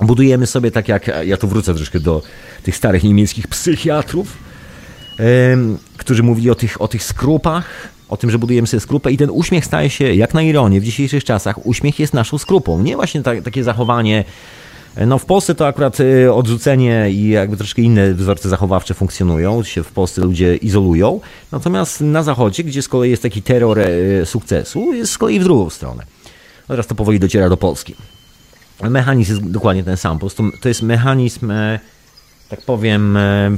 budujemy 0.00 0.46
sobie 0.46 0.70
tak 0.70 0.88
jak, 0.88 1.10
ja 1.24 1.36
tu 1.36 1.48
wrócę 1.48 1.74
troszkę 1.74 2.00
do 2.00 2.22
tych 2.62 2.76
starych 2.76 3.04
niemieckich 3.04 3.48
psychiatrów, 3.48 4.36
yy, 5.18 5.24
którzy 5.96 6.22
mówili 6.22 6.50
o 6.50 6.54
tych, 6.54 6.80
o 6.82 6.88
tych 6.88 7.04
skrupach, 7.04 7.88
o 8.12 8.16
tym, 8.16 8.30
że 8.30 8.38
budujemy 8.38 8.66
sobie 8.66 8.80
skrupę 8.80 9.12
i 9.12 9.16
ten 9.16 9.30
uśmiech 9.30 9.64
staje 9.64 9.90
się, 9.90 10.14
jak 10.14 10.34
na 10.34 10.42
ironię, 10.42 10.80
w 10.80 10.84
dzisiejszych 10.84 11.24
czasach, 11.24 11.66
uśmiech 11.66 11.98
jest 11.98 12.14
naszą 12.14 12.38
skrupą. 12.38 12.82
Nie 12.82 12.96
właśnie 12.96 13.22
ta, 13.22 13.40
takie 13.40 13.64
zachowanie 13.64 14.24
no 15.06 15.18
w 15.18 15.24
Polsce 15.24 15.54
to 15.54 15.66
akurat 15.66 16.00
y, 16.00 16.32
odrzucenie 16.32 17.10
i 17.10 17.28
jakby 17.28 17.56
troszkę 17.56 17.82
inne 17.82 18.14
wzorce 18.14 18.48
zachowawcze 18.48 18.94
funkcjonują, 18.94 19.62
się 19.62 19.82
w 19.82 19.92
Polsce 19.92 20.22
ludzie 20.22 20.56
izolują, 20.56 21.20
natomiast 21.52 22.00
na 22.00 22.22
zachodzie, 22.22 22.64
gdzie 22.64 22.82
z 22.82 22.88
kolei 22.88 23.10
jest 23.10 23.22
taki 23.22 23.42
terror 23.42 23.78
y, 23.78 24.22
sukcesu, 24.26 24.92
jest 24.92 25.12
z 25.12 25.18
kolei 25.18 25.40
w 25.40 25.44
drugą 25.44 25.70
stronę. 25.70 26.04
Teraz 26.68 26.86
to 26.86 26.94
powoli 26.94 27.20
dociera 27.20 27.48
do 27.48 27.56
Polski. 27.56 27.94
Mechanizm 28.82 29.32
jest 29.32 29.50
dokładnie 29.50 29.84
ten 29.84 29.96
sam, 29.96 30.16
po 30.16 30.20
prostu 30.20 30.44
to 30.60 30.68
jest 30.68 30.82
mechanizm, 30.82 31.50
e, 31.50 31.80
tak 32.48 32.62
powiem, 32.62 33.16
e, 33.16 33.50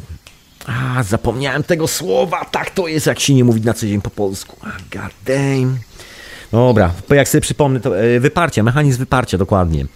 a, 0.67 1.03
zapomniałem 1.03 1.63
tego 1.63 1.89
słowa, 1.89 2.45
tak 2.45 2.71
to 2.71 2.89
jest, 2.89 3.07
jak 3.07 3.21
się 3.21 3.35
nie 3.35 3.45
mówi 3.45 3.61
na 3.61 3.75
co 3.75 3.87
dzień 3.87 4.01
po 4.01 4.11
polsku. 4.11 4.57
God 4.93 5.13
damn. 5.27 5.79
Dobra, 6.53 6.93
jak 7.11 7.29
sobie 7.29 7.41
przypomnę, 7.41 7.81
to 7.81 7.99
e, 7.99 8.21
wyparcia, 8.21 8.63
mechanizm 8.63 8.99
wyparcia, 8.99 9.39
dokładnie. 9.39 9.87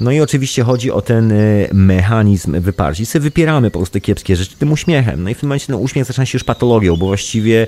No 0.00 0.10
i 0.10 0.20
oczywiście 0.20 0.62
chodzi 0.62 0.90
o 0.90 1.02
ten 1.02 1.32
y, 1.32 1.68
mechanizm 1.72 2.60
wyparcia. 2.60 3.02
I 3.02 3.06
sobie 3.06 3.22
wypieramy 3.22 3.70
po 3.70 3.78
prostu 3.78 3.92
te 3.92 4.00
kiepskie 4.00 4.36
rzeczy 4.36 4.56
tym 4.56 4.72
uśmiechem. 4.72 5.22
No 5.22 5.30
i 5.30 5.34
w 5.34 5.40
tym 5.40 5.48
momencie 5.48 5.66
ten 5.66 5.76
uśmiech 5.76 6.04
zaczyna 6.04 6.26
się 6.26 6.36
już 6.36 6.44
patologią, 6.44 6.96
bo 6.96 7.06
właściwie 7.06 7.66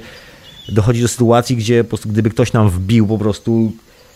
dochodzi 0.68 1.02
do 1.02 1.08
sytuacji, 1.08 1.56
gdzie 1.56 1.84
po 1.84 1.88
prostu 1.88 2.08
gdyby 2.08 2.30
ktoś 2.30 2.52
nam 2.52 2.70
wbił 2.70 3.06
po 3.06 3.18
prostu 3.18 3.72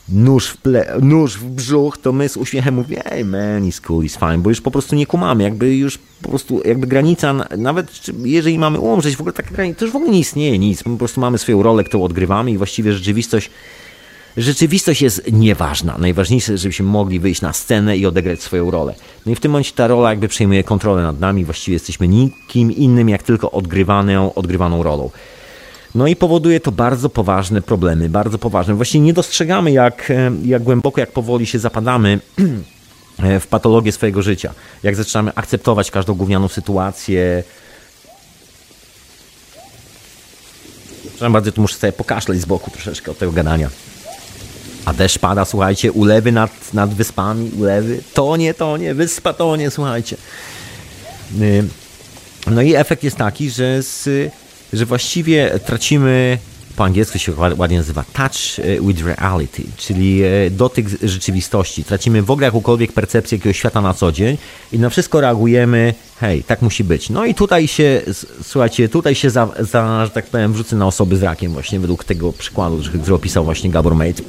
nóż 0.08 0.46
w, 0.46 0.56
ple, 0.56 0.96
nóż 1.02 1.38
w 1.38 1.44
brzuch, 1.44 1.98
to 1.98 2.12
my 2.12 2.28
z 2.28 2.36
uśmiechem 2.36 2.74
mówimy, 2.74 3.02
hey 3.04 3.24
man, 3.24 3.68
it's 3.70 3.80
cool, 3.80 4.04
it's 4.04 4.18
fine, 4.18 4.38
bo 4.38 4.50
już 4.50 4.60
po 4.60 4.70
prostu 4.70 4.96
nie 4.96 5.06
kumamy, 5.06 5.42
jakby 5.42 5.76
już 5.76 5.98
po 6.22 6.28
prostu, 6.28 6.62
jakby 6.64 6.86
granica, 6.86 7.34
nawet 7.56 8.00
jeżeli 8.24 8.58
mamy 8.58 8.80
umrzeć, 8.80 9.16
w 9.16 9.20
ogóle 9.20 9.32
taka 9.32 9.50
granica, 9.50 9.78
to 9.78 9.84
już 9.84 9.92
w 9.92 9.96
ogóle 9.96 10.10
nie 10.10 10.18
istnieje 10.18 10.58
nic, 10.58 10.86
my 10.86 10.92
po 10.92 10.98
prostu 10.98 11.20
mamy 11.20 11.38
swoją 11.38 11.62
rolę, 11.62 11.84
którą 11.84 12.02
odgrywamy 12.02 12.50
i 12.50 12.58
właściwie 12.58 12.92
rzeczywistość 12.92 13.50
rzeczywistość 14.36 15.02
jest 15.02 15.32
nieważna. 15.32 15.98
Najważniejsze, 15.98 16.58
żebyśmy 16.58 16.86
mogli 16.86 17.20
wyjść 17.20 17.40
na 17.40 17.52
scenę 17.52 17.96
i 17.96 18.06
odegrać 18.06 18.42
swoją 18.42 18.70
rolę. 18.70 18.94
No 19.26 19.32
i 19.32 19.34
w 19.34 19.40
tym 19.40 19.50
momencie 19.50 19.72
ta 19.74 19.86
rola 19.86 20.10
jakby 20.10 20.28
przejmuje 20.28 20.64
kontrolę 20.64 21.02
nad 21.02 21.20
nami. 21.20 21.44
Właściwie 21.44 21.74
jesteśmy 21.74 22.08
nikim 22.08 22.72
innym, 22.72 23.08
jak 23.08 23.22
tylko 23.22 23.50
odgrywaną, 23.50 24.34
odgrywaną 24.34 24.82
rolą. 24.82 25.10
No 25.94 26.06
i 26.06 26.16
powoduje 26.16 26.60
to 26.60 26.72
bardzo 26.72 27.08
poważne 27.08 27.62
problemy, 27.62 28.08
bardzo 28.08 28.38
poważne. 28.38 28.74
Właściwie 28.74 29.04
nie 29.04 29.12
dostrzegamy, 29.12 29.72
jak, 29.72 30.12
jak 30.44 30.62
głęboko, 30.62 31.00
jak 31.00 31.12
powoli 31.12 31.46
się 31.46 31.58
zapadamy 31.58 32.20
w 33.40 33.46
patologię 33.46 33.92
swojego 33.92 34.22
życia. 34.22 34.54
Jak 34.82 34.96
zaczynamy 34.96 35.32
akceptować 35.34 35.90
każdą 35.90 36.14
gównianą 36.14 36.48
sytuację. 36.48 37.44
Przepraszam 41.00 41.32
bardzo, 41.32 41.52
tu 41.52 41.60
muszę 41.60 41.74
sobie 41.74 41.92
pokaszleć 41.92 42.40
z 42.40 42.44
boku 42.44 42.70
troszeczkę 42.70 43.10
od 43.10 43.18
tego 43.18 43.32
gadania. 43.32 43.70
A 44.84 44.92
deszcz 44.92 45.18
pada, 45.18 45.44
słuchajcie, 45.44 45.92
ulewy 45.92 46.32
nad, 46.32 46.74
nad 46.74 46.94
wyspami, 46.94 47.50
ulewy, 47.58 48.02
to 48.14 48.36
nie, 48.36 48.54
to 48.54 48.76
nie, 48.76 48.94
wyspa 48.94 49.32
to 49.32 49.56
nie, 49.56 49.70
słuchajcie. 49.70 50.16
No 52.46 52.62
i 52.62 52.74
efekt 52.74 53.02
jest 53.02 53.16
taki, 53.16 53.50
że, 53.50 53.82
z, 53.82 54.08
że 54.72 54.86
właściwie 54.86 55.58
tracimy, 55.66 56.38
po 56.76 56.84
angielsku 56.84 57.18
się 57.18 57.32
ładnie 57.56 57.76
nazywa 57.76 58.04
touch 58.12 58.58
e, 58.58 58.80
with 58.80 59.04
reality, 59.04 59.62
czyli 59.76 60.22
e, 60.22 60.50
dotyk 60.50 60.88
rzeczywistości. 61.02 61.84
Tracimy 61.84 62.22
w 62.22 62.30
ogóle 62.30 62.44
jakąkolwiek 62.44 62.92
percepcję 62.92 63.38
jakiegoś 63.38 63.58
świata 63.58 63.80
na 63.80 63.94
co 63.94 64.12
dzień 64.12 64.38
i 64.72 64.78
na 64.78 64.90
wszystko 64.90 65.20
reagujemy, 65.20 65.94
hej, 66.20 66.44
tak 66.44 66.62
musi 66.62 66.84
być. 66.84 67.10
No 67.10 67.26
i 67.26 67.34
tutaj 67.34 67.68
się, 67.68 68.02
słuchajcie, 68.42 68.88
tutaj 68.88 69.14
się, 69.14 69.30
za, 69.30 69.48
za 69.60 70.06
że 70.06 70.10
tak 70.10 70.26
powiem, 70.26 70.52
wrzucę 70.52 70.76
na 70.76 70.86
osoby 70.86 71.16
z 71.16 71.22
rakiem 71.22 71.52
właśnie 71.52 71.80
według 71.80 72.04
tego 72.04 72.32
przykładu, 72.32 72.82
który 73.00 73.14
opisał 73.14 73.44
właśnie 73.44 73.70
Gabor 73.70 73.94
Mate 73.94 74.22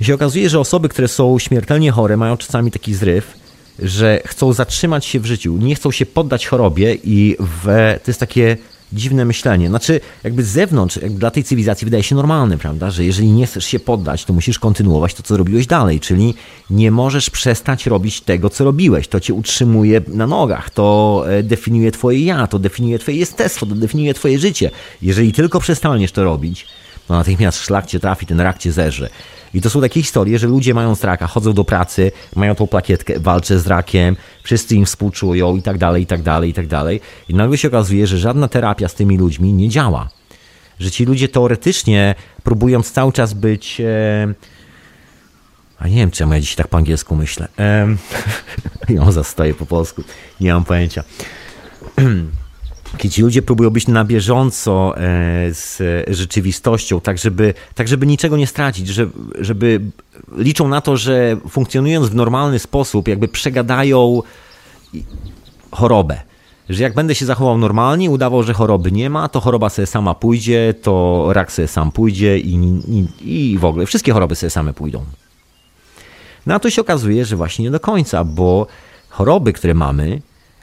się 0.00 0.14
okazuje, 0.14 0.48
że 0.48 0.60
osoby, 0.60 0.88
które 0.88 1.08
są 1.08 1.38
śmiertelnie 1.38 1.90
chore, 1.90 2.16
mają 2.16 2.36
czasami 2.36 2.70
taki 2.70 2.94
zryw, 2.94 3.34
że 3.78 4.20
chcą 4.26 4.52
zatrzymać 4.52 5.06
się 5.06 5.20
w 5.20 5.26
życiu, 5.26 5.56
nie 5.56 5.74
chcą 5.74 5.90
się 5.90 6.06
poddać 6.06 6.46
chorobie 6.46 6.94
i 7.04 7.36
w, 7.40 7.64
to 8.04 8.10
jest 8.10 8.20
takie 8.20 8.56
dziwne 8.92 9.24
myślenie. 9.24 9.68
Znaczy, 9.68 10.00
jakby 10.24 10.44
z 10.44 10.48
zewnątrz, 10.48 10.96
jakby 10.96 11.18
dla 11.18 11.30
tej 11.30 11.44
cywilizacji 11.44 11.84
wydaje 11.84 12.02
się 12.02 12.14
normalne, 12.14 12.58
prawda, 12.58 12.90
że 12.90 13.04
jeżeli 13.04 13.30
nie 13.32 13.46
chcesz 13.46 13.64
się 13.64 13.80
poddać, 13.80 14.24
to 14.24 14.32
musisz 14.32 14.58
kontynuować 14.58 15.14
to, 15.14 15.22
co 15.22 15.36
robiłeś 15.36 15.66
dalej, 15.66 16.00
czyli 16.00 16.34
nie 16.70 16.90
możesz 16.90 17.30
przestać 17.30 17.86
robić 17.86 18.20
tego, 18.20 18.50
co 18.50 18.64
robiłeś. 18.64 19.08
To 19.08 19.20
cię 19.20 19.34
utrzymuje 19.34 20.00
na 20.08 20.26
nogach, 20.26 20.70
to 20.70 21.24
e, 21.28 21.42
definiuje 21.42 21.92
twoje 21.92 22.24
ja, 22.24 22.46
to 22.46 22.58
definiuje 22.58 22.98
twoje 22.98 23.16
jestestwo, 23.16 23.66
to 23.66 23.74
definiuje 23.74 24.14
twoje 24.14 24.38
życie. 24.38 24.70
Jeżeli 25.02 25.32
tylko 25.32 25.60
przestaniesz 25.60 26.12
to 26.12 26.24
robić, 26.24 26.66
to 27.08 27.14
natychmiast 27.14 27.58
szlak 27.58 27.86
cię 27.86 28.00
trafi, 28.00 28.26
ten 28.26 28.40
rak 28.40 28.58
cię 28.58 28.72
zerze. 28.72 29.08
I 29.54 29.60
to 29.60 29.70
są 29.70 29.80
takie 29.80 30.02
historie, 30.02 30.38
że 30.38 30.46
ludzie 30.46 30.74
mają 30.74 30.94
raka, 31.02 31.26
chodzą 31.26 31.52
do 31.52 31.64
pracy, 31.64 32.12
mają 32.36 32.54
tą 32.54 32.66
plakietkę, 32.66 33.20
walczę 33.20 33.58
z 33.58 33.66
rakiem, 33.66 34.16
wszyscy 34.42 34.74
im 34.74 34.86
współczują 34.86 35.56
i 35.56 35.62
tak 35.62 35.78
dalej, 35.78 36.02
i 36.02 36.06
tak 36.06 36.22
dalej, 36.22 36.50
i 36.50 36.54
tak 36.54 36.66
dalej. 36.66 37.00
I 37.28 37.34
nagle 37.34 37.58
się 37.58 37.68
okazuje, 37.68 38.06
że 38.06 38.18
żadna 38.18 38.48
terapia 38.48 38.88
z 38.88 38.94
tymi 38.94 39.18
ludźmi 39.18 39.52
nie 39.52 39.68
działa. 39.68 40.08
Że 40.80 40.90
ci 40.90 41.04
ludzie 41.04 41.28
teoretycznie, 41.28 42.14
próbując 42.42 42.92
cały 42.92 43.12
czas 43.12 43.34
być... 43.34 43.80
E... 43.80 44.34
A 45.78 45.88
nie 45.88 45.96
wiem, 45.96 46.10
czemu 46.10 46.32
ja 46.32 46.40
dzisiaj 46.40 46.56
tak 46.56 46.68
po 46.68 46.76
angielsku 46.76 47.16
myślę. 47.16 47.48
E... 47.58 47.86
ja 48.94 49.12
zastoję 49.12 49.54
po 49.54 49.66
polsku. 49.66 50.02
Nie 50.40 50.52
mam 50.52 50.64
pojęcia. 50.64 51.04
kiedy 52.96 53.14
ci 53.14 53.22
ludzie 53.22 53.42
próbują 53.42 53.70
być 53.70 53.88
na 53.88 54.04
bieżąco 54.04 54.94
e, 54.96 55.00
z 55.54 55.82
rzeczywistością, 56.08 57.00
tak 57.00 57.18
żeby, 57.18 57.54
tak 57.74 57.88
żeby 57.88 58.06
niczego 58.06 58.36
nie 58.36 58.46
stracić, 58.46 58.88
żeby, 58.88 59.12
żeby 59.38 59.80
liczą 60.36 60.68
na 60.68 60.80
to, 60.80 60.96
że 60.96 61.36
funkcjonując 61.48 62.08
w 62.08 62.14
normalny 62.14 62.58
sposób, 62.58 63.08
jakby 63.08 63.28
przegadają 63.28 64.22
chorobę. 65.70 66.20
Że 66.68 66.82
jak 66.82 66.94
będę 66.94 67.14
się 67.14 67.26
zachował 67.26 67.58
normalnie, 67.58 68.10
udawał, 68.10 68.42
że 68.42 68.54
choroby 68.54 68.92
nie 68.92 69.10
ma, 69.10 69.28
to 69.28 69.40
choroba 69.40 69.68
sobie 69.68 69.86
sama 69.86 70.14
pójdzie, 70.14 70.74
to 70.82 71.26
rak 71.32 71.52
sobie 71.52 71.68
sam 71.68 71.92
pójdzie 71.92 72.38
i, 72.38 72.54
i, 72.88 73.52
i 73.52 73.58
w 73.58 73.64
ogóle 73.64 73.86
wszystkie 73.86 74.12
choroby 74.12 74.34
sobie 74.34 74.50
same 74.50 74.72
pójdą. 74.72 75.04
No 76.46 76.54
a 76.54 76.58
to 76.58 76.70
się 76.70 76.80
okazuje, 76.80 77.24
że 77.24 77.36
właśnie 77.36 77.64
nie 77.64 77.70
do 77.70 77.80
końca, 77.80 78.24
bo 78.24 78.66
choroby, 79.08 79.52
które 79.52 79.74
mamy, 79.74 80.20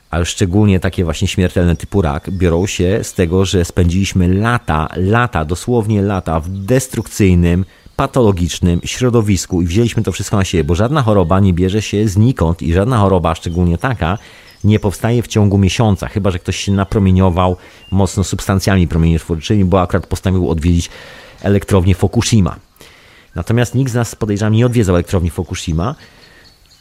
ale 0.10 0.26
szczególnie 0.26 0.80
takie 0.80 1.04
właśnie 1.04 1.28
śmiertelne 1.28 1.76
typu 1.76 2.02
rak, 2.02 2.32
biorą 2.32 2.68
się 2.68 3.00
z 3.04 3.14
tego, 3.14 3.46
że 3.46 3.66
spędziliśmy 3.66 4.28
lata, 4.28 4.90
lata, 4.96 5.46
dosłownie 5.46 6.02
lata 6.02 6.40
w 6.40 6.50
destrukcyjnym, 6.50 7.66
patologicznym 7.96 8.80
środowisku 8.86 9.62
i 9.62 9.66
wzięliśmy 9.66 10.04
to 10.04 10.12
wszystko 10.12 10.38
na 10.38 10.44
siebie, 10.44 10.64
bo 10.64 10.76
żadna 10.76 11.02
choroba 11.02 11.40
nie 11.40 11.54
bierze 11.54 11.82
się 11.82 12.08
znikąd 12.08 12.62
i 12.62 12.74
żadna 12.74 12.98
choroba, 12.98 13.36
szczególnie 13.36 13.78
taka, 13.78 14.18
nie 14.64 14.80
powstaje 14.80 15.24
w 15.24 15.28
ciągu 15.28 15.58
miesiąca, 15.58 16.08
chyba 16.08 16.32
że 16.32 16.40
ktoś 16.40 16.58
się 16.58 16.72
napromieniował 16.72 17.58
mocno 17.92 18.24
substancjami 18.24 18.88
promieniotwórczymi, 18.88 19.66
bo 19.66 19.82
akurat 19.82 20.08
postanowił 20.08 20.50
odwiedzić 20.50 20.90
elektrownię 21.42 21.96
Fukushima. 21.96 22.56
Natomiast 23.36 23.76
nikt 23.76 23.92
z 23.92 23.96
nas, 23.96 24.16
podejrzewam, 24.16 24.54
nie 24.54 24.66
odwiedzał 24.66 24.96
elektrowni 24.96 25.30
Fukushima 25.30 25.96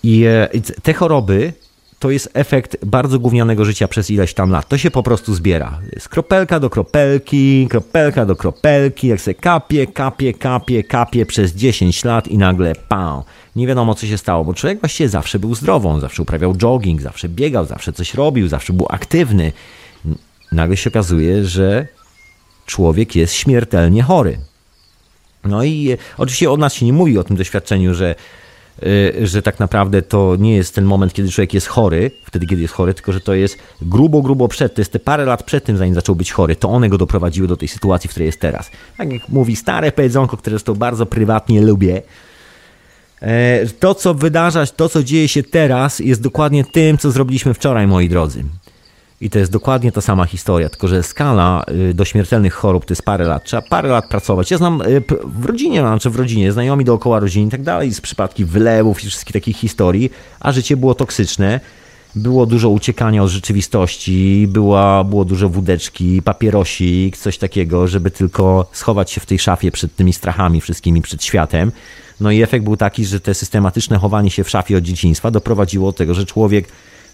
i 0.03 0.25
e, 0.25 0.49
te 0.83 0.95
choroby 0.95 1.53
to 1.99 2.11
jest 2.11 2.31
efekt 2.35 2.85
bardzo 2.87 3.19
gównianego 3.19 3.65
życia 3.65 3.89
przez 3.89 4.11
ileś 4.11 4.35
tam 4.35 4.51
lat. 4.51 4.69
To 4.69 4.79
się 4.79 4.91
po 4.91 5.03
prostu 5.03 5.35
zbiera. 5.35 5.81
Jest 5.93 6.09
kropelka 6.09 6.61
do 6.61 6.71
kropelki, 6.71 7.67
kropelka 7.71 8.27
do 8.27 8.37
kropelki, 8.37 9.09
jak 9.09 9.21
se 9.21 9.35
kapie, 9.35 9.87
kapie, 9.87 10.35
kapie, 10.35 10.85
kapie 10.85 11.27
przez 11.27 11.53
10 11.53 12.05
lat 12.05 12.29
i 12.29 12.39
nagle 12.39 12.75
pam. 12.89 13.23
Nie 13.57 13.67
wiadomo, 13.67 13.95
co 13.95 14.07
się 14.07 14.19
stało, 14.19 14.45
bo 14.45 14.55
człowiek 14.55 14.81
właściwie 14.81 15.09
zawsze 15.09 15.39
był 15.39 15.55
zdrową, 15.55 16.01
zawsze 16.01 16.23
uprawiał 16.23 16.55
jogging, 16.55 17.03
zawsze 17.03 17.29
biegał, 17.29 17.65
zawsze 17.65 17.93
coś 17.93 18.15
robił, 18.15 18.49
zawsze 18.49 18.73
był 18.73 18.87
aktywny. 18.91 19.53
Nagle 20.53 20.77
się 20.77 20.91
okazuje, 20.91 21.45
że 21.45 21.87
człowiek 22.67 23.17
jest 23.17 23.35
śmiertelnie 23.35 24.03
chory. 24.03 24.39
No 25.45 25.65
i 25.65 25.91
e, 25.91 25.97
oczywiście 26.19 26.51
od 26.51 26.61
nas 26.61 26.75
się 26.75 26.87
nie 26.87 26.93
mówi 26.93 27.19
o 27.19 27.25
tym 27.25 27.37
doświadczeniu, 27.37 27.95
że 27.95 28.15
że 29.23 29.43
tak 29.43 29.61
naprawdę 29.61 30.03
to 30.03 30.37
nie 30.39 30.57
jest 30.57 30.75
ten 30.75 30.85
moment, 30.85 31.13
kiedy 31.13 31.31
człowiek 31.31 31.55
jest 31.55 31.67
chory, 31.67 32.11
wtedy, 32.25 32.47
kiedy 32.47 32.63
jest 32.63 32.75
chory, 32.75 32.95
tylko 32.95 33.13
że 33.13 33.21
to 33.21 33.35
jest 33.35 33.59
grubo, 33.83 34.23
grubo 34.23 34.49
przed, 34.49 34.75
to 34.75 34.81
jest 34.81 34.93
te 34.93 34.99
parę 34.99 35.25
lat 35.25 35.43
przed 35.43 35.65
tym, 35.65 35.77
zanim 35.77 35.95
zaczął 35.95 36.15
być 36.15 36.33
chory, 36.33 36.57
to 36.57 36.69
one 36.69 36.89
go 36.89 36.99
doprowadziły 36.99 37.49
do 37.49 37.57
tej 37.57 37.69
sytuacji, 37.69 38.09
w 38.09 38.11
której 38.11 38.27
jest 38.27 38.41
teraz. 38.41 38.71
Tak 38.97 39.13
jak 39.13 39.29
mówi 39.29 39.57
stare 39.57 39.93
powiedzonko, 39.93 40.37
które 40.37 40.61
to 40.61 40.75
bardzo 40.75 41.07
prywatnie 41.07 41.63
lubię, 41.63 42.03
e, 43.21 43.67
to, 43.67 43.95
co 43.95 44.15
wydarzać, 44.15 44.73
to, 44.73 44.89
co 44.89 45.03
dzieje 45.03 45.29
się 45.29 45.43
teraz, 45.43 45.99
jest 45.99 46.23
dokładnie 46.23 46.65
tym, 46.65 46.99
co 46.99 47.11
zrobiliśmy 47.11 47.55
wczoraj, 47.55 47.87
moi 47.87 48.09
drodzy. 48.09 48.45
I 49.25 49.31
to 49.31 49.39
jest 49.39 49.53
dokładnie 49.53 49.93
ta 49.93 50.01
sama 50.01 50.25
historia, 50.25 50.69
tylko 50.69 50.89
że 50.89 51.03
skala 51.03 51.65
y, 51.91 51.95
do 51.95 52.05
śmiertelnych 52.05 52.55
chorób 52.55 52.85
to 52.85 52.93
jest 52.93 53.03
parę 53.03 53.25
lat. 53.25 53.45
Trzeba 53.45 53.63
parę 53.63 53.89
lat 53.89 54.09
pracować. 54.09 54.51
Ja 54.51 54.59
znam 54.59 54.83
y, 54.83 55.03
w 55.25 55.45
rodzinie, 55.45 55.83
mam, 55.83 55.99
czy 55.99 56.11
w 56.11 56.17
rodzinie, 56.17 56.53
znajomi 56.53 56.85
dookoła 56.85 57.21
rodziny 57.21 57.47
i 57.47 57.51
tak 57.51 57.63
dalej, 57.63 57.95
z 57.95 58.01
przypadki 58.01 58.45
wylewów 58.45 59.05
i 59.05 59.07
wszystkich 59.07 59.33
takich 59.33 59.57
historii, 59.57 60.11
a 60.41 60.53
życie 60.53 60.77
było 60.77 60.95
toksyczne. 60.95 61.61
Było 62.15 62.47
dużo 62.47 62.69
uciekania 62.69 63.23
od 63.23 63.31
rzeczywistości, 63.31 64.47
była, 64.49 65.05
było 65.05 65.25
dużo 65.25 65.49
wódeczki, 65.49 66.23
papierosik, 66.23 67.17
coś 67.17 67.39
takiego, 67.39 67.89
żeby 67.89 68.11
tylko 68.11 68.67
schować 68.73 69.11
się 69.11 69.21
w 69.21 69.27
tej 69.27 69.39
szafie 69.39 69.71
przed 69.71 69.97
tymi 69.97 70.13
strachami 70.13 70.61
wszystkimi, 70.61 71.03
przed 71.03 71.25
światem. 71.25 71.73
No 72.21 72.31
i 72.31 72.43
efekt 72.43 72.65
był 72.65 72.77
taki, 72.77 73.05
że 73.05 73.21
te 73.21 73.35
systematyczne 73.35 73.99
chowanie 73.99 74.31
się 74.31 74.45
w 74.45 74.51
szafie 74.51 74.77
od 74.77 74.85
dzieciństwa 74.85 75.31
doprowadziło 75.31 75.93
do 75.93 75.99
tego, 75.99 76.15
że 76.15 76.27
człowiek 76.27 76.69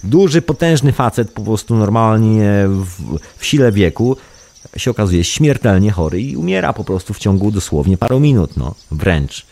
duży, 0.05 0.43
potężny 0.43 0.93
facet, 0.93 1.31
po 1.31 1.43
prostu 1.43 1.75
normalnie 1.75 2.65
w, 2.69 3.19
w 3.37 3.47
sile 3.47 3.73
wieku, 3.73 4.17
się 4.77 4.91
okazuje 4.91 5.25
śmiertelnie 5.25 5.91
chory 5.91 6.21
i 6.23 6.37
umiera 6.37 6.73
po 6.73 6.85
prostu 6.85 7.15
w 7.15 7.19
ciągu 7.19 7.51
dosłownie 7.51 7.99
paru 7.99 8.21
minut, 8.21 8.57
no, 8.57 8.75
wręcz. 8.91 9.47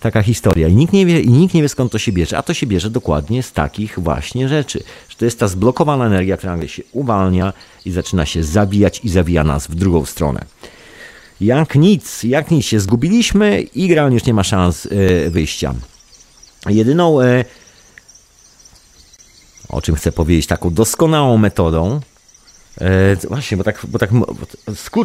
Taka 0.00 0.22
historia. 0.22 0.68
I 0.68 0.74
nikt, 0.74 0.92
nie 0.92 1.06
wie, 1.06 1.20
I 1.20 1.30
nikt 1.30 1.54
nie 1.54 1.62
wie 1.62 1.68
skąd 1.68 1.92
to 1.92 1.98
się 1.98 2.12
bierze, 2.12 2.38
a 2.38 2.42
to 2.42 2.54
się 2.54 2.66
bierze 2.66 2.90
dokładnie 2.90 3.42
z 3.42 3.52
takich 3.52 3.98
właśnie 3.98 4.48
rzeczy. 4.48 4.82
Że 5.08 5.16
to 5.16 5.24
jest 5.24 5.38
ta 5.38 5.48
zblokowana 5.48 6.06
energia, 6.06 6.36
która 6.36 6.52
nagle 6.52 6.68
się 6.68 6.82
uwalnia 6.92 7.52
i 7.84 7.90
zaczyna 7.90 8.26
się 8.26 8.44
zabijać 8.44 9.00
i 9.04 9.08
zawija 9.08 9.44
nas 9.44 9.66
w 9.66 9.74
drugą 9.74 10.04
stronę. 10.04 10.44
Jak 11.40 11.74
nic, 11.74 12.22
jak 12.22 12.50
nic 12.50 12.66
się 12.66 12.80
zgubiliśmy 12.80 13.60
i 13.60 13.88
gra 13.88 14.08
już 14.08 14.24
nie 14.24 14.34
ma 14.34 14.44
szans 14.44 14.86
y, 14.86 15.30
wyjścia. 15.30 15.74
Jedyną 16.68 17.20
y, 17.20 17.44
o 19.68 19.82
czym 19.82 19.94
chcę 19.94 20.12
powiedzieć, 20.12 20.46
taką 20.46 20.70
doskonałą 20.70 21.38
metodą 21.38 22.00
E, 22.80 23.16
właśnie, 23.28 23.56
bo 23.56 23.64
tak, 23.64 23.80
bo 23.88 23.98
tak 23.98 24.10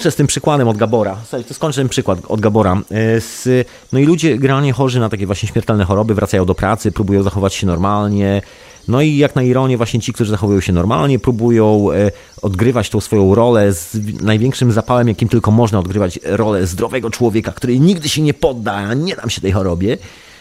z 0.09 0.15
tym 0.15 0.27
przykładem 0.27 0.67
od 0.67 0.77
Gabora. 0.77 1.17
Słuchaj, 1.23 1.43
to 1.43 1.53
skończę 1.53 1.81
ten 1.81 1.89
przykład 1.89 2.19
od 2.27 2.41
Gabora. 2.41 2.81
E, 2.91 3.21
z, 3.21 3.67
no 3.93 3.99
i 3.99 4.05
ludzie 4.05 4.37
generalnie 4.37 4.73
chorzy 4.73 4.99
na 4.99 5.09
takie 5.09 5.25
właśnie 5.25 5.49
śmiertelne 5.49 5.85
choroby 5.85 6.15
wracają 6.15 6.45
do 6.45 6.55
pracy, 6.55 6.91
próbują 6.91 7.23
zachować 7.23 7.53
się 7.53 7.67
normalnie. 7.67 8.41
No 8.87 9.01
i 9.01 9.17
jak 9.17 9.35
na 9.35 9.43
ironię 9.43 9.77
właśnie 9.77 9.99
ci, 9.99 10.13
którzy 10.13 10.31
zachowują 10.31 10.59
się 10.59 10.73
normalnie, 10.73 11.19
próbują 11.19 11.91
e, 11.91 12.11
odgrywać 12.41 12.89
tą 12.89 13.01
swoją 13.01 13.35
rolę 13.35 13.73
z 13.73 13.97
największym 14.21 14.71
zapałem, 14.71 15.07
jakim 15.07 15.29
tylko 15.29 15.51
można 15.51 15.79
odgrywać 15.79 16.19
rolę 16.23 16.67
zdrowego 16.67 17.09
człowieka, 17.09 17.51
który 17.51 17.79
nigdy 17.79 18.09
się 18.09 18.21
nie 18.21 18.33
podda, 18.33 18.93
nie 18.93 19.15
dam 19.15 19.29
się 19.29 19.41
tej 19.41 19.51
chorobie, 19.51 19.97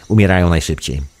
umierają 0.07 0.49
najszybciej. 0.49 1.12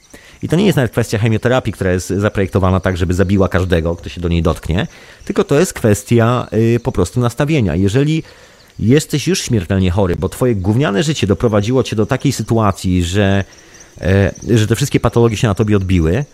I 0.43 0.47
to 0.47 0.55
nie 0.55 0.65
jest 0.65 0.75
nawet 0.75 0.91
kwestia 0.91 1.17
chemioterapii, 1.17 1.73
która 1.73 1.91
jest 1.91 2.09
zaprojektowana 2.09 2.79
tak, 2.79 2.97
żeby 2.97 3.13
zabiła 3.13 3.49
każdego, 3.49 3.95
kto 3.95 4.09
się 4.09 4.21
do 4.21 4.29
niej 4.29 4.41
dotknie, 4.41 4.87
tylko 5.25 5.43
to 5.43 5.59
jest 5.59 5.73
kwestia 5.73 6.47
y, 6.53 6.79
po 6.79 6.91
prostu 6.91 7.19
nastawienia. 7.19 7.75
Jeżeli 7.75 8.23
jesteś 8.79 9.27
już 9.27 9.41
śmiertelnie 9.41 9.91
chory, 9.91 10.15
bo 10.15 10.29
twoje 10.29 10.55
gówniane 10.55 11.03
życie 11.03 11.27
doprowadziło 11.27 11.83
cię 11.83 11.95
do 11.95 12.05
takiej 12.05 12.31
sytuacji, 12.31 13.03
że, 13.03 13.43
y, 14.47 14.57
że 14.57 14.67
te 14.67 14.75
wszystkie 14.75 14.99
patologie 14.99 15.37
się 15.37 15.47
na 15.47 15.55
tobie 15.55 15.77
odbiły, 15.77 16.25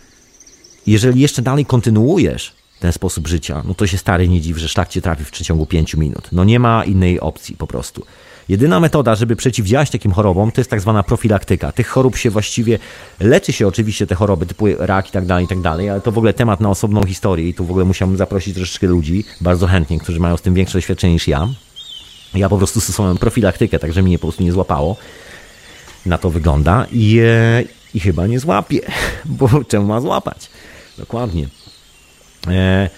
jeżeli 0.87 1.21
jeszcze 1.21 1.41
dalej 1.41 1.65
kontynuujesz 1.65 2.55
ten 2.79 2.93
sposób 2.93 3.27
życia, 3.27 3.63
no 3.67 3.73
to 3.73 3.87
się 3.87 3.97
stary 3.97 4.27
nie 4.27 4.41
dziw, 4.41 4.57
że 4.57 4.69
szlak 4.69 4.89
cię 4.89 5.01
trafi 5.01 5.23
w 5.23 5.31
przeciągu 5.31 5.65
pięciu 5.65 5.99
minut. 5.99 6.29
No 6.31 6.43
nie 6.43 6.59
ma 6.59 6.85
innej 6.85 7.19
opcji 7.19 7.55
po 7.55 7.67
prostu. 7.67 8.05
Jedyna 8.49 8.79
metoda, 8.79 9.15
żeby 9.15 9.35
przeciwdziałać 9.35 9.89
takim 9.89 10.11
chorobom, 10.11 10.51
to 10.51 10.61
jest 10.61 10.69
tak 10.69 10.81
zwana 10.81 11.03
profilaktyka. 11.03 11.71
Tych 11.71 11.87
chorób 11.87 12.17
się 12.17 12.29
właściwie 12.29 12.79
leczy 13.19 13.53
się 13.53 13.67
oczywiście 13.67 14.07
te 14.07 14.15
choroby 14.15 14.45
typu 14.45 14.65
rak 14.79 15.09
i 15.09 15.11
tak 15.11 15.25
dalej, 15.25 15.45
i 15.45 15.47
tak 15.47 15.61
dalej, 15.61 15.89
ale 15.89 16.01
to 16.01 16.11
w 16.11 16.17
ogóle 16.17 16.33
temat 16.33 16.59
na 16.59 16.69
osobną 16.69 17.03
historię 17.03 17.49
i 17.49 17.53
tu 17.53 17.65
w 17.65 17.69
ogóle 17.69 17.85
musiałbym 17.85 18.17
zaprosić 18.17 18.55
troszeczkę 18.55 18.87
ludzi, 18.87 19.25
bardzo 19.41 19.67
chętnie, 19.67 19.99
którzy 19.99 20.19
mają 20.19 20.37
z 20.37 20.41
tym 20.41 20.53
większe 20.53 20.77
doświadczenie 20.77 21.13
niż 21.13 21.27
ja. 21.27 21.47
Ja 22.33 22.49
po 22.49 22.57
prostu 22.57 22.81
stosowałem 22.81 23.17
profilaktykę, 23.17 23.79
także 23.79 24.01
mnie 24.01 24.19
po 24.19 24.27
prostu 24.27 24.43
nie 24.43 24.51
złapało. 24.51 24.95
Na 26.05 26.17
to 26.17 26.29
wygląda 26.29 26.85
i, 26.91 27.19
e, 27.19 27.63
i 27.93 27.99
chyba 27.99 28.27
nie 28.27 28.39
złapie, 28.39 28.79
bo 29.25 29.49
czemu 29.67 29.87
ma 29.87 30.01
złapać? 30.01 30.49
Dokładnie. 30.97 31.47
E, 32.47 32.89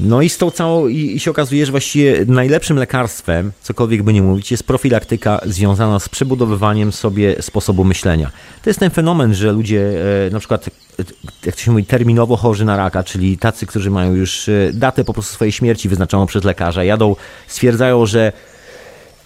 no 0.00 0.22
i 0.22 0.28
z 0.28 0.38
tą 0.38 0.50
całą, 0.50 0.88
i, 0.88 1.16
i, 1.16 1.20
się 1.20 1.30
okazuje, 1.30 1.66
że 1.66 1.72
właściwie 1.72 2.24
najlepszym 2.26 2.76
lekarstwem, 2.76 3.52
cokolwiek 3.62 4.02
by 4.02 4.12
nie 4.12 4.22
mówić, 4.22 4.50
jest 4.50 4.64
profilaktyka 4.64 5.40
związana 5.46 5.98
z 5.98 6.08
przebudowywaniem 6.08 6.92
sobie 6.92 7.42
sposobu 7.42 7.84
myślenia. 7.84 8.30
To 8.62 8.70
jest 8.70 8.80
ten 8.80 8.90
fenomen, 8.90 9.34
że 9.34 9.52
ludzie 9.52 9.92
e, 10.26 10.30
na 10.30 10.38
przykład, 10.38 10.68
e, 10.68 11.04
jak 11.46 11.56
to 11.56 11.62
się 11.62 11.70
mówi, 11.70 11.84
terminowo 11.84 12.36
chorzy 12.36 12.64
na 12.64 12.76
raka, 12.76 13.04
czyli 13.04 13.38
tacy, 13.38 13.66
którzy 13.66 13.90
mają 13.90 14.14
już 14.14 14.48
e, 14.48 14.70
datę 14.72 15.04
po 15.04 15.12
prostu 15.12 15.34
swojej 15.34 15.52
śmierci 15.52 15.88
wyznaczoną 15.88 16.26
przez 16.26 16.44
lekarza, 16.44 16.84
jadą, 16.84 17.16
stwierdzają, 17.46 18.06
że 18.06 18.32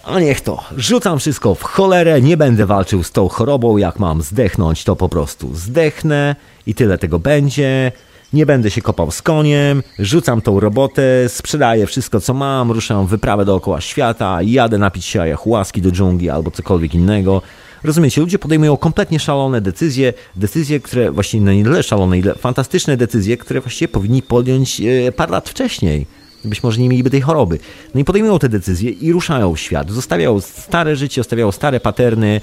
a 0.05 0.21
niech 0.21 0.41
to, 0.41 0.65
rzucam 0.77 1.19
wszystko 1.19 1.55
w 1.55 1.63
cholerę, 1.63 2.21
nie 2.21 2.37
będę 2.37 2.67
walczył 2.67 3.03
z 3.03 3.11
tą 3.11 3.29
chorobą, 3.29 3.77
jak 3.77 3.99
mam 3.99 4.23
zdechnąć, 4.23 4.85
to 4.85 4.97
po 4.97 5.09
prostu 5.09 5.55
zdechnę 5.55 6.37
i 6.67 6.75
tyle 6.75 6.99
tego 6.99 7.19
będzie 7.19 7.93
nie 8.33 8.47
będę 8.47 8.71
się 8.71 8.83
kopał 8.83 9.11
z 9.11 9.23
koniem, 9.23 9.83
rzucam 9.99 10.41
tą 10.41 10.61
robotę, 10.61 11.29
sprzedaję 11.29 11.87
wszystko 11.87 12.21
co 12.21 12.35
mam, 12.35 12.71
ruszam 12.71 13.07
w 13.07 13.11
wyprawę 13.11 13.45
dookoła 13.45 13.81
świata, 13.81 14.39
jadę 14.43 14.79
napić 14.79 15.05
się 15.05 15.23
ayahuaski 15.23 15.83
do 15.83 15.91
dżungli 15.91 16.31
albo 16.31 16.51
cokolwiek 16.51 16.95
innego. 16.95 17.43
Rozumiecie, 17.85 18.21
ludzie 18.21 18.39
podejmują 18.39 18.77
kompletnie 18.77 19.21
szalone 19.21 19.61
decyzje, 19.61 20.13
decyzje, 20.37 20.81
które 20.81 21.11
właściwie 21.11 21.45
no 21.45 21.53
nie 21.53 21.65
tyle 21.65 21.83
szalone, 21.83 22.19
ile 22.19 22.35
fantastyczne 22.35 22.97
decyzje, 22.97 23.37
które 23.37 23.61
właściwie 23.61 23.89
powinni 23.89 24.23
podjąć 24.23 24.81
e, 24.81 25.13
parę 25.13 25.33
lat 25.33 25.49
wcześniej. 25.49 26.07
Być 26.45 26.63
może 26.63 26.81
nie 26.81 26.89
mieliby 26.89 27.11
tej 27.11 27.21
choroby. 27.21 27.59
No 27.95 28.01
i 28.01 28.05
podejmują 28.05 28.39
te 28.39 28.49
decyzje 28.49 28.91
i 28.91 29.13
ruszają 29.13 29.55
w 29.55 29.61
świat. 29.61 29.91
Zostawiają 29.91 30.41
stare 30.41 30.97
życie, 30.97 31.21
zostawiają 31.21 31.53
stare 31.53 31.81
paterny, 31.81 32.41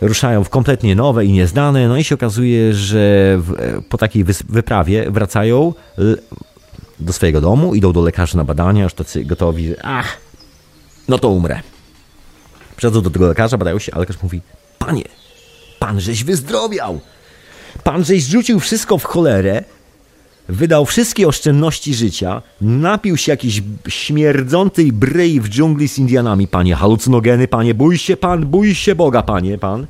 ruszają 0.00 0.44
w 0.44 0.50
kompletnie 0.50 0.94
nowe 0.94 1.24
i 1.24 1.32
nieznane, 1.32 1.88
no 1.88 1.96
i 1.96 2.04
się 2.04 2.14
okazuje, 2.14 2.74
że 2.74 3.36
w, 3.38 3.54
po 3.88 3.98
takiej 3.98 4.24
wyprawie 4.48 5.10
wracają 5.10 5.74
do 7.00 7.12
swojego 7.12 7.40
domu, 7.40 7.74
idą 7.74 7.92
do 7.92 8.02
lekarza 8.02 8.38
na 8.38 8.44
badania, 8.44 8.84
już 8.84 8.94
tacy 8.94 9.24
gotowi, 9.24 9.68
że 9.68 9.76
ach, 9.82 10.16
no 11.08 11.18
to 11.18 11.28
umrę. 11.28 11.60
Przychodzą 12.76 13.02
do 13.02 13.10
tego 13.10 13.28
lekarza, 13.28 13.58
badają 13.58 13.78
się, 13.78 13.94
a 13.94 13.98
lekarz 13.98 14.22
mówi, 14.22 14.40
panie, 14.78 15.04
pan 15.78 16.00
żeś 16.00 16.24
wyzdrowiał, 16.24 17.00
pan 17.84 18.04
żeś 18.04 18.24
rzucił 18.24 18.60
wszystko 18.60 18.98
w 18.98 19.04
cholerę, 19.04 19.64
wydał 20.48 20.86
wszystkie 20.86 21.28
oszczędności 21.28 21.94
życia, 21.94 22.42
napił 22.60 23.16
się 23.16 23.32
jakiejś 23.32 23.62
śmierdzącej 23.88 24.92
bryi 24.92 25.40
w 25.40 25.48
dżungli 25.48 25.88
z 25.88 25.98
Indianami, 25.98 26.48
panie, 26.48 26.74
halucynogeny, 26.74 27.48
panie, 27.48 27.74
bój 27.74 27.98
się 27.98 28.16
pan, 28.16 28.46
bój 28.46 28.74
się 28.74 28.94
Boga, 28.94 29.22
panie, 29.22 29.58
pan. 29.58 29.86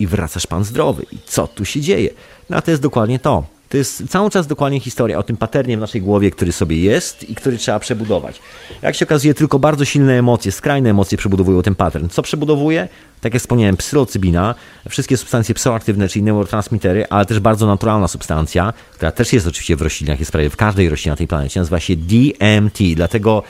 I 0.00 0.06
wracasz 0.06 0.46
pan 0.46 0.64
zdrowy. 0.64 1.06
I 1.12 1.16
co 1.26 1.46
tu 1.46 1.64
się 1.64 1.80
dzieje? 1.80 2.10
No 2.50 2.62
to 2.62 2.70
jest 2.70 2.82
dokładnie 2.82 3.18
to. 3.18 3.55
To 3.68 3.76
jest 3.76 4.08
cały 4.08 4.30
czas 4.30 4.46
dokładnie 4.46 4.80
historia 4.80 5.18
o 5.18 5.22
tym 5.22 5.36
paternie 5.36 5.76
w 5.76 5.80
naszej 5.80 6.02
głowie, 6.02 6.30
który 6.30 6.52
sobie 6.52 6.76
jest 6.76 7.30
i 7.30 7.34
który 7.34 7.58
trzeba 7.58 7.78
przebudować. 7.78 8.40
Jak 8.82 8.94
się 8.94 9.04
okazuje, 9.04 9.34
tylko 9.34 9.58
bardzo 9.58 9.84
silne 9.84 10.18
emocje, 10.18 10.52
skrajne 10.52 10.90
emocje 10.90 11.18
przebudowują 11.18 11.62
ten 11.62 11.74
pattern. 11.74 12.08
Co 12.08 12.22
przebudowuje? 12.22 12.88
Tak 13.20 13.34
jak 13.34 13.40
wspomniałem, 13.40 13.76
psylocybina, 13.76 14.54
wszystkie 14.88 15.16
substancje 15.16 15.54
psychoaktywne, 15.54 16.08
czyli 16.08 16.22
neurotransmitery, 16.22 17.06
ale 17.10 17.26
też 17.26 17.40
bardzo 17.40 17.66
naturalna 17.66 18.08
substancja, 18.08 18.72
która 18.94 19.12
też 19.12 19.32
jest 19.32 19.46
oczywiście 19.46 19.76
w 19.76 19.82
roślinach, 19.82 20.18
jest 20.18 20.32
prawie 20.32 20.50
w 20.50 20.56
każdej 20.56 20.88
roślinie 20.88 21.12
na 21.12 21.16
tej 21.16 21.28
planecie, 21.28 21.60
nazywa 21.60 21.80
się 21.80 21.96
DMT. 21.96 22.78
Dlatego 22.94 23.42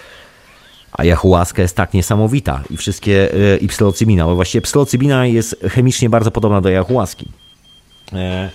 ayahuasca 0.93 1.63
jest 1.63 1.77
tak 1.77 1.95
niesamowita 1.95 2.63
i 2.71 2.77
wszystkie, 2.77 3.35
e, 3.35 3.57
i 3.57 3.69
psylocybina, 3.69 4.25
bo 4.25 4.35
właściwie 4.35 4.63
psylocybina 4.63 5.27
jest 5.27 5.57
chemicznie 5.71 6.11
bardzo 6.11 6.31
podobna 6.31 6.61
do 6.61 6.69
ayahuaski. 6.69 7.29
E, 8.13 8.51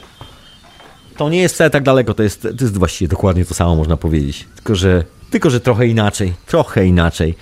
to 1.22 1.30
nie 1.30 1.42
jest 1.42 1.56
wcale 1.56 1.70
tak 1.70 1.84
daleko, 1.84 2.14
to 2.14 2.24
jest, 2.24 2.42
to 2.42 2.64
jest 2.66 2.78
właściwie 2.78 3.10
dokładnie 3.10 3.46
to 3.46 3.54
samo, 3.54 3.76
można 3.76 3.98
powiedzieć. 3.98 4.48
Tylko 4.56 4.76
że, 4.76 5.04
tylko, 5.30 5.50
że 5.50 5.60
trochę 5.60 5.88
inaczej, 5.88 6.34
trochę 6.46 6.86
inaczej. 6.86 7.36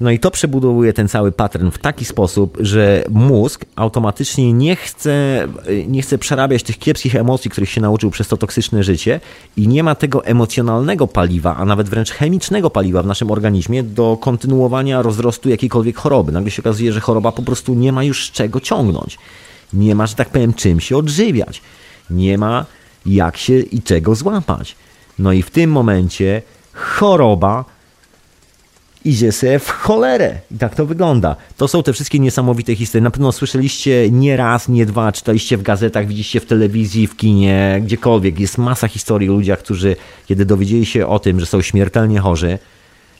No 0.00 0.10
i 0.10 0.18
to 0.18 0.30
przebudowuje 0.30 0.92
ten 0.92 1.08
cały 1.08 1.32
pattern 1.32 1.70
w 1.70 1.78
taki 1.78 2.04
sposób, 2.04 2.58
że 2.60 3.04
mózg 3.10 3.64
automatycznie 3.76 4.52
nie 4.52 4.76
chce, 4.76 5.48
nie 5.86 6.02
chce 6.02 6.18
przerabiać 6.18 6.62
tych 6.62 6.78
kiepskich 6.78 7.16
emocji, 7.16 7.50
których 7.50 7.70
się 7.70 7.80
nauczył 7.80 8.10
przez 8.10 8.28
to 8.28 8.36
toksyczne 8.36 8.84
życie 8.84 9.20
i 9.56 9.68
nie 9.68 9.82
ma 9.82 9.94
tego 9.94 10.24
emocjonalnego 10.24 11.06
paliwa, 11.06 11.56
a 11.56 11.64
nawet 11.64 11.88
wręcz 11.88 12.10
chemicznego 12.10 12.70
paliwa 12.70 13.02
w 13.02 13.06
naszym 13.06 13.30
organizmie 13.30 13.82
do 13.82 14.18
kontynuowania 14.20 15.02
rozrostu 15.02 15.48
jakiejkolwiek 15.48 15.96
choroby. 15.96 16.32
Nagle 16.32 16.50
się 16.50 16.62
okazuje, 16.62 16.92
że 16.92 17.00
choroba 17.00 17.32
po 17.32 17.42
prostu 17.42 17.74
nie 17.74 17.92
ma 17.92 18.04
już 18.04 18.30
czego 18.30 18.60
ciągnąć. 18.60 19.18
Nie 19.72 19.94
ma, 19.94 20.06
że 20.06 20.14
tak 20.14 20.28
powiem, 20.28 20.54
czym 20.54 20.80
się 20.80 20.96
odżywiać. 20.96 21.62
Nie 22.10 22.38
ma 22.38 22.66
jak 23.06 23.36
się 23.36 23.58
i 23.58 23.82
czego 23.82 24.14
złapać. 24.14 24.76
No 25.18 25.32
i 25.32 25.42
w 25.42 25.50
tym 25.50 25.70
momencie 25.70 26.42
choroba 26.72 27.64
idzie 29.04 29.32
sobie 29.32 29.58
w 29.58 29.70
cholerę. 29.70 30.38
I 30.50 30.58
tak 30.58 30.74
to 30.74 30.86
wygląda. 30.86 31.36
To 31.56 31.68
są 31.68 31.82
te 31.82 31.92
wszystkie 31.92 32.18
niesamowite 32.18 32.76
historie. 32.76 33.02
Na 33.02 33.10
pewno 33.10 33.32
słyszeliście 33.32 34.10
nie 34.10 34.36
raz, 34.36 34.68
nie 34.68 34.86
dwa, 34.86 35.12
czytaliście 35.12 35.56
w 35.56 35.62
gazetach, 35.62 36.06
widzieliście 36.06 36.40
w 36.40 36.46
telewizji, 36.46 37.06
w 37.06 37.16
kinie, 37.16 37.80
gdziekolwiek. 37.82 38.40
Jest 38.40 38.58
masa 38.58 38.88
historii 38.88 39.30
o 39.30 39.32
ludziach, 39.32 39.58
którzy 39.58 39.96
kiedy 40.26 40.44
dowiedzieli 40.44 40.86
się 40.86 41.06
o 41.06 41.18
tym, 41.18 41.40
że 41.40 41.46
są 41.46 41.62
śmiertelnie 41.62 42.20
chorzy, 42.20 42.58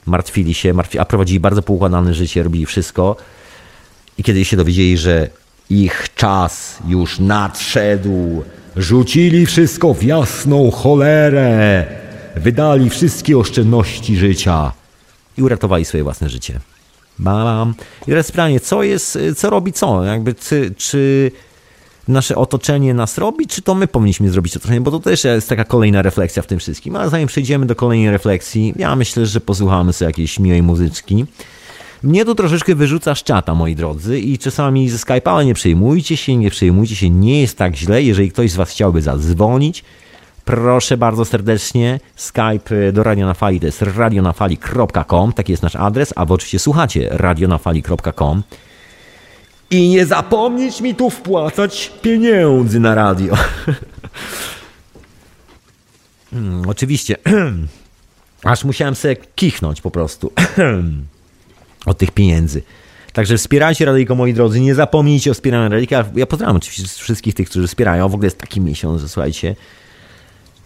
martwili 0.05 0.53
się, 0.53 0.73
martwi, 0.73 0.99
a 0.99 1.05
prowadzili 1.05 1.39
bardzo 1.39 1.61
poukładane 1.61 2.13
życie, 2.13 2.43
robili 2.43 2.65
wszystko. 2.65 3.15
I 4.17 4.23
kiedy 4.23 4.45
się 4.45 4.57
dowiedzieli, 4.57 4.97
że 4.97 5.29
ich 5.69 6.07
czas 6.15 6.77
już 6.87 7.19
nadszedł, 7.19 8.43
Rzucili 8.77 9.45
wszystko 9.45 9.93
w 9.93 10.03
jasną 10.03 10.71
cholerę. 10.71 11.85
Wydali 12.35 12.89
wszystkie 12.89 13.37
oszczędności 13.37 14.17
życia 14.17 14.71
i 15.37 15.43
uratowali 15.43 15.85
swoje 15.85 16.03
własne 16.03 16.29
życie. 16.29 16.59
Bam. 17.19 17.73
I 18.01 18.05
teraz 18.05 18.31
pytanie, 18.31 18.59
co 18.59 18.83
jest, 18.83 19.17
co 19.37 19.49
robi 19.49 19.73
co? 19.73 20.03
Jakby 20.03 20.33
czy, 20.33 20.73
czy 20.77 21.31
nasze 22.07 22.35
otoczenie 22.35 22.93
nas 22.93 23.17
robi, 23.17 23.47
czy 23.47 23.61
to 23.61 23.75
my 23.75 23.87
powinniśmy 23.87 24.29
zrobić 24.29 24.57
otoczenie? 24.57 24.81
Bo 24.81 24.91
to 24.91 24.99
też 24.99 25.23
jest 25.23 25.49
taka 25.49 25.63
kolejna 25.63 26.01
refleksja 26.01 26.41
w 26.41 26.47
tym 26.47 26.59
wszystkim. 26.59 26.95
Ale 26.95 27.09
zanim 27.09 27.27
przejdziemy 27.27 27.65
do 27.65 27.75
kolejnej 27.75 28.11
refleksji, 28.11 28.73
ja 28.75 28.95
myślę, 28.95 29.25
że 29.25 29.41
posłuchamy 29.41 29.93
sobie 29.93 30.09
jakiejś 30.09 30.39
miłej 30.39 30.63
muzyczki. 30.63 31.25
Mnie 32.03 32.25
to 32.25 32.35
troszeczkę 32.35 32.75
wyrzuca 32.75 33.15
z 33.15 33.23
czata, 33.23 33.55
moi 33.55 33.75
drodzy, 33.75 34.19
i 34.19 34.37
czasami 34.37 34.89
ze 34.89 34.97
Skype'a, 34.97 35.29
ale 35.29 35.45
nie 35.45 35.53
przejmujcie 35.53 36.17
się, 36.17 36.37
nie 36.37 36.51
przejmujcie 36.51 36.95
się, 36.95 37.09
nie 37.09 37.41
jest 37.41 37.57
tak 37.57 37.75
źle. 37.75 38.03
Jeżeli 38.03 38.31
ktoś 38.31 38.51
z 38.51 38.55
Was 38.55 38.69
chciałby 38.69 39.01
zadzwonić, 39.01 39.83
proszę 40.45 40.97
bardzo 40.97 41.25
serdecznie, 41.25 41.99
Skype 42.15 42.91
do 42.93 43.03
Radio 43.03 43.25
na 43.25 43.33
Fali 43.33 43.59
to 43.59 43.65
jest 43.65 43.81
radionafali.com, 43.81 45.33
taki 45.33 45.51
jest 45.51 45.63
nasz 45.63 45.75
adres, 45.75 46.13
a 46.15 46.25
Wy 46.25 46.33
oczywiście 46.33 46.59
słuchacie 46.59 47.09
radionafali.com. 47.11 48.43
I 49.71 49.89
nie 49.89 50.05
zapomnieć 50.05 50.81
mi 50.81 50.95
tu 50.95 51.09
wpłacać 51.09 51.91
pieniędzy 52.01 52.79
na 52.79 52.95
radio. 52.95 53.35
hmm, 56.31 56.69
oczywiście. 56.69 57.15
Aż 58.43 58.63
musiałem 58.63 58.95
sobie 58.95 59.15
kichnąć 59.35 59.81
po 59.81 59.91
prostu 59.91 60.31
od 61.85 61.97
tych 61.97 62.11
pieniędzy. 62.11 62.61
Także 63.13 63.37
wspierajcie 63.37 63.85
Radyjko, 63.85 64.15
moi 64.15 64.33
drodzy. 64.33 64.59
Nie 64.59 64.75
zapomnijcie 64.75 65.31
o 65.31 65.33
wspieraniu 65.33 65.69
Radyjka. 65.69 66.05
Ja 66.15 66.25
pozdrawiam 66.25 66.55
oczywiście 66.55 67.03
wszystkich 67.03 67.33
tych, 67.33 67.49
którzy 67.49 67.67
wspierają. 67.67 68.09
W 68.09 68.13
ogóle 68.13 68.27
jest 68.27 68.37
taki 68.37 68.61
miesiąc, 68.61 69.01
że 69.01 69.09
słuchajcie, 69.09 69.55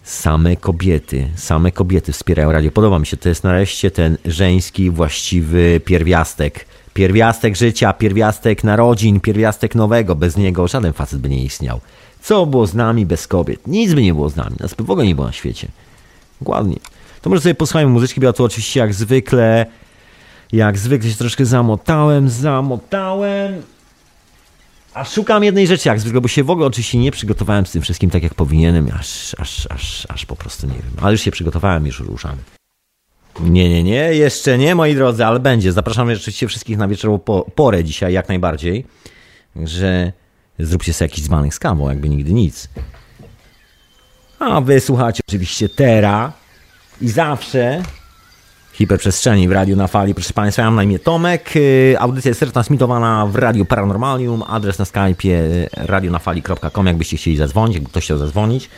same 0.02 0.56
kobiety, 0.56 1.28
same 1.36 1.72
kobiety 1.72 2.12
wspierają 2.12 2.52
radio. 2.52 2.70
Podoba 2.70 2.98
mi 2.98 3.06
się, 3.06 3.16
to 3.16 3.28
jest 3.28 3.44
nareszcie 3.44 3.90
ten 3.90 4.18
żeński, 4.24 4.90
właściwy 4.90 5.80
pierwiastek. 5.84 6.66
Pierwiastek 6.94 7.56
życia, 7.56 7.92
pierwiastek 7.92 8.64
narodzin, 8.64 9.20
pierwiastek 9.20 9.74
nowego. 9.74 10.14
Bez 10.14 10.36
niego 10.36 10.68
żaden 10.68 10.92
facet 10.92 11.20
by 11.20 11.28
nie 11.28 11.44
istniał. 11.44 11.80
Co 12.22 12.46
było 12.46 12.66
z 12.66 12.74
nami 12.74 13.06
bez 13.06 13.26
kobiet? 13.26 13.66
Nic 13.66 13.94
by 13.94 14.02
nie 14.02 14.14
było 14.14 14.28
z 14.28 14.36
nami. 14.36 14.56
Nas 14.60 14.74
by 14.74 14.84
w 14.84 14.90
ogóle 14.90 15.06
nie 15.06 15.14
było 15.14 15.26
na 15.26 15.32
świecie. 15.32 15.68
Ładnie. 16.44 16.76
To 17.22 17.30
może 17.30 17.42
sobie 17.42 17.54
posłuchajmy 17.54 17.92
muzyczki, 17.92 18.20
bo 18.20 18.26
ja 18.26 18.32
tu 18.32 18.44
oczywiście 18.44 18.80
jak 18.80 18.94
zwykle, 18.94 19.66
jak 20.52 20.78
zwykle 20.78 21.10
się 21.10 21.16
troszkę 21.16 21.44
zamotałem, 21.44 22.28
zamotałem. 22.28 23.62
A 24.94 25.04
szukam 25.04 25.44
jednej 25.44 25.66
rzeczy, 25.66 25.88
jak 25.88 26.00
zwykle, 26.00 26.20
bo 26.20 26.28
się 26.28 26.44
w 26.44 26.50
ogóle 26.50 26.66
oczywiście 26.66 26.98
nie 26.98 27.10
przygotowałem 27.12 27.66
z 27.66 27.70
tym 27.70 27.82
wszystkim 27.82 28.10
tak, 28.10 28.22
jak 28.22 28.34
powinienem, 28.34 28.88
aż, 28.98 29.36
aż, 29.38 29.66
aż, 29.70 30.06
aż 30.10 30.26
po 30.26 30.36
prostu 30.36 30.66
nie 30.66 30.74
wiem. 30.74 30.92
Ale 31.02 31.12
już 31.12 31.20
się 31.20 31.30
przygotowałem, 31.30 31.86
już 31.86 32.00
ruszamy. 32.00 32.38
Nie, 33.40 33.68
nie, 33.68 33.82
nie, 33.82 34.14
jeszcze 34.14 34.58
nie, 34.58 34.74
moi 34.74 34.94
drodzy, 34.94 35.26
ale 35.26 35.40
będzie. 35.40 35.72
Zapraszam 35.72 36.08
oczywiście 36.08 36.48
wszystkich 36.48 36.78
na 36.78 36.88
wieczorową 36.88 37.42
porę 37.54 37.84
dzisiaj, 37.84 38.12
jak 38.12 38.28
najbardziej. 38.28 38.86
Że 39.56 40.12
zróbcie 40.58 40.92
sobie 40.92 41.08
jakiś 41.10 41.24
dzbanek 41.24 41.54
z 41.54 41.58
kawą, 41.58 41.88
jakby 41.88 42.08
nigdy 42.08 42.32
nic. 42.32 42.68
A 44.38 44.60
wy 44.60 44.80
słuchacie 44.80 45.22
oczywiście 45.28 45.68
Tera 45.68 46.32
i 47.00 47.08
zawsze 47.08 47.82
hiperprzestrzeni 48.78 49.48
w 49.48 49.52
Radiu 49.52 49.76
na 49.76 49.86
Fali. 49.86 50.14
Proszę 50.14 50.32
Państwa, 50.32 50.62
ja 50.62 50.68
mam 50.68 50.76
na 50.76 50.82
imię 50.82 50.98
Tomek. 50.98 51.56
Y, 51.56 51.96
audycja 51.98 52.28
jest 52.28 52.44
transmitowana 52.52 53.26
w 53.26 53.36
Radiu 53.36 53.64
Paranormalium. 53.64 54.42
Adres 54.42 54.78
na 54.78 54.84
Skype'ie 54.84 55.36
radionafali.com, 55.76 56.86
jakbyście 56.86 57.16
chcieli 57.16 57.36
zadzwonić, 57.36 57.74
jakby 57.74 57.90
ktoś 57.90 58.04
chciał 58.04 58.18
zadzwonić. 58.18 58.70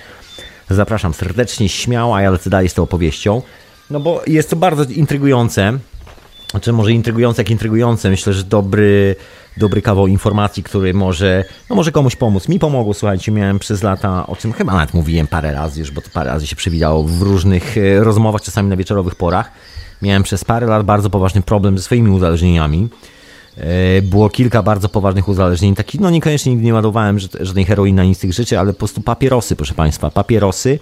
Zapraszam 0.71 1.15
serdecznie, 1.15 1.69
śmiało, 1.69 2.17
a 2.17 2.23
ja 2.23 2.31
lecę 2.31 2.51
dalej 2.51 2.69
z 2.69 2.75
tą 2.75 2.83
opowieścią. 2.83 3.43
No 3.91 4.01
bo 4.01 4.23
jest 4.27 4.51
to 4.51 4.57
bardzo 4.57 4.85
intrygujące. 4.85 5.79
Znaczy 6.51 6.73
może 6.73 6.93
intrygujące 6.93 7.43
jak 7.43 7.51
intrygujące. 7.51 8.11
Myślę, 8.11 8.33
że 8.33 8.45
dobry, 8.45 9.17
dobry 9.57 9.83
kawał 9.83 10.07
informacji, 10.07 10.63
który 10.63 10.95
może, 10.95 11.45
no 11.71 11.77
może 11.77 11.93
komuś 11.93 12.17
pomóc. 12.17 12.49
Mi 12.49 12.59
pomogło, 12.59 12.95
słuchajcie, 12.95 13.33
miałem 13.33 13.59
przez 13.59 13.83
lata, 13.83 14.27
o 14.27 14.37
czym 14.37 14.53
chyba 14.53 14.73
nawet 14.73 14.95
mówiłem 14.95 15.27
parę 15.27 15.53
razy 15.53 15.81
już, 15.81 15.91
bo 15.91 16.01
to 16.01 16.11
parę 16.11 16.31
razy 16.31 16.47
się 16.47 16.57
przewidziało 16.57 17.03
w 17.05 17.23
różnych 17.23 17.79
e, 17.79 18.05
rozmowach, 18.05 18.43
czasami 18.43 18.69
na 18.69 18.77
wieczorowych 18.77 19.15
porach. 19.15 19.51
Miałem 20.03 20.23
przez 20.23 20.45
parę 20.45 20.67
lat 20.67 20.87
bardzo 20.87 21.11
poważny 21.11 21.43
problem 21.43 21.79
ze 21.79 21.85
swoimi 21.85 22.11
uzależnieniami. 22.11 22.89
E, 23.57 24.03
było 24.03 24.31
kilka 24.31 24.63
bardzo 24.63 24.89
poważnych 24.89 25.29
uzależnień, 25.29 25.75
takich, 25.75 26.01
no 26.01 26.11
niekoniecznie 26.11 26.53
nigdy 26.53 26.67
nie 26.67 26.75
ładowałem 26.75 27.19
żadnej 27.41 27.65
heroiny 27.65 28.03
ani 28.03 28.15
z 28.15 28.19
tych 28.19 28.33
rzeczy, 28.33 28.59
ale 28.59 28.73
po 28.73 28.79
prostu 28.79 29.01
papierosy, 29.01 29.57
proszę 29.57 29.75
Państwa, 29.75 30.11
papierosy 30.11 30.79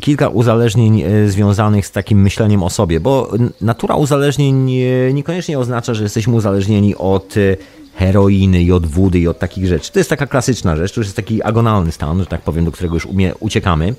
kilka 0.00 0.28
uzależnień 0.28 1.02
e, 1.02 1.28
związanych 1.28 1.86
z 1.86 1.90
takim 1.90 2.22
myśleniem 2.22 2.62
o 2.62 2.70
sobie, 2.70 3.00
bo 3.00 3.32
natura 3.60 3.94
uzależnień 3.94 4.70
niekoniecznie 5.14 5.58
oznacza, 5.58 5.94
że 5.94 6.02
jesteśmy 6.02 6.34
uzależnieni 6.34 6.96
od 6.96 7.36
e, 7.36 7.56
heroiny 7.94 8.62
i 8.62 8.72
od 8.72 8.86
wody 8.86 9.18
i 9.18 9.28
od 9.28 9.38
takich 9.38 9.66
rzeczy. 9.66 9.92
To 9.92 9.98
jest 10.00 10.10
taka 10.10 10.26
klasyczna 10.26 10.76
rzecz, 10.76 10.92
to 10.92 11.00
już 11.00 11.06
jest 11.06 11.16
taki 11.16 11.42
agonalny 11.42 11.92
stan, 11.92 12.20
że 12.20 12.26
tak 12.26 12.40
powiem, 12.40 12.64
do 12.64 12.72
którego 12.72 12.94
już 12.94 13.06
umie, 13.06 13.34
uciekamy. 13.40 13.94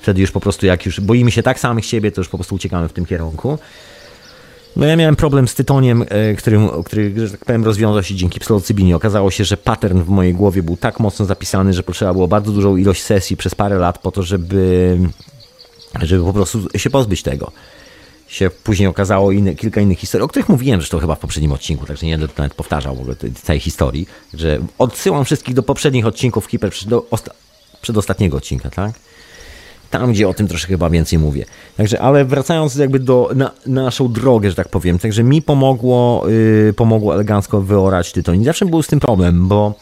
Wtedy 0.00 0.20
już 0.20 0.30
po 0.30 0.40
prostu 0.40 0.66
jak 0.66 0.86
już 0.86 1.00
boimy 1.00 1.30
się 1.30 1.42
tak 1.42 1.60
samych 1.60 1.84
siebie, 1.84 2.12
to 2.12 2.20
już 2.20 2.28
po 2.28 2.38
prostu 2.38 2.54
uciekamy 2.54 2.88
w 2.88 2.92
tym 2.92 3.06
kierunku. 3.06 3.58
No 4.76 4.86
ja 4.86 4.96
miałem 4.96 5.16
problem 5.16 5.48
z 5.48 5.54
tytoniem, 5.54 6.04
e, 6.08 6.34
którym, 6.34 6.68
który, 6.84 7.26
że 7.26 7.30
tak 7.30 7.44
powiem, 7.44 7.64
rozwiązał 7.64 8.02
się 8.02 8.14
dzięki 8.14 8.40
psylocybinie. 8.40 8.96
Okazało 8.96 9.30
się, 9.30 9.44
że 9.44 9.56
pattern 9.56 10.02
w 10.02 10.08
mojej 10.08 10.34
głowie 10.34 10.62
był 10.62 10.76
tak 10.76 11.00
mocno 11.00 11.26
zapisany, 11.26 11.72
że 11.72 11.82
potrzeba 11.82 12.12
było 12.12 12.28
bardzo 12.28 12.52
dużą 12.52 12.76
ilość 12.76 13.02
sesji 13.02 13.36
przez 13.36 13.54
parę 13.54 13.78
lat 13.78 13.98
po 13.98 14.10
to, 14.10 14.22
żeby, 14.22 14.98
żeby 16.02 16.24
po 16.24 16.32
prostu 16.32 16.60
się 16.76 16.90
pozbyć 16.90 17.22
tego. 17.22 17.52
Się 18.28 18.50
później 18.64 18.88
okazało 18.88 19.32
inne, 19.32 19.54
kilka 19.54 19.80
innych 19.80 19.98
historii, 19.98 20.24
o 20.24 20.28
których 20.28 20.48
mówiłem 20.48 20.80
zresztą 20.80 20.98
chyba 20.98 21.14
w 21.14 21.18
poprzednim 21.18 21.52
odcinku, 21.52 21.86
także 21.86 22.06
nie 22.06 22.18
będę 22.18 22.34
nawet 22.38 22.54
powtarzał 22.54 22.96
w 22.96 23.00
ogóle 23.00 23.16
tej 23.46 23.60
historii, 23.60 24.08
że 24.34 24.58
odsyłam 24.78 25.24
wszystkich 25.24 25.54
do 25.54 25.62
poprzednich 25.62 26.06
odcinków 26.06 26.46
Hiper, 26.46 26.70
do 26.86 27.00
osta- 27.10 27.34
przedostatniego 27.82 28.36
odcinka, 28.36 28.70
tak? 28.70 28.92
Tam, 29.90 30.12
gdzie 30.12 30.28
o 30.28 30.34
tym 30.34 30.48
troszkę 30.48 30.68
chyba 30.68 30.90
więcej 30.90 31.18
mówię. 31.18 31.44
Także, 31.76 32.00
ale 32.00 32.24
wracając 32.24 32.76
jakby 32.76 32.98
do 32.98 33.30
na, 33.34 33.50
naszą 33.66 34.12
drogę, 34.12 34.50
że 34.50 34.56
tak 34.56 34.68
powiem, 34.68 34.98
także 34.98 35.22
mi 35.22 35.42
pomogło, 35.42 36.24
yy, 36.28 36.72
pomogło 36.72 37.14
elegancko 37.14 37.60
wyorać 37.60 38.12
tytoń. 38.12 38.42
I 38.42 38.44
zawsze 38.44 38.66
był 38.66 38.82
z 38.82 38.86
tym 38.86 39.00
problem, 39.00 39.48
bo 39.48 39.74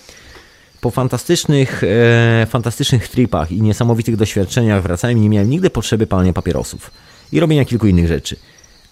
po 0.80 0.90
fantastycznych, 0.90 1.85
e, 1.85 2.47
fantastycznych 2.51 3.09
tripach 3.09 3.52
i 3.52 3.62
niesamowitych 3.62 4.16
doświadczeniach 4.16 4.82
wracałem 4.82 5.18
i 5.18 5.20
nie 5.20 5.28
miałem 5.28 5.51
nigdy 5.51 5.70
potrzeby 5.70 6.06
palenia 6.06 6.32
papierosów 6.32 6.90
i 7.32 7.40
robienia 7.40 7.64
kilku 7.64 7.86
innych 7.86 8.06
rzeczy. 8.06 8.36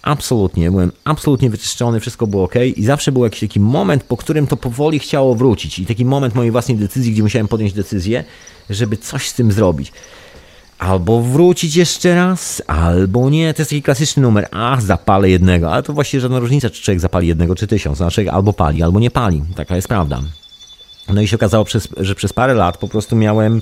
Absolutnie, 0.01 0.71
byłem 0.71 0.91
absolutnie 1.03 1.49
wyczyszczony, 1.49 1.99
wszystko 1.99 2.27
było 2.27 2.43
ok 2.43 2.53
i 2.75 2.83
zawsze 2.83 3.11
był 3.11 3.23
jakiś 3.23 3.39
taki 3.39 3.59
moment, 3.59 4.03
po 4.03 4.17
którym 4.17 4.47
to 4.47 4.57
powoli 4.57 4.99
chciało 4.99 5.35
wrócić 5.35 5.79
i 5.79 5.85
taki 5.85 6.05
moment 6.05 6.35
mojej 6.35 6.51
własnej 6.51 6.77
decyzji, 6.77 7.11
gdzie 7.11 7.23
musiałem 7.23 7.47
podjąć 7.47 7.73
decyzję, 7.73 8.23
żeby 8.69 8.97
coś 8.97 9.29
z 9.29 9.33
tym 9.33 9.51
zrobić 9.51 9.91
albo 10.79 11.21
wrócić 11.21 11.75
jeszcze 11.75 12.15
raz, 12.15 12.61
albo 12.67 13.29
nie. 13.29 13.53
To 13.53 13.61
jest 13.61 13.69
taki 13.69 13.81
klasyczny 13.81 14.23
numer. 14.23 14.47
Ach, 14.51 14.81
zapalę 14.81 15.29
jednego. 15.29 15.73
Ale 15.73 15.83
to 15.83 15.93
właściwie 15.93 16.21
żadna 16.21 16.39
różnica, 16.39 16.69
czy 16.69 16.83
człowiek 16.83 16.99
zapali 16.99 17.27
jednego, 17.27 17.55
czy 17.55 17.67
tysiąc. 17.67 17.97
Znaczy, 17.97 18.31
albo 18.31 18.53
pali, 18.53 18.83
albo 18.83 18.99
nie 18.99 19.11
pali. 19.11 19.43
Taka 19.55 19.75
jest 19.75 19.87
prawda. 19.87 20.19
No 21.13 21.21
i 21.21 21.27
się 21.27 21.35
okazało, 21.35 21.65
że 21.97 22.15
przez 22.15 22.33
parę 22.33 22.53
lat 22.53 22.77
po 22.77 22.87
prostu 22.87 23.15
miałem, 23.15 23.61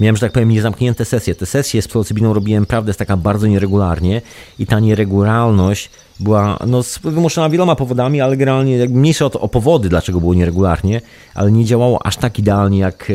miałem, 0.00 0.16
że 0.16 0.20
tak 0.20 0.32
powiem, 0.32 0.48
niezamknięte 0.48 1.04
sesje. 1.04 1.34
Te 1.34 1.46
sesje 1.46 1.82
z 1.82 1.88
psylocybiną 1.88 2.34
robiłem, 2.34 2.66
prawdę, 2.66 2.90
jest 2.90 2.98
taka 2.98 3.16
bardzo 3.16 3.46
nieregularnie 3.46 4.22
i 4.58 4.66
ta 4.66 4.80
nieregularność 4.80 5.90
była 6.20 6.58
no, 6.66 6.82
wymuszona 7.04 7.50
wieloma 7.50 7.76
powodami, 7.76 8.20
ale 8.20 8.36
generalnie 8.36 8.88
mniejsze 8.88 9.26
o, 9.26 9.30
o 9.30 9.48
powody, 9.48 9.88
dlaczego 9.88 10.20
było 10.20 10.34
nieregularnie, 10.34 11.00
ale 11.34 11.52
nie 11.52 11.64
działało 11.64 12.06
aż 12.06 12.16
tak 12.16 12.38
idealnie 12.38 12.78
jak 12.78 13.10
e, 13.10 13.14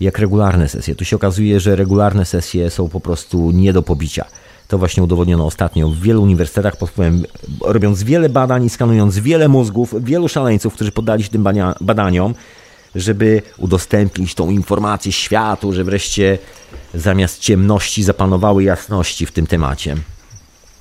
jak 0.00 0.18
regularne 0.18 0.68
sesje. 0.68 0.94
Tu 0.94 1.04
się 1.04 1.16
okazuje, 1.16 1.60
że 1.60 1.76
regularne 1.76 2.24
sesje 2.24 2.70
są 2.70 2.88
po 2.88 3.00
prostu 3.00 3.50
nie 3.50 3.72
do 3.72 3.82
pobicia. 3.82 4.24
To 4.68 4.78
właśnie 4.78 5.02
udowodniono 5.02 5.46
ostatnio 5.46 5.88
w 5.88 6.00
wielu 6.00 6.22
uniwersytetach, 6.22 6.74
robiąc 7.60 8.02
wiele 8.02 8.28
badań 8.28 8.64
i 8.64 8.70
skanując 8.70 9.18
wiele 9.18 9.48
mózgów, 9.48 10.04
wielu 10.04 10.28
szaleńców, 10.28 10.74
którzy 10.74 10.92
poddali 10.92 11.22
się 11.22 11.30
tym 11.30 11.44
badaniom, 11.80 12.34
żeby 12.94 13.42
udostępnić 13.58 14.34
tą 14.34 14.50
informację 14.50 15.12
światu, 15.12 15.72
że 15.72 15.84
wreszcie 15.84 16.38
zamiast 16.94 17.38
ciemności 17.38 18.02
zapanowały 18.02 18.64
jasności 18.64 19.26
w 19.26 19.32
tym 19.32 19.46
temacie. 19.46 19.96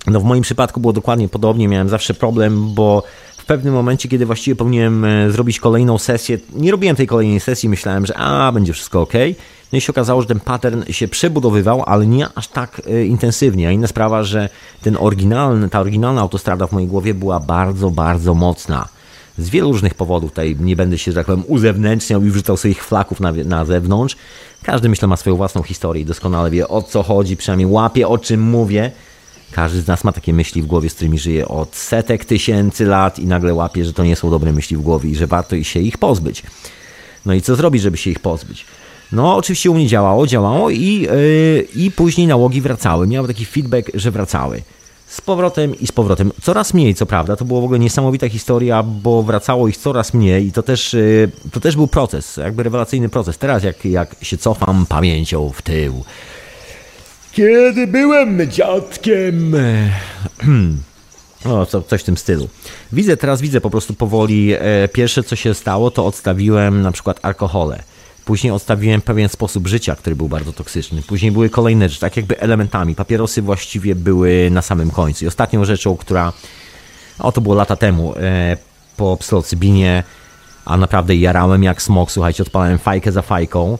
No 0.07 0.19
w 0.19 0.23
moim 0.23 0.43
przypadku 0.43 0.79
było 0.79 0.93
dokładnie 0.93 1.29
podobnie, 1.29 1.67
miałem 1.67 1.89
zawsze 1.89 2.13
problem, 2.13 2.73
bo 2.73 3.03
w 3.43 3.45
pewnym 3.45 3.73
momencie, 3.73 4.09
kiedy 4.09 4.25
właściwie 4.25 4.55
powinienem 4.55 5.05
e, 5.05 5.31
zrobić 5.31 5.59
kolejną 5.59 5.97
sesję, 5.97 6.37
nie 6.55 6.71
robiłem 6.71 6.95
tej 6.95 7.07
kolejnej 7.07 7.39
sesji, 7.39 7.69
myślałem, 7.69 8.05
że 8.05 8.17
a, 8.17 8.51
będzie 8.51 8.73
wszystko 8.73 9.01
ok. 9.01 9.13
No 9.71 9.77
i 9.77 9.81
się 9.81 9.91
okazało, 9.91 10.21
że 10.21 10.27
ten 10.27 10.39
pattern 10.39 10.83
się 10.91 11.07
przebudowywał, 11.07 11.83
ale 11.85 12.07
nie 12.07 12.27
aż 12.35 12.47
tak 12.47 12.81
e, 12.87 13.05
intensywnie. 13.05 13.67
A 13.67 13.71
inna 13.71 13.87
sprawa, 13.87 14.23
że 14.23 14.49
ten 14.81 14.97
oryginalny, 14.99 15.69
ta 15.69 15.79
oryginalna 15.79 16.21
autostrada 16.21 16.67
w 16.67 16.71
mojej 16.71 16.87
głowie 16.87 17.13
była 17.13 17.39
bardzo, 17.39 17.91
bardzo 17.91 18.33
mocna. 18.33 18.87
Z 19.37 19.49
wielu 19.49 19.71
różnych 19.71 19.93
powodów, 19.93 20.31
tutaj 20.31 20.55
nie 20.59 20.75
będę 20.75 20.97
się, 20.97 21.11
że 21.11 21.15
tak 21.15 21.25
powiem, 21.25 21.43
uzewnętrzniał 21.47 22.23
i 22.23 22.29
wrzucał 22.29 22.57
swoich 22.57 22.83
flaków 22.83 23.19
na, 23.19 23.31
na 23.31 23.65
zewnątrz. 23.65 24.15
Każdy, 24.63 24.89
myślę, 24.89 25.07
ma 25.07 25.17
swoją 25.17 25.35
własną 25.35 25.63
historię 25.63 26.01
i 26.01 26.05
doskonale 26.05 26.51
wie 26.51 26.67
o 26.67 26.81
co 26.81 27.03
chodzi, 27.03 27.37
przynajmniej 27.37 27.67
łapie 27.67 28.07
o 28.07 28.17
czym 28.17 28.41
mówię. 28.41 28.91
Każdy 29.55 29.81
z 29.81 29.87
nas 29.87 30.03
ma 30.03 30.11
takie 30.11 30.33
myśli 30.33 30.61
w 30.61 30.65
głowie, 30.65 30.89
z 30.89 30.93
którymi 30.93 31.19
żyje 31.19 31.47
od 31.47 31.75
setek 31.75 32.25
tysięcy 32.25 32.85
lat 32.85 33.19
i 33.19 33.27
nagle 33.27 33.53
łapie, 33.53 33.85
że 33.85 33.93
to 33.93 34.03
nie 34.03 34.15
są 34.15 34.29
dobre 34.29 34.53
myśli 34.53 34.77
w 34.77 34.81
głowie 34.81 35.09
i 35.09 35.15
że 35.15 35.27
warto 35.27 35.63
się 35.63 35.79
ich 35.79 35.97
pozbyć. 35.97 36.43
No 37.25 37.33
i 37.33 37.41
co 37.41 37.55
zrobić, 37.55 37.81
żeby 37.81 37.97
się 37.97 38.09
ich 38.09 38.19
pozbyć? 38.19 38.65
No, 39.11 39.35
oczywiście 39.35 39.71
u 39.71 39.73
mnie 39.73 39.87
działało, 39.87 40.27
działało 40.27 40.69
i, 40.69 41.01
yy, 41.01 41.67
i 41.75 41.91
później 41.91 42.27
nałogi 42.27 42.61
wracały. 42.61 43.07
Miałem 43.07 43.27
taki 43.27 43.45
feedback, 43.45 43.91
że 43.93 44.11
wracały. 44.11 44.61
Z 45.07 45.21
powrotem 45.21 45.79
i 45.79 45.87
z 45.87 45.91
powrotem. 45.91 46.31
Coraz 46.41 46.73
mniej, 46.73 46.95
co 46.95 47.05
prawda. 47.05 47.35
To 47.35 47.45
była 47.45 47.61
w 47.61 47.63
ogóle 47.63 47.79
niesamowita 47.79 48.29
historia, 48.29 48.83
bo 48.83 49.23
wracało 49.23 49.67
ich 49.67 49.77
coraz 49.77 50.13
mniej 50.13 50.47
i 50.47 50.51
to 50.51 50.63
też, 50.63 50.93
yy, 50.93 51.31
to 51.51 51.59
też 51.59 51.75
był 51.75 51.87
proces, 51.87 52.37
jakby 52.37 52.63
rewelacyjny 52.63 53.09
proces. 53.09 53.37
Teraz, 53.37 53.63
jak, 53.63 53.85
jak 53.85 54.15
się 54.21 54.37
cofam 54.37 54.85
pamięcią 54.85 55.49
w 55.49 55.61
tył, 55.61 56.03
kiedy 57.33 57.87
byłem 57.87 58.51
dziadkiem. 58.51 59.55
O, 61.45 61.65
co, 61.65 61.81
coś 61.81 62.01
w 62.01 62.03
tym 62.03 62.17
stylu. 62.17 62.49
Widzę, 62.91 63.17
teraz 63.17 63.41
widzę 63.41 63.61
po 63.61 63.69
prostu 63.69 63.93
powoli. 63.93 64.53
E, 64.53 64.87
pierwsze, 64.87 65.23
co 65.23 65.35
się 65.35 65.53
stało, 65.53 65.91
to 65.91 66.05
odstawiłem 66.05 66.81
na 66.81 66.91
przykład 66.91 67.19
alkohole. 67.21 67.83
Później 68.25 68.53
odstawiłem 68.53 69.01
pewien 69.01 69.29
sposób 69.29 69.67
życia, 69.67 69.95
który 69.95 70.15
był 70.15 70.29
bardzo 70.29 70.53
toksyczny. 70.53 71.01
Później 71.01 71.31
były 71.31 71.49
kolejne 71.49 71.89
rzeczy, 71.89 72.01
tak 72.01 72.17
jakby 72.17 72.39
elementami. 72.39 72.95
Papierosy 72.95 73.41
właściwie 73.41 73.95
były 73.95 74.49
na 74.51 74.61
samym 74.61 74.91
końcu. 74.91 75.25
I 75.25 75.27
ostatnią 75.27 75.65
rzeczą, 75.65 75.97
która, 75.97 76.33
o 77.19 77.31
to 77.31 77.41
było 77.41 77.55
lata 77.55 77.75
temu, 77.75 78.13
e, 78.15 78.57
po 78.97 79.17
psylocybinie, 79.17 80.03
a 80.65 80.77
naprawdę 80.77 81.15
jarałem 81.15 81.63
jak 81.63 81.81
smok, 81.81 82.11
słuchajcie, 82.11 82.43
odpalałem 82.43 82.77
fajkę 82.77 83.11
za 83.11 83.21
fajką. 83.21 83.77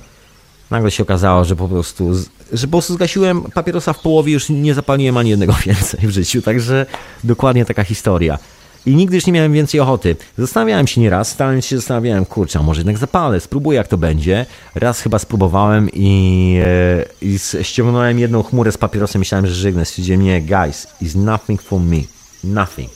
Nagle 0.72 0.92
się 0.92 1.04
okazało, 1.04 1.46
że 1.46 1.56
po 1.56 1.68
prostu, 1.68 2.12
że 2.52 2.68
po 2.68 2.72
prostu 2.72 2.94
zgasiłem 2.94 3.42
papierosa 3.42 3.94
w 3.94 4.00
połowie, 4.00 4.34
już 4.34 4.50
nie 4.50 4.74
zapaliłem 4.74 5.18
ani 5.18 5.30
jednego 5.30 5.54
więcej 5.66 6.00
w 6.08 6.10
życiu, 6.10 6.42
także 6.42 6.86
dokładnie 7.24 7.66
taka 7.66 7.84
historia. 7.84 8.40
I 8.86 8.96
nigdy 8.96 9.16
już 9.16 9.26
nie 9.26 9.34
miałem 9.34 9.54
więcej 9.54 9.80
ochoty. 9.80 10.16
Zastanawiałem 10.38 10.88
się 10.88 11.02
nieraz, 11.02 11.32
stałem 11.32 11.62
się 11.62 11.76
zastanawiałem, 11.76 12.26
kurczę, 12.26 12.60
może 12.60 12.80
jednak 12.82 12.98
zapalę, 12.98 13.40
spróbuję 13.40 13.78
jak 13.78 13.88
to 13.88 13.98
będzie. 13.98 14.46
Raz 14.76 15.02
chyba 15.02 15.20
spróbowałem 15.20 15.90
i, 15.94 16.60
e, 16.66 17.06
i 17.22 17.40
ściągnąłem 17.62 18.20
jedną 18.20 18.44
chmurę 18.44 18.72
z 18.72 18.78
papierosem, 18.78 19.20
myślałem, 19.20 19.48
że 19.48 19.54
żygnę. 19.54 19.86
Stwierdziłem, 19.86 20.24
nie, 20.24 20.42
guys, 20.42 20.88
it's 21.02 21.16
nothing 21.16 21.62
for 21.62 21.80
me. 21.80 21.98
Nothing. 22.44 22.90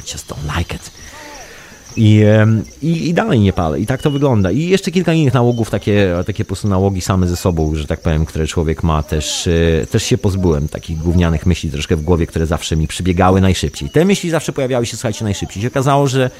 I 0.00 0.12
just 0.12 0.28
don't 0.28 0.58
like 0.58 0.74
it. 0.74 0.90
I, 1.96 2.22
i, 2.82 3.08
I, 3.08 3.14
dalej 3.14 3.40
nie 3.40 3.52
palę. 3.52 3.80
I 3.80 3.86
tak 3.86 4.02
to 4.02 4.10
wygląda. 4.10 4.50
I 4.50 4.62
jeszcze 4.62 4.90
kilka 4.90 5.12
innych 5.12 5.34
nałogów, 5.34 5.70
takie, 5.70 6.14
takie 6.26 6.44
po 6.44 6.48
prostu 6.48 6.68
nałogi 6.68 7.00
same 7.00 7.26
ze 7.26 7.36
sobą, 7.36 7.74
że 7.74 7.86
tak 7.86 8.00
powiem, 8.00 8.26
które 8.26 8.46
człowiek 8.46 8.82
ma, 8.82 9.02
też, 9.02 9.46
e, 9.82 9.86
też 9.86 10.02
się 10.02 10.18
pozbyłem 10.18 10.68
takich 10.68 10.98
gównianych 10.98 11.46
myśli 11.46 11.70
troszkę 11.70 11.96
w 11.96 12.02
głowie, 12.02 12.26
które 12.26 12.46
zawsze 12.46 12.76
mi 12.76 12.88
przybiegały 12.88 13.40
najszybciej. 13.40 13.90
Te 13.90 14.04
myśli 14.04 14.30
zawsze 14.30 14.52
pojawiały 14.52 14.86
się, 14.86 14.96
słuchajcie, 14.96 15.24
najszybciej. 15.24 15.62
się 15.62 15.68
okazało, 15.68 16.06
że 16.06 16.30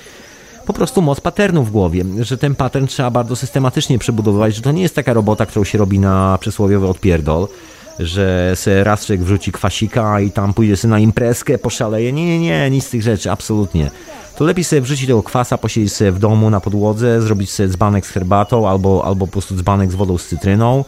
po 0.66 0.73
prostu 0.73 1.03
moc 1.03 1.20
paternu 1.20 1.65
w 1.65 1.70
głowie, 1.70 2.05
że 2.20 2.39
ten 2.39 2.55
pattern 2.55 2.87
trzeba 2.87 3.11
bardzo 3.11 3.37
systematycznie 3.37 3.99
przebudowywać, 3.99 4.57
że 4.57 4.62
to 4.62 4.73
nie 4.73 4.83
jest 4.83 4.95
taka 4.95 5.12
robota, 5.12 5.47
którą 5.47 5.65
się 5.65 5.78
robi 5.78 5.99
na 5.99 6.39
przysłowiowy 6.41 6.87
odpierdol, 6.87 7.49
że 7.98 8.52
se 8.55 8.85
raz 8.85 9.06
człowiek 9.06 9.24
wrzuci 9.24 9.52
kwasika 9.52 10.20
i 10.20 10.31
tam 10.31 10.55
pójdzie 10.55 10.77
sobie 10.77 10.90
na 10.90 10.98
imprezkę, 10.98 11.59
poszaleje. 11.59 12.12
Nie, 12.12 12.27
nie, 12.27 12.39
nie, 12.39 12.70
nic 12.70 12.85
z 12.85 12.90
tych 12.90 13.02
rzeczy, 13.02 13.31
absolutnie 13.31 13.90
to 14.36 14.44
lepiej 14.44 14.64
sobie 14.64 14.82
wrzucić 14.82 15.06
tego 15.06 15.23
kwasa, 15.23 15.59
posiedzieć 15.59 15.93
sobie 15.93 16.12
w 16.12 16.18
domu 16.18 16.51
na 16.51 16.60
podłodze, 16.60 17.23
zrobić 17.23 17.51
sobie 17.51 17.68
dzbanek 17.68 18.06
z 18.06 18.10
herbatą 18.10 18.68
albo, 18.68 19.05
albo 19.05 19.27
po 19.27 19.32
prostu 19.32 19.55
dzbanek 19.55 19.93
z 19.93 19.94
wodą 19.94 20.18
z 20.18 20.27
cytryną 20.27 20.85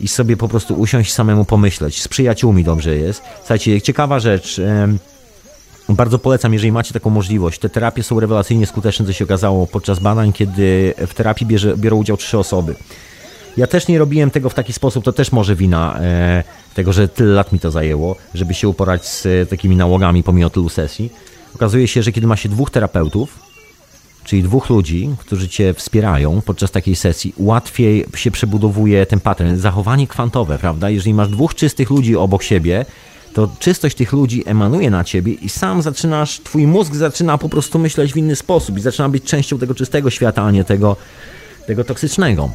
i 0.00 0.08
sobie 0.08 0.36
po 0.36 0.48
prostu 0.48 0.74
usiąść 0.74 1.12
samemu 1.12 1.44
pomyśleć. 1.44 2.02
Z 2.02 2.08
przyjaciółmi 2.08 2.64
dobrze 2.64 2.96
jest. 2.96 3.22
Słuchajcie, 3.38 3.82
ciekawa 3.82 4.20
rzecz. 4.20 4.60
Bardzo 5.88 6.18
polecam, 6.18 6.52
jeżeli 6.52 6.72
macie 6.72 6.92
taką 6.94 7.10
możliwość. 7.10 7.58
Te 7.58 7.68
terapie 7.68 8.02
są 8.02 8.20
rewelacyjnie 8.20 8.66
skuteczne, 8.66 9.06
co 9.06 9.12
się 9.12 9.24
okazało 9.24 9.66
podczas 9.66 9.98
badań, 9.98 10.32
kiedy 10.32 10.94
w 11.06 11.14
terapii 11.14 11.46
bierze, 11.46 11.76
biorą 11.76 11.96
udział 11.96 12.16
trzy 12.16 12.38
osoby. 12.38 12.74
Ja 13.56 13.66
też 13.66 13.88
nie 13.88 13.98
robiłem 13.98 14.30
tego 14.30 14.50
w 14.50 14.54
taki 14.54 14.72
sposób, 14.72 15.04
to 15.04 15.12
też 15.12 15.32
może 15.32 15.56
wina 15.56 15.98
e, 16.00 16.44
tego, 16.74 16.92
że 16.92 17.08
tyle 17.08 17.34
lat 17.34 17.52
mi 17.52 17.60
to 17.60 17.70
zajęło, 17.70 18.16
żeby 18.34 18.54
się 18.54 18.68
uporać 18.68 19.06
z 19.06 19.26
e, 19.26 19.46
takimi 19.46 19.76
nałogami 19.76 20.22
pomimo 20.22 20.50
tylu 20.50 20.68
sesji. 20.68 21.12
Okazuje 21.54 21.88
się, 21.88 22.02
że 22.02 22.12
kiedy 22.12 22.26
ma 22.26 22.36
się 22.36 22.48
dwóch 22.48 22.70
terapeutów, 22.70 23.38
czyli 24.24 24.42
dwóch 24.42 24.70
ludzi, 24.70 25.10
którzy 25.18 25.48
cię 25.48 25.74
wspierają 25.74 26.40
podczas 26.40 26.70
takiej 26.70 26.96
sesji, 26.96 27.34
łatwiej 27.36 28.06
się 28.14 28.30
przebudowuje 28.30 29.06
ten 29.06 29.20
pattern. 29.20 29.56
Zachowanie 29.56 30.06
kwantowe, 30.06 30.58
prawda? 30.58 30.90
Jeżeli 30.90 31.14
masz 31.14 31.28
dwóch 31.28 31.54
czystych 31.54 31.90
ludzi 31.90 32.16
obok 32.16 32.42
siebie, 32.42 32.84
to 33.34 33.48
czystość 33.58 33.96
tych 33.96 34.12
ludzi 34.12 34.42
emanuje 34.46 34.90
na 34.90 35.04
ciebie 35.04 35.32
i 35.32 35.48
sam 35.48 35.82
zaczynasz, 35.82 36.40
twój 36.40 36.66
mózg 36.66 36.94
zaczyna 36.94 37.38
po 37.38 37.48
prostu 37.48 37.78
myśleć 37.78 38.12
w 38.12 38.16
inny 38.16 38.36
sposób 38.36 38.78
i 38.78 38.80
zaczyna 38.80 39.08
być 39.08 39.24
częścią 39.24 39.58
tego 39.58 39.74
czystego 39.74 40.10
świata, 40.10 40.42
a 40.42 40.50
nie 40.50 40.64
tego, 40.64 40.96
tego 41.66 41.84
toksycznego. 41.84 42.50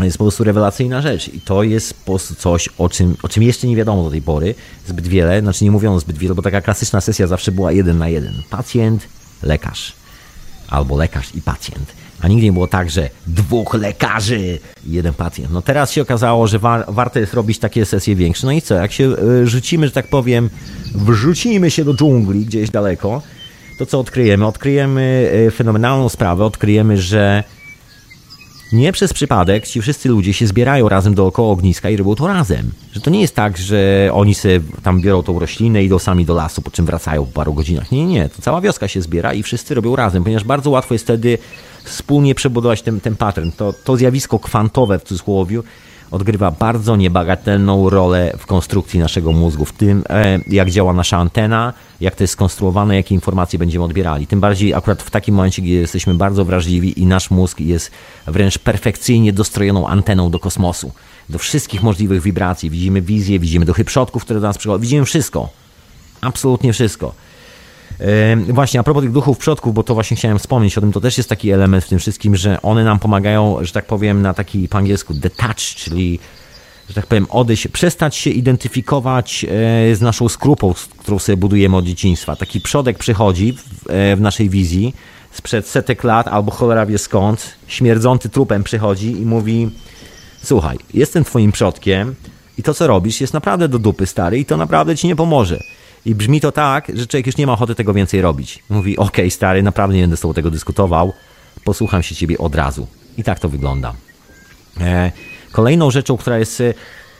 Jest 0.00 0.18
po 0.18 0.24
prostu 0.24 0.44
rewelacyjna 0.44 1.02
rzecz 1.02 1.28
i 1.28 1.40
to 1.40 1.62
jest 1.62 1.94
po 1.94 2.04
prostu 2.04 2.34
coś, 2.34 2.68
o 2.78 2.88
czym, 2.88 3.16
o 3.22 3.28
czym 3.28 3.42
jeszcze 3.42 3.66
nie 3.66 3.76
wiadomo 3.76 4.04
do 4.04 4.10
tej 4.10 4.22
pory 4.22 4.54
zbyt 4.86 5.06
wiele, 5.06 5.40
znaczy 5.40 5.64
nie 5.64 5.70
mówiono 5.70 6.00
zbyt 6.00 6.18
wiele, 6.18 6.34
bo 6.34 6.42
taka 6.42 6.60
klasyczna 6.60 7.00
sesja 7.00 7.26
zawsze 7.26 7.52
była 7.52 7.72
jeden 7.72 7.98
na 7.98 8.08
jeden. 8.08 8.42
Pacjent, 8.50 9.08
lekarz. 9.42 9.92
Albo 10.68 10.96
lekarz 10.96 11.34
i 11.34 11.42
pacjent. 11.42 11.92
A 12.20 12.28
nigdy 12.28 12.44
nie 12.44 12.52
było 12.52 12.66
tak, 12.66 12.90
że 12.90 13.10
dwóch 13.26 13.74
lekarzy 13.74 14.58
i 14.86 14.92
jeden 14.92 15.14
pacjent. 15.14 15.52
No 15.52 15.62
teraz 15.62 15.92
się 15.92 16.02
okazało, 16.02 16.46
że 16.46 16.58
wa 16.58 16.84
warto 16.88 17.18
jest 17.18 17.34
robić 17.34 17.58
takie 17.58 17.86
sesje 17.86 18.16
większe. 18.16 18.46
No 18.46 18.52
i 18.52 18.62
co, 18.62 18.74
jak 18.74 18.92
się 18.92 19.04
y, 19.04 19.46
rzucimy, 19.46 19.86
że 19.86 19.92
tak 19.92 20.08
powiem, 20.08 20.50
wrzucimy 20.94 21.70
się 21.70 21.84
do 21.84 21.94
dżungli 21.94 22.46
gdzieś 22.46 22.70
daleko, 22.70 23.22
to 23.78 23.86
co 23.86 24.00
odkryjemy? 24.00 24.46
Odkryjemy 24.46 25.30
y, 25.48 25.50
fenomenalną 25.50 26.08
sprawę, 26.08 26.44
odkryjemy, 26.44 26.98
że 26.98 27.44
nie 28.72 28.92
przez 28.92 29.12
przypadek 29.12 29.66
ci 29.66 29.82
wszyscy 29.82 30.08
ludzie 30.08 30.32
się 30.32 30.46
zbierają 30.46 30.88
razem 30.88 31.14
dookoła 31.14 31.52
ogniska 31.52 31.90
i 31.90 31.96
robią 31.96 32.14
to 32.14 32.26
razem. 32.26 32.70
Że 32.92 33.00
to 33.00 33.10
nie 33.10 33.20
jest 33.20 33.34
tak, 33.34 33.58
że 33.58 34.10
oni 34.12 34.34
sobie 34.34 34.60
tam 34.82 35.00
biorą 35.00 35.22
tą 35.22 35.38
roślinę 35.38 35.82
i 35.82 35.86
idą 35.86 35.98
sami 35.98 36.24
do 36.24 36.34
lasu, 36.34 36.62
po 36.62 36.70
czym 36.70 36.86
wracają 36.86 37.26
po 37.26 37.32
paru 37.32 37.54
godzinach. 37.54 37.92
Nie, 37.92 38.06
nie, 38.06 38.28
to 38.28 38.42
cała 38.42 38.60
wioska 38.60 38.88
się 38.88 39.02
zbiera 39.02 39.34
i 39.34 39.42
wszyscy 39.42 39.74
robią 39.74 39.96
razem, 39.96 40.22
ponieważ 40.22 40.44
bardzo 40.44 40.70
łatwo 40.70 40.94
jest 40.94 41.04
wtedy 41.04 41.38
wspólnie 41.84 42.34
przebudować 42.34 42.82
ten, 42.82 43.00
ten 43.00 43.16
pattern. 43.16 43.50
To, 43.56 43.72
to 43.84 43.96
zjawisko 43.96 44.38
kwantowe 44.38 44.98
w 44.98 45.02
cudzysłowie 45.02 45.60
odgrywa 46.12 46.50
bardzo 46.50 46.96
niebagatelną 46.96 47.90
rolę 47.90 48.32
w 48.38 48.46
konstrukcji 48.46 49.00
naszego 49.00 49.32
mózgu, 49.32 49.64
w 49.64 49.72
tym 49.72 50.04
e, 50.08 50.38
jak 50.46 50.70
działa 50.70 50.92
nasza 50.92 51.16
antena, 51.16 51.72
jak 52.00 52.14
to 52.14 52.24
jest 52.24 52.32
skonstruowane, 52.32 52.96
jakie 52.96 53.14
informacje 53.14 53.58
będziemy 53.58 53.84
odbierali. 53.84 54.26
Tym 54.26 54.40
bardziej 54.40 54.74
akurat 54.74 55.02
w 55.02 55.10
takim 55.10 55.34
momencie, 55.34 55.62
gdzie 55.62 55.74
jesteśmy 55.74 56.14
bardzo 56.14 56.44
wrażliwi 56.44 57.00
i 57.00 57.06
nasz 57.06 57.30
mózg 57.30 57.60
jest 57.60 57.90
wręcz 58.26 58.58
perfekcyjnie 58.58 59.32
dostrojoną 59.32 59.88
anteną 59.88 60.30
do 60.30 60.38
kosmosu, 60.38 60.92
do 61.28 61.38
wszystkich 61.38 61.82
możliwych 61.82 62.22
wibracji. 62.22 62.70
Widzimy 62.70 63.02
wizje, 63.02 63.38
widzimy 63.38 63.64
duchy 63.64 63.84
przodków, 63.84 64.24
które 64.24 64.40
do 64.40 64.46
nas 64.46 64.58
przychodzą, 64.58 64.82
widzimy 64.82 65.04
wszystko. 65.04 65.48
Absolutnie 66.20 66.72
wszystko. 66.72 67.14
Właśnie, 68.48 68.80
a 68.80 68.82
propos 68.82 69.02
tych 69.02 69.12
duchów 69.12 69.38
przodków, 69.38 69.74
bo 69.74 69.82
to 69.82 69.94
właśnie 69.94 70.16
chciałem 70.16 70.38
wspomnieć 70.38 70.78
o 70.78 70.80
tym, 70.80 70.92
to 70.92 71.00
też 71.00 71.18
jest 71.18 71.28
taki 71.28 71.50
element 71.50 71.84
w 71.84 71.88
tym 71.88 71.98
wszystkim, 71.98 72.36
że 72.36 72.62
one 72.62 72.84
nam 72.84 72.98
pomagają, 72.98 73.56
że 73.60 73.72
tak 73.72 73.86
powiem, 73.86 74.22
na 74.22 74.34
taki 74.34 74.68
po 74.68 74.78
angielsku 74.78 75.14
detach, 75.14 75.56
czyli 75.56 76.18
że 76.88 76.94
tak 76.94 77.06
powiem, 77.06 77.26
odejść, 77.30 77.68
przestać 77.68 78.16
się 78.16 78.30
identyfikować 78.30 79.44
e, 79.44 79.48
z 79.96 80.00
naszą 80.00 80.28
skrupą, 80.28 80.74
którą 80.98 81.18
sobie 81.18 81.36
budujemy 81.36 81.76
od 81.76 81.84
dzieciństwa. 81.84 82.36
Taki 82.36 82.60
przodek 82.60 82.98
przychodzi 82.98 83.56
e, 83.88 84.16
w 84.16 84.20
naszej 84.20 84.48
wizji 84.48 84.94
sprzed 85.32 85.68
setek 85.68 86.04
lat, 86.04 86.28
albo 86.28 86.50
cholera 86.50 86.86
wie 86.86 86.98
skąd, 86.98 87.54
śmierdzący 87.66 88.28
trupem 88.28 88.64
przychodzi 88.64 89.10
i 89.10 89.26
mówi 89.26 89.70
słuchaj, 90.42 90.78
jestem 90.94 91.24
twoim 91.24 91.52
przodkiem 91.52 92.14
i 92.58 92.62
to, 92.62 92.74
co 92.74 92.86
robisz, 92.86 93.20
jest 93.20 93.34
naprawdę 93.34 93.68
do 93.68 93.78
dupy, 93.78 94.06
stary, 94.06 94.38
i 94.38 94.44
to 94.44 94.56
naprawdę 94.56 94.96
ci 94.96 95.06
nie 95.06 95.16
pomoże. 95.16 95.58
I 96.06 96.14
brzmi 96.14 96.40
to 96.40 96.52
tak, 96.52 96.92
że 96.94 97.06
człowiek 97.06 97.26
już 97.26 97.36
nie 97.36 97.46
ma 97.46 97.52
ochoty 97.52 97.74
tego 97.74 97.94
więcej 97.94 98.20
robić. 98.20 98.62
Mówi, 98.70 98.96
okej, 98.96 99.08
okay, 99.08 99.30
stary, 99.30 99.62
naprawdę 99.62 99.96
nie 99.96 100.02
będę 100.02 100.16
z 100.16 100.20
tobą 100.20 100.34
tego 100.34 100.50
dyskutował, 100.50 101.12
posłucham 101.64 102.02
się 102.02 102.14
ciebie 102.14 102.38
od 102.38 102.54
razu. 102.54 102.86
I 103.18 103.22
tak 103.24 103.38
to 103.38 103.48
wygląda. 103.48 103.94
E, 104.80 105.12
kolejną 105.52 105.90
rzeczą, 105.90 106.16
która 106.16 106.38
jest 106.38 106.60
e, 106.60 106.74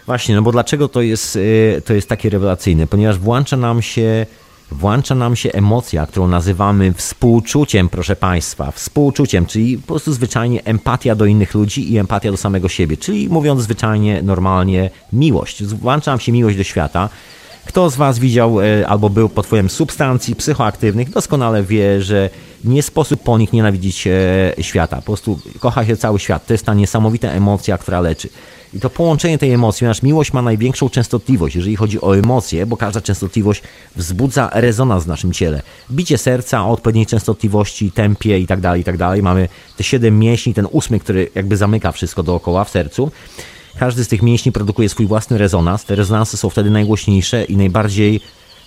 właśnie, 0.07 0.35
no 0.35 0.43
bo 0.43 0.53
dlaczego 0.53 0.89
to 0.89 1.03
jest, 1.03 1.39
e, 1.77 1.81
to 1.81 1.95
jest 1.95 2.09
takie 2.09 2.31
rewelacyjne? 2.31 2.87
Ponieważ 2.87 3.19
włącza 3.19 3.57
nam 3.57 3.83
się 3.83 4.27
włącza 4.71 5.15
nam 5.15 5.37
się 5.37 5.53
emocja, 5.53 6.07
którą 6.07 6.29
nazywamy 6.29 6.93
współczuciem, 6.93 7.89
proszę 7.89 8.17
Państwa. 8.17 8.71
Współczuciem, 8.71 9.47
czyli 9.47 9.79
po 9.79 9.87
prostu 9.87 10.13
zwyczajnie 10.13 10.65
empatia 10.65 11.15
do 11.15 11.27
innych 11.27 11.55
ludzi 11.55 11.93
i 11.93 11.99
empatia 11.99 12.31
do 12.31 12.37
samego 12.37 12.69
siebie. 12.69 12.97
Czyli 12.97 13.29
mówiąc 13.29 13.63
zwyczajnie, 13.63 14.23
normalnie, 14.23 14.91
miłość. 15.13 15.65
Włącza 15.65 16.11
nam 16.11 16.21
się 16.21 16.33
miłość 16.33 16.57
do 16.57 16.65
świata. 16.65 17.09
Kto 17.67 17.91
z 17.91 17.97
Was 17.97 18.19
widział 18.19 18.61
e, 18.61 18.89
albo 18.89 19.11
był 19.11 19.29
pod 19.29 19.47
wpływem 19.47 19.71
substancji 19.71 20.37
psychoaktywnych, 20.37 21.11
doskonale 21.11 21.63
wie, 21.63 22.03
że 22.03 22.31
nie 22.65 22.83
sposób 22.83 23.23
po 23.23 23.39
nich 23.39 23.53
nienawidzić 23.53 24.07
e, 24.07 24.11
świata. 24.61 24.97
Po 24.97 25.03
prostu 25.03 25.39
kocha 25.61 25.87
się 25.87 25.97
cały 25.97 26.19
świat. 26.19 26.47
To 26.47 26.55
jest 26.55 26.67
ta 26.67 26.75
niesamowita 26.75 27.29
emocja, 27.29 27.79
która 27.79 28.01
leczy. 28.01 28.29
I 28.75 28.81
to 28.81 28.91
połączenie 28.91 29.39
tej 29.39 29.53
emocji, 29.53 29.79
ponieważ 29.81 30.03
miłość 30.03 30.33
ma 30.33 30.43
największą 30.43 30.91
częstotliwość, 30.91 31.57
jeżeli 31.57 31.77
chodzi 31.77 32.01
o 32.01 32.17
emocje, 32.17 32.67
bo 32.67 32.77
każda 32.77 33.01
częstotliwość 33.01 33.63
wzbudza 33.97 34.51
rezonans 34.53 35.05
w 35.05 35.07
naszym 35.07 35.33
ciele. 35.33 35.63
Bicie 35.91 36.19
serca 36.19 36.65
o 36.65 36.71
odpowiedniej 36.71 37.07
częstotliwości, 37.07 37.93
tempie 37.93 38.39
i 38.39 38.47
tak 38.47 38.61
dalej, 38.61 38.81
i 38.81 38.85
tak 38.85 38.97
dalej. 38.97 39.23
Mamy 39.23 39.49
te 39.77 39.85
siedem 39.85 40.19
mięśni, 40.19 40.55
ten 40.55 40.67
ósmy, 40.71 41.01
który 41.01 41.31
jakby 41.35 41.57
zamyka 41.57 41.93
wszystko 41.93 42.23
dookoła 42.23 42.65
w 42.65 42.71
sercu. 42.71 43.11
Każdy 43.83 44.05
z 44.05 44.09
tych 44.09 44.23
mięśni 44.23 44.53
produkuje 44.53 44.89
swój 44.89 45.07
własny 45.07 45.39
rezonans. 45.39 45.85
Te 45.85 45.95
rezonansy 45.95 46.37
są 46.37 46.51
wtedy 46.51 46.71
najgłośniejsze 46.71 47.45
i 47.45 47.57
najbardziej 47.57 48.21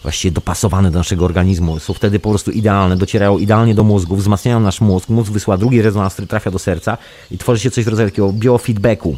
właściwie 0.03 0.31
dopasowane 0.31 0.91
do 0.91 0.99
naszego 0.99 1.25
organizmu. 1.25 1.79
Są 1.79 1.93
wtedy 1.93 2.19
po 2.19 2.29
prostu 2.29 2.51
idealne, 2.51 2.97
docierają 2.97 3.37
idealnie 3.37 3.75
do 3.75 3.83
mózgu, 3.83 4.15
wzmacniają 4.15 4.59
nasz 4.59 4.81
mózg. 4.81 5.09
Mózg 5.09 5.31
wysyła 5.31 5.57
drugi 5.57 5.81
rezonans, 5.81 6.13
który 6.13 6.27
trafia 6.27 6.51
do 6.51 6.59
serca 6.59 6.97
i 7.31 7.37
tworzy 7.37 7.61
się 7.61 7.71
coś 7.71 7.85
w 7.85 7.87
rodzaju 7.87 8.09
takiego 8.09 8.33
biofeedbacku. 8.33 9.17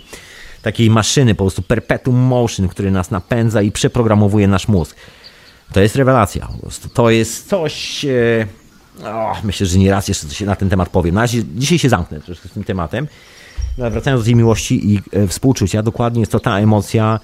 Takiej 0.61 0.89
maszyny, 0.89 1.35
po 1.35 1.43
prostu 1.43 1.61
perpetuum 1.61 2.17
motion, 2.17 2.67
który 2.67 2.91
nas 2.91 3.11
napędza 3.11 3.61
i 3.61 3.71
przeprogramowuje 3.71 4.47
nasz 4.47 4.67
mózg. 4.67 4.95
To 5.73 5.81
jest 5.81 5.95
rewelacja. 5.95 6.47
To 6.93 7.09
jest 7.09 7.49
coś... 7.49 8.05
E, 8.05 8.47
myślę, 9.43 9.67
że 9.67 9.79
nie 9.79 9.91
raz 9.91 10.07
jeszcze 10.07 10.27
coś 10.27 10.41
na 10.41 10.55
ten 10.55 10.69
temat 10.69 10.89
powiem. 10.89 11.15
Na 11.15 11.21
razie, 11.21 11.43
dzisiaj 11.55 11.79
się 11.79 11.89
zamknę 11.89 12.21
troszkę 12.21 12.49
z 12.49 12.51
tym 12.51 12.63
tematem. 12.63 13.07
No, 13.77 13.91
wracając 13.91 14.21
do 14.21 14.25
tej 14.25 14.35
miłości 14.35 14.93
i 14.93 15.01
e, 15.11 15.27
współczucia, 15.27 15.83
dokładnie 15.83 16.19
jest 16.19 16.31
to 16.31 16.39
ta 16.39 16.59
emocja, 16.59 17.19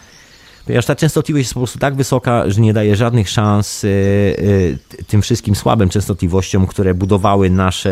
ponieważ 0.65 0.85
ta 0.85 0.95
częstotliwość 0.95 1.45
jest 1.45 1.53
po 1.53 1.59
prostu 1.59 1.79
tak 1.79 1.95
wysoka, 1.95 2.49
że 2.49 2.61
nie 2.61 2.73
daje 2.73 2.95
żadnych 2.95 3.29
szans 3.29 3.85
e, 3.85 3.87
e, 3.87 5.03
tym 5.07 5.21
wszystkim 5.21 5.55
słabym 5.55 5.89
częstotliwościom, 5.89 6.67
które 6.67 6.93
budowały 6.93 7.49
nasze, 7.49 7.91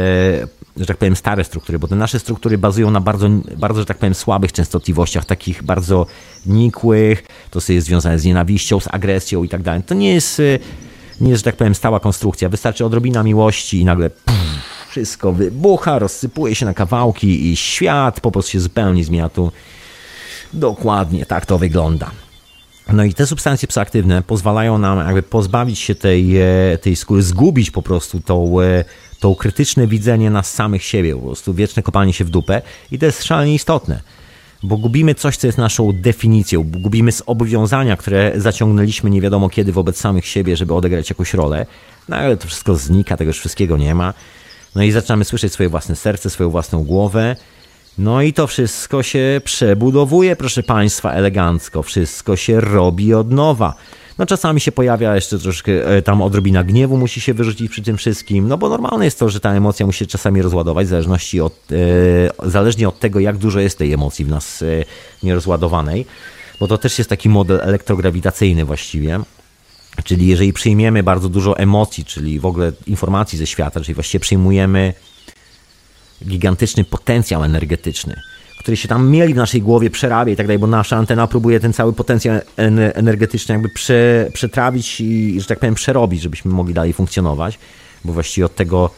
że 0.77 0.85
tak 0.85 0.97
powiem, 0.97 1.15
stare 1.15 1.43
struktury, 1.43 1.79
bo 1.79 1.87
te 1.87 1.95
nasze 1.95 2.19
struktury 2.19 2.57
bazują 2.57 2.91
na 2.91 3.01
bardzo, 3.01 3.29
bardzo 3.57 3.79
że 3.79 3.85
tak 3.85 3.97
powiem, 3.97 4.13
słabych 4.13 4.51
częstotliwościach, 4.51 5.25
takich 5.25 5.63
bardzo 5.63 6.05
nikłych, 6.45 7.23
to 7.51 7.59
jest 7.69 7.87
związane 7.87 8.19
z 8.19 8.25
nienawiścią, 8.25 8.79
z 8.79 8.87
agresją 8.91 9.43
i 9.43 9.49
tak 9.49 9.61
dalej. 9.61 9.83
To 9.83 9.93
nie 9.93 10.13
jest, 10.13 10.41
nie 11.21 11.29
jest, 11.29 11.39
że 11.39 11.51
tak 11.51 11.55
powiem, 11.55 11.75
stała 11.75 11.99
konstrukcja. 11.99 12.49
Wystarczy 12.49 12.85
odrobina 12.85 13.23
miłości 13.23 13.79
i 13.79 13.85
nagle 13.85 14.09
pff, 14.09 14.80
wszystko 14.91 15.33
wybucha, 15.33 15.99
rozsypuje 15.99 16.55
się 16.55 16.65
na 16.65 16.73
kawałki 16.73 17.51
i 17.51 17.55
świat 17.55 18.19
po 18.19 18.31
prostu 18.31 18.51
się 18.51 18.59
zupełnie 18.59 19.03
zmienia. 19.03 19.29
Tu 19.29 19.51
dokładnie 20.53 21.25
tak 21.25 21.45
to 21.45 21.57
wygląda. 21.57 22.11
No 22.93 23.03
i 23.03 23.13
te 23.13 23.27
substancje 23.27 23.67
psychoaktywne 23.67 24.21
pozwalają 24.21 24.77
nam 24.77 24.97
jakby 24.97 25.23
pozbawić 25.23 25.79
się 25.79 25.95
tej, 25.95 26.37
e, 26.37 26.77
tej 26.81 26.95
skóry, 26.95 27.21
zgubić 27.21 27.71
po 27.71 27.81
prostu 27.81 28.19
tą, 28.19 28.61
e, 28.61 28.83
tą 29.19 29.35
krytyczne 29.35 29.87
widzenie 29.87 30.29
nas 30.29 30.53
samych 30.53 30.83
siebie, 30.83 31.15
po 31.15 31.21
prostu 31.21 31.53
wieczne 31.53 31.83
kopanie 31.83 32.13
się 32.13 32.25
w 32.25 32.29
dupę 32.29 32.61
i 32.91 32.99
to 32.99 33.05
jest 33.05 33.23
szalenie 33.23 33.53
istotne, 33.53 34.01
bo 34.63 34.77
gubimy 34.77 35.15
coś, 35.15 35.37
co 35.37 35.47
jest 35.47 35.57
naszą 35.57 35.91
definicją, 35.93 36.63
gubimy 36.63 37.11
zobowiązania, 37.11 37.97
które 37.97 38.31
zaciągnęliśmy 38.35 39.09
nie 39.09 39.21
wiadomo 39.21 39.49
kiedy 39.49 39.71
wobec 39.71 39.97
samych 39.97 40.25
siebie, 40.25 40.57
żeby 40.57 40.73
odegrać 40.73 41.09
jakąś 41.09 41.33
rolę, 41.33 41.65
no 42.09 42.15
ale 42.15 42.37
to 42.37 42.47
wszystko 42.47 42.75
znika, 42.75 43.17
tego 43.17 43.29
już 43.29 43.39
wszystkiego 43.39 43.77
nie 43.77 43.95
ma. 43.95 44.13
No 44.75 44.83
i 44.83 44.91
zaczynamy 44.91 45.25
słyszeć 45.25 45.53
swoje 45.53 45.69
własne 45.69 45.95
serce, 45.95 46.29
swoją 46.29 46.49
własną 46.49 46.83
głowę, 46.83 47.35
no 47.97 48.21
i 48.21 48.33
to 48.33 48.47
wszystko 48.47 49.03
się 49.03 49.41
przebudowuje, 49.43 50.35
proszę 50.35 50.63
Państwa, 50.63 51.11
elegancko. 51.11 51.83
Wszystko 51.83 52.35
się 52.35 52.61
robi 52.61 53.13
od 53.13 53.31
nowa. 53.31 53.75
No 54.17 54.25
czasami 54.25 54.61
się 54.61 54.71
pojawia 54.71 55.15
jeszcze 55.15 55.39
troszkę 55.39 55.87
e, 55.87 56.01
tam 56.01 56.21
odrobina 56.21 56.63
gniewu 56.63 56.97
musi 56.97 57.21
się 57.21 57.33
wyrzucić 57.33 57.71
przy 57.71 57.81
tym 57.81 57.97
wszystkim, 57.97 58.47
no 58.47 58.57
bo 58.57 58.69
normalne 58.69 59.05
jest 59.05 59.19
to, 59.19 59.29
że 59.29 59.39
ta 59.39 59.53
emocja 59.53 59.85
musi 59.85 59.99
się 59.99 60.05
czasami 60.05 60.41
rozładować, 60.41 60.87
w 60.87 60.89
zależności 60.89 61.41
od, 61.41 61.53
e, 62.43 62.49
zależnie 62.49 62.87
od 62.87 62.99
tego, 62.99 63.19
jak 63.19 63.37
dużo 63.37 63.59
jest 63.59 63.77
tej 63.77 63.93
emocji 63.93 64.25
w 64.25 64.29
nas 64.29 64.61
e, 64.61 64.65
nierozładowanej, 65.23 66.05
bo 66.59 66.67
to 66.67 66.77
też 66.77 66.97
jest 66.97 67.09
taki 67.09 67.29
model 67.29 67.59
elektrograwitacyjny 67.61 68.65
właściwie. 68.65 69.19
Czyli 70.03 70.27
jeżeli 70.27 70.53
przyjmiemy 70.53 71.03
bardzo 71.03 71.29
dużo 71.29 71.57
emocji, 71.57 72.05
czyli 72.05 72.39
w 72.39 72.45
ogóle 72.45 72.71
informacji 72.87 73.37
ze 73.37 73.47
świata, 73.47 73.81
czyli 73.81 73.93
właściwie 73.93 74.19
przyjmujemy 74.19 74.93
gigantyczny 76.25 76.83
potencjał 76.83 77.43
energetyczny, 77.43 78.21
który 78.59 78.77
się 78.77 78.87
tam 78.87 79.09
mieli 79.09 79.33
w 79.33 79.37
naszej 79.37 79.61
głowie, 79.61 79.89
przerabia 79.89 80.33
i 80.33 80.35
tak 80.35 80.47
dalej, 80.47 80.59
bo 80.59 80.67
nasza 80.67 80.97
antena 80.97 81.27
próbuje 81.27 81.59
ten 81.59 81.73
cały 81.73 81.93
potencjał 81.93 82.39
energetyczny 82.93 83.53
jakby 83.53 83.69
prze, 83.69 84.29
przetrawić 84.33 85.01
i, 85.01 85.41
że 85.41 85.47
tak 85.47 85.59
powiem, 85.59 85.75
przerobić, 85.75 86.21
żebyśmy 86.21 86.51
mogli 86.51 86.73
dalej 86.73 86.93
funkcjonować, 86.93 87.59
bo 88.05 88.13
właściwie 88.13 88.45
od 88.45 88.55
tego, 88.55 88.89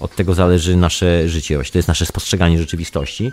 od 0.00 0.16
tego 0.16 0.34
zależy 0.34 0.76
nasze 0.76 1.28
życie, 1.28 1.54
właściwie 1.54 1.72
to 1.72 1.78
jest 1.78 1.88
nasze 1.88 2.06
spostrzeganie 2.06 2.58
rzeczywistości. 2.58 3.32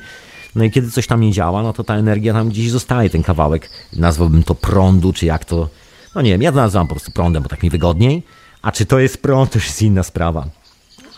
No 0.56 0.64
i 0.64 0.72
kiedy 0.72 0.92
coś 0.92 1.08
tam 1.08 1.22
nie 1.22 1.32
działa, 1.32 1.64
no 1.64 1.74
to 1.74 1.84
ta 1.84 1.96
energia 1.96 2.34
tam 2.34 2.50
gdzieś 2.50 2.72
zostaje, 2.72 3.10
ten 3.10 3.24
kawałek, 3.24 3.70
nazwałbym 3.94 4.44
to 4.44 4.56
prądu, 4.56 5.14
czy 5.14 5.26
jak 5.26 5.46
to, 5.46 5.70
no 6.18 6.22
nie 6.22 6.32
wiem, 6.32 6.42
ja 6.42 6.52
nazywam 6.52 6.88
po 6.88 6.96
prostu 6.96 7.12
prądem, 7.12 7.44
bo 7.44 7.50
tak 7.50 7.64
mi 7.64 7.70
wygodniej, 7.70 8.24
a 8.62 8.72
czy 8.72 8.86
to 8.86 9.00
jest 9.00 9.18
prąd, 9.18 9.52
to 9.52 9.58
już 9.58 9.68
jest 9.68 9.82
inna 9.82 10.04
sprawa. 10.04 10.48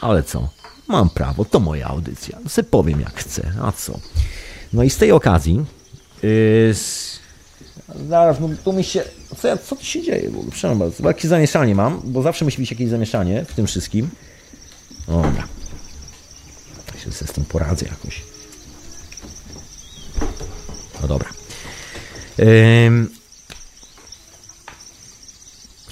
Ale 0.02 0.24
co? 0.24 0.50
Mam 0.88 1.10
prawo, 1.10 1.46
to 1.46 1.60
moja 1.60 1.88
audycja. 1.88 2.38
Se 2.48 2.64
powiem 2.64 3.02
jak 3.02 3.14
chcę, 3.14 3.52
a 3.62 3.72
co? 3.72 4.00
No 4.74 4.84
i 4.84 4.90
z 4.90 4.98
tej 4.98 5.12
okazji. 5.12 5.66
Yy, 6.24 6.74
zaraz, 8.10 8.40
no 8.40 8.50
tu 8.64 8.74
mi 8.74 8.84
się. 8.84 9.04
Co, 9.38 9.48
ja, 9.48 9.58
co 9.58 9.76
tu 9.76 9.86
się 9.86 10.02
dzieje? 10.02 10.30
Bo, 10.30 10.40
przepraszam 10.52 10.80
bardzo, 10.80 11.28
zamieszanie 11.28 11.76
mam, 11.76 12.02
bo 12.04 12.22
zawsze 12.22 12.46
musi 12.46 12.58
być 12.58 12.72
jakieś 12.72 12.90
zamieszanie 12.90 13.46
w 13.46 13.54
tym 13.54 13.68
wszystkim. 13.68 14.10
Dobra. 15.08 15.48
Ja 16.96 17.02
się 17.02 17.12
z 17.12 17.32
tym 17.32 17.46
poradzę 17.46 17.86
jakoś. 17.86 18.22
No 21.02 21.08
dobra. 21.08 21.30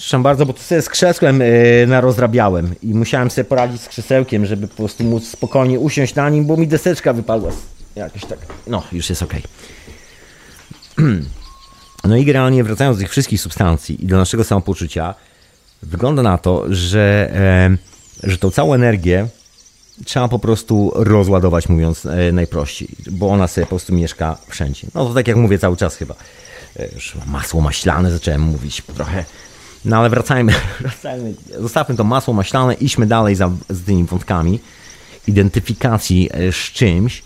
Przepraszam 0.07 0.23
bardzo, 0.23 0.45
bo 0.45 0.53
to 0.53 0.61
sobie 0.61 0.81
z 0.81 0.89
krzesłem 0.89 1.39
yy, 1.39 1.87
narozrabiałem 1.87 2.75
i 2.83 2.93
musiałem 2.93 3.31
sobie 3.31 3.45
poradzić 3.45 3.81
z 3.81 3.87
krzesełkiem, 3.87 4.45
żeby 4.45 4.67
po 4.67 4.75
prostu 4.75 5.03
móc 5.03 5.27
spokojnie 5.27 5.79
usiąść 5.79 6.15
na 6.15 6.29
nim, 6.29 6.45
bo 6.45 6.57
mi 6.57 6.67
deseczka 6.67 7.13
wypadła. 7.13 7.51
Jakoś 7.95 8.25
tak. 8.25 8.39
No, 8.67 8.83
już 8.91 9.09
jest 9.09 9.23
ok. 9.23 9.33
No 12.03 12.17
i 12.17 12.25
generalnie 12.25 12.63
wracając 12.63 12.97
do 12.97 13.01
tych 13.01 13.11
wszystkich 13.11 13.41
substancji 13.41 14.03
i 14.03 14.07
do 14.07 14.17
naszego 14.17 14.43
samopoczucia, 14.43 15.15
wygląda 15.83 16.23
na 16.23 16.37
to, 16.37 16.65
że, 16.69 17.29
e, 17.33 17.77
że 18.29 18.37
tą 18.37 18.51
całą 18.51 18.73
energię 18.73 19.27
trzeba 20.05 20.27
po 20.27 20.39
prostu 20.39 20.91
rozładować, 20.95 21.69
mówiąc 21.69 22.05
e, 22.05 22.31
najprościej, 22.31 22.87
bo 23.11 23.29
ona 23.29 23.47
sobie 23.47 23.65
po 23.65 23.69
prostu 23.69 23.93
mieszka 23.93 24.37
wszędzie. 24.47 24.87
No 24.95 25.05
to 25.05 25.13
tak 25.13 25.27
jak 25.27 25.37
mówię 25.37 25.59
cały 25.59 25.77
czas 25.77 25.95
chyba. 25.95 26.15
Już 26.95 27.17
masło 27.25 27.61
maślane 27.61 28.11
zacząłem 28.11 28.41
mówić 28.41 28.83
trochę 28.95 29.25
no 29.87 29.97
ale 29.97 30.09
wracajmy, 30.09 30.53
wracajmy, 30.79 31.33
zostawmy 31.59 31.95
to 31.95 32.03
masło 32.03 32.33
maślane, 32.33 32.73
idźmy 32.73 33.05
dalej 33.05 33.35
za, 33.35 33.51
z 33.69 33.83
tymi 33.83 34.03
wątkami 34.03 34.59
identyfikacji 35.27 36.29
e, 36.31 36.51
z 36.51 36.55
czymś 36.55 37.23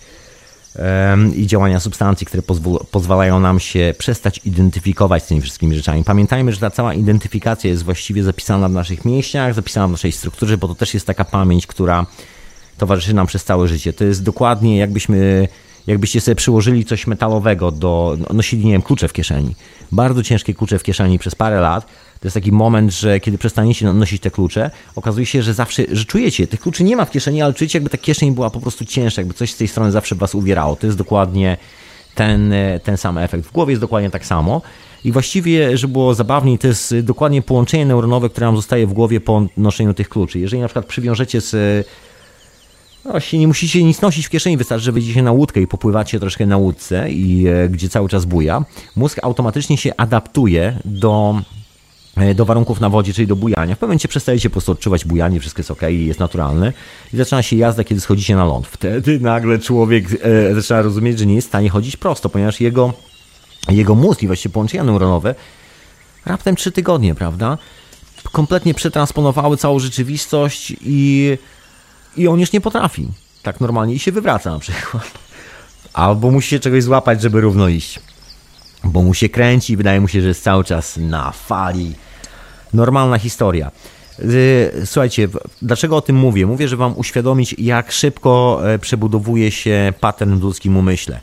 um, 0.80 1.36
i 1.36 1.48
działania 1.48 1.80
substancji, 1.80 2.28
które 2.28 2.44
pozwalają 2.92 3.40
nam 3.40 3.60
się 3.60 3.94
przestać 3.98 4.42
identyfikować 4.46 5.24
z 5.24 5.28
tymi 5.28 5.42
wszystkimi 5.42 5.76
rzeczami. 5.76 6.04
Pamiętajmy, 6.04 6.54
że 6.54 6.60
ta 6.60 6.70
cała 6.70 6.94
identyfikacja 6.94 7.70
jest 7.70 7.84
właściwie 7.84 8.24
zapisana 8.24 8.70
w 8.70 8.72
naszych 8.72 9.06
mięśniach, 9.06 9.54
zapisana 9.54 9.88
w 9.88 9.92
naszej 9.92 10.12
strukturze, 10.12 10.58
bo 10.58 10.68
to 10.68 10.76
też 10.76 10.94
jest 10.94 11.08
taka 11.08 11.26
pamięć, 11.26 11.68
która 11.68 12.06
towarzyszy 12.78 13.14
nam 13.14 13.28
przez 13.28 13.44
całe 13.44 13.68
życie. 13.68 13.94
To 13.94 14.04
jest 14.04 14.24
dokładnie 14.24 14.78
jakbyśmy 14.78 15.48
jakbyście 15.88 16.22
sobie 16.22 16.36
przyłożyli 16.36 16.86
coś 16.86 17.08
metalowego 17.08 17.72
do, 17.72 18.18
nosili, 18.34 18.66
nie 18.66 18.72
wiem, 18.72 18.82
klucze 18.82 19.08
w 19.08 19.14
kieszeni. 19.14 19.56
Bardzo 19.92 20.24
ciężkie 20.24 20.54
klucze 20.54 20.80
w 20.80 20.84
kieszeni 20.84 21.20
przez 21.20 21.36
parę 21.36 21.60
lat 21.60 21.86
to 22.22 22.28
jest 22.28 22.34
taki 22.34 22.52
moment, 22.52 22.94
że 22.94 23.20
kiedy 23.20 23.38
przestaniecie 23.38 23.94
nosić 23.94 24.22
te 24.22 24.32
klucze, 24.32 24.72
okazuje 24.96 25.26
się, 25.26 25.44
że 25.44 25.54
zawsze, 25.54 25.84
że 25.92 26.06
czujecie, 26.06 26.48
tych 26.48 26.60
kluczy 26.60 26.84
nie 26.84 26.96
ma 26.96 27.06
w 27.06 27.12
kieszeni, 27.12 27.42
ale 27.42 27.54
czujecie 27.54 27.78
jakby 27.78 27.90
ta 27.90 27.98
kieszeń 27.98 28.32
była 28.32 28.50
po 28.50 28.60
prostu 28.60 28.86
cięższa, 28.86 29.22
jakby 29.22 29.34
coś 29.34 29.52
z 29.52 29.58
tej 29.58 29.68
strony 29.68 29.92
zawsze 29.92 30.16
was 30.16 30.36
uwierało. 30.36 30.76
To 30.76 30.86
jest 30.86 30.98
dokładnie 30.98 31.58
ten, 32.16 32.54
ten 32.84 32.98
sam 32.98 33.18
efekt. 33.18 33.46
W 33.46 33.52
głowie 33.52 33.72
jest 33.72 33.82
dokładnie 33.82 34.10
tak 34.10 34.26
samo. 34.26 34.62
I 35.04 35.12
właściwie, 35.12 35.78
żeby 35.78 35.92
było 35.92 36.14
zabawniej, 36.14 36.58
to 36.58 36.68
jest 36.68 37.00
dokładnie 37.00 37.42
połączenie 37.42 37.86
neuronowe, 37.86 38.30
które 38.30 38.48
nam 38.48 38.56
zostaje 38.56 38.88
w 38.88 38.94
głowie 38.94 39.22
po 39.22 39.46
noszeniu 39.58 39.94
tych 39.94 40.10
kluczy. 40.10 40.40
Jeżeli 40.40 40.62
na 40.62 40.68
przykład 40.68 40.86
przywiążecie 40.86 41.42
z 41.42 41.88
no 43.06 43.12
właśnie 43.12 43.40
nie 43.40 43.48
musicie 43.48 43.84
nic 43.84 44.02
nosić 44.02 44.28
w 44.28 44.30
kieszeni, 44.30 44.58
wystarczy, 44.58 44.86
że 44.86 44.92
wyjdziecie 44.92 45.24
na 45.24 45.32
łódkę 45.32 45.62
i 45.62 45.68
popływacie 45.68 46.20
troszkę 46.20 46.46
na 46.46 46.58
łódce, 46.58 47.12
i, 47.12 47.48
e, 47.48 47.70
gdzie 47.70 47.90
cały 47.90 48.10
czas 48.10 48.26
buja. 48.26 48.66
Mózg 48.96 49.20
automatycznie 49.24 49.78
się 49.78 49.92
adaptuje 49.98 50.80
do 50.86 51.36
E, 51.36 51.61
do 52.36 52.46
warunków 52.46 52.80
na 52.80 52.90
wodzie, 52.90 53.14
czyli 53.14 53.28
do 53.28 53.36
bujania. 53.36 53.76
W 53.76 53.78
pewnym 53.78 53.90
momencie 53.90 54.08
przestajecie 54.08 54.50
po 54.50 54.54
prostu 54.54 54.72
odczuwać 54.72 55.06
bujanie, 55.06 55.40
wszystko 55.40 55.60
jest 55.60 55.72
ok, 55.72 55.82
jest 55.90 56.20
naturalne 56.20 56.74
i 57.14 57.18
zaczyna 57.18 57.44
się 57.44 57.56
jazda, 57.56 57.84
kiedy 57.84 58.02
schodzicie 58.02 58.36
na 58.36 58.46
ląd. 58.46 58.68
Wtedy 58.68 59.20
nagle 59.20 59.60
człowiek 59.60 60.06
e, 60.22 60.56
zaczyna 60.56 60.82
rozumieć, 60.82 61.20
że 61.20 61.26
nie 61.26 61.36
jest 61.36 61.48
w 61.48 61.52
stanie 61.52 61.70
chodzić 61.70 61.98
prosto, 61.98 62.30
ponieważ 62.30 62.62
jego, 62.62 62.94
jego 63.70 63.96
mózg 63.96 64.24
i 64.24 64.28
właściwie 64.28 64.54
połączenia 64.54 64.84
neuronowe 64.84 65.36
raptem 66.26 66.56
trzy 66.56 66.72
tygodnie, 66.72 67.16
prawda? 67.16 67.58
Kompletnie 68.32 68.74
przetransponowały 68.74 69.58
całą 69.58 69.80
rzeczywistość 69.80 70.74
i, 70.82 71.38
i 72.18 72.28
on 72.28 72.40
już 72.40 72.52
nie 72.52 72.62
potrafi 72.62 73.08
tak 73.44 73.62
normalnie 73.62 73.94
i 73.94 74.00
się 74.00 74.12
wywraca 74.12 74.52
na 74.52 74.60
przykład. 74.60 75.12
Albo 75.94 76.32
musi 76.32 76.50
się 76.50 76.60
czegoś 76.60 76.84
złapać, 76.84 77.22
żeby 77.22 77.42
równo 77.42 77.68
iść 77.68 78.00
bo 78.84 79.02
mu 79.02 79.14
się 79.14 79.30
kręci, 79.30 79.78
wydaje 79.78 80.02
mu 80.02 80.08
się, 80.08 80.22
że 80.22 80.28
jest 80.28 80.44
cały 80.44 80.64
czas 80.64 80.98
na 80.98 81.32
fali. 81.32 81.96
Normalna 82.74 83.18
historia. 83.18 83.72
Y, 84.20 84.72
słuchajcie, 84.86 85.28
dlaczego 85.62 85.98
o 85.98 86.02
tym 86.02 86.16
mówię? 86.16 86.46
Mówię, 86.46 86.68
żeby 86.68 86.80
wam 86.80 86.98
uświadomić, 86.98 87.56
jak 87.58 87.92
szybko 87.92 88.62
e, 88.64 88.80
przebudowuje 88.80 89.52
się 89.52 89.94
pattern 90.00 90.36
w 90.40 90.44
ludzkim 90.44 90.78
umyśle. 90.78 91.20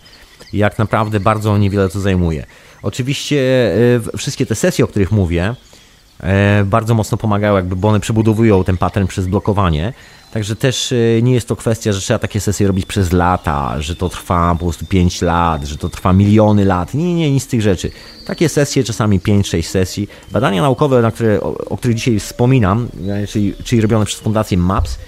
Jak 0.53 0.79
naprawdę 0.79 1.21
bardzo 1.21 1.59
niewiele 1.59 1.89
to 1.89 2.01
zajmuje. 2.01 2.47
Oczywiście 2.83 3.39
e, 4.15 4.19
wszystkie 4.19 4.47
te 4.47 4.55
sesje, 4.55 4.85
o 4.85 4.89
których 4.89 5.13
mówię, 5.13 5.55
e, 6.21 6.65
bardzo 6.65 6.95
mocno 6.95 7.19
pomagają, 7.19 7.57
jakby, 7.57 7.77
bo 7.77 7.89
one 7.89 8.01
przebudowują 8.01 8.65
ten 8.65 8.77
pattern 8.77 9.07
przez 9.07 9.27
blokowanie. 9.27 9.93
Także 10.33 10.57
też 10.57 10.93
e, 10.93 11.23
nie 11.23 11.35
jest 11.35 11.49
to 11.49 11.57
kwestia, 11.57 11.93
że 11.93 12.01
trzeba 12.01 12.19
takie 12.19 12.41
sesje 12.41 12.67
robić 12.67 12.87
przez 12.87 13.13
lata, 13.13 13.81
że 13.81 13.97
to 13.97 14.09
trwa 14.09 14.53
po 14.53 14.65
prostu 14.65 14.87
5 14.87 15.23
lat, 15.23 15.65
że 15.65 15.79
to 15.79 15.89
trwa 15.89 16.13
miliony 16.13 16.65
lat. 16.65 16.95
Nie, 16.95 17.15
nie, 17.15 17.31
nic 17.31 17.43
z 17.43 17.47
tych 17.47 17.63
rzeczy. 17.63 17.91
Takie 18.27 18.49
sesje, 18.49 18.85
czasami 18.85 19.21
5-6 19.21 19.63
sesji. 19.63 20.09
Badania 20.31 20.63
naukowe, 20.63 21.03
na 21.03 21.11
które, 21.11 21.41
o, 21.41 21.59
o 21.59 21.77
których 21.77 21.97
dzisiaj 21.97 22.21
wspominam, 22.21 22.89
e, 23.09 23.27
czyli, 23.27 23.55
czyli 23.65 23.83
robione 23.83 24.05
przez 24.05 24.21
Fundację 24.21 24.59
MAPS, 24.59 24.99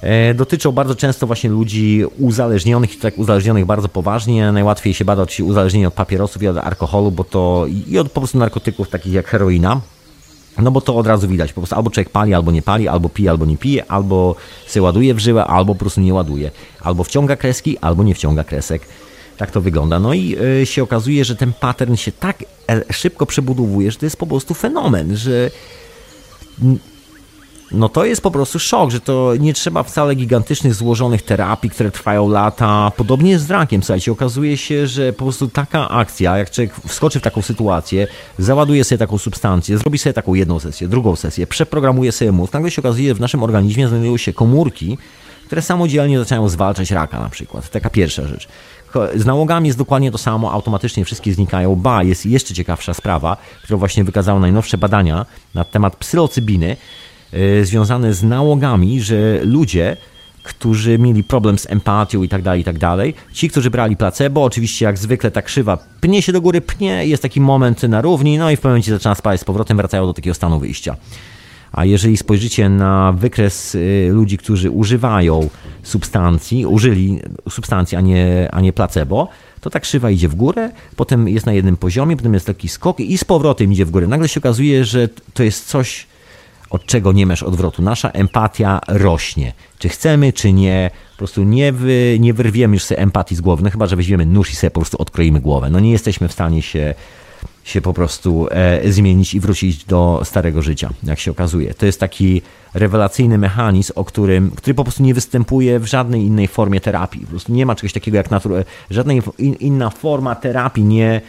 e, 0.00 0.34
dotyczą 0.34 0.72
bardzo 0.72 0.94
często 0.94 1.26
właśnie 1.26 1.50
ludzi 1.50 2.04
uzależnionych 2.18 2.94
i 2.94 2.98
tak 2.98 3.18
uzależnionych 3.18 3.64
bardzo 3.64 3.88
poważnie. 3.88 4.52
Najłatwiej 4.52 4.94
się 4.94 5.04
bada 5.04 5.22
oczywiście 5.22 5.44
uzależnienie 5.44 5.88
od 5.88 5.94
papierosów 5.94 6.42
i 6.42 6.48
od 6.48 6.56
alkoholu, 6.56 7.10
bo 7.10 7.24
to 7.24 7.66
i 7.86 7.98
od 7.98 8.12
po 8.12 8.20
prostu 8.20 8.38
narkotyków 8.38 8.88
takich 8.88 9.12
jak 9.12 9.28
heroina. 9.28 9.80
No 10.62 10.70
bo 10.70 10.80
to 10.80 10.96
od 10.96 11.06
razu 11.06 11.28
widać, 11.28 11.52
po 11.52 11.60
prostu 11.60 11.76
albo 11.76 11.90
człowiek 11.90 12.10
pali, 12.10 12.34
albo 12.34 12.52
nie 12.52 12.62
pali, 12.62 12.88
albo 12.88 13.08
pije, 13.08 13.30
albo 13.30 13.46
nie 13.46 13.56
pije, 13.56 13.90
albo 13.90 14.36
się 14.68 14.82
ładuje 14.82 15.14
w 15.14 15.18
żyłę, 15.18 15.44
albo 15.44 15.74
po 15.74 15.78
prostu 15.78 16.00
nie 16.00 16.14
ładuje. 16.14 16.50
Albo 16.80 17.04
wciąga 17.04 17.36
kreski, 17.36 17.78
albo 17.78 18.02
nie 18.02 18.14
wciąga 18.14 18.44
kresek. 18.44 18.82
Tak 19.36 19.50
to 19.50 19.60
wygląda. 19.60 19.98
No 19.98 20.14
i 20.14 20.36
y, 20.62 20.66
się 20.66 20.82
okazuje, 20.82 21.24
że 21.24 21.36
ten 21.36 21.52
pattern 21.52 21.94
się 21.94 22.12
tak 22.12 22.44
e, 22.70 22.92
szybko 22.92 23.26
przebudowuje, 23.26 23.90
że 23.90 23.98
to 23.98 24.06
jest 24.06 24.16
po 24.16 24.26
prostu 24.26 24.54
fenomen, 24.54 25.16
że 25.16 25.50
no 27.70 27.88
to 27.88 28.04
jest 28.04 28.22
po 28.22 28.30
prostu 28.30 28.58
szok, 28.58 28.90
że 28.90 29.00
to 29.00 29.32
nie 29.40 29.54
trzeba 29.54 29.82
wcale 29.82 30.14
gigantycznych, 30.14 30.74
złożonych 30.74 31.22
terapii, 31.22 31.70
które 31.70 31.90
trwają 31.90 32.28
lata. 32.28 32.92
Podobnie 32.96 33.30
jest 33.30 33.46
z 33.46 33.50
rakiem, 33.50 33.82
słuchajcie, 33.82 34.12
okazuje 34.12 34.56
się, 34.56 34.86
że 34.86 35.12
po 35.12 35.24
prostu 35.24 35.48
taka 35.48 35.88
akcja, 35.88 36.38
jak 36.38 36.50
człowiek 36.50 36.74
wskoczy 36.86 37.20
w 37.20 37.22
taką 37.22 37.42
sytuację, 37.42 38.06
załaduje 38.38 38.84
sobie 38.84 38.98
taką 38.98 39.18
substancję, 39.18 39.78
zrobi 39.78 39.98
sobie 39.98 40.12
taką 40.12 40.34
jedną 40.34 40.60
sesję, 40.60 40.88
drugą 40.88 41.16
sesję, 41.16 41.46
przeprogramuje 41.46 42.12
sobie 42.12 42.32
mózg, 42.32 42.52
nagle 42.52 42.70
się 42.70 42.82
okazuje, 42.82 43.08
że 43.08 43.14
w 43.14 43.20
naszym 43.20 43.42
organizmie 43.42 43.88
znajdują 43.88 44.16
się 44.16 44.32
komórki, 44.32 44.98
które 45.46 45.62
samodzielnie 45.62 46.18
zaczynają 46.18 46.48
zwalczać 46.48 46.90
raka 46.90 47.20
na 47.20 47.28
przykład. 47.28 47.70
Taka 47.70 47.90
pierwsza 47.90 48.26
rzecz. 48.26 48.48
Z 49.14 49.26
nałogami 49.26 49.66
jest 49.66 49.78
dokładnie 49.78 50.10
to 50.10 50.18
samo, 50.18 50.52
automatycznie 50.52 51.04
wszystkie 51.04 51.34
znikają. 51.34 51.76
Ba, 51.76 52.02
jest 52.02 52.26
jeszcze 52.26 52.54
ciekawsza 52.54 52.94
sprawa, 52.94 53.36
którą 53.62 53.78
właśnie 53.78 54.04
wykazały 54.04 54.40
najnowsze 54.40 54.78
badania 54.78 55.26
na 55.54 55.64
temat 55.64 55.96
psylocybiny, 55.96 56.76
związane 57.62 58.14
z 58.14 58.22
nałogami, 58.22 59.00
że 59.00 59.40
ludzie, 59.44 59.96
którzy 60.42 60.98
mieli 60.98 61.24
problem 61.24 61.58
z 61.58 61.66
empatią 61.70 62.22
i 62.22 62.28
tak 62.28 62.42
dalej, 62.42 62.60
i 62.60 62.64
tak 62.64 62.78
dalej. 62.78 63.14
Ci, 63.32 63.50
którzy 63.50 63.70
brali 63.70 63.96
placebo, 63.96 64.44
oczywiście 64.44 64.84
jak 64.84 64.98
zwykle 64.98 65.30
ta 65.30 65.42
krzywa 65.42 65.78
pnie 66.00 66.22
się 66.22 66.32
do 66.32 66.40
góry, 66.40 66.60
pnie, 66.60 67.06
jest 67.06 67.22
taki 67.22 67.40
moment 67.40 67.82
na 67.82 68.00
równi, 68.00 68.38
no 68.38 68.50
i 68.50 68.56
w 68.56 68.60
pewnym 68.60 68.72
momencie 68.72 68.92
zaczyna 68.92 69.14
spadać 69.14 69.40
z 69.40 69.44
powrotem, 69.44 69.76
wracają 69.76 70.06
do 70.06 70.12
takiego 70.12 70.34
stanu 70.34 70.58
wyjścia. 70.58 70.96
A 71.72 71.84
jeżeli 71.84 72.16
spojrzycie 72.16 72.68
na 72.68 73.12
wykres 73.12 73.74
y, 73.74 74.08
ludzi, 74.12 74.38
którzy 74.38 74.70
używają 74.70 75.48
substancji, 75.82 76.66
użyli 76.66 77.20
substancji, 77.50 77.96
a 77.96 78.00
nie, 78.00 78.48
a 78.52 78.60
nie 78.60 78.72
placebo, 78.72 79.28
to 79.60 79.70
ta 79.70 79.80
krzywa 79.80 80.10
idzie 80.10 80.28
w 80.28 80.34
górę, 80.34 80.70
potem 80.96 81.28
jest 81.28 81.46
na 81.46 81.52
jednym 81.52 81.76
poziomie, 81.76 82.16
potem 82.16 82.34
jest 82.34 82.46
taki 82.46 82.68
skok 82.68 83.00
i 83.00 83.18
z 83.18 83.24
powrotem 83.24 83.72
idzie 83.72 83.84
w 83.84 83.90
górę. 83.90 84.06
Nagle 84.06 84.28
się 84.28 84.40
okazuje, 84.40 84.84
że 84.84 85.08
to 85.34 85.42
jest 85.42 85.66
coś, 85.68 86.06
od 86.70 86.86
czego 86.86 87.12
nie 87.12 87.26
masz 87.26 87.42
odwrotu. 87.42 87.82
Nasza 87.82 88.10
empatia 88.10 88.80
rośnie. 88.88 89.52
Czy 89.78 89.88
chcemy, 89.88 90.32
czy 90.32 90.52
nie. 90.52 90.90
Po 91.12 91.18
prostu 91.18 91.42
nie, 91.42 91.72
wy, 91.72 92.16
nie 92.20 92.34
wyrwiemy 92.34 92.74
już 92.74 92.84
sobie 92.84 93.00
empatii 93.00 93.36
z 93.36 93.40
głowy. 93.40 93.62
No 93.62 93.70
chyba, 93.70 93.86
że 93.86 93.96
weźmiemy 93.96 94.26
nóż 94.26 94.50
i 94.50 94.56
sobie 94.56 94.70
po 94.70 94.80
prostu 94.80 95.02
odkroimy 95.02 95.40
głowę. 95.40 95.70
No 95.70 95.80
nie 95.80 95.90
jesteśmy 95.90 96.28
w 96.28 96.32
stanie 96.32 96.62
się 96.62 96.94
się 97.66 97.80
po 97.80 97.92
prostu 97.92 98.46
e, 98.50 98.92
zmienić 98.92 99.34
i 99.34 99.40
wrócić 99.40 99.84
do 99.84 100.20
starego 100.24 100.62
życia, 100.62 100.90
jak 101.02 101.18
się 101.18 101.30
okazuje. 101.30 101.74
To 101.74 101.86
jest 101.86 102.00
taki 102.00 102.42
rewelacyjny 102.74 103.38
mechanizm, 103.38 103.92
o 103.94 104.04
którym, 104.04 104.50
który 104.50 104.74
po 104.74 104.84
prostu 104.84 105.02
nie 105.02 105.14
występuje 105.14 105.80
w 105.80 105.86
żadnej 105.86 106.22
innej 106.22 106.48
formie 106.48 106.80
terapii. 106.80 107.20
Po 107.20 107.26
prostu 107.26 107.52
nie 107.52 107.66
ma 107.66 107.74
czegoś 107.74 107.92
takiego 107.92 108.16
jak 108.16 108.30
natura, 108.30 108.56
żadna 108.90 109.12
in, 109.12 109.54
inna 109.54 109.90
forma 109.90 110.34
terapii 110.34 110.84
nie, 110.84 111.20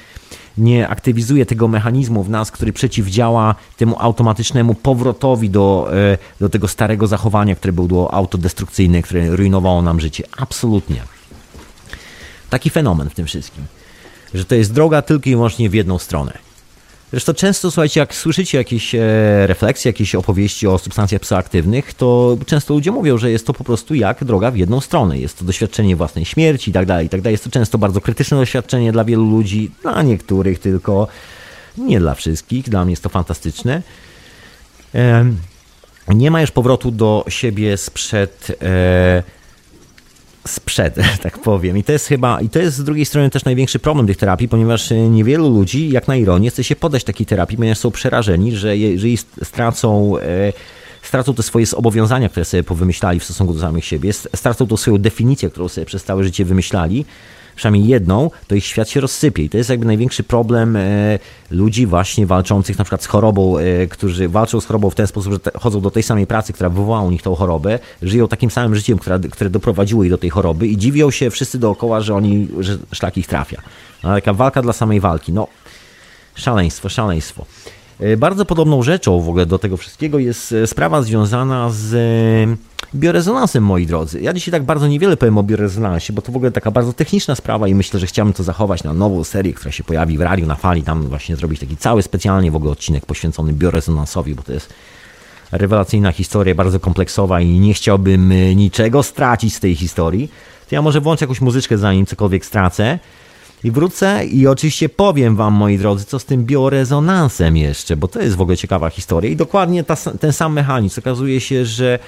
nie 0.57 0.88
aktywizuje 0.88 1.45
tego 1.45 1.68
mechanizmu 1.68 2.23
w 2.23 2.30
nas, 2.30 2.51
który 2.51 2.73
przeciwdziała 2.73 3.55
temu 3.77 3.95
automatycznemu 3.99 4.73
powrotowi 4.73 5.49
do, 5.49 5.89
e, 5.93 6.18
do 6.39 6.49
tego 6.49 6.68
starego 6.68 7.07
zachowania, 7.07 7.55
które 7.55 7.73
było 7.73 8.14
autodestrukcyjne, 8.14 9.01
które 9.01 9.35
rujnowało 9.35 9.81
nam 9.81 9.99
życie. 9.99 10.23
Absolutnie. 10.38 11.01
Taki 12.49 12.69
fenomen 12.69 13.09
w 13.09 13.15
tym 13.15 13.26
wszystkim 13.26 13.76
że 14.33 14.45
to 14.45 14.55
jest 14.55 14.73
droga 14.73 15.01
tylko 15.01 15.29
i 15.29 15.35
wyłącznie 15.35 15.69
w 15.69 15.73
jedną 15.73 15.99
stronę. 15.99 16.47
Zresztą 17.11 17.33
często, 17.33 17.71
słuchajcie, 17.71 17.99
jak 17.99 18.15
słyszycie 18.15 18.57
jakieś 18.57 18.95
e, 18.95 18.99
refleksje, 19.47 19.89
jakieś 19.89 20.15
opowieści 20.15 20.67
o 20.67 20.77
substancjach 20.77 21.21
psychoaktywnych, 21.21 21.93
to 21.93 22.37
często 22.45 22.73
ludzie 22.73 22.91
mówią, 22.91 23.17
że 23.17 23.31
jest 23.31 23.47
to 23.47 23.53
po 23.53 23.63
prostu 23.63 23.95
jak 23.95 24.23
droga 24.23 24.51
w 24.51 24.57
jedną 24.57 24.81
stronę. 24.81 25.17
Jest 25.17 25.39
to 25.39 25.45
doświadczenie 25.45 25.95
własnej 25.95 26.25
śmierci 26.25 26.69
i 26.69 26.73
tak 26.73 26.85
dalej, 26.85 27.05
i 27.05 27.09
tak 27.09 27.21
dalej. 27.21 27.33
Jest 27.33 27.43
to 27.43 27.49
często 27.49 27.77
bardzo 27.77 28.01
krytyczne 28.01 28.37
doświadczenie 28.37 28.91
dla 28.91 29.03
wielu 29.03 29.29
ludzi, 29.29 29.71
dla 29.81 30.01
niektórych 30.03 30.59
tylko, 30.59 31.07
nie 31.77 31.99
dla 31.99 32.15
wszystkich. 32.15 32.69
Dla 32.69 32.85
mnie 32.85 32.91
jest 32.91 33.03
to 33.03 33.09
fantastyczne. 33.09 33.81
Nie 36.07 36.31
ma 36.31 36.41
już 36.41 36.51
powrotu 36.51 36.91
do 36.91 37.25
siebie 37.27 37.77
sprzed 37.77 38.57
e, 38.61 39.23
sprzed, 40.47 40.95
tak 41.23 41.39
powiem. 41.39 41.77
I 41.77 41.83
to 41.83 41.91
jest 41.91 42.07
chyba, 42.07 42.41
i 42.41 42.49
to 42.49 42.59
jest 42.59 42.77
z 42.77 42.83
drugiej 42.83 43.05
strony 43.05 43.29
też 43.29 43.45
największy 43.45 43.79
problem 43.79 44.07
tych 44.07 44.17
terapii, 44.17 44.47
ponieważ 44.47 44.91
e, 44.91 45.09
niewielu 45.09 45.49
ludzi, 45.49 45.89
jak 45.89 46.07
na 46.07 46.15
ironię, 46.15 46.49
chce 46.49 46.63
się 46.63 46.75
podać 46.75 47.03
takiej 47.03 47.25
terapii, 47.25 47.57
ponieważ 47.57 47.77
są 47.77 47.91
przerażeni, 47.91 48.55
że 48.55 48.77
jeżeli 48.77 49.17
stracą 49.17 50.17
e, 50.17 50.53
stracą 51.01 51.33
te 51.33 51.43
swoje 51.43 51.65
zobowiązania, 51.65 52.29
które 52.29 52.45
sobie 52.45 52.63
powymyślali 52.63 53.19
w 53.19 53.23
stosunku 53.23 53.53
do 53.53 53.59
samych 53.59 53.85
siebie, 53.85 54.13
stracą 54.13 54.67
tą 54.67 54.77
swoją 54.77 54.97
definicję, 54.97 55.49
którą 55.49 55.67
sobie 55.67 55.85
przez 55.85 56.03
całe 56.03 56.23
życie 56.23 56.45
wymyślali, 56.45 57.05
przynajmniej 57.57 57.88
jedną, 57.88 58.31
to 58.47 58.55
ich 58.55 58.65
świat 58.65 58.89
się 58.89 59.01
rozsypie. 59.01 59.43
I 59.43 59.49
to 59.49 59.57
jest 59.57 59.69
jakby 59.69 59.85
największy 59.85 60.23
problem 60.23 60.75
e, 60.75 61.19
ludzi 61.51 61.85
właśnie 61.85 62.25
walczących 62.25 62.77
na 62.77 62.84
przykład 62.84 63.03
z 63.03 63.05
chorobą, 63.05 63.57
e, 63.57 63.88
którzy 63.88 64.29
walczą 64.29 64.61
z 64.61 64.65
chorobą 64.65 64.89
w 64.89 64.95
ten 64.95 65.07
sposób, 65.07 65.34
że 65.34 65.39
chodzą 65.59 65.81
do 65.81 65.91
tej 65.91 66.03
samej 66.03 66.27
pracy, 66.27 66.53
która 66.53 66.69
wywołała 66.69 67.03
u 67.03 67.11
nich 67.11 67.21
tą 67.21 67.35
chorobę, 67.35 67.79
żyją 68.01 68.27
takim 68.27 68.51
samym 68.51 68.75
życiem, 68.75 68.97
które, 68.97 69.19
które 69.19 69.49
doprowadziło 69.49 70.03
ich 70.03 70.09
do 70.09 70.17
tej 70.17 70.29
choroby 70.29 70.67
i 70.67 70.77
dziwią 70.77 71.11
się 71.11 71.29
wszyscy 71.29 71.59
dookoła, 71.59 72.01
że 72.01 72.15
oni, 72.15 72.47
że 72.59 72.77
szlak 72.93 73.17
ich 73.17 73.27
trafia. 73.27 73.61
No, 74.03 74.09
taka 74.09 74.34
walka 74.34 74.61
dla 74.61 74.73
samej 74.73 74.99
walki. 74.99 75.34
No, 75.34 75.47
szaleństwo, 76.35 76.89
szaleństwo. 76.89 77.45
E, 77.99 78.17
bardzo 78.17 78.45
podobną 78.45 78.83
rzeczą 78.83 79.21
w 79.21 79.29
ogóle 79.29 79.45
do 79.45 79.59
tego 79.59 79.77
wszystkiego 79.77 80.19
jest 80.19 80.55
sprawa 80.65 81.01
związana 81.01 81.69
z 81.69 81.95
biorezonansem, 82.95 83.63
moi 83.63 83.85
drodzy. 83.85 84.21
Ja 84.21 84.33
dzisiaj 84.33 84.51
tak 84.51 84.63
bardzo 84.63 84.87
niewiele 84.87 85.17
powiem 85.17 85.37
o 85.37 85.43
biorezonansie, 85.43 86.13
bo 86.13 86.21
to 86.21 86.31
w 86.31 86.35
ogóle 86.35 86.51
taka 86.51 86.71
bardzo 86.71 86.93
techniczna 86.93 87.35
sprawa 87.35 87.67
i 87.67 87.75
myślę, 87.75 87.99
że 87.99 88.07
chciałbym 88.07 88.33
to 88.33 88.43
zachować 88.43 88.83
na 88.83 88.93
nową 88.93 89.23
serię, 89.23 89.53
która 89.53 89.71
się 89.71 89.83
pojawi 89.83 90.17
w 90.17 90.21
radiu 90.21 90.45
na 90.45 90.55
fali, 90.55 90.83
tam 90.83 91.03
właśnie 91.03 91.35
zrobić 91.35 91.59
taki 91.59 91.77
cały 91.77 92.03
specjalnie 92.03 92.51
w 92.51 92.55
ogóle 92.55 92.71
odcinek 92.71 93.05
poświęcony 93.05 93.53
biorezonansowi, 93.53 94.35
bo 94.35 94.43
to 94.43 94.53
jest 94.53 94.73
rewelacyjna 95.51 96.11
historia, 96.11 96.55
bardzo 96.55 96.79
kompleksowa 96.79 97.41
i 97.41 97.59
nie 97.59 97.73
chciałbym 97.73 98.33
niczego 98.55 99.03
stracić 99.03 99.55
z 99.55 99.59
tej 99.59 99.75
historii. 99.75 100.31
To 100.69 100.75
ja 100.75 100.81
może 100.81 101.01
włączę 101.01 101.25
jakąś 101.25 101.41
muzyczkę 101.41 101.77
zanim 101.77 102.05
cokolwiek 102.05 102.45
stracę. 102.45 102.99
I 103.63 103.71
wrócę 103.71 104.25
i 104.25 104.47
oczywiście 104.47 104.89
powiem 104.89 105.35
Wam, 105.35 105.53
moi 105.53 105.77
drodzy, 105.77 106.05
co 106.05 106.19
z 106.19 106.25
tym 106.25 106.45
biorezonansem 106.45 107.57
jeszcze, 107.57 107.97
bo 107.97 108.07
to 108.07 108.21
jest 108.21 108.35
w 108.35 108.41
ogóle 108.41 108.57
ciekawa 108.57 108.89
historia. 108.89 109.31
I 109.31 109.35
dokładnie 109.35 109.84
ta, 109.84 109.95
ten 109.95 110.34
sam 110.34 110.53
mechanizm. 110.53 110.99
Okazuje 111.01 111.41
się, 111.41 111.65
że 111.65 111.99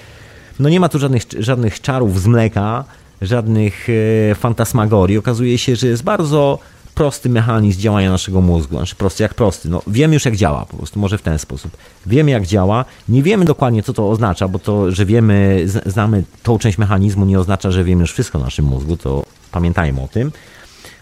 no 0.59 0.69
nie 0.69 0.79
ma 0.79 0.89
tu 0.89 0.99
żadnych, 0.99 1.23
żadnych 1.39 1.81
czarów 1.81 2.21
z 2.21 2.27
mleka, 2.27 2.83
żadnych 3.21 3.87
e, 4.31 4.35
fantasmagorii. 4.35 5.17
Okazuje 5.17 5.57
się, 5.57 5.75
że 5.75 5.87
jest 5.87 6.03
bardzo 6.03 6.59
prosty 6.95 7.29
mechanizm 7.29 7.79
działania 7.79 8.11
naszego 8.11 8.41
mózgu. 8.41 8.75
Znaczy 8.77 8.95
prosty 8.95 9.23
jak 9.23 9.33
prosty. 9.33 9.69
No, 9.69 9.81
wiemy 9.87 10.13
już 10.13 10.25
jak 10.25 10.35
działa, 10.35 10.65
po 10.65 10.77
prostu 10.77 10.99
może 10.99 11.17
w 11.17 11.21
ten 11.21 11.39
sposób. 11.39 11.77
Wiemy 12.05 12.31
jak 12.31 12.45
działa, 12.45 12.85
nie 13.09 13.23
wiemy 13.23 13.45
dokładnie 13.45 13.83
co 13.83 13.93
to 13.93 14.09
oznacza, 14.09 14.47
bo 14.47 14.59
to, 14.59 14.91
że 14.91 15.05
wiemy, 15.05 15.65
znamy 15.85 16.23
tą 16.43 16.59
część 16.59 16.77
mechanizmu 16.77 17.25
nie 17.25 17.39
oznacza, 17.39 17.71
że 17.71 17.83
wiemy 17.83 18.01
już 18.01 18.13
wszystko 18.13 18.39
o 18.39 18.41
naszym 18.41 18.65
mózgu, 18.65 18.97
to 18.97 19.23
pamiętajmy 19.51 20.01
o 20.01 20.07
tym. 20.07 20.31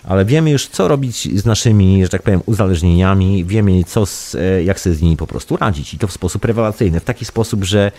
Ale 0.07 0.25
wiemy 0.25 0.51
już 0.51 0.67
co 0.67 0.87
robić 0.87 1.39
z 1.39 1.45
naszymi, 1.45 2.03
że 2.03 2.09
tak 2.09 2.23
powiem, 2.23 2.41
uzależnieniami, 2.45 3.45
wiemy 3.45 3.83
co 3.83 4.05
z, 4.05 4.35
e, 4.35 4.63
jak 4.63 4.79
sobie 4.79 4.95
z 4.95 5.01
nimi 5.01 5.17
po 5.17 5.27
prostu 5.27 5.57
radzić 5.57 5.93
i 5.93 5.97
to 5.97 6.07
w 6.07 6.11
sposób 6.11 6.45
rewelacyjny, 6.45 6.99
w 6.99 7.05
taki 7.05 7.25
sposób, 7.25 7.63
że 7.63 7.91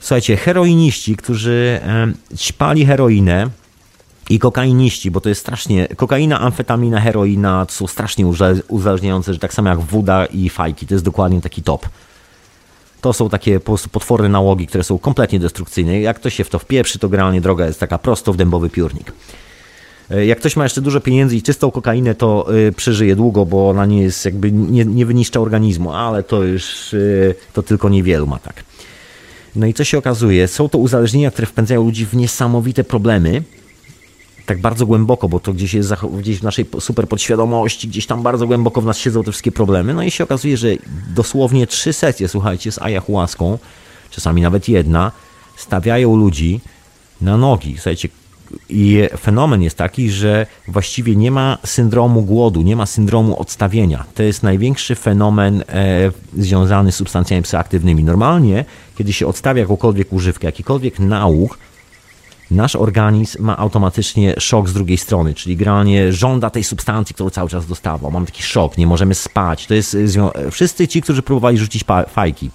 Słuchajcie, 0.00 0.36
heroiniści, 0.36 1.16
którzy 1.16 1.80
ćpali 2.36 2.86
heroinę 2.86 3.50
i 4.30 4.38
kokainiści, 4.38 5.10
bo 5.10 5.20
to 5.20 5.28
jest 5.28 5.40
strasznie, 5.40 5.88
kokaina, 5.96 6.40
amfetamina, 6.40 7.00
heroina 7.00 7.66
to 7.66 7.72
są 7.72 7.86
strasznie 7.86 8.26
uzależniające, 8.68 9.32
że 9.32 9.38
tak 9.38 9.54
samo 9.54 9.68
jak 9.68 9.80
woda 9.80 10.26
i 10.26 10.48
fajki, 10.48 10.86
to 10.86 10.94
jest 10.94 11.04
dokładnie 11.04 11.40
taki 11.40 11.62
top. 11.62 11.88
To 13.00 13.12
są 13.12 13.28
takie 13.28 13.60
po 13.60 13.66
prostu 13.66 13.88
potworne 13.88 14.28
nałogi, 14.28 14.66
które 14.66 14.84
są 14.84 14.98
kompletnie 14.98 15.40
destrukcyjne. 15.40 16.00
Jak 16.00 16.16
ktoś 16.16 16.34
się 16.34 16.44
w 16.44 16.50
to 16.50 16.58
wpieprzy, 16.58 16.98
to 16.98 17.08
generalnie 17.08 17.40
droga 17.40 17.66
jest 17.66 17.80
taka 17.80 17.98
prosto 17.98 18.32
w 18.32 18.36
dębowy 18.36 18.70
piórnik. 18.70 19.12
E, 20.10 20.26
jak 20.26 20.38
ktoś 20.38 20.56
ma 20.56 20.64
jeszcze 20.64 20.80
dużo 20.80 21.00
pieniędzy 21.00 21.36
i 21.36 21.42
czystą 21.42 21.70
kokainę, 21.70 22.14
to 22.14 22.54
y, 22.56 22.72
przeżyje 22.72 23.16
długo, 23.16 23.46
bo 23.46 23.70
ona 23.70 23.86
nie 23.86 24.02
jest 24.02 24.24
jakby, 24.24 24.52
nie, 24.52 24.84
nie 24.84 25.06
wyniszcza 25.06 25.40
organizmu, 25.40 25.92
ale 25.92 26.22
to 26.22 26.42
już, 26.42 26.94
y, 26.94 27.34
to 27.52 27.62
tylko 27.62 27.88
niewielu 27.88 28.26
ma 28.26 28.38
tak. 28.38 28.64
No 29.56 29.66
i 29.66 29.74
co 29.74 29.84
się 29.84 29.98
okazuje? 29.98 30.48
Są 30.48 30.68
to 30.68 30.78
uzależnienia, 30.78 31.30
które 31.30 31.46
wpędzają 31.46 31.84
ludzi 31.84 32.06
w 32.06 32.14
niesamowite 32.14 32.84
problemy, 32.84 33.42
tak 34.46 34.60
bardzo 34.60 34.86
głęboko, 34.86 35.28
bo 35.28 35.40
to 35.40 35.52
gdzieś 35.52 35.74
jest 35.74 35.94
gdzieś 36.18 36.38
w 36.38 36.42
naszej 36.42 36.66
super 36.80 37.08
podświadomości, 37.08 37.88
gdzieś 37.88 38.06
tam 38.06 38.22
bardzo 38.22 38.46
głęboko 38.46 38.80
w 38.80 38.86
nas 38.86 38.98
siedzą 38.98 39.22
te 39.22 39.32
wszystkie 39.32 39.52
problemy. 39.52 39.94
No 39.94 40.02
i 40.02 40.10
się 40.10 40.24
okazuje, 40.24 40.56
że 40.56 40.68
dosłownie 41.14 41.66
trzy 41.66 41.92
sesje, 41.92 42.28
słuchajcie, 42.28 42.72
z 42.72 42.82
ayahuaską, 42.82 43.58
czasami 44.10 44.42
nawet 44.42 44.68
jedna, 44.68 45.12
stawiają 45.56 46.16
ludzi 46.16 46.60
na 47.20 47.36
nogi. 47.36 47.74
Słuchajcie, 47.74 48.08
i 48.68 49.08
fenomen 49.18 49.62
jest 49.62 49.76
taki, 49.76 50.10
że 50.10 50.46
właściwie 50.68 51.16
nie 51.16 51.30
ma 51.30 51.58
syndromu 51.64 52.22
głodu, 52.22 52.62
nie 52.62 52.76
ma 52.76 52.86
syndromu 52.86 53.40
odstawienia. 53.40 54.04
To 54.14 54.22
jest 54.22 54.42
największy 54.42 54.94
fenomen 54.94 55.64
e, 55.68 56.10
związany 56.38 56.92
z 56.92 56.94
substancjami 56.94 57.42
psychoaktywnymi. 57.42 58.04
Normalnie, 58.04 58.64
kiedy 58.98 59.12
się 59.12 59.26
odstawia 59.26 59.60
jakąkolwiek 59.60 60.12
używkę, 60.12 60.46
jakikolwiek 60.46 60.98
nauk, 60.98 61.58
nasz 62.50 62.76
organizm 62.76 63.44
ma 63.44 63.56
automatycznie 63.56 64.34
szok 64.38 64.68
z 64.68 64.72
drugiej 64.72 64.98
strony, 64.98 65.34
czyli 65.34 65.56
granie 65.56 66.12
żąda 66.12 66.50
tej 66.50 66.64
substancji, 66.64 67.14
którą 67.14 67.30
cały 67.30 67.50
czas 67.50 67.66
dostawał. 67.66 68.10
Mam 68.10 68.26
taki 68.26 68.42
szok, 68.42 68.78
nie 68.78 68.86
możemy 68.86 69.14
spać. 69.14 69.66
To 69.66 69.74
jest 69.74 69.96
wszyscy 70.50 70.88
ci, 70.88 71.02
którzy 71.02 71.22
próbowali 71.22 71.58
rzucić 71.58 71.84
fajki. 72.08 72.50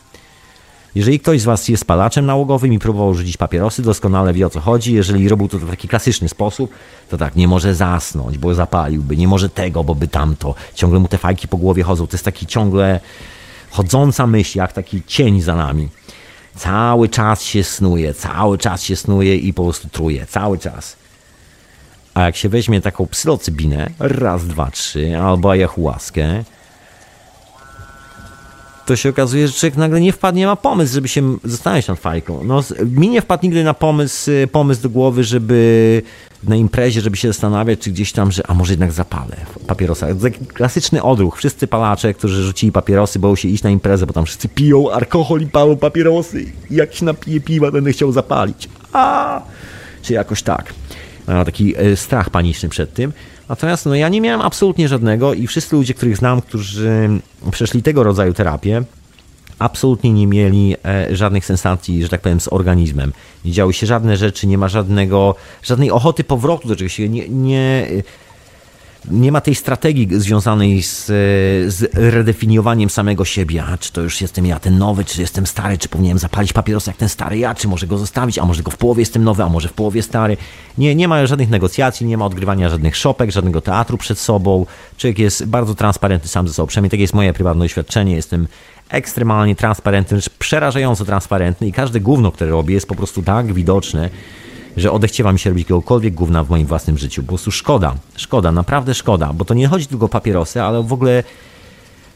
Jeżeli 0.96 1.20
ktoś 1.20 1.42
z 1.42 1.44
Was 1.44 1.68
jest 1.68 1.86
palaczem 1.86 2.26
nałogowym 2.26 2.74
i 2.74 2.80
próbował 2.80 3.14
rzucić 3.14 3.38
papierosy, 3.38 3.82
doskonale 3.82 4.34
wie 4.34 4.48
o 4.48 4.50
co 4.50 4.60
chodzi. 4.60 4.94
Jeżeli 4.94 5.30
robił 5.30 5.48
to 5.48 5.60
w 5.60 5.70
taki 5.70 5.88
klasyczny 5.88 6.30
sposób, 6.30 6.72
to 7.10 7.18
tak, 7.18 7.36
nie 7.36 7.48
może 7.48 7.76
zasnąć, 7.76 8.38
bo 8.38 8.54
zapaliłby, 8.54 9.18
nie 9.18 9.28
może 9.28 9.50
tego, 9.50 9.84
bo 9.84 9.96
by 9.96 10.08
tamto. 10.08 10.56
Ciągle 10.76 11.00
mu 11.00 11.08
te 11.08 11.18
fajki 11.18 11.48
po 11.48 11.58
głowie 11.58 11.84
chodzą. 11.84 12.08
To 12.08 12.16
jest 12.16 12.26
taki 12.26 12.46
ciągle 12.46 13.00
chodząca 13.70 14.28
myśl, 14.28 14.58
jak 14.58 14.74
taki 14.74 15.04
cień 15.08 15.42
za 15.42 15.56
nami. 15.56 15.90
Cały 16.56 17.10
czas 17.10 17.44
się 17.44 17.64
snuje, 17.64 18.14
cały 18.14 18.58
czas 18.58 18.84
się 18.84 18.96
snuje 18.96 19.36
i 19.36 19.54
po 19.54 19.64
prostu 19.64 19.90
truje, 19.90 20.26
cały 20.26 20.58
czas. 20.58 20.96
A 22.14 22.22
jak 22.22 22.36
się 22.36 22.50
weźmie 22.50 22.82
taką 22.82 23.08
psylocybinę, 23.08 23.90
raz, 24.00 24.48
dwa, 24.48 24.72
trzy, 24.72 25.18
albo 25.18 25.52
ayahuaskę, 25.52 26.44
to 28.86 28.96
się 28.96 29.10
okazuje, 29.10 29.48
że 29.48 29.54
człowiek 29.54 29.78
nagle 29.78 30.02
nie 30.02 30.12
wpadnie, 30.12 30.46
ma 30.46 30.56
pomysł, 30.56 30.94
żeby 30.94 31.08
się 31.08 31.38
zastanawiać 31.44 31.88
nad 31.88 32.00
fajką. 32.00 32.44
No, 32.44 32.64
mi 32.86 33.10
nie 33.10 33.22
wpadł 33.22 33.44
nigdy 33.44 33.64
na 33.64 33.74
pomysł, 33.74 34.32
y, 34.32 34.48
pomysł 34.52 34.82
do 34.82 34.90
głowy, 34.90 35.24
żeby 35.24 36.02
na 36.44 36.56
imprezie, 36.56 37.02
żeby 37.02 37.18
się 37.18 37.28
zastanawiać, 37.28 37.80
czy 37.80 37.92
gdzieś 37.92 38.12
tam, 38.12 38.32
że 38.32 38.48
a 38.48 38.54
może 38.54 38.74
jednak 38.74 38.92
zapalę 38.92 39.36
papierosa. 39.68 40.08
Klasyczny 40.54 41.04
odruch. 41.04 41.38
Wszyscy 41.38 41.68
palacze, 41.68 42.14
którzy 42.14 42.44
rzucili 42.44 42.72
papierosy, 42.72 43.20
boją 43.20 43.36
się 43.36 43.48
iść 43.48 43.64
na 43.64 43.70
imprezę, 43.70 44.06
bo 44.06 44.14
tam 44.14 44.26
wszyscy 44.26 44.50
piją 44.50 44.92
alkohol 44.92 45.42
i 45.42 45.48
palą 45.48 45.78
papierosy. 45.78 46.46
Jak 46.70 46.94
się 46.94 47.06
napije 47.06 47.42
piwa, 47.42 47.72
będę 47.72 47.92
chciał 47.92 48.12
zapalić. 48.12 48.70
A! 48.94 49.42
Czy 50.02 50.14
jakoś 50.14 50.44
tak. 50.44 50.74
Mam 51.28 51.46
taki 51.46 51.78
e, 51.78 51.96
strach 51.96 52.30
paniczny 52.30 52.70
przed 52.70 52.94
tym. 52.94 53.14
Natomiast 53.52 53.86
no, 53.86 53.96
ja 53.96 54.10
nie 54.10 54.22
miałem 54.22 54.42
absolutnie 54.42 54.88
żadnego 54.88 55.34
i 55.34 55.48
wszyscy 55.48 55.76
ludzie, 55.76 55.94
których 55.94 56.18
znam, 56.18 56.42
którzy 56.42 57.10
przeszli 57.52 57.84
tego 57.84 58.04
rodzaju 58.04 58.34
terapię, 58.34 58.84
absolutnie 59.60 60.14
nie 60.14 60.28
mieli 60.28 60.76
e, 60.86 61.16
żadnych 61.16 61.46
sensacji, 61.46 62.04
że 62.04 62.10
tak 62.10 62.22
powiem, 62.22 62.40
z 62.40 62.54
organizmem. 62.54 63.14
Nie 63.46 63.52
działy 63.52 63.74
się 63.74 63.88
żadne 63.88 64.18
rzeczy, 64.18 64.48
nie 64.48 64.58
ma 64.58 64.68
żadnego, 64.68 65.36
żadnej 65.64 65.92
ochoty 65.92 66.24
powrotu 66.24 66.68
do 66.68 66.76
czegoś. 66.76 67.00
Nie, 67.00 67.30
nie, 67.30 67.88
nie 69.10 69.32
ma 69.32 69.42
tej 69.42 69.56
strategii 69.56 70.08
związanej 70.12 70.84
z, 70.84 71.06
z 71.74 71.90
redefiniowaniem 71.94 72.90
samego 72.90 73.26
siebie. 73.26 73.64
A 73.64 73.78
czy 73.78 73.92
to 73.92 74.02
już 74.02 74.22
jestem 74.22 74.46
ja 74.46 74.60
ten 74.60 74.78
nowy, 74.78 75.06
czy 75.06 75.22
jestem 75.22 75.48
stary, 75.48 75.78
czy 75.78 75.90
powinienem 75.90 76.20
zapalić 76.20 76.54
papierosa 76.54 76.92
jak 76.92 76.98
ten 76.98 77.10
stary 77.10 77.38
ja, 77.38 77.56
czy 77.56 77.68
może 77.68 77.88
go 77.88 77.98
zostawić, 77.98 78.40
a 78.40 78.46
może 78.46 78.64
go 78.64 78.72
w 78.72 78.78
połowie 78.78 79.02
jestem 79.02 79.24
nowy, 79.24 79.44
a 79.44 79.50
może 79.50 79.68
w 79.68 79.74
połowie 79.74 80.04
stary. 80.04 80.38
Nie, 80.78 80.96
nie 80.96 81.08
ma 81.08 81.26
żadnych 81.26 81.50
negocjacji, 81.50 82.06
nie 82.06 82.18
ma 82.18 82.26
odgrywania 82.26 82.70
żadnych 82.70 82.96
szopek, 82.98 83.32
żadnego 83.32 83.62
teatru 83.62 83.98
przed 83.98 84.20
sobą. 84.20 84.66
Człowiek 84.98 85.20
jest 85.20 85.46
bardzo 85.46 85.76
transparentny 85.76 86.30
sam 86.30 86.48
ze 86.48 86.54
sobą. 86.54 86.68
Przynajmniej 86.68 86.92
takie 86.92 87.02
jest 87.02 87.14
moje 87.14 87.34
prywatne 87.34 87.66
doświadczenie. 87.66 88.16
Jestem 88.16 88.48
ekstremalnie 88.90 89.56
transparentny, 89.56 90.20
przerażająco 90.40 91.06
transparentny 91.06 91.68
i 91.68 91.72
każde 91.72 92.00
gówno, 92.00 92.32
które 92.32 92.52
robię 92.52 92.74
jest 92.74 92.88
po 92.88 92.96
prostu 92.96 93.22
tak 93.22 93.54
widoczne, 93.54 94.10
że 94.78 94.92
odechciewa 94.92 95.34
mi 95.34 95.40
się 95.40 95.50
robić 95.50 95.64
jakiegokolwiek 95.64 96.14
gówna 96.14 96.44
w 96.44 96.50
moim 96.50 96.66
własnym 96.66 96.98
życiu. 96.98 97.22
Po 97.22 97.28
prostu 97.28 97.52
szkoda, 97.52 97.96
szkoda, 98.16 98.52
naprawdę 98.52 98.94
szkoda, 98.94 99.34
bo 99.34 99.46
to 99.46 99.54
nie 99.54 99.68
chodzi 99.68 99.88
tylko 99.88 100.06
o 100.06 100.10
papierosy, 100.10 100.62
ale 100.62 100.84
w 100.84 100.94
ogóle 100.94 101.24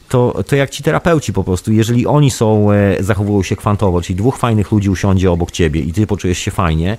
to, 0.09 0.43
to 0.47 0.55
jak 0.55 0.69
ci 0.69 0.83
terapeuci 0.83 1.33
po 1.33 1.43
prostu, 1.43 1.71
jeżeli 1.71 2.07
oni 2.07 2.31
są, 2.31 2.71
e, 2.71 3.03
zachowują 3.03 3.43
się 3.43 3.55
kwantowo, 3.55 4.01
czyli 4.01 4.15
dwóch 4.15 4.37
fajnych 4.37 4.71
ludzi 4.71 4.89
usiądzie 4.89 5.31
obok 5.31 5.51
ciebie 5.51 5.81
i 5.81 5.93
ty 5.93 6.07
poczujesz 6.07 6.37
się 6.37 6.51
fajnie, 6.51 6.97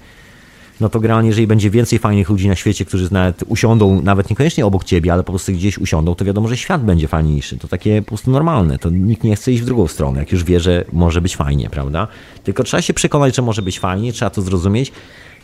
no 0.81 0.89
to 0.89 1.01
generalnie, 1.01 1.29
jeżeli 1.29 1.47
będzie 1.47 1.71
więcej 1.71 1.99
fajnych 1.99 2.29
ludzi 2.29 2.49
na 2.49 2.55
świecie, 2.55 2.85
którzy 2.85 3.13
nawet 3.13 3.45
usiądą, 3.49 4.03
nawet 4.03 4.31
niekoniecznie 4.31 4.67
obok 4.67 4.85
ciebie, 4.85 5.13
ale 5.13 5.25
po 5.25 5.33
prostu 5.33 5.53
gdzieś 5.53 5.79
usiądą, 5.79 6.15
to 6.15 6.25
wiadomo, 6.25 6.49
że 6.49 6.57
świat 6.57 6.85
będzie 6.85 7.09
fajniejszy. 7.09 7.59
To 7.59 7.69
takie 7.69 8.03
po 8.03 8.09
prostu 8.09 8.31
normalne. 8.31 8.79
To 8.79 8.91
nikt 8.91 9.25
nie 9.25 9.37
chce 9.37 9.53
iść 9.53 9.63
w 9.63 9.65
drugą 9.65 9.87
stronę, 9.87 10.21
jak 10.21 10.33
już 10.33 10.45
wie, 10.45 10.61
że 10.61 10.85
może 10.93 11.21
być 11.21 11.37
fajnie, 11.37 11.71
prawda? 11.71 12.09
Tylko 12.45 12.65
trzeba 12.65 12.83
się 12.83 12.95
przekonać, 12.95 13.37
że 13.37 13.43
może 13.43 13.63
być 13.63 13.79
fajnie, 13.79 14.13
trzeba 14.13 14.31
to 14.31 14.43
zrozumieć 14.43 14.93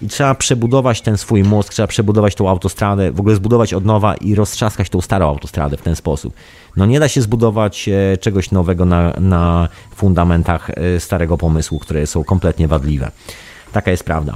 i 0.02 0.08
trzeba 0.08 0.34
przebudować 0.34 1.00
ten 1.00 1.18
swój 1.18 1.42
mózg, 1.42 1.72
trzeba 1.72 1.86
przebudować 1.86 2.34
tą 2.34 2.48
autostradę, 2.48 3.12
w 3.12 3.20
ogóle 3.20 3.36
zbudować 3.36 3.74
od 3.74 3.84
nowa 3.84 4.14
i 4.14 4.34
roztrzaskać 4.34 4.90
tą 4.90 5.00
starą 5.00 5.28
autostradę 5.28 5.76
w 5.76 5.82
ten 5.82 5.96
sposób. 5.96 6.34
No 6.76 6.86
nie 6.86 7.00
da 7.00 7.08
się 7.08 7.22
zbudować 7.22 7.88
e, 7.88 8.16
czegoś 8.16 8.50
nowego 8.50 8.84
na, 8.84 9.12
na 9.20 9.68
fundamentach 9.96 10.70
e, 10.70 11.00
starego 11.00 11.38
pomysłu, 11.38 11.78
które 11.78 12.06
są 12.06 12.24
kompletnie 12.24 12.68
wadliwe. 12.68 13.10
Taka 13.72 13.90
jest 13.90 14.04
prawda. 14.04 14.34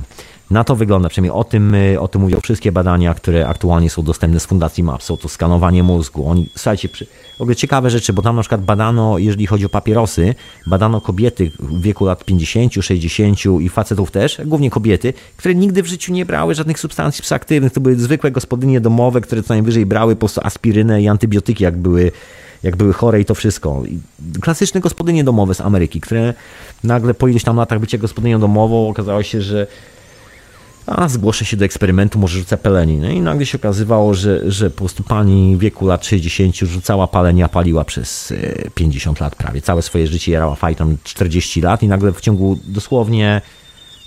Na 0.51 0.64
to 0.64 0.77
wygląda, 0.77 1.09
przynajmniej 1.09 1.40
o 1.40 1.44
tym, 1.44 1.74
y, 1.74 2.01
o 2.01 2.09
tym 2.09 2.20
mówią 2.20 2.40
wszystkie 2.40 2.73
badania, 2.73 3.14
które 3.14 3.48
aktualnie 3.48 3.90
są 3.90 4.02
dostępne 4.02 4.40
z 4.40 4.47
Fundacji 4.47 4.85
MAPS. 4.85 5.06
Są 5.06 5.16
to 5.16 5.28
skanowanie 5.28 5.82
mózgu. 5.82 6.28
Oni, 6.28 6.48
słuchajcie, 6.55 6.89
przy, 6.89 7.06
w 7.39 7.40
ogóle 7.40 7.56
ciekawe 7.56 7.90
rzeczy, 7.90 8.12
bo 8.12 8.23
tam 8.23 8.36
na 8.36 8.43
przykład 8.43 8.64
badano, 8.64 9.18
jeżeli 9.18 9.47
chodzi 9.47 9.66
o 9.66 9.68
papierosy, 9.68 10.35
badano 10.66 11.01
kobiety 11.01 11.51
w 11.59 11.82
wieku 11.82 12.05
lat 12.05 12.24
50, 12.24 12.73
60 12.74 13.39
i 13.60 13.68
facetów 13.68 14.10
też, 14.10 14.40
głównie 14.44 14.70
kobiety, 14.70 15.12
które 15.36 15.55
nigdy 15.55 15.82
w 15.82 15.86
życiu 15.86 16.12
nie 16.12 16.27
brały 16.27 16.55
żadnych 16.55 16.78
substancji 16.78 17.23
psychoaktywnych. 17.23 17.73
To 17.73 17.81
były 17.81 17.97
zwykłe 17.97 18.31
gospodynie 18.31 18.81
domowe, 18.81 19.20
które 19.20 19.43
co 19.43 19.55
najwyżej 19.55 19.86
brały 19.86 20.14
po 20.14 20.18
prostu 20.18 20.40
aspirynę 20.44 21.02
i 21.02 21.09
antybiotyki, 21.09 21.64
jak 21.64 21.77
były 21.77 22.12
jak 22.62 22.77
były 22.77 22.93
chore 22.93 23.20
i 23.20 23.24
to 23.24 23.35
wszystko. 23.35 23.82
Klasyczne 24.40 24.81
gospodynie 24.81 25.24
domowe 25.24 25.55
z 25.55 25.60
Ameryki, 25.60 26.01
które 26.01 26.35
nagle 26.85 27.14
po 27.14 27.28
iluś 27.28 27.43
tam 27.43 27.56
latach 27.56 27.81
bycia 27.81 27.98
gospodynią 27.98 28.40
domową 28.40 28.89
okazało 28.89 29.23
się, 29.23 29.43
że 29.43 29.66
a 30.87 31.09
zgłoszę 31.09 31.45
się 31.45 31.57
do 31.57 31.65
eksperymentu, 31.65 32.19
może 32.19 32.39
rzucę 32.39 32.57
peleni. 32.57 32.97
No 32.97 33.09
i 33.09 33.21
nagle 33.21 33.47
się 33.47 33.59
okazywało, 33.59 34.15
że, 34.15 34.51
że 34.51 34.71
po 34.71 34.79
prostu 34.79 35.03
pani 35.03 35.57
w 35.57 35.59
wieku 35.59 35.87
lat 35.87 36.07
60 36.07 36.57
rzucała 36.57 37.07
palenia, 37.07 37.49
paliła 37.49 37.85
przez 37.85 38.35
50 38.75 39.21
e, 39.21 39.25
lat 39.25 39.37
prawie. 39.37 39.63
Całe 39.63 39.83
swoje 39.83 40.07
życie 40.07 40.33
jarała 40.33 40.55
fajtam 40.55 40.97
40 41.05 41.61
lat 41.61 41.83
i 41.83 41.89
nagle 41.89 42.13
w 42.13 42.21
ciągu 42.21 42.59
dosłownie 42.65 43.41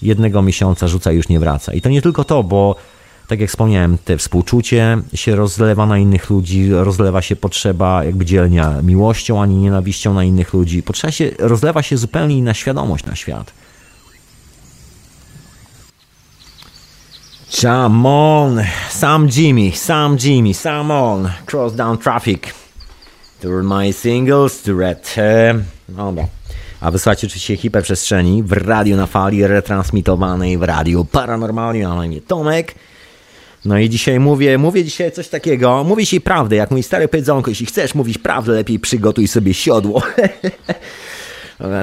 jednego 0.01 0.41
miesiąca 0.41 0.87
rzuca 0.87 1.11
i 1.11 1.15
już 1.15 1.29
nie 1.29 1.39
wraca. 1.39 1.73
I 1.73 1.81
to 1.81 1.89
nie 1.89 2.01
tylko 2.01 2.23
to, 2.23 2.43
bo 2.43 2.75
tak 3.27 3.39
jak 3.39 3.49
wspomniałem, 3.49 3.97
te 3.97 4.17
współczucie 4.17 4.97
się 5.13 5.35
rozlewa 5.35 5.85
na 5.85 5.97
innych 5.97 6.29
ludzi, 6.29 6.69
rozlewa 6.71 7.21
się 7.21 7.35
potrzeba 7.35 8.03
jakby 8.03 8.25
dzielenia 8.25 8.81
miłością, 8.81 9.41
ani 9.41 9.55
nienawiścią 9.55 10.13
na 10.13 10.23
innych 10.23 10.53
ludzi. 10.53 10.83
Potrzeba 10.83 11.11
się, 11.11 11.31
rozlewa 11.39 11.83
się 11.83 11.97
zupełnie 11.97 12.37
inna 12.37 12.53
świadomość 12.53 13.05
na 13.05 13.15
świat. 13.15 13.53
Come 17.51 18.07
on, 18.07 18.61
Sam 18.89 19.27
Jimmy, 19.27 19.71
Sam 19.71 20.17
Jimmy, 20.17 20.53
Sam 20.53 20.91
on, 20.91 21.29
cross 21.45 21.75
down 21.75 21.97
traffic. 21.97 22.53
To 23.41 23.47
my 23.63 23.93
singles, 23.93 24.61
to 24.61 24.77
red. 24.77 25.15
dobra. 25.89 26.27
A 26.81 26.91
wysłacie 26.91 27.27
oczywiście 27.27 27.57
hiperprzestrzeni 27.57 28.43
w 28.43 28.51
radio 28.51 28.97
na 28.97 29.05
fali 29.05 29.47
retransmitowanej 29.47 30.57
w 30.57 30.63
radiu 30.63 31.05
paranormalnie, 31.05 31.87
a 31.87 31.95
na 31.95 32.05
imię 32.05 32.21
Tomek. 32.21 32.75
No 33.65 33.77
i 33.79 33.89
dzisiaj 33.89 34.19
mówię, 34.19 34.57
mówię 34.57 34.83
dzisiaj 34.83 35.11
coś 35.11 35.27
takiego, 35.27 35.83
mówię 35.83 36.03
dzisiaj 36.03 36.21
prawdę, 36.21 36.55
jak 36.55 36.71
mój 36.71 36.83
stary 36.83 37.07
powiedzonko, 37.07 37.51
jeśli 37.51 37.65
chcesz 37.65 37.95
mówić 37.95 38.17
prawdę, 38.17 38.51
lepiej 38.51 38.79
przygotuj 38.79 39.27
sobie 39.27 39.53
siodło. 39.53 40.01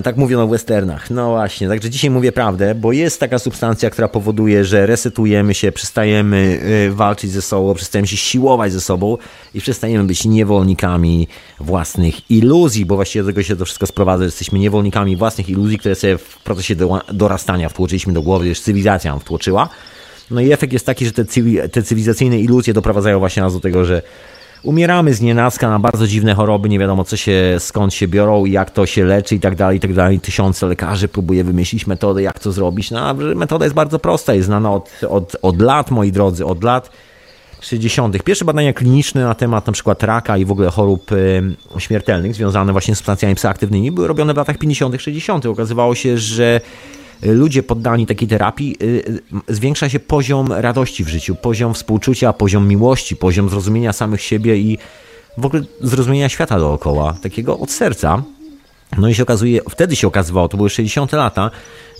Tak 0.04 0.16
mówiono 0.16 0.46
w 0.46 0.50
westernach. 0.50 1.10
No 1.10 1.30
właśnie, 1.30 1.68
także 1.68 1.90
dzisiaj 1.90 2.10
mówię 2.10 2.32
prawdę, 2.32 2.74
bo 2.74 2.92
jest 2.92 3.20
taka 3.20 3.38
substancja, 3.38 3.90
która 3.90 4.08
powoduje, 4.08 4.64
że 4.64 4.86
resetujemy 4.86 5.54
się, 5.54 5.72
przestajemy 5.72 6.60
e, 6.88 6.90
walczyć 6.90 7.30
ze 7.30 7.42
sobą, 7.42 7.74
przestajemy 7.74 8.08
się 8.08 8.16
siłować 8.16 8.72
ze 8.72 8.80
sobą 8.80 9.18
i 9.54 9.60
przestajemy 9.60 10.04
być 10.04 10.24
niewolnikami 10.24 11.28
własnych 11.60 12.30
iluzji, 12.30 12.86
bo 12.86 12.94
właściwie 12.94 13.22
do 13.22 13.28
tego 13.28 13.42
się 13.42 13.56
to 13.56 13.64
wszystko 13.64 13.86
sprowadza, 13.86 14.18
że 14.22 14.26
jesteśmy 14.26 14.58
niewolnikami 14.58 15.16
własnych 15.16 15.48
iluzji, 15.48 15.78
które 15.78 15.94
sobie 15.94 16.18
w 16.18 16.38
procesie 16.38 16.76
dorastania 17.12 17.68
wtłoczyliśmy 17.68 18.12
do 18.12 18.22
głowy, 18.22 18.48
już 18.48 18.60
cywilizacja 18.60 19.10
nam 19.10 19.20
wtłoczyła. 19.20 19.68
No 20.30 20.40
i 20.40 20.52
efekt 20.52 20.72
jest 20.72 20.86
taki, 20.86 21.06
że 21.06 21.12
te 21.72 21.82
cywilizacyjne 21.82 22.40
iluzje 22.40 22.74
doprowadzają 22.74 23.18
właśnie 23.18 23.42
nas 23.42 23.54
do 23.54 23.60
tego, 23.60 23.84
że 23.84 24.02
Umieramy 24.66 25.14
z 25.14 25.20
nienacka 25.20 25.70
na 25.70 25.78
bardzo 25.78 26.06
dziwne 26.06 26.34
choroby, 26.34 26.68
nie 26.68 26.78
wiadomo 26.78 27.04
co 27.04 27.16
się, 27.16 27.56
skąd 27.58 27.94
się 27.94 28.08
biorą, 28.08 28.44
jak 28.44 28.70
to 28.70 28.86
się 28.86 29.04
leczy 29.04 29.34
i 29.34 29.40
tak 29.40 29.54
dalej, 29.54 29.76
i 29.76 29.80
tak 29.80 29.94
dalej. 29.94 30.20
Tysiące 30.20 30.66
lekarzy 30.66 31.08
próbuje 31.08 31.44
wymyślić 31.44 31.86
metodę, 31.86 32.22
jak 32.22 32.38
to 32.38 32.52
zrobić. 32.52 32.90
No, 32.90 33.14
metoda 33.14 33.64
jest 33.64 33.74
bardzo 33.74 33.98
prosta, 33.98 34.34
jest 34.34 34.46
znana 34.46 34.72
od, 34.72 34.90
od, 35.08 35.36
od 35.42 35.62
lat, 35.62 35.90
moi 35.90 36.12
drodzy, 36.12 36.46
od 36.46 36.64
lat 36.64 36.90
60. 37.60 38.22
Pierwsze 38.22 38.44
badania 38.44 38.72
kliniczne 38.72 39.24
na 39.24 39.34
temat 39.34 39.70
przykład 39.70 40.02
raka 40.02 40.36
i 40.36 40.44
w 40.44 40.52
ogóle 40.52 40.70
chorób 40.70 41.10
śmiertelnych 41.78 42.34
związane 42.34 42.72
właśnie 42.72 42.94
z 42.94 42.98
substancjami 42.98 43.34
psychoaktywnymi 43.34 43.92
były 43.92 44.08
robione 44.08 44.34
w 44.34 44.36
latach 44.36 44.58
50., 44.58 45.02
60. 45.02 45.46
Okazywało 45.46 45.94
się, 45.94 46.18
że 46.18 46.60
ludzie 47.22 47.62
poddani 47.62 48.06
takiej 48.06 48.28
terapii, 48.28 48.76
zwiększa 49.48 49.88
się 49.88 50.00
poziom 50.00 50.52
radości 50.52 51.04
w 51.04 51.08
życiu, 51.08 51.34
poziom 51.34 51.74
współczucia, 51.74 52.32
poziom 52.32 52.68
miłości, 52.68 53.16
poziom 53.16 53.48
zrozumienia 53.48 53.92
samych 53.92 54.22
siebie 54.22 54.56
i 54.56 54.78
w 55.38 55.46
ogóle 55.46 55.62
zrozumienia 55.80 56.28
świata 56.28 56.58
dookoła, 56.58 57.16
takiego 57.22 57.58
od 57.58 57.70
serca. 57.70 58.22
No 58.98 59.08
i 59.08 59.14
się 59.14 59.22
okazuje, 59.22 59.60
wtedy 59.70 59.96
się 59.96 60.06
okazywało, 60.06 60.48
to 60.48 60.56
były 60.56 60.70
60 60.70 61.12
lata, 61.12 61.50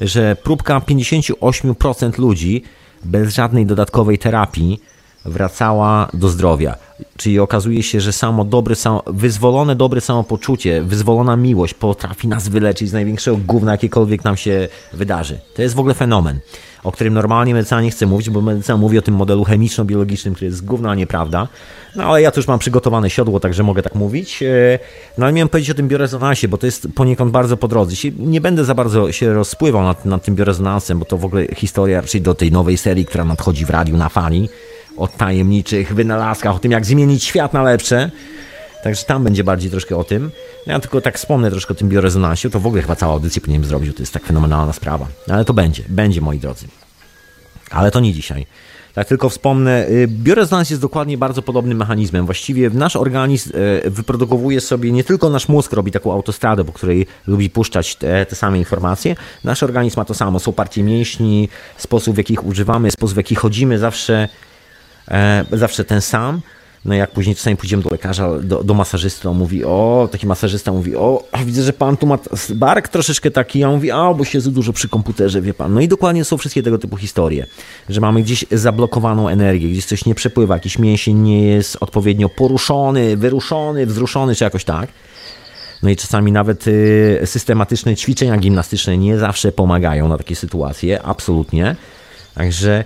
że 0.01 0.36
próbka 0.43 0.80
58% 0.80 2.18
ludzi 2.18 2.62
bez 3.05 3.34
żadnej 3.34 3.66
dodatkowej 3.66 4.18
terapii 4.18 4.80
wracała 5.27 6.09
do 6.15 6.28
zdrowia. 6.28 6.77
Czyli 7.16 7.39
okazuje 7.39 7.82
się, 7.82 8.01
że 8.01 8.12
samo 8.12 8.44
dobre, 8.44 8.74
samo, 8.74 9.03
wyzwolone 9.07 9.77
dobre 9.77 10.01
samopoczucie, 10.01 10.82
wyzwolona 10.82 11.36
miłość 11.36 11.74
potrafi 11.74 12.28
nas 12.28 12.48
wyleczyć 12.48 12.89
z 12.89 12.93
największego 12.93 13.36
gówna, 13.36 13.73
jakiekolwiek 13.73 14.24
nam 14.24 14.36
się 14.36 14.69
wydarzy. 14.93 15.39
To 15.55 15.62
jest 15.62 15.74
w 15.74 15.78
ogóle 15.78 15.94
fenomen, 15.94 16.40
o 16.85 16.93
którym 16.93 17.15
normalnie 17.15 17.55
medycyna 17.55 17.82
nie 17.82 17.90
chce 17.90 18.07
mówić, 18.07 18.31
bo 18.31 18.40
medycyna 18.40 18.77
mówi 18.77 18.98
o 18.98 19.03
tym 19.03 19.15
modelu 19.15 19.44
chemiczno-biologicznym, 19.44 20.35
który 20.35 20.47
jest 20.47 20.65
gówna, 20.65 20.94
nieprawda. 20.94 21.48
No 21.97 22.05
ale 22.05 22.23
ja 22.23 22.31
tu 22.31 22.40
już 22.40 22.48
mam 22.48 22.59
przygotowane 22.59 23.11
siodło, 23.11 23.40
także 23.40 23.62
mogę 23.62 23.82
tak 23.82 23.94
mówić. 23.94 24.43
E, 24.43 24.78
no 25.19 25.27
ale 25.27 25.32
miałem 25.32 25.48
powiedzieć 25.48 25.70
o 25.70 25.74
tym 25.74 25.89
biorezonansie, 25.89 26.48
bo 26.48 26.59
to 26.59 26.66
jest 26.66 26.89
poniekąd 26.94 27.32
bardzo 27.32 27.57
po 27.57 27.69
drodze. 27.69 27.97
Nie 28.19 28.40
będę 28.40 28.65
za 28.65 28.74
bardzo 28.74 29.12
się 29.12 29.35
rozpływał 29.35 29.82
nad, 29.82 30.05
nad 30.05 30.24
tym 30.24 30.35
biorezonansem, 30.35 30.98
bo 30.98 31.05
to 31.05 31.19
w 31.19 31.24
ogóle 31.24 31.47
historia 31.57 32.01
raczej 32.01 32.20
do 32.20 32.35
tej 32.35 32.53
nowej 32.53 32.78
serii, 32.78 33.07
która 33.07 33.24
nadchodzi 33.24 33.65
w 33.65 33.70
radiu 33.70 33.97
na 33.97 34.09
fali 34.09 34.48
o 34.97 35.09
tajemniczych 35.09 35.94
wynalazkach, 35.94 36.55
o 36.55 36.59
tym 36.59 36.73
jak 36.73 36.86
zmienić 36.86 37.24
świat 37.24 37.52
na 37.52 37.62
lepsze. 37.62 38.10
Także 38.82 39.05
tam 39.05 39.24
będzie 39.24 39.44
bardziej 39.44 39.70
troszkę 39.70 39.97
o 39.97 40.05
tym. 40.05 40.31
Ja 40.66 40.81
tylko 40.81 41.01
tak 41.01 41.18
wspomnę 41.18 41.51
troszkę 41.51 41.73
o 41.73 41.77
tym 41.77 41.89
biorezonansie, 41.89 42.51
to 42.51 42.60
w 42.60 42.66
ogóle 42.66 42.82
chyba 42.82 42.97
całą 42.97 43.12
audycję 43.12 43.40
powinienem 43.40 43.68
zrobić, 43.68 43.97
to 43.97 44.02
jest 44.02 44.12
tak 44.12 44.27
fenomenalna 44.27 44.73
sprawa. 44.73 45.06
Ale 45.31 45.44
to 45.44 45.55
będzie, 45.55 45.82
będzie 45.89 46.20
moi 46.20 46.39
drodzy. 46.39 46.66
Ale 47.70 47.90
to 47.90 48.01
nie 48.01 48.12
dzisiaj. 48.12 48.47
Tak 48.97 49.09
tylko 49.09 49.28
wspomnę, 49.28 49.89
y, 49.89 50.09
biorezonans 50.09 50.70
jest 50.70 50.82
dokładnie 50.82 51.18
bardzo 51.18 51.43
podobnym 51.43 51.78
mechanizmem. 51.78 52.27
Właściwie 52.27 52.70
nasz 52.70 52.97
organizm 52.97 53.51
y, 53.86 53.90
wyprodukowuje 53.90 54.60
sobie, 54.60 54.93
nie 54.93 55.05
tylko 55.05 55.31
nasz 55.31 55.48
mózg 55.48 55.73
robi 55.73 55.93
taką 55.93 56.12
autostradę, 56.12 56.64
po 56.64 56.73
której 56.73 57.06
lubi 57.27 57.51
puszczać 57.51 57.97
te, 57.97 58.27
te 58.27 58.36
same 58.36 58.59
informacje. 58.59 59.16
Nasz 59.44 59.62
organizm 59.62 60.01
ma 60.01 60.05
to 60.05 60.14
samo. 60.14 60.40
Są 60.40 60.52
partie 60.52 60.82
mięśni, 60.82 61.48
sposób 61.77 62.14
w 62.14 62.18
jaki 62.18 62.32
ich 62.32 62.47
używamy, 62.47 62.90
sposób 62.90 63.14
w 63.14 63.16
jaki 63.16 63.35
chodzimy 63.35 63.78
zawsze 63.78 64.28
zawsze 65.52 65.84
ten 65.84 66.00
sam. 66.00 66.40
No 66.86 66.94
jak 66.94 67.10
później 67.10 67.36
czasami 67.36 67.56
pójdziemy 67.56 67.82
do 67.82 67.90
lekarza, 67.90 68.38
do, 68.42 68.64
do 68.64 68.74
masażysty, 68.74 69.28
on 69.28 69.36
mówi, 69.36 69.64
o, 69.64 70.08
taki 70.12 70.26
masażysta 70.26 70.72
mówi, 70.72 70.96
o, 70.96 71.24
widzę, 71.44 71.62
że 71.62 71.72
pan 71.72 71.96
tu 71.96 72.06
ma 72.06 72.18
bark 72.54 72.88
troszeczkę 72.88 73.30
taki, 73.30 73.64
a 73.64 73.68
on 73.68 73.74
mówi, 73.74 73.90
a, 73.90 74.14
bo 74.14 74.24
siedzę 74.24 74.50
dużo 74.50 74.72
przy 74.72 74.88
komputerze, 74.88 75.42
wie 75.42 75.54
pan. 75.54 75.74
No 75.74 75.80
i 75.80 75.88
dokładnie 75.88 76.24
są 76.24 76.38
wszystkie 76.38 76.62
tego 76.62 76.78
typu 76.78 76.96
historie, 76.96 77.46
że 77.88 78.00
mamy 78.00 78.22
gdzieś 78.22 78.44
zablokowaną 78.50 79.28
energię, 79.28 79.68
gdzieś 79.68 79.84
coś 79.84 80.04
nie 80.04 80.14
przepływa, 80.14 80.54
jakiś 80.54 80.78
mięsień 80.78 81.16
nie 81.16 81.46
jest 81.46 81.76
odpowiednio 81.80 82.28
poruszony, 82.28 83.16
wyruszony, 83.16 83.86
wzruszony, 83.86 84.34
czy 84.34 84.44
jakoś 84.44 84.64
tak. 84.64 84.88
No 85.82 85.90
i 85.90 85.96
czasami 85.96 86.32
nawet 86.32 86.68
y, 86.68 87.20
systematyczne 87.24 87.96
ćwiczenia 87.96 88.36
gimnastyczne 88.36 88.98
nie 88.98 89.18
zawsze 89.18 89.52
pomagają 89.52 90.08
na 90.08 90.18
takie 90.18 90.36
sytuacje, 90.36 91.02
absolutnie. 91.02 91.76
Także 92.34 92.84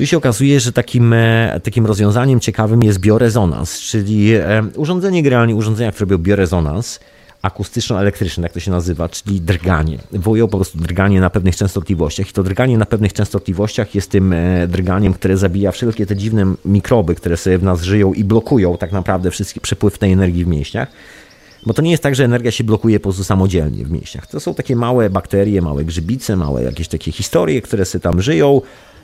tu 0.00 0.06
się 0.06 0.16
okazuje, 0.16 0.60
że 0.60 0.72
takim, 0.72 1.12
e, 1.12 1.60
takim 1.64 1.86
rozwiązaniem 1.86 2.40
ciekawym 2.40 2.82
jest 2.82 2.98
biorezonans, 2.98 3.80
czyli 3.80 4.34
e, 4.34 4.62
urządzenie 4.76 5.22
generalnie 5.22 5.54
urządzenia, 5.54 5.92
które 5.92 6.10
robią 6.10 6.18
biorezonans 6.24 7.00
akustyczno-elektryczne, 7.42 8.42
jak 8.42 8.52
to 8.52 8.60
się 8.60 8.70
nazywa, 8.70 9.08
czyli 9.08 9.40
drganie. 9.40 9.98
Woją 10.12 10.48
po 10.48 10.58
prostu 10.58 10.78
drganie 10.78 11.20
na 11.20 11.30
pewnych 11.30 11.56
częstotliwościach 11.56 12.30
i 12.30 12.32
to 12.32 12.42
drganie 12.42 12.78
na 12.78 12.86
pewnych 12.86 13.12
częstotliwościach 13.12 13.94
jest 13.94 14.10
tym 14.10 14.32
e, 14.32 14.66
drganiem, 14.68 15.14
które 15.14 15.36
zabija 15.36 15.72
wszelkie 15.72 16.06
te 16.06 16.16
dziwne 16.16 16.54
mikroby, 16.64 17.14
które 17.14 17.36
sobie 17.36 17.58
w 17.58 17.62
nas 17.62 17.82
żyją 17.82 18.12
i 18.12 18.24
blokują 18.24 18.76
tak 18.76 18.92
naprawdę 18.92 19.30
wszystki 19.30 19.60
przepływ 19.60 19.98
tej 19.98 20.12
energii 20.12 20.44
w 20.44 20.48
mięśniach. 20.48 20.88
Bo 21.66 21.74
to 21.74 21.82
nie 21.82 21.90
jest 21.90 22.02
tak, 22.02 22.14
że 22.14 22.24
energia 22.24 22.50
się 22.50 22.64
blokuje 22.64 23.00
po 23.00 23.02
prostu 23.02 23.24
samodzielnie 23.24 23.84
w 23.84 23.90
mięśniach. 23.90 24.26
To 24.26 24.40
są 24.40 24.54
takie 24.54 24.76
małe 24.76 25.10
bakterie, 25.10 25.62
małe 25.62 25.84
grzybice, 25.84 26.36
małe 26.36 26.62
jakieś 26.62 26.88
takie 26.88 27.12
historie, 27.12 27.62
które 27.62 27.84
sobie 27.84 28.02
tam 28.02 28.22
żyją, 28.22 28.60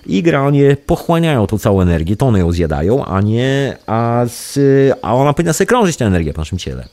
i 0.06 0.22
generalnie 0.22 0.76
pochłaniają 0.86 1.46
tą 1.46 1.58
całą 1.58 1.80
energię, 1.80 2.16
to 2.16 2.26
one 2.26 2.38
ją 2.38 2.52
zjadają, 2.52 3.04
a 3.04 3.20
nie, 3.20 3.76
a, 3.86 4.22
z, 4.28 4.58
a 5.02 5.14
ona 5.14 5.32
powinna 5.32 5.52
sobie 5.52 5.66
krążyć 5.66 5.96
ta 5.96 6.04
energia 6.04 6.32
w 6.32 6.36
naszym 6.36 6.58
ciele. 6.58 6.88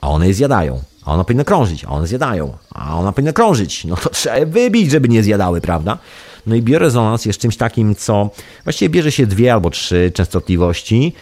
A 0.00 0.08
one 0.08 0.28
je 0.28 0.34
zjadają, 0.34 0.80
a 1.04 1.14
ona 1.14 1.24
powinna 1.24 1.44
krążyć, 1.44 1.84
a 1.84 1.88
one 1.88 2.06
zjadają, 2.06 2.56
a 2.74 2.98
ona 2.98 3.12
powinna 3.12 3.32
krążyć. 3.32 3.84
No 3.84 3.96
to 3.96 4.10
trzeba 4.10 4.36
je 4.36 4.46
wybić, 4.46 4.90
żeby 4.90 5.08
nie 5.08 5.22
zjadały, 5.22 5.60
prawda? 5.60 5.98
No 6.46 6.54
i 6.54 6.62
biorezonans 6.62 7.24
jest 7.24 7.38
czymś 7.38 7.56
takim, 7.56 7.94
co 7.94 8.30
właściwie 8.64 8.88
bierze 8.88 9.12
się 9.12 9.26
dwie 9.26 9.52
albo 9.52 9.70
trzy 9.70 10.12
częstotliwości, 10.14 11.12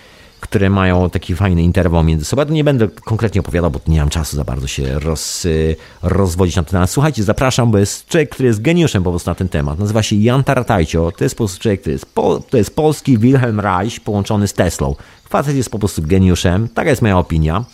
które 0.41 0.71
mają 0.71 1.11
taki 1.11 1.35
fajny 1.35 1.63
interwał 1.63 2.05
między 2.05 2.25
sobą. 2.25 2.43
Ja 2.43 2.49
nie 2.49 2.65
będę 2.65 2.89
konkretnie 2.89 3.41
opowiadał, 3.41 3.71
bo 3.71 3.81
nie 3.87 4.01
mam 4.01 4.09
czasu 4.09 4.37
za 4.37 4.45
bardzo 4.45 4.67
się 4.67 4.99
roz, 4.99 5.45
y, 5.45 5.77
rozwodzić 6.03 6.57
na 6.57 6.63
ten 6.63 6.71
temat. 6.71 6.91
Słuchajcie, 6.91 7.23
zapraszam, 7.23 7.71
bo 7.71 7.79
jest 7.79 8.07
człowiek, 8.09 8.31
który 8.31 8.47
jest 8.47 8.63
geniuszem 8.63 9.03
po 9.03 9.11
prostu 9.11 9.31
na 9.31 9.35
ten 9.35 9.49
temat. 9.49 9.79
Nazywa 9.79 10.03
się 10.03 10.17
Jan 10.17 10.45
Taratajcio. 10.45 11.13
To 11.17 11.25
jest 11.25 11.35
po 11.35 11.39
prostu 11.39 11.63
człowiek, 11.63 11.81
który 11.81 11.93
jest, 11.93 12.07
po, 12.07 12.41
to 12.51 12.57
jest 12.57 12.77
polski 12.77 13.19
Wilhelm 13.19 13.61
Reich 13.61 14.01
połączony 14.01 14.49
z 14.49 14.53
Teslą. 14.53 14.95
Facet 15.29 15.57
jest 15.57 15.71
po 15.71 15.79
prostu 15.79 16.03
geniuszem. 16.03 16.69
Taka 16.69 16.91
jest 16.91 17.03
moja 17.03 17.19
opinia. 17.19 17.65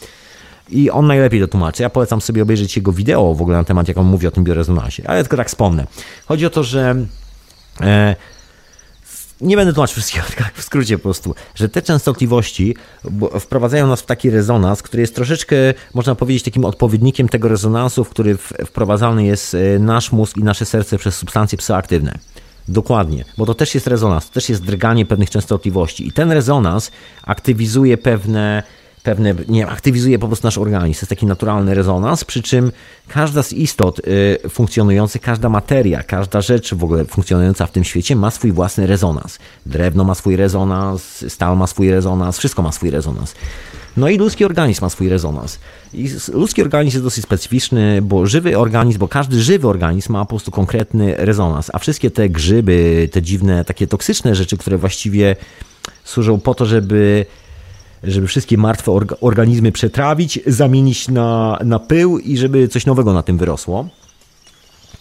I 0.71 0.91
on 0.91 1.07
najlepiej 1.07 1.41
to 1.41 1.49
tłumaczy. 1.49 1.83
Ja 1.83 1.91
polecam 1.91 2.21
sobie 2.21 2.43
obejrzeć 2.43 2.77
jego 2.77 2.93
wideo 2.93 3.35
w 3.35 3.43
ogóle 3.43 3.57
na 3.57 3.65
temat, 3.65 3.89
jak 3.89 3.99
on 3.99 4.07
mówi 4.07 4.27
o 4.27 4.31
tym 4.31 4.45
biorezonansie. 4.45 5.03
Ale 5.07 5.23
tylko 5.23 5.37
tak 5.37 5.49
wspomnę. 5.49 5.87
Chodzi 6.27 6.47
o 6.47 6.51
to, 6.51 6.63
że 6.63 6.97
e, 7.81 8.17
nie 9.43 9.57
będę 9.57 9.73
tłumaczył 9.73 9.95
wszystkiego, 9.95 10.27
w 10.55 10.63
skrócie 10.63 10.99
po 10.99 11.03
prostu, 11.03 11.35
że 11.55 11.69
te 11.69 11.83
częstotliwości 11.83 12.77
wprowadzają 13.41 13.87
nas 13.87 14.01
w 14.01 14.07
taki 14.07 14.31
rezonans, 14.31 14.83
który 14.83 15.01
jest 15.01 15.15
troszeczkę, 15.15 15.57
można 15.95 16.15
powiedzieć, 16.15 16.43
takim 16.43 16.65
odpowiednikiem 16.65 17.29
tego 17.29 17.49
rezonansu, 17.49 18.05
w 18.05 18.09
który 18.09 18.37
wprowadzany 18.67 19.25
jest 19.25 19.55
e, 19.55 19.79
nasz 19.79 20.13
mózg 20.13 20.37
i 20.37 20.45
nasze 20.45 20.65
serce 20.65 20.99
przez 20.99 21.15
substancje 21.15 21.59
psychoaktywne. 21.59 22.19
Dokładnie, 22.69 23.25
bo 23.39 23.47
to 23.47 23.55
też 23.55 23.75
jest 23.75 23.87
rezonans, 23.87 24.29
to 24.29 24.35
też 24.35 24.49
jest 24.49 24.65
drganie 24.65 25.07
pewnych 25.07 25.31
częstotliwości 25.31 26.07
i 26.09 26.13
ten 26.13 26.33
rezonans 26.33 26.91
aktywizuje 27.23 27.99
pewne 27.99 28.63
pewne, 29.03 29.35
nie 29.49 29.61
wiem, 29.61 29.69
aktywizuje 29.69 30.19
po 30.19 30.27
prostu 30.27 30.47
nasz 30.47 30.59
organizm. 30.59 31.01
To 31.01 31.05
jest 31.05 31.09
taki 31.09 31.27
naturalny 31.27 31.75
rezonans, 31.75 32.25
przy 32.25 32.43
czym 32.43 32.73
każda 33.09 33.43
z 33.43 33.53
istot 33.53 33.99
y, 33.99 34.49
funkcjonujących, 34.49 35.23
każda 35.23 35.49
materia, 35.49 36.03
każda 36.03 36.41
rzecz 36.41 36.75
w 36.75 36.85
ogóle 36.85 37.05
funkcjonująca 37.05 37.67
w 37.67 37.73
tym 37.73 37.85
świecie 37.85 38.17
ma 38.17 38.31
swój 38.31 38.53
własny 38.53 38.87
rezonans. 38.87 39.39
Drewno 39.67 40.05
ma 40.05 40.15
swój 40.15 40.37
rezonans, 40.37 41.25
stal 41.29 41.57
ma 41.57 41.67
swój 41.67 41.91
rezonans, 41.91 42.39
wszystko 42.39 42.63
ma 42.63 42.73
swój 42.73 42.91
rezonans. 42.91 43.35
No 43.97 44.09
i 44.09 44.19
ludzki 44.19 44.45
organizm 44.45 44.85
ma 44.85 44.91
swój 44.91 45.09
rezonans. 45.09 45.59
I 45.95 46.11
ludzki 46.33 46.63
organizm 46.63 46.97
jest 46.97 47.05
dosyć 47.05 47.25
specyficzny, 47.25 48.03
bo 48.03 48.27
żywy 48.27 48.59
organizm, 48.59 48.99
bo 48.99 49.09
każdy 49.09 49.43
żywy 49.43 49.69
organizm 49.69 50.13
ma 50.13 50.25
po 50.25 50.29
prostu 50.29 50.51
konkretny 50.51 51.15
rezonans, 51.19 51.71
a 51.73 51.79
wszystkie 51.79 52.11
te 52.11 52.29
grzyby, 52.29 53.09
te 53.13 53.23
dziwne, 53.23 53.65
takie 53.65 53.87
toksyczne 53.87 54.35
rzeczy, 54.35 54.57
które 54.57 54.79
właściwie 54.79 55.37
służą 56.05 56.41
po 56.41 56.55
to, 56.55 56.67
żeby 56.67 57.27
żeby 58.05 58.27
wszystkie 58.27 58.59
martwe 58.59 58.93
organizmy 59.21 59.73
przetrawić, 59.73 60.41
zamienić 60.47 61.09
na, 61.09 61.59
na 61.65 61.79
pył 61.79 62.19
i 62.19 62.37
żeby 62.37 62.69
coś 62.69 62.87
nowego 62.87 63.13
na 63.13 63.23
tym 63.23 63.39
wyrosło, 63.39 63.89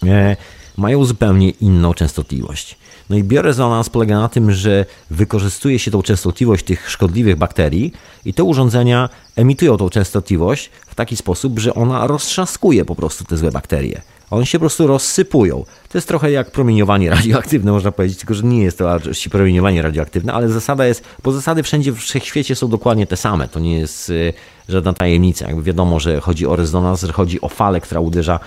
e, 0.06 0.36
mają 0.78 1.06
zupełnie 1.06 1.50
inną 1.50 1.94
częstotliwość. 1.94 2.78
No 3.10 3.18
i 3.18 3.24
biorezonans 3.24 3.90
polega 3.90 4.20
na 4.20 4.30
tym, 4.30 4.52
że 4.52 4.86
wykorzystuje 5.10 5.80
się 5.80 5.92
tą 5.92 6.02
częstotliwość 6.02 6.66
tych 6.66 6.90
szkodliwych 6.90 7.36
bakterii 7.36 7.94
i 8.26 8.34
te 8.34 8.44
urządzenia 8.44 9.10
emitują 9.36 9.78
tą 9.78 9.90
częstotliwość 9.90 10.70
w 10.88 10.96
taki 10.96 11.18
sposób, 11.18 11.60
że 11.60 11.74
ona 11.74 12.08
roztrzaskuje 12.08 12.86
po 12.86 12.96
prostu 12.96 13.24
te 13.24 13.38
złe 13.38 13.52
bakterie. 13.52 14.02
One 14.32 14.46
się 14.46 14.58
po 14.58 14.62
prostu 14.62 14.88
rozsypują. 14.88 15.66
To 15.90 15.98
jest 15.98 16.08
trochę 16.08 16.32
jak 16.32 16.52
promieniowanie 16.52 17.10
radioaktywne, 17.10 17.72
można 17.78 17.92
powiedzieć, 17.92 18.18
tylko 18.18 18.34
że 18.34 18.44
nie 18.44 18.64
jest 18.64 18.78
to 18.78 19.00
promieniowanie 19.32 19.82
radioaktywne, 19.82 20.34
ale 20.34 20.50
zasada 20.50 20.86
jest, 20.86 21.04
bo 21.24 21.32
zasady 21.32 21.64
wszędzie 21.64 21.92
w 21.92 21.98
wszechświecie 21.98 22.56
są 22.56 22.70
dokładnie 22.70 23.08
te 23.08 23.18
same. 23.18 23.48
To 23.48 23.60
nie 23.60 23.80
jest 23.80 24.10
y, 24.10 24.34
żadna 24.70 24.94
tajemnica. 24.94 25.48
Jakby 25.48 25.64
wiadomo, 25.64 26.00
że 26.00 26.22
chodzi 26.22 26.48
o 26.48 26.56
rezonans, 26.56 27.02
że 27.02 27.14
chodzi 27.14 27.42
o 27.42 27.50
falę, 27.50 27.82
która 27.82 28.02
uderza 28.02 28.40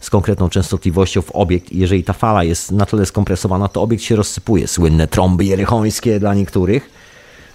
z 0.00 0.10
konkretną 0.10 0.48
częstotliwością 0.48 1.22
w 1.22 1.30
obiekt 1.30 1.72
i 1.72 1.78
jeżeli 1.78 2.04
ta 2.04 2.12
fala 2.12 2.44
jest 2.44 2.72
na 2.72 2.86
tyle 2.86 3.06
skompresowana, 3.06 3.68
to 3.68 3.82
obiekt 3.82 4.02
się 4.02 4.16
rozsypuje. 4.16 4.68
Słynne 4.68 5.06
trąby 5.06 5.44
jerychońskie 5.44 6.20
dla 6.20 6.34
niektórych, 6.34 6.90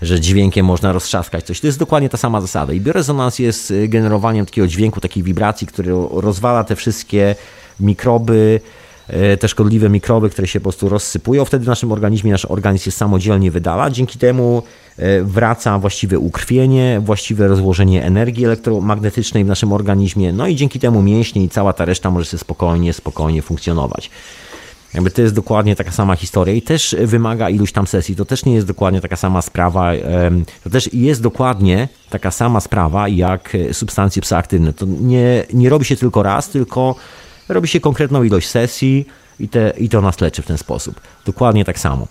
że 0.01 0.19
dźwiękiem 0.19 0.65
można 0.65 0.91
roztrzaskać 0.93 1.45
coś. 1.45 1.59
To 1.59 1.67
jest 1.67 1.79
dokładnie 1.79 2.09
ta 2.09 2.17
sama 2.17 2.41
zasada. 2.41 2.73
I 2.73 2.81
biorezonans 2.81 3.39
jest 3.39 3.71
y, 3.71 3.87
generowaniem 3.87 4.45
takiego 4.45 4.67
dźwięku, 4.67 5.01
takiej 5.01 5.23
wibracji, 5.23 5.67
który 5.67 5.91
rozwala 6.11 6.63
te 6.63 6.75
wszystkie 6.75 7.35
mikroby, 7.79 8.59
e, 9.07 9.37
te 9.37 9.47
szkodliwe 9.47 9.89
mikroby, 9.89 10.29
które 10.29 10.47
się 10.47 10.59
po 10.59 10.63
prostu 10.63 10.89
rozsypują. 10.89 11.45
Wtedy 11.45 11.65
w 11.65 11.67
naszym 11.67 11.91
organizmie 11.91 12.31
nasz 12.31 12.45
organizm 12.45 12.85
się 12.85 12.91
samodzielnie 12.91 13.51
wydala. 13.51 13.89
Dzięki 13.89 14.19
temu 14.19 14.63
e, 14.97 15.23
wraca 15.23 15.79
właściwe 15.79 16.19
ukrwienie, 16.19 17.01
właściwe 17.05 17.47
rozłożenie 17.47 18.03
energii 18.03 18.45
elektromagnetycznej 18.45 19.43
w 19.43 19.47
naszym 19.47 19.73
organizmie. 19.73 20.33
No 20.33 20.47
i 20.47 20.55
dzięki 20.55 20.79
temu 20.79 21.01
mięśnie 21.01 21.43
i 21.43 21.49
cała 21.49 21.73
ta 21.73 21.85
reszta 21.85 22.11
może 22.11 22.25
się 22.25 22.37
spokojnie, 22.37 22.93
spokojnie 22.93 23.41
funkcjonować. 23.41 24.09
Jakby 24.93 25.11
to 25.11 25.21
jest 25.21 25.35
dokładnie 25.35 25.75
taka 25.75 25.91
sama 25.91 26.15
historia 26.15 26.53
i 26.53 26.61
też 26.61 26.95
wymaga 26.99 27.49
iluś 27.49 27.71
tam 27.71 27.87
sesji. 27.87 28.15
To 28.15 28.25
też 28.25 28.45
nie 28.45 28.53
jest 28.53 28.67
dokładnie 28.67 29.01
taka 29.01 29.15
sama 29.15 29.41
sprawa. 29.41 29.91
To 30.63 30.69
też 30.69 30.93
jest 30.93 31.21
dokładnie 31.21 31.87
taka 32.09 32.31
sama 32.31 32.59
sprawa 32.59 33.07
jak 33.07 33.57
substancje 33.71 34.21
psychoaktywne. 34.21 34.73
To 34.73 34.85
nie, 34.85 35.43
nie 35.53 35.69
robi 35.69 35.85
się 35.85 35.95
tylko 35.95 36.23
raz, 36.23 36.49
tylko 36.49 36.95
robi 37.49 37.67
się 37.67 37.79
konkretną 37.79 38.23
ilość 38.23 38.47
sesji 38.47 39.05
i, 39.39 39.49
te, 39.49 39.73
i 39.77 39.89
to 39.89 40.01
nas 40.01 40.21
leczy 40.21 40.41
w 40.41 40.45
ten 40.45 40.57
sposób. 40.57 41.01
Dokładnie 41.25 41.65
tak 41.65 41.79
samo. 41.79 42.07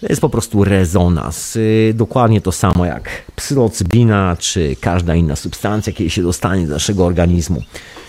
To 0.00 0.06
jest 0.08 0.20
po 0.20 0.28
prostu 0.28 0.64
rezonans. 0.64 1.56
Y, 1.56 1.92
dokładnie 1.94 2.40
to 2.40 2.52
samo 2.52 2.84
jak 2.84 3.10
psylocybina 3.36 4.36
czy 4.38 4.76
każda 4.80 5.14
inna 5.14 5.36
substancja, 5.36 5.92
kiedy 5.92 6.10
się 6.10 6.22
dostanie 6.22 6.66
do 6.66 6.72
naszego 6.72 7.06
organizmu. 7.06 7.62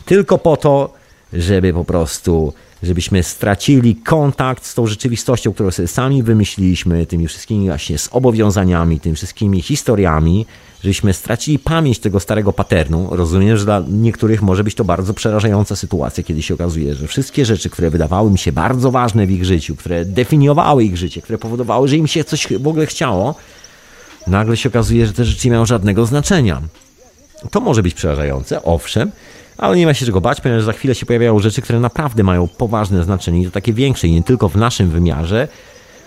Tylko 0.05 0.37
po 0.37 0.57
to, 0.57 0.93
żeby 1.33 1.73
po 1.73 1.85
prostu 1.85 2.53
żebyśmy 2.84 3.23
stracili 3.23 3.95
kontakt 3.95 4.65
z 4.65 4.73
tą 4.73 4.88
rzeczywistością, 4.88 5.53
którą 5.53 5.72
sobie 5.72 5.88
sami 5.88 6.23
wymyśliliśmy, 6.23 7.06
tymi 7.06 7.27
wszystkimi 7.27 7.65
właśnie 7.65 7.97
zobowiązaniami, 7.97 8.99
tymi 8.99 9.15
wszystkimi 9.15 9.61
historiami, 9.61 10.45
żebyśmy 10.84 11.14
stracili 11.14 11.60
pamięć 11.60 11.99
tego 11.99 12.19
starego 12.19 12.53
paternu. 12.53 13.07
Rozumiem, 13.11 13.57
że 13.57 13.65
dla 13.65 13.84
niektórych 13.88 14.41
może 14.41 14.64
być 14.64 14.76
to 14.76 14.84
bardzo 14.84 15.14
przerażająca 15.14 15.76
sytuacja, 15.76 16.23
kiedy 16.23 16.41
się 16.41 16.53
okazuje, 16.53 16.95
że 16.95 17.07
wszystkie 17.07 17.45
rzeczy, 17.45 17.69
które 17.69 17.89
wydawały 17.89 18.31
mi 18.31 18.38
się 18.38 18.51
bardzo 18.51 18.91
ważne 18.91 19.27
w 19.27 19.31
ich 19.31 19.45
życiu, 19.45 19.76
które 19.76 20.06
definiowały 20.06 20.84
ich 20.84 20.97
życie, 20.97 21.22
które 21.22 21.38
powodowały, 21.38 21.88
że 21.88 21.97
im 21.97 22.07
się 22.07 22.23
coś 22.23 22.47
w 22.60 22.68
ogóle 22.68 22.85
chciało, 22.85 23.35
nagle 24.27 24.57
się 24.57 24.69
okazuje, 24.69 25.06
że 25.06 25.14
te 25.14 25.26
rzeczy 25.26 25.47
nie 25.47 25.51
mają 25.51 25.65
żadnego 25.65 26.06
znaczenia. 26.06 26.61
To 27.51 27.59
może 27.59 27.83
być 27.83 27.93
przerażające, 27.93 28.63
owszem, 28.63 29.11
ale 29.57 29.77
nie 29.77 29.85
ma 29.85 29.93
się 29.93 30.05
czego 30.05 30.21
bać, 30.21 30.41
ponieważ 30.41 30.63
za 30.63 30.73
chwilę 30.73 30.95
się 30.95 31.05
pojawiają 31.05 31.39
rzeczy, 31.39 31.61
które 31.61 31.79
naprawdę 31.79 32.23
mają 32.23 32.47
poważne 32.47 33.03
znaczenie 33.03 33.41
i 33.41 33.45
to 33.45 33.51
takie 33.51 33.73
większe 33.73 34.07
i 34.07 34.11
nie 34.11 34.23
tylko 34.23 34.49
w 34.49 34.55
naszym 34.55 34.89
wymiarze, 34.89 35.47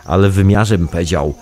ale 0.05 0.31
w 0.31 0.33
wymiarze, 0.33 0.79
bym 0.79 0.89
powiedział, 0.89 1.35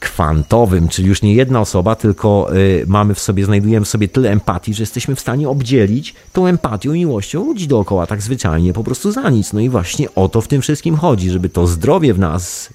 kwantowym, 0.00 0.88
czyli 0.88 1.08
już 1.08 1.22
nie 1.22 1.34
jedna 1.34 1.60
osoba, 1.60 1.94
tylko 1.94 2.56
y, 2.56 2.84
mamy 2.86 3.14
w 3.14 3.20
sobie, 3.20 3.44
znajdujemy 3.44 3.86
w 3.86 3.88
sobie 3.88 4.08
tyle 4.08 4.30
empatii, 4.30 4.74
że 4.74 4.82
jesteśmy 4.82 5.14
w 5.14 5.20
stanie 5.20 5.48
obdzielić 5.48 6.14
tą 6.32 6.46
empatią 6.46 6.92
i 6.92 6.98
miłością 6.98 7.44
ludzi 7.44 7.68
dookoła 7.68 8.06
tak 8.06 8.22
zwyczajnie, 8.22 8.72
po 8.72 8.84
prostu 8.84 9.12
za 9.12 9.30
nic. 9.30 9.52
No 9.52 9.60
i 9.60 9.68
właśnie 9.68 10.14
o 10.14 10.28
to 10.28 10.40
w 10.40 10.48
tym 10.48 10.62
wszystkim 10.62 10.96
chodzi, 10.96 11.30
żeby 11.30 11.48
to 11.48 11.66
zdrowie 11.66 12.14
w 12.14 12.18
nas 12.18 12.70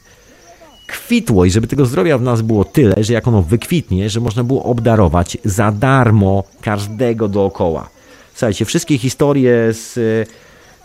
kwitło 0.87 1.45
i 1.45 1.51
żeby 1.51 1.67
tego 1.67 1.85
zdrowia 1.85 2.17
w 2.17 2.21
nas 2.21 2.41
było 2.41 2.65
tyle, 2.65 2.95
że 2.97 3.13
jak 3.13 3.27
ono 3.27 3.41
wykwitnie, 3.41 4.09
że 4.09 4.19
można 4.19 4.43
było 4.43 4.63
obdarować 4.63 5.37
za 5.45 5.71
darmo 5.71 6.43
każdego 6.61 7.27
dookoła. 7.27 7.89
Słuchajcie, 8.33 8.65
wszystkie 8.65 8.97
historie 8.97 9.73
z, 9.73 9.93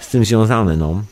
z 0.00 0.08
tym 0.08 0.24
związane, 0.24 0.76
no. 0.76 1.02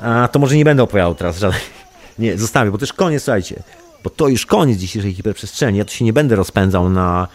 A 0.00 0.28
to 0.32 0.38
może 0.38 0.56
nie 0.56 0.64
będę 0.64 0.82
opowiadał 0.82 1.14
teraz 1.14 1.38
żadnych. 1.38 1.70
Nie, 2.18 2.38
zostawię, 2.38 2.70
bo 2.70 2.78
to 2.78 2.82
już 2.82 2.92
koniec, 2.92 3.22
słuchajcie. 3.22 3.62
Bo 4.04 4.10
to 4.10 4.28
już 4.28 4.46
koniec 4.46 4.78
dzisiejszej 4.78 5.14
hiperprzestrzeni. 5.14 5.78
Ja 5.78 5.84
tu 5.84 5.92
się 5.92 6.04
nie 6.04 6.12
będę 6.12 6.36
rozpędzał 6.36 6.90
na, 6.90 7.28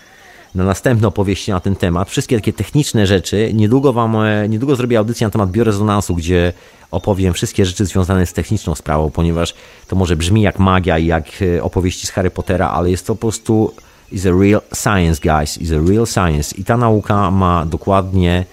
na 0.56 0.64
następne 0.64 1.08
opowieści 1.08 1.52
na 1.52 1.60
ten 1.60 1.76
temat. 1.76 2.10
Wszystkie 2.10 2.36
takie 2.36 2.54
techniczne 2.54 3.08
rzeczy. 3.08 3.52
Niedługo 3.54 3.94
wam, 3.94 4.16
e, 4.16 4.50
niedługo 4.50 4.76
zrobię 4.76 4.98
audycję 4.98 5.28
na 5.28 5.32
temat 5.32 5.52
biorezonansu, 5.52 6.16
gdzie 6.16 6.54
opowiem 6.92 7.34
wszystkie 7.34 7.66
rzeczy 7.66 7.86
związane 7.86 8.26
z 8.26 8.34
techniczną 8.34 8.76
sprawą, 8.76 9.12
ponieważ 9.12 9.54
to 9.88 9.96
może 9.96 10.16
brzmi 10.16 10.42
jak 10.42 10.60
magia 10.60 10.98
i 10.98 11.06
jak 11.06 11.26
e, 11.58 11.64
opowieści 11.64 12.08
z 12.08 12.12
Harry 12.12 12.32
Pottera, 12.32 12.70
ale 12.70 12.92
jest 12.92 13.08
to 13.08 13.16
po 13.16 13.22
prostu 13.22 13.74
is 14.12 14.26
a 14.26 14.32
real 14.32 14.62
science, 14.74 15.22
guys. 15.22 15.58
Is 15.58 15.72
a 15.72 15.80
real 15.90 16.06
science. 16.06 16.56
I 16.56 16.64
ta 16.64 16.78
nauka 16.78 17.32
ma 17.32 17.66
dokładnie 17.66 18.46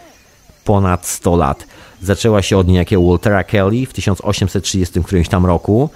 ponad 0.64 1.06
100 1.06 1.36
lat. 1.36 1.66
Zaczęła 2.02 2.42
się 2.42 2.58
od 2.58 2.68
niejakiego 2.68 3.02
Waltera 3.02 3.44
Kelly 3.44 3.86
w 3.86 3.92
1830 3.92 5.02
którymś 5.02 5.28
tam 5.28 5.46
roku. 5.46 5.90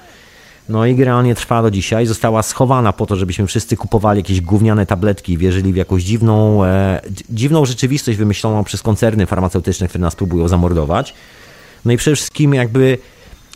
No 0.68 0.86
i 0.86 0.94
generalnie 0.94 1.34
trwa 1.34 1.62
do 1.62 1.70
dzisiaj. 1.70 2.06
Została 2.06 2.42
schowana 2.42 2.92
po 2.92 3.06
to, 3.06 3.16
żebyśmy 3.16 3.46
wszyscy 3.46 3.76
kupowali 3.76 4.18
jakieś 4.18 4.40
gówniane 4.40 4.86
tabletki, 4.86 5.38
wierzyli 5.38 5.72
w 5.72 5.76
jakąś 5.76 6.02
dziwną, 6.02 6.64
e, 6.64 7.00
dziwną 7.30 7.64
rzeczywistość 7.64 8.18
wymyśloną 8.18 8.64
przez 8.64 8.82
koncerny 8.82 9.26
farmaceutyczne, 9.26 9.88
które 9.88 10.02
nas 10.02 10.16
próbują 10.16 10.48
zamordować. 10.48 11.14
No 11.84 11.92
i 11.92 11.96
przede 11.96 12.16
wszystkim 12.16 12.54
jakby 12.54 12.98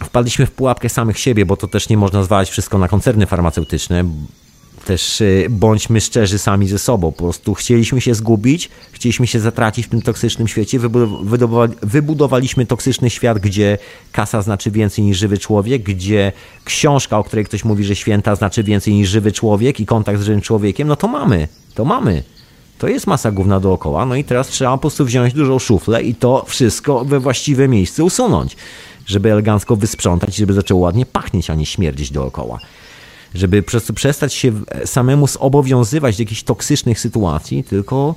wpadliśmy 0.04 0.46
w 0.46 0.50
pułapkę 0.50 0.88
samych 0.88 1.18
siebie, 1.18 1.46
bo 1.46 1.56
to 1.56 1.68
też 1.68 1.88
nie 1.88 1.96
można 1.96 2.22
zwalać 2.22 2.50
wszystko 2.50 2.78
na 2.78 2.88
koncerny 2.88 3.26
farmaceutyczne, 3.26 4.04
też 4.86 5.20
y, 5.20 5.46
bądźmy 5.50 6.00
szczerzy 6.00 6.38
sami 6.38 6.68
ze 6.68 6.78
sobą. 6.78 7.12
Po 7.12 7.22
prostu 7.22 7.54
chcieliśmy 7.54 8.00
się 8.00 8.14
zgubić, 8.14 8.70
chcieliśmy 8.92 9.26
się 9.26 9.40
zatracić 9.40 9.86
w 9.86 9.88
tym 9.88 10.02
toksycznym 10.02 10.48
świecie, 10.48 10.78
wybudowaliśmy 11.82 12.66
toksyczny 12.66 13.10
świat, 13.10 13.38
gdzie 13.38 13.78
kasa 14.12 14.42
znaczy 14.42 14.70
więcej 14.70 15.04
niż 15.04 15.18
żywy 15.18 15.38
człowiek, 15.38 15.82
gdzie 15.82 16.32
książka, 16.64 17.18
o 17.18 17.24
której 17.24 17.44
ktoś 17.44 17.64
mówi, 17.64 17.84
że 17.84 17.96
święta 17.96 18.34
znaczy 18.34 18.62
więcej 18.62 18.94
niż 18.94 19.08
żywy 19.08 19.32
człowiek 19.32 19.80
i 19.80 19.86
kontakt 19.86 20.20
z 20.20 20.22
żywym 20.22 20.40
człowiekiem, 20.40 20.88
no 20.88 20.96
to 20.96 21.08
mamy, 21.08 21.48
to 21.74 21.84
mamy. 21.84 22.22
To 22.78 22.88
jest 22.88 23.06
masa 23.06 23.30
główna 23.30 23.60
dookoła, 23.60 24.06
no 24.06 24.14
i 24.16 24.24
teraz 24.24 24.48
trzeba 24.48 24.70
po 24.70 24.78
prostu 24.78 25.04
wziąć 25.04 25.34
dużą 25.34 25.58
szuflę 25.58 26.02
i 26.02 26.14
to 26.14 26.44
wszystko 26.48 27.04
we 27.04 27.20
właściwe 27.20 27.68
miejsce 27.68 28.04
usunąć, 28.04 28.56
żeby 29.06 29.32
elegancko 29.32 29.76
wysprzątać, 29.76 30.36
żeby 30.36 30.52
zaczęło 30.52 30.80
ładnie 30.80 31.06
pachnieć, 31.06 31.50
a 31.50 31.54
nie 31.54 31.66
śmierdzić 31.66 32.10
dookoła 32.10 32.58
żeby 33.35 33.62
przez 33.62 33.85
to 33.85 33.93
przestać 33.93 34.35
się 34.35 34.53
samemu 34.85 35.27
zobowiązywać 35.27 36.16
do 36.16 36.23
jakichś 36.23 36.43
toksycznych 36.43 37.01
sytuacji, 37.01 37.65
tylko 37.65 38.15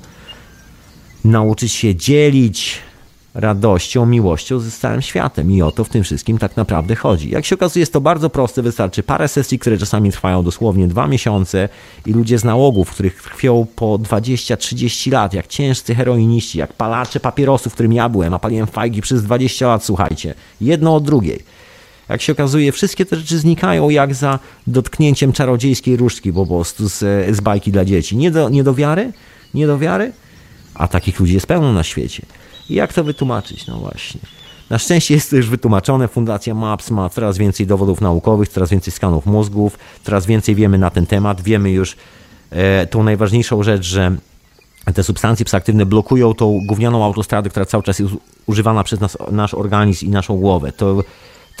nauczyć 1.24 1.72
się 1.72 1.94
dzielić 1.94 2.78
radością, 3.34 4.06
miłością 4.06 4.58
ze 4.58 4.70
całym 4.70 5.02
światem. 5.02 5.50
I 5.52 5.62
o 5.62 5.72
to 5.72 5.84
w 5.84 5.88
tym 5.88 6.04
wszystkim 6.04 6.38
tak 6.38 6.56
naprawdę 6.56 6.96
chodzi. 6.96 7.30
Jak 7.30 7.44
się 7.44 7.54
okazuje, 7.54 7.80
jest 7.80 7.92
to 7.92 8.00
bardzo 8.00 8.30
proste. 8.30 8.62
Wystarczy 8.62 9.02
parę 9.02 9.28
sesji, 9.28 9.58
które 9.58 9.78
czasami 9.78 10.12
trwają 10.12 10.42
dosłownie 10.42 10.88
dwa 10.88 11.06
miesiące 11.06 11.68
i 12.06 12.12
ludzie 12.12 12.38
z 12.38 12.44
nałogów, 12.44 12.90
których 12.90 13.22
krwią 13.22 13.66
po 13.76 13.98
20-30 13.98 15.12
lat, 15.12 15.34
jak 15.34 15.46
ciężcy 15.46 15.94
heroiniści, 15.94 16.58
jak 16.58 16.72
palacze 16.72 17.20
papierosów, 17.20 17.74
którym 17.74 17.92
ja 17.92 18.08
byłem, 18.08 18.34
a 18.34 18.38
paliłem 18.38 18.66
fajgi 18.66 19.00
przez 19.00 19.22
20 19.22 19.66
lat, 19.66 19.84
słuchajcie, 19.84 20.34
jedno 20.60 20.94
od 20.94 21.04
drugiej 21.04 21.44
jak 22.10 22.22
się 22.22 22.32
okazuje, 22.32 22.72
wszystkie 22.72 23.06
te 23.06 23.16
rzeczy 23.16 23.38
znikają 23.38 23.90
jak 23.90 24.14
za 24.14 24.38
dotknięciem 24.66 25.32
czarodziejskiej 25.32 25.96
różdżki 25.96 26.32
po 26.32 26.46
prostu 26.46 26.88
z, 26.88 26.98
z 27.36 27.40
bajki 27.40 27.72
dla 27.72 27.84
dzieci. 27.84 28.16
Nie 28.16 28.30
do, 28.30 28.48
nie 28.48 28.64
do 28.64 28.74
wiary? 28.74 29.12
Nie 29.54 29.66
do 29.66 29.78
wiary? 29.78 30.12
A 30.74 30.88
takich 30.88 31.20
ludzi 31.20 31.34
jest 31.34 31.46
pełno 31.46 31.72
na 31.72 31.82
świecie. 31.82 32.22
I 32.70 32.74
jak 32.74 32.92
to 32.92 33.04
wytłumaczyć? 33.04 33.66
No 33.66 33.78
właśnie. 33.78 34.20
Na 34.70 34.78
szczęście 34.78 35.14
jest 35.14 35.30
to 35.30 35.36
już 35.36 35.48
wytłumaczone. 35.48 36.08
Fundacja 36.08 36.54
MAPS 36.54 36.90
ma 36.90 37.08
coraz 37.08 37.38
więcej 37.38 37.66
dowodów 37.66 38.00
naukowych, 38.00 38.48
coraz 38.48 38.70
więcej 38.70 38.92
skanów 38.92 39.26
mózgów, 39.26 39.78
coraz 40.04 40.26
więcej 40.26 40.54
wiemy 40.54 40.78
na 40.78 40.90
ten 40.90 41.06
temat. 41.06 41.40
Wiemy 41.40 41.70
już 41.70 41.96
e, 42.50 42.86
tą 42.86 43.02
najważniejszą 43.02 43.62
rzecz, 43.62 43.84
że 43.84 44.16
te 44.94 45.02
substancje 45.02 45.44
psychoaktywne 45.44 45.86
blokują 45.86 46.34
tą 46.34 46.60
gównianą 46.68 47.04
autostradę, 47.04 47.50
która 47.50 47.66
cały 47.66 47.82
czas 47.82 47.98
jest 47.98 48.12
używana 48.46 48.84
przez 48.84 49.00
nas, 49.00 49.18
nasz 49.30 49.54
organizm 49.54 50.06
i 50.06 50.08
naszą 50.08 50.36
głowę. 50.36 50.72
To 50.72 51.04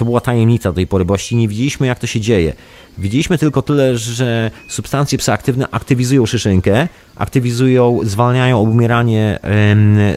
to 0.00 0.04
była 0.04 0.20
tajemnica 0.20 0.68
do 0.68 0.74
tej 0.74 0.86
pory, 0.86 1.04
nie 1.32 1.48
widzieliśmy, 1.48 1.86
jak 1.86 1.98
to 1.98 2.06
się 2.06 2.20
dzieje. 2.20 2.52
Widzieliśmy 2.98 3.38
tylko 3.38 3.62
tyle, 3.62 3.98
że 3.98 4.50
substancje 4.68 5.18
psychoaktywne 5.18 5.66
aktywizują 5.70 6.26
szyszynkę, 6.26 6.88
aktywizują, 7.16 8.00
zwalniają 8.02 8.60
obumieranie 8.60 9.38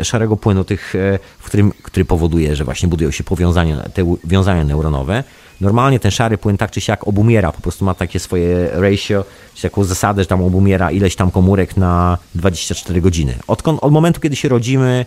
szarego 0.03 0.37
płynu, 0.37 0.63
tych, 0.63 0.95
e, 0.95 1.19
w 1.39 1.45
którym, 1.45 1.71
który 1.83 2.05
powoduje, 2.05 2.55
że 2.55 2.63
właśnie 2.63 2.89
budują 2.89 3.11
się 3.11 3.23
powiązania, 3.23 3.83
te 3.93 4.15
wiązania 4.23 4.63
neuronowe. 4.63 5.23
Normalnie 5.61 5.99
ten 5.99 6.11
szary 6.11 6.37
płyn 6.37 6.57
tak 6.57 6.71
czy 6.71 6.81
siak 6.81 7.07
obumiera, 7.07 7.51
po 7.51 7.61
prostu 7.61 7.85
ma 7.85 7.93
takie 7.93 8.19
swoje 8.19 8.69
ratio, 8.71 9.25
czy 9.55 9.61
taką 9.61 9.83
zasadę, 9.83 10.21
że 10.21 10.27
tam 10.27 10.43
obumiera 10.43 10.91
ileś 10.91 11.15
tam 11.15 11.31
komórek 11.31 11.77
na 11.77 12.17
24 12.35 13.01
godziny. 13.01 13.35
Odkąd, 13.47 13.79
od 13.83 13.91
momentu, 13.91 14.21
kiedy 14.21 14.35
się 14.35 14.49
rodzimy, 14.49 15.05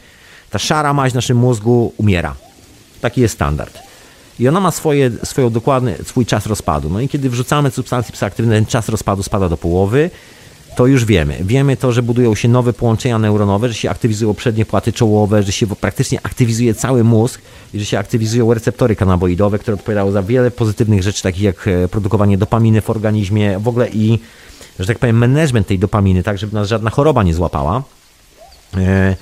ta 0.51 0.59
szara 0.59 0.93
maź 0.93 1.13
w 1.13 1.15
naszym 1.15 1.37
mózgu 1.37 1.93
umiera. 1.97 2.35
Taki 3.01 3.21
jest 3.21 3.35
standard. 3.35 3.86
I 4.41 4.49
ona 4.49 4.61
ma 4.61 4.71
swoje, 4.71 5.11
swoją 5.25 5.51
dokładny, 5.51 5.95
swój 6.05 6.27
czas 6.27 6.47
rozpadu. 6.47 6.91
No 6.91 7.01
i 7.01 7.09
kiedy 7.09 7.31
wrzucamy 7.31 7.71
substancje 7.71 8.13
psychoaktywne, 8.13 8.55
ten 8.55 8.67
czas 8.67 8.89
rozpadu 8.89 9.23
spada 9.23 9.49
do 9.49 9.57
połowy, 9.57 10.11
to 10.77 10.87
już 10.87 11.05
wiemy. 11.05 11.39
Wiemy 11.41 11.77
to, 11.77 11.93
że 11.93 12.03
budują 12.03 12.35
się 12.35 12.49
nowe 12.49 12.73
połączenia 12.73 13.19
neuronowe, 13.19 13.69
że 13.69 13.75
się 13.75 13.91
aktywizują 13.91 14.35
przednie 14.35 14.67
płaty 14.67 14.93
czołowe, 14.93 15.43
że 15.43 15.53
się 15.53 15.67
praktycznie 15.67 16.19
aktywizuje 16.23 16.75
cały 16.75 17.05
mózg 17.05 17.41
i 17.75 17.79
że 17.79 17.85
się 17.85 17.99
aktywizują 17.99 18.55
receptory 18.55 18.97
kanaboidowe, 18.97 19.59
które 19.59 19.75
odpowiadają 19.75 20.11
za 20.11 20.23
wiele 20.23 20.51
pozytywnych 20.51 21.03
rzeczy, 21.03 21.23
takich 21.23 21.43
jak 21.43 21.69
e, 21.69 21.89
produkowanie 21.89 22.39
dopaminy 22.39 22.81
w 22.81 22.91
organizmie, 22.91 23.59
w 23.59 23.69
ogóle 23.69 23.89
i, 23.89 24.19
że 24.79 24.87
tak 24.87 24.99
powiem, 24.99 25.17
management 25.17 25.67
tej 25.67 25.79
dopaminy, 25.79 26.23
tak 26.23 26.39
żeby 26.39 26.55
nas 26.55 26.69
żadna 26.69 26.91
choroba 26.91 27.23
nie 27.23 27.35
złapała. 27.35 27.83
E, 28.77 29.17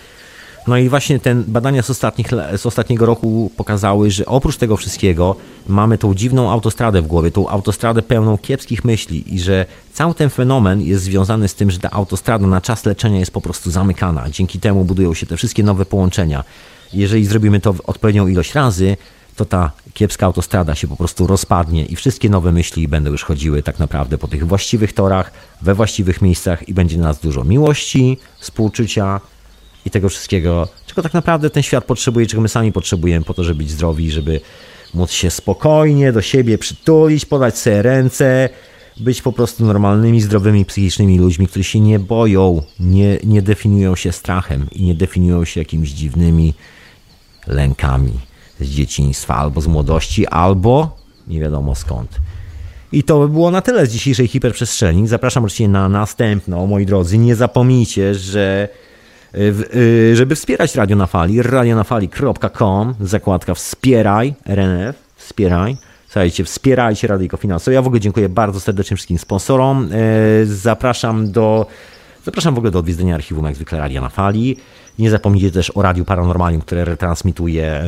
No 0.67 0.77
i 0.77 0.89
właśnie 0.89 1.21
te 1.21 1.35
badania 1.35 1.83
z, 1.83 1.91
ostatnich, 1.91 2.27
z 2.57 2.67
ostatniego 2.67 3.07
roku 3.07 3.51
pokazały, 3.57 4.11
że 4.11 4.27
oprócz 4.27 4.57
tego 4.57 4.77
wszystkiego 4.77 5.37
mamy 5.69 5.99
tą 5.99 6.15
dziwną 6.15 6.51
autostradę 6.51 7.03
w 7.03 7.07
głowie, 7.07 7.31
tą 7.31 7.49
autostradę 7.49 8.03
pełną 8.03 8.39
kiepskich 8.39 8.85
myśli 8.85 9.35
i 9.35 9.41
że 9.41 9.67
cały 9.93 10.15
ten 10.15 10.31
fenomen 10.31 10.83
jest 10.83 11.05
związany 11.05 11.49
z 11.49 11.55
tym, 11.55 11.71
że 11.71 11.79
ta 11.79 11.91
autostrada 11.91 12.47
na 12.47 12.61
czas 12.61 12.85
leczenia 12.85 13.19
jest 13.19 13.31
po 13.31 13.41
prostu 13.41 13.71
zamykana. 13.71 14.31
Dzięki 14.31 14.61
temu 14.61 14.85
budują 14.85 15.15
się 15.15 15.27
te 15.27 15.37
wszystkie 15.37 15.63
nowe 15.63 15.87
połączenia. 15.87 16.45
Jeżeli 16.93 17.27
zrobimy 17.27 17.61
to 17.61 17.75
odpowiednią 17.87 18.27
ilość 18.27 18.55
razy, 18.55 18.97
to 19.37 19.45
ta 19.45 19.71
kiepska 19.95 20.27
autostrada 20.27 20.75
się 20.75 20.89
po 20.89 20.97
prostu 20.97 21.27
rozpadnie 21.27 21.85
i 21.85 21.97
wszystkie 21.97 22.31
nowe 22.31 22.53
myśli 22.53 22.89
będą 22.89 23.11
już 23.11 23.25
chodziły 23.25 23.63
tak 23.63 23.79
naprawdę 23.79 24.19
po 24.19 24.29
tych 24.29 24.47
właściwych 24.47 24.93
torach, 24.93 25.33
we 25.63 25.75
właściwych 25.75 26.23
miejscach 26.23 26.69
i 26.69 26.75
będzie 26.75 26.99
nas 26.99 27.21
dużo 27.21 27.45
miłości, 27.45 28.19
współczucia 28.39 29.21
i 29.87 29.91
tego 29.91 30.09
wszystkiego, 30.09 30.69
czego 30.87 31.03
tak 31.03 31.15
naprawdę 31.15 31.51
ten 31.51 31.63
świat 31.63 31.85
potrzebuje, 31.85 32.27
czego 32.27 32.43
my 32.43 32.49
sami 32.49 32.73
potrzebujemy 32.73 33.25
po 33.25 33.35
to, 33.35 33.45
żeby 33.45 33.59
być 33.59 33.71
zdrowi, 33.71 34.11
żeby 34.11 34.41
móc 34.95 35.11
się 35.11 35.31
spokojnie 35.31 36.13
do 36.13 36.23
siebie 36.23 36.59
przytulić, 36.59 37.25
podać 37.25 37.59
sobie 37.59 37.83
ręce, 37.83 38.49
być 38.97 39.23
po 39.23 39.33
prostu 39.33 39.65
normalnymi, 39.65 40.21
zdrowymi, 40.21 40.65
psychicznymi 40.65 41.19
ludźmi, 41.19 41.49
którzy 41.49 41.65
się 41.65 41.81
nie 41.81 41.99
boją, 41.99 42.63
nie, 42.81 43.19
nie 43.25 43.43
definiują 43.43 43.97
się 43.97 44.13
strachem 44.13 44.67
i 44.73 44.83
nie 44.83 44.95
definiują 44.95 45.45
się 45.45 45.61
jakimiś 45.61 45.91
dziwnymi 45.91 46.55
lękami 47.47 48.13
z 48.61 48.69
dzieciństwa, 48.69 49.37
albo 49.37 49.61
z 49.61 49.67
młodości, 49.67 50.27
albo 50.27 50.97
nie 51.29 51.41
wiadomo 51.41 51.75
skąd. 51.75 52.21
I 52.93 53.03
to 53.03 53.19
by 53.19 53.29
było 53.29 53.51
na 53.51 53.61
tyle 53.61 53.87
z 53.87 53.93
dzisiejszej 53.93 54.29
hiperprzestrzeni. 54.29 55.09
Zapraszam 55.09 55.45
oczywiście 55.45 55.69
na 55.69 55.89
następną, 55.89 56.67
moi 56.67 56.87
drodzy. 56.87 57.19
Nie 57.19 57.37
zapomnijcie, 57.37 58.15
że 58.15 58.69
żeby 60.15 60.35
wspierać 60.35 60.75
Radio 60.75 60.97
na 60.97 61.07
Fali, 61.07 61.43
radionafali.com, 61.43 62.95
zakładka 63.01 63.55
wspieraj, 63.55 64.35
RNF, 64.47 64.97
wspieraj. 65.17 65.77
Słuchajcie, 66.07 66.45
wspierajcie 66.45 67.07
Radyjko 67.07 67.37
Finansowe. 67.37 67.75
Ja 67.75 67.83
w 67.83 67.87
ogóle 67.87 68.01
dziękuję 68.01 68.29
bardzo 68.29 68.61
serdecznie 68.61 68.97
wszystkim 68.97 69.19
sponsorom. 69.19 69.89
E, 69.93 70.47
zapraszam 70.47 71.33
do, 71.33 71.67
zapraszam 72.25 72.55
w 72.55 72.59
ogóle 72.59 72.71
do 72.71 72.79
odwiedzenia 72.79 73.15
archiwum, 73.15 73.45
jak 73.45 73.55
zwykle 73.55 73.79
Radia 73.79 74.01
na 74.01 74.09
Fali. 74.09 74.57
Nie 74.99 75.11
zapomnijcie 75.11 75.51
też 75.51 75.73
o 75.75 75.83
Radiu 75.83 76.05
Paranormalium, 76.05 76.63
które 76.63 76.85
retransmituje 76.85 77.85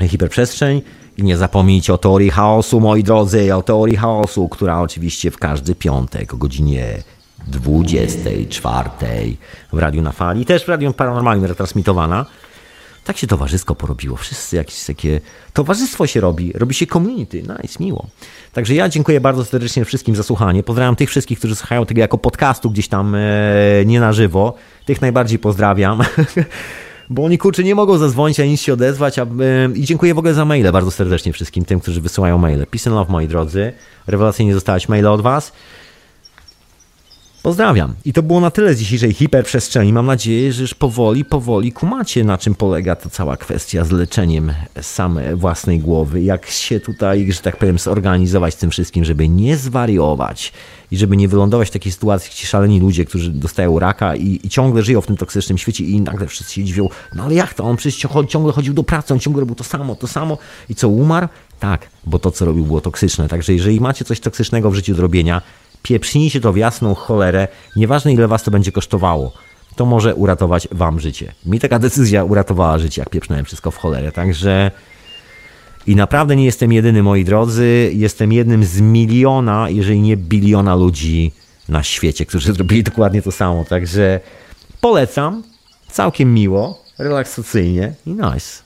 hiperprzestrzeń. 0.00 0.82
I 1.16 1.22
nie 1.22 1.36
zapomnijcie 1.36 1.94
o 1.94 1.98
teorii 1.98 2.30
chaosu, 2.30 2.80
moi 2.80 3.02
drodzy, 3.02 3.54
o 3.54 3.62
teorii 3.62 3.96
chaosu, 3.96 4.48
która 4.48 4.80
oczywiście 4.80 5.30
w 5.30 5.38
każdy 5.38 5.74
piątek 5.74 6.34
o 6.34 6.36
godzinie 6.36 7.02
24 7.46 8.90
w 9.72 9.78
Radiu 9.78 10.02
na 10.02 10.12
Fali, 10.12 10.44
też 10.44 10.64
w 10.64 10.68
Radiu 10.68 10.92
Paranormalnym 10.92 11.44
retransmitowana. 11.44 12.26
Tak 13.04 13.16
się 13.16 13.26
towarzysko 13.26 13.74
porobiło. 13.74 14.16
Wszyscy 14.16 14.56
jakieś 14.56 14.84
takie 14.84 15.20
towarzystwo 15.52 16.06
się 16.06 16.20
robi, 16.20 16.52
robi 16.52 16.74
się 16.74 16.86
community. 16.86 17.42
Nice, 17.42 17.84
miło. 17.84 18.06
Także 18.52 18.74
ja 18.74 18.88
dziękuję 18.88 19.20
bardzo 19.20 19.44
serdecznie 19.44 19.84
wszystkim 19.84 20.16
za 20.16 20.22
słuchanie. 20.22 20.62
Pozdrawiam 20.62 20.96
tych 20.96 21.10
wszystkich, 21.10 21.38
którzy 21.38 21.56
słuchają 21.56 21.86
tego 21.86 22.00
jako 22.00 22.18
podcastu 22.18 22.70
gdzieś 22.70 22.88
tam 22.88 23.14
e, 23.14 23.20
nie 23.86 24.00
na 24.00 24.12
żywo. 24.12 24.54
Tych 24.84 25.00
najbardziej 25.00 25.38
pozdrawiam. 25.38 26.00
bo 27.10 27.24
oni 27.24 27.38
kurczę 27.38 27.64
nie 27.64 27.74
mogą 27.74 27.98
zadzwonić 27.98 28.40
ani 28.40 28.50
nic 28.50 28.60
się 28.60 28.72
odezwać. 28.72 29.18
A, 29.18 29.22
yy, 29.22 29.72
I 29.74 29.84
dziękuję 29.84 30.14
w 30.14 30.18
ogóle 30.18 30.34
za 30.34 30.44
maile 30.44 30.72
bardzo 30.72 30.90
serdecznie 30.90 31.32
wszystkim 31.32 31.64
tym, 31.64 31.80
którzy 31.80 32.00
wysyłają 32.00 32.38
maile. 32.38 32.66
Peace 32.66 32.90
and 32.90 32.96
love, 32.96 33.12
moi 33.12 33.28
drodzy. 33.28 33.72
Rewelacyjnie 34.06 34.54
dostałeś 34.54 34.88
maile 34.88 35.06
od 35.06 35.20
Was. 35.20 35.52
Pozdrawiam. 37.44 37.94
I 38.04 38.12
to 38.12 38.22
było 38.22 38.40
na 38.40 38.50
tyle 38.50 38.74
z 38.74 38.78
dzisiejszej 38.78 39.12
hiperprzestrzeni. 39.12 39.92
Mam 39.92 40.06
nadzieję, 40.06 40.52
że 40.52 40.62
już 40.62 40.74
powoli, 40.74 41.24
powoli 41.24 41.72
kumacie, 41.72 42.24
na 42.24 42.38
czym 42.38 42.54
polega 42.54 42.96
ta 42.96 43.10
cała 43.10 43.36
kwestia 43.36 43.84
z 43.84 43.90
leczeniem 43.90 44.52
samej 44.80 45.36
własnej 45.36 45.78
głowy. 45.78 46.22
Jak 46.22 46.46
się 46.46 46.80
tutaj, 46.80 47.32
że 47.32 47.40
tak 47.40 47.56
powiem, 47.56 47.78
zorganizować 47.78 48.54
tym 48.54 48.70
wszystkim, 48.70 49.04
żeby 49.04 49.28
nie 49.28 49.56
zwariować 49.56 50.52
i 50.90 50.96
żeby 50.96 51.16
nie 51.16 51.28
wylądować 51.28 51.68
w 51.68 51.70
takiej 51.70 51.92
sytuacji, 51.92 52.30
gdzie 52.34 52.46
szaleni 52.46 52.80
ludzie, 52.80 53.04
którzy 53.04 53.30
dostają 53.30 53.78
raka 53.78 54.16
i, 54.16 54.40
i, 54.44 54.48
ciągle 54.48 54.82
żyją 54.82 55.00
w 55.00 55.06
tym 55.06 55.16
toksycznym 55.16 55.58
świecie 55.58 55.84
i 55.84 56.00
nagle 56.00 56.26
wszyscy 56.26 56.54
się 56.54 56.64
dziwią, 56.64 56.88
no 57.14 57.24
ale 57.24 57.34
jak 57.34 57.54
to? 57.54 57.64
On 57.64 57.76
przecież 57.76 58.06
ciągle 58.28 58.52
chodził 58.52 58.74
do 58.74 58.84
pracy, 58.84 59.14
on 59.14 59.20
ciągle 59.20 59.40
robił 59.40 59.54
to 59.54 59.64
samo, 59.64 59.94
to 59.94 60.06
samo 60.06 60.38
i 60.68 60.74
co, 60.74 60.88
umarł? 60.88 61.28
Tak, 61.60 61.88
bo 62.06 62.18
to, 62.18 62.30
co 62.30 62.44
robił, 62.44 62.64
było 62.64 62.80
toksyczne. 62.80 63.28
Także 63.28 63.52
jeżeli 63.52 63.80
macie 63.80 64.04
coś 64.04 64.20
toksycznego 64.20 64.70
w 64.70 64.74
życiu 64.74 64.94
do 64.94 65.02
robienia, 65.02 65.42
pieprznijcie 65.84 66.40
to 66.40 66.52
w 66.52 66.56
jasną 66.56 66.94
cholerę, 66.94 67.48
nieważne 67.76 68.12
ile 68.12 68.28
was 68.28 68.42
to 68.42 68.50
będzie 68.50 68.72
kosztowało. 68.72 69.32
To 69.76 69.86
może 69.86 70.14
uratować 70.14 70.68
wam 70.72 71.00
życie. 71.00 71.32
Mi 71.46 71.60
taka 71.60 71.78
decyzja 71.78 72.24
uratowała 72.24 72.78
życie, 72.78 73.02
jak 73.02 73.10
pieprznąłem 73.10 73.44
wszystko 73.44 73.70
w 73.70 73.76
cholerę. 73.76 74.12
Także 74.12 74.70
i 75.86 75.96
naprawdę 75.96 76.36
nie 76.36 76.44
jestem 76.44 76.72
jedyny, 76.72 77.02
moi 77.02 77.24
drodzy. 77.24 77.90
Jestem 77.94 78.32
jednym 78.32 78.64
z 78.64 78.80
miliona, 78.80 79.70
jeżeli 79.70 80.00
nie 80.00 80.16
biliona 80.16 80.74
ludzi 80.74 81.32
na 81.68 81.82
świecie, 81.82 82.26
którzy 82.26 82.52
zrobili 82.54 82.82
dokładnie 82.82 83.22
to 83.22 83.32
samo. 83.32 83.64
Także 83.64 84.20
polecam. 84.80 85.42
Całkiem 85.90 86.34
miło, 86.34 86.84
relaksacyjnie 86.98 87.94
i 88.06 88.10
nice. 88.10 88.62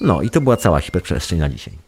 No 0.00 0.22
i 0.22 0.30
to 0.30 0.40
była 0.40 0.56
cała 0.56 0.80
hiperprzestrzeń 0.80 1.38
na 1.38 1.48
dzisiaj. 1.48 1.83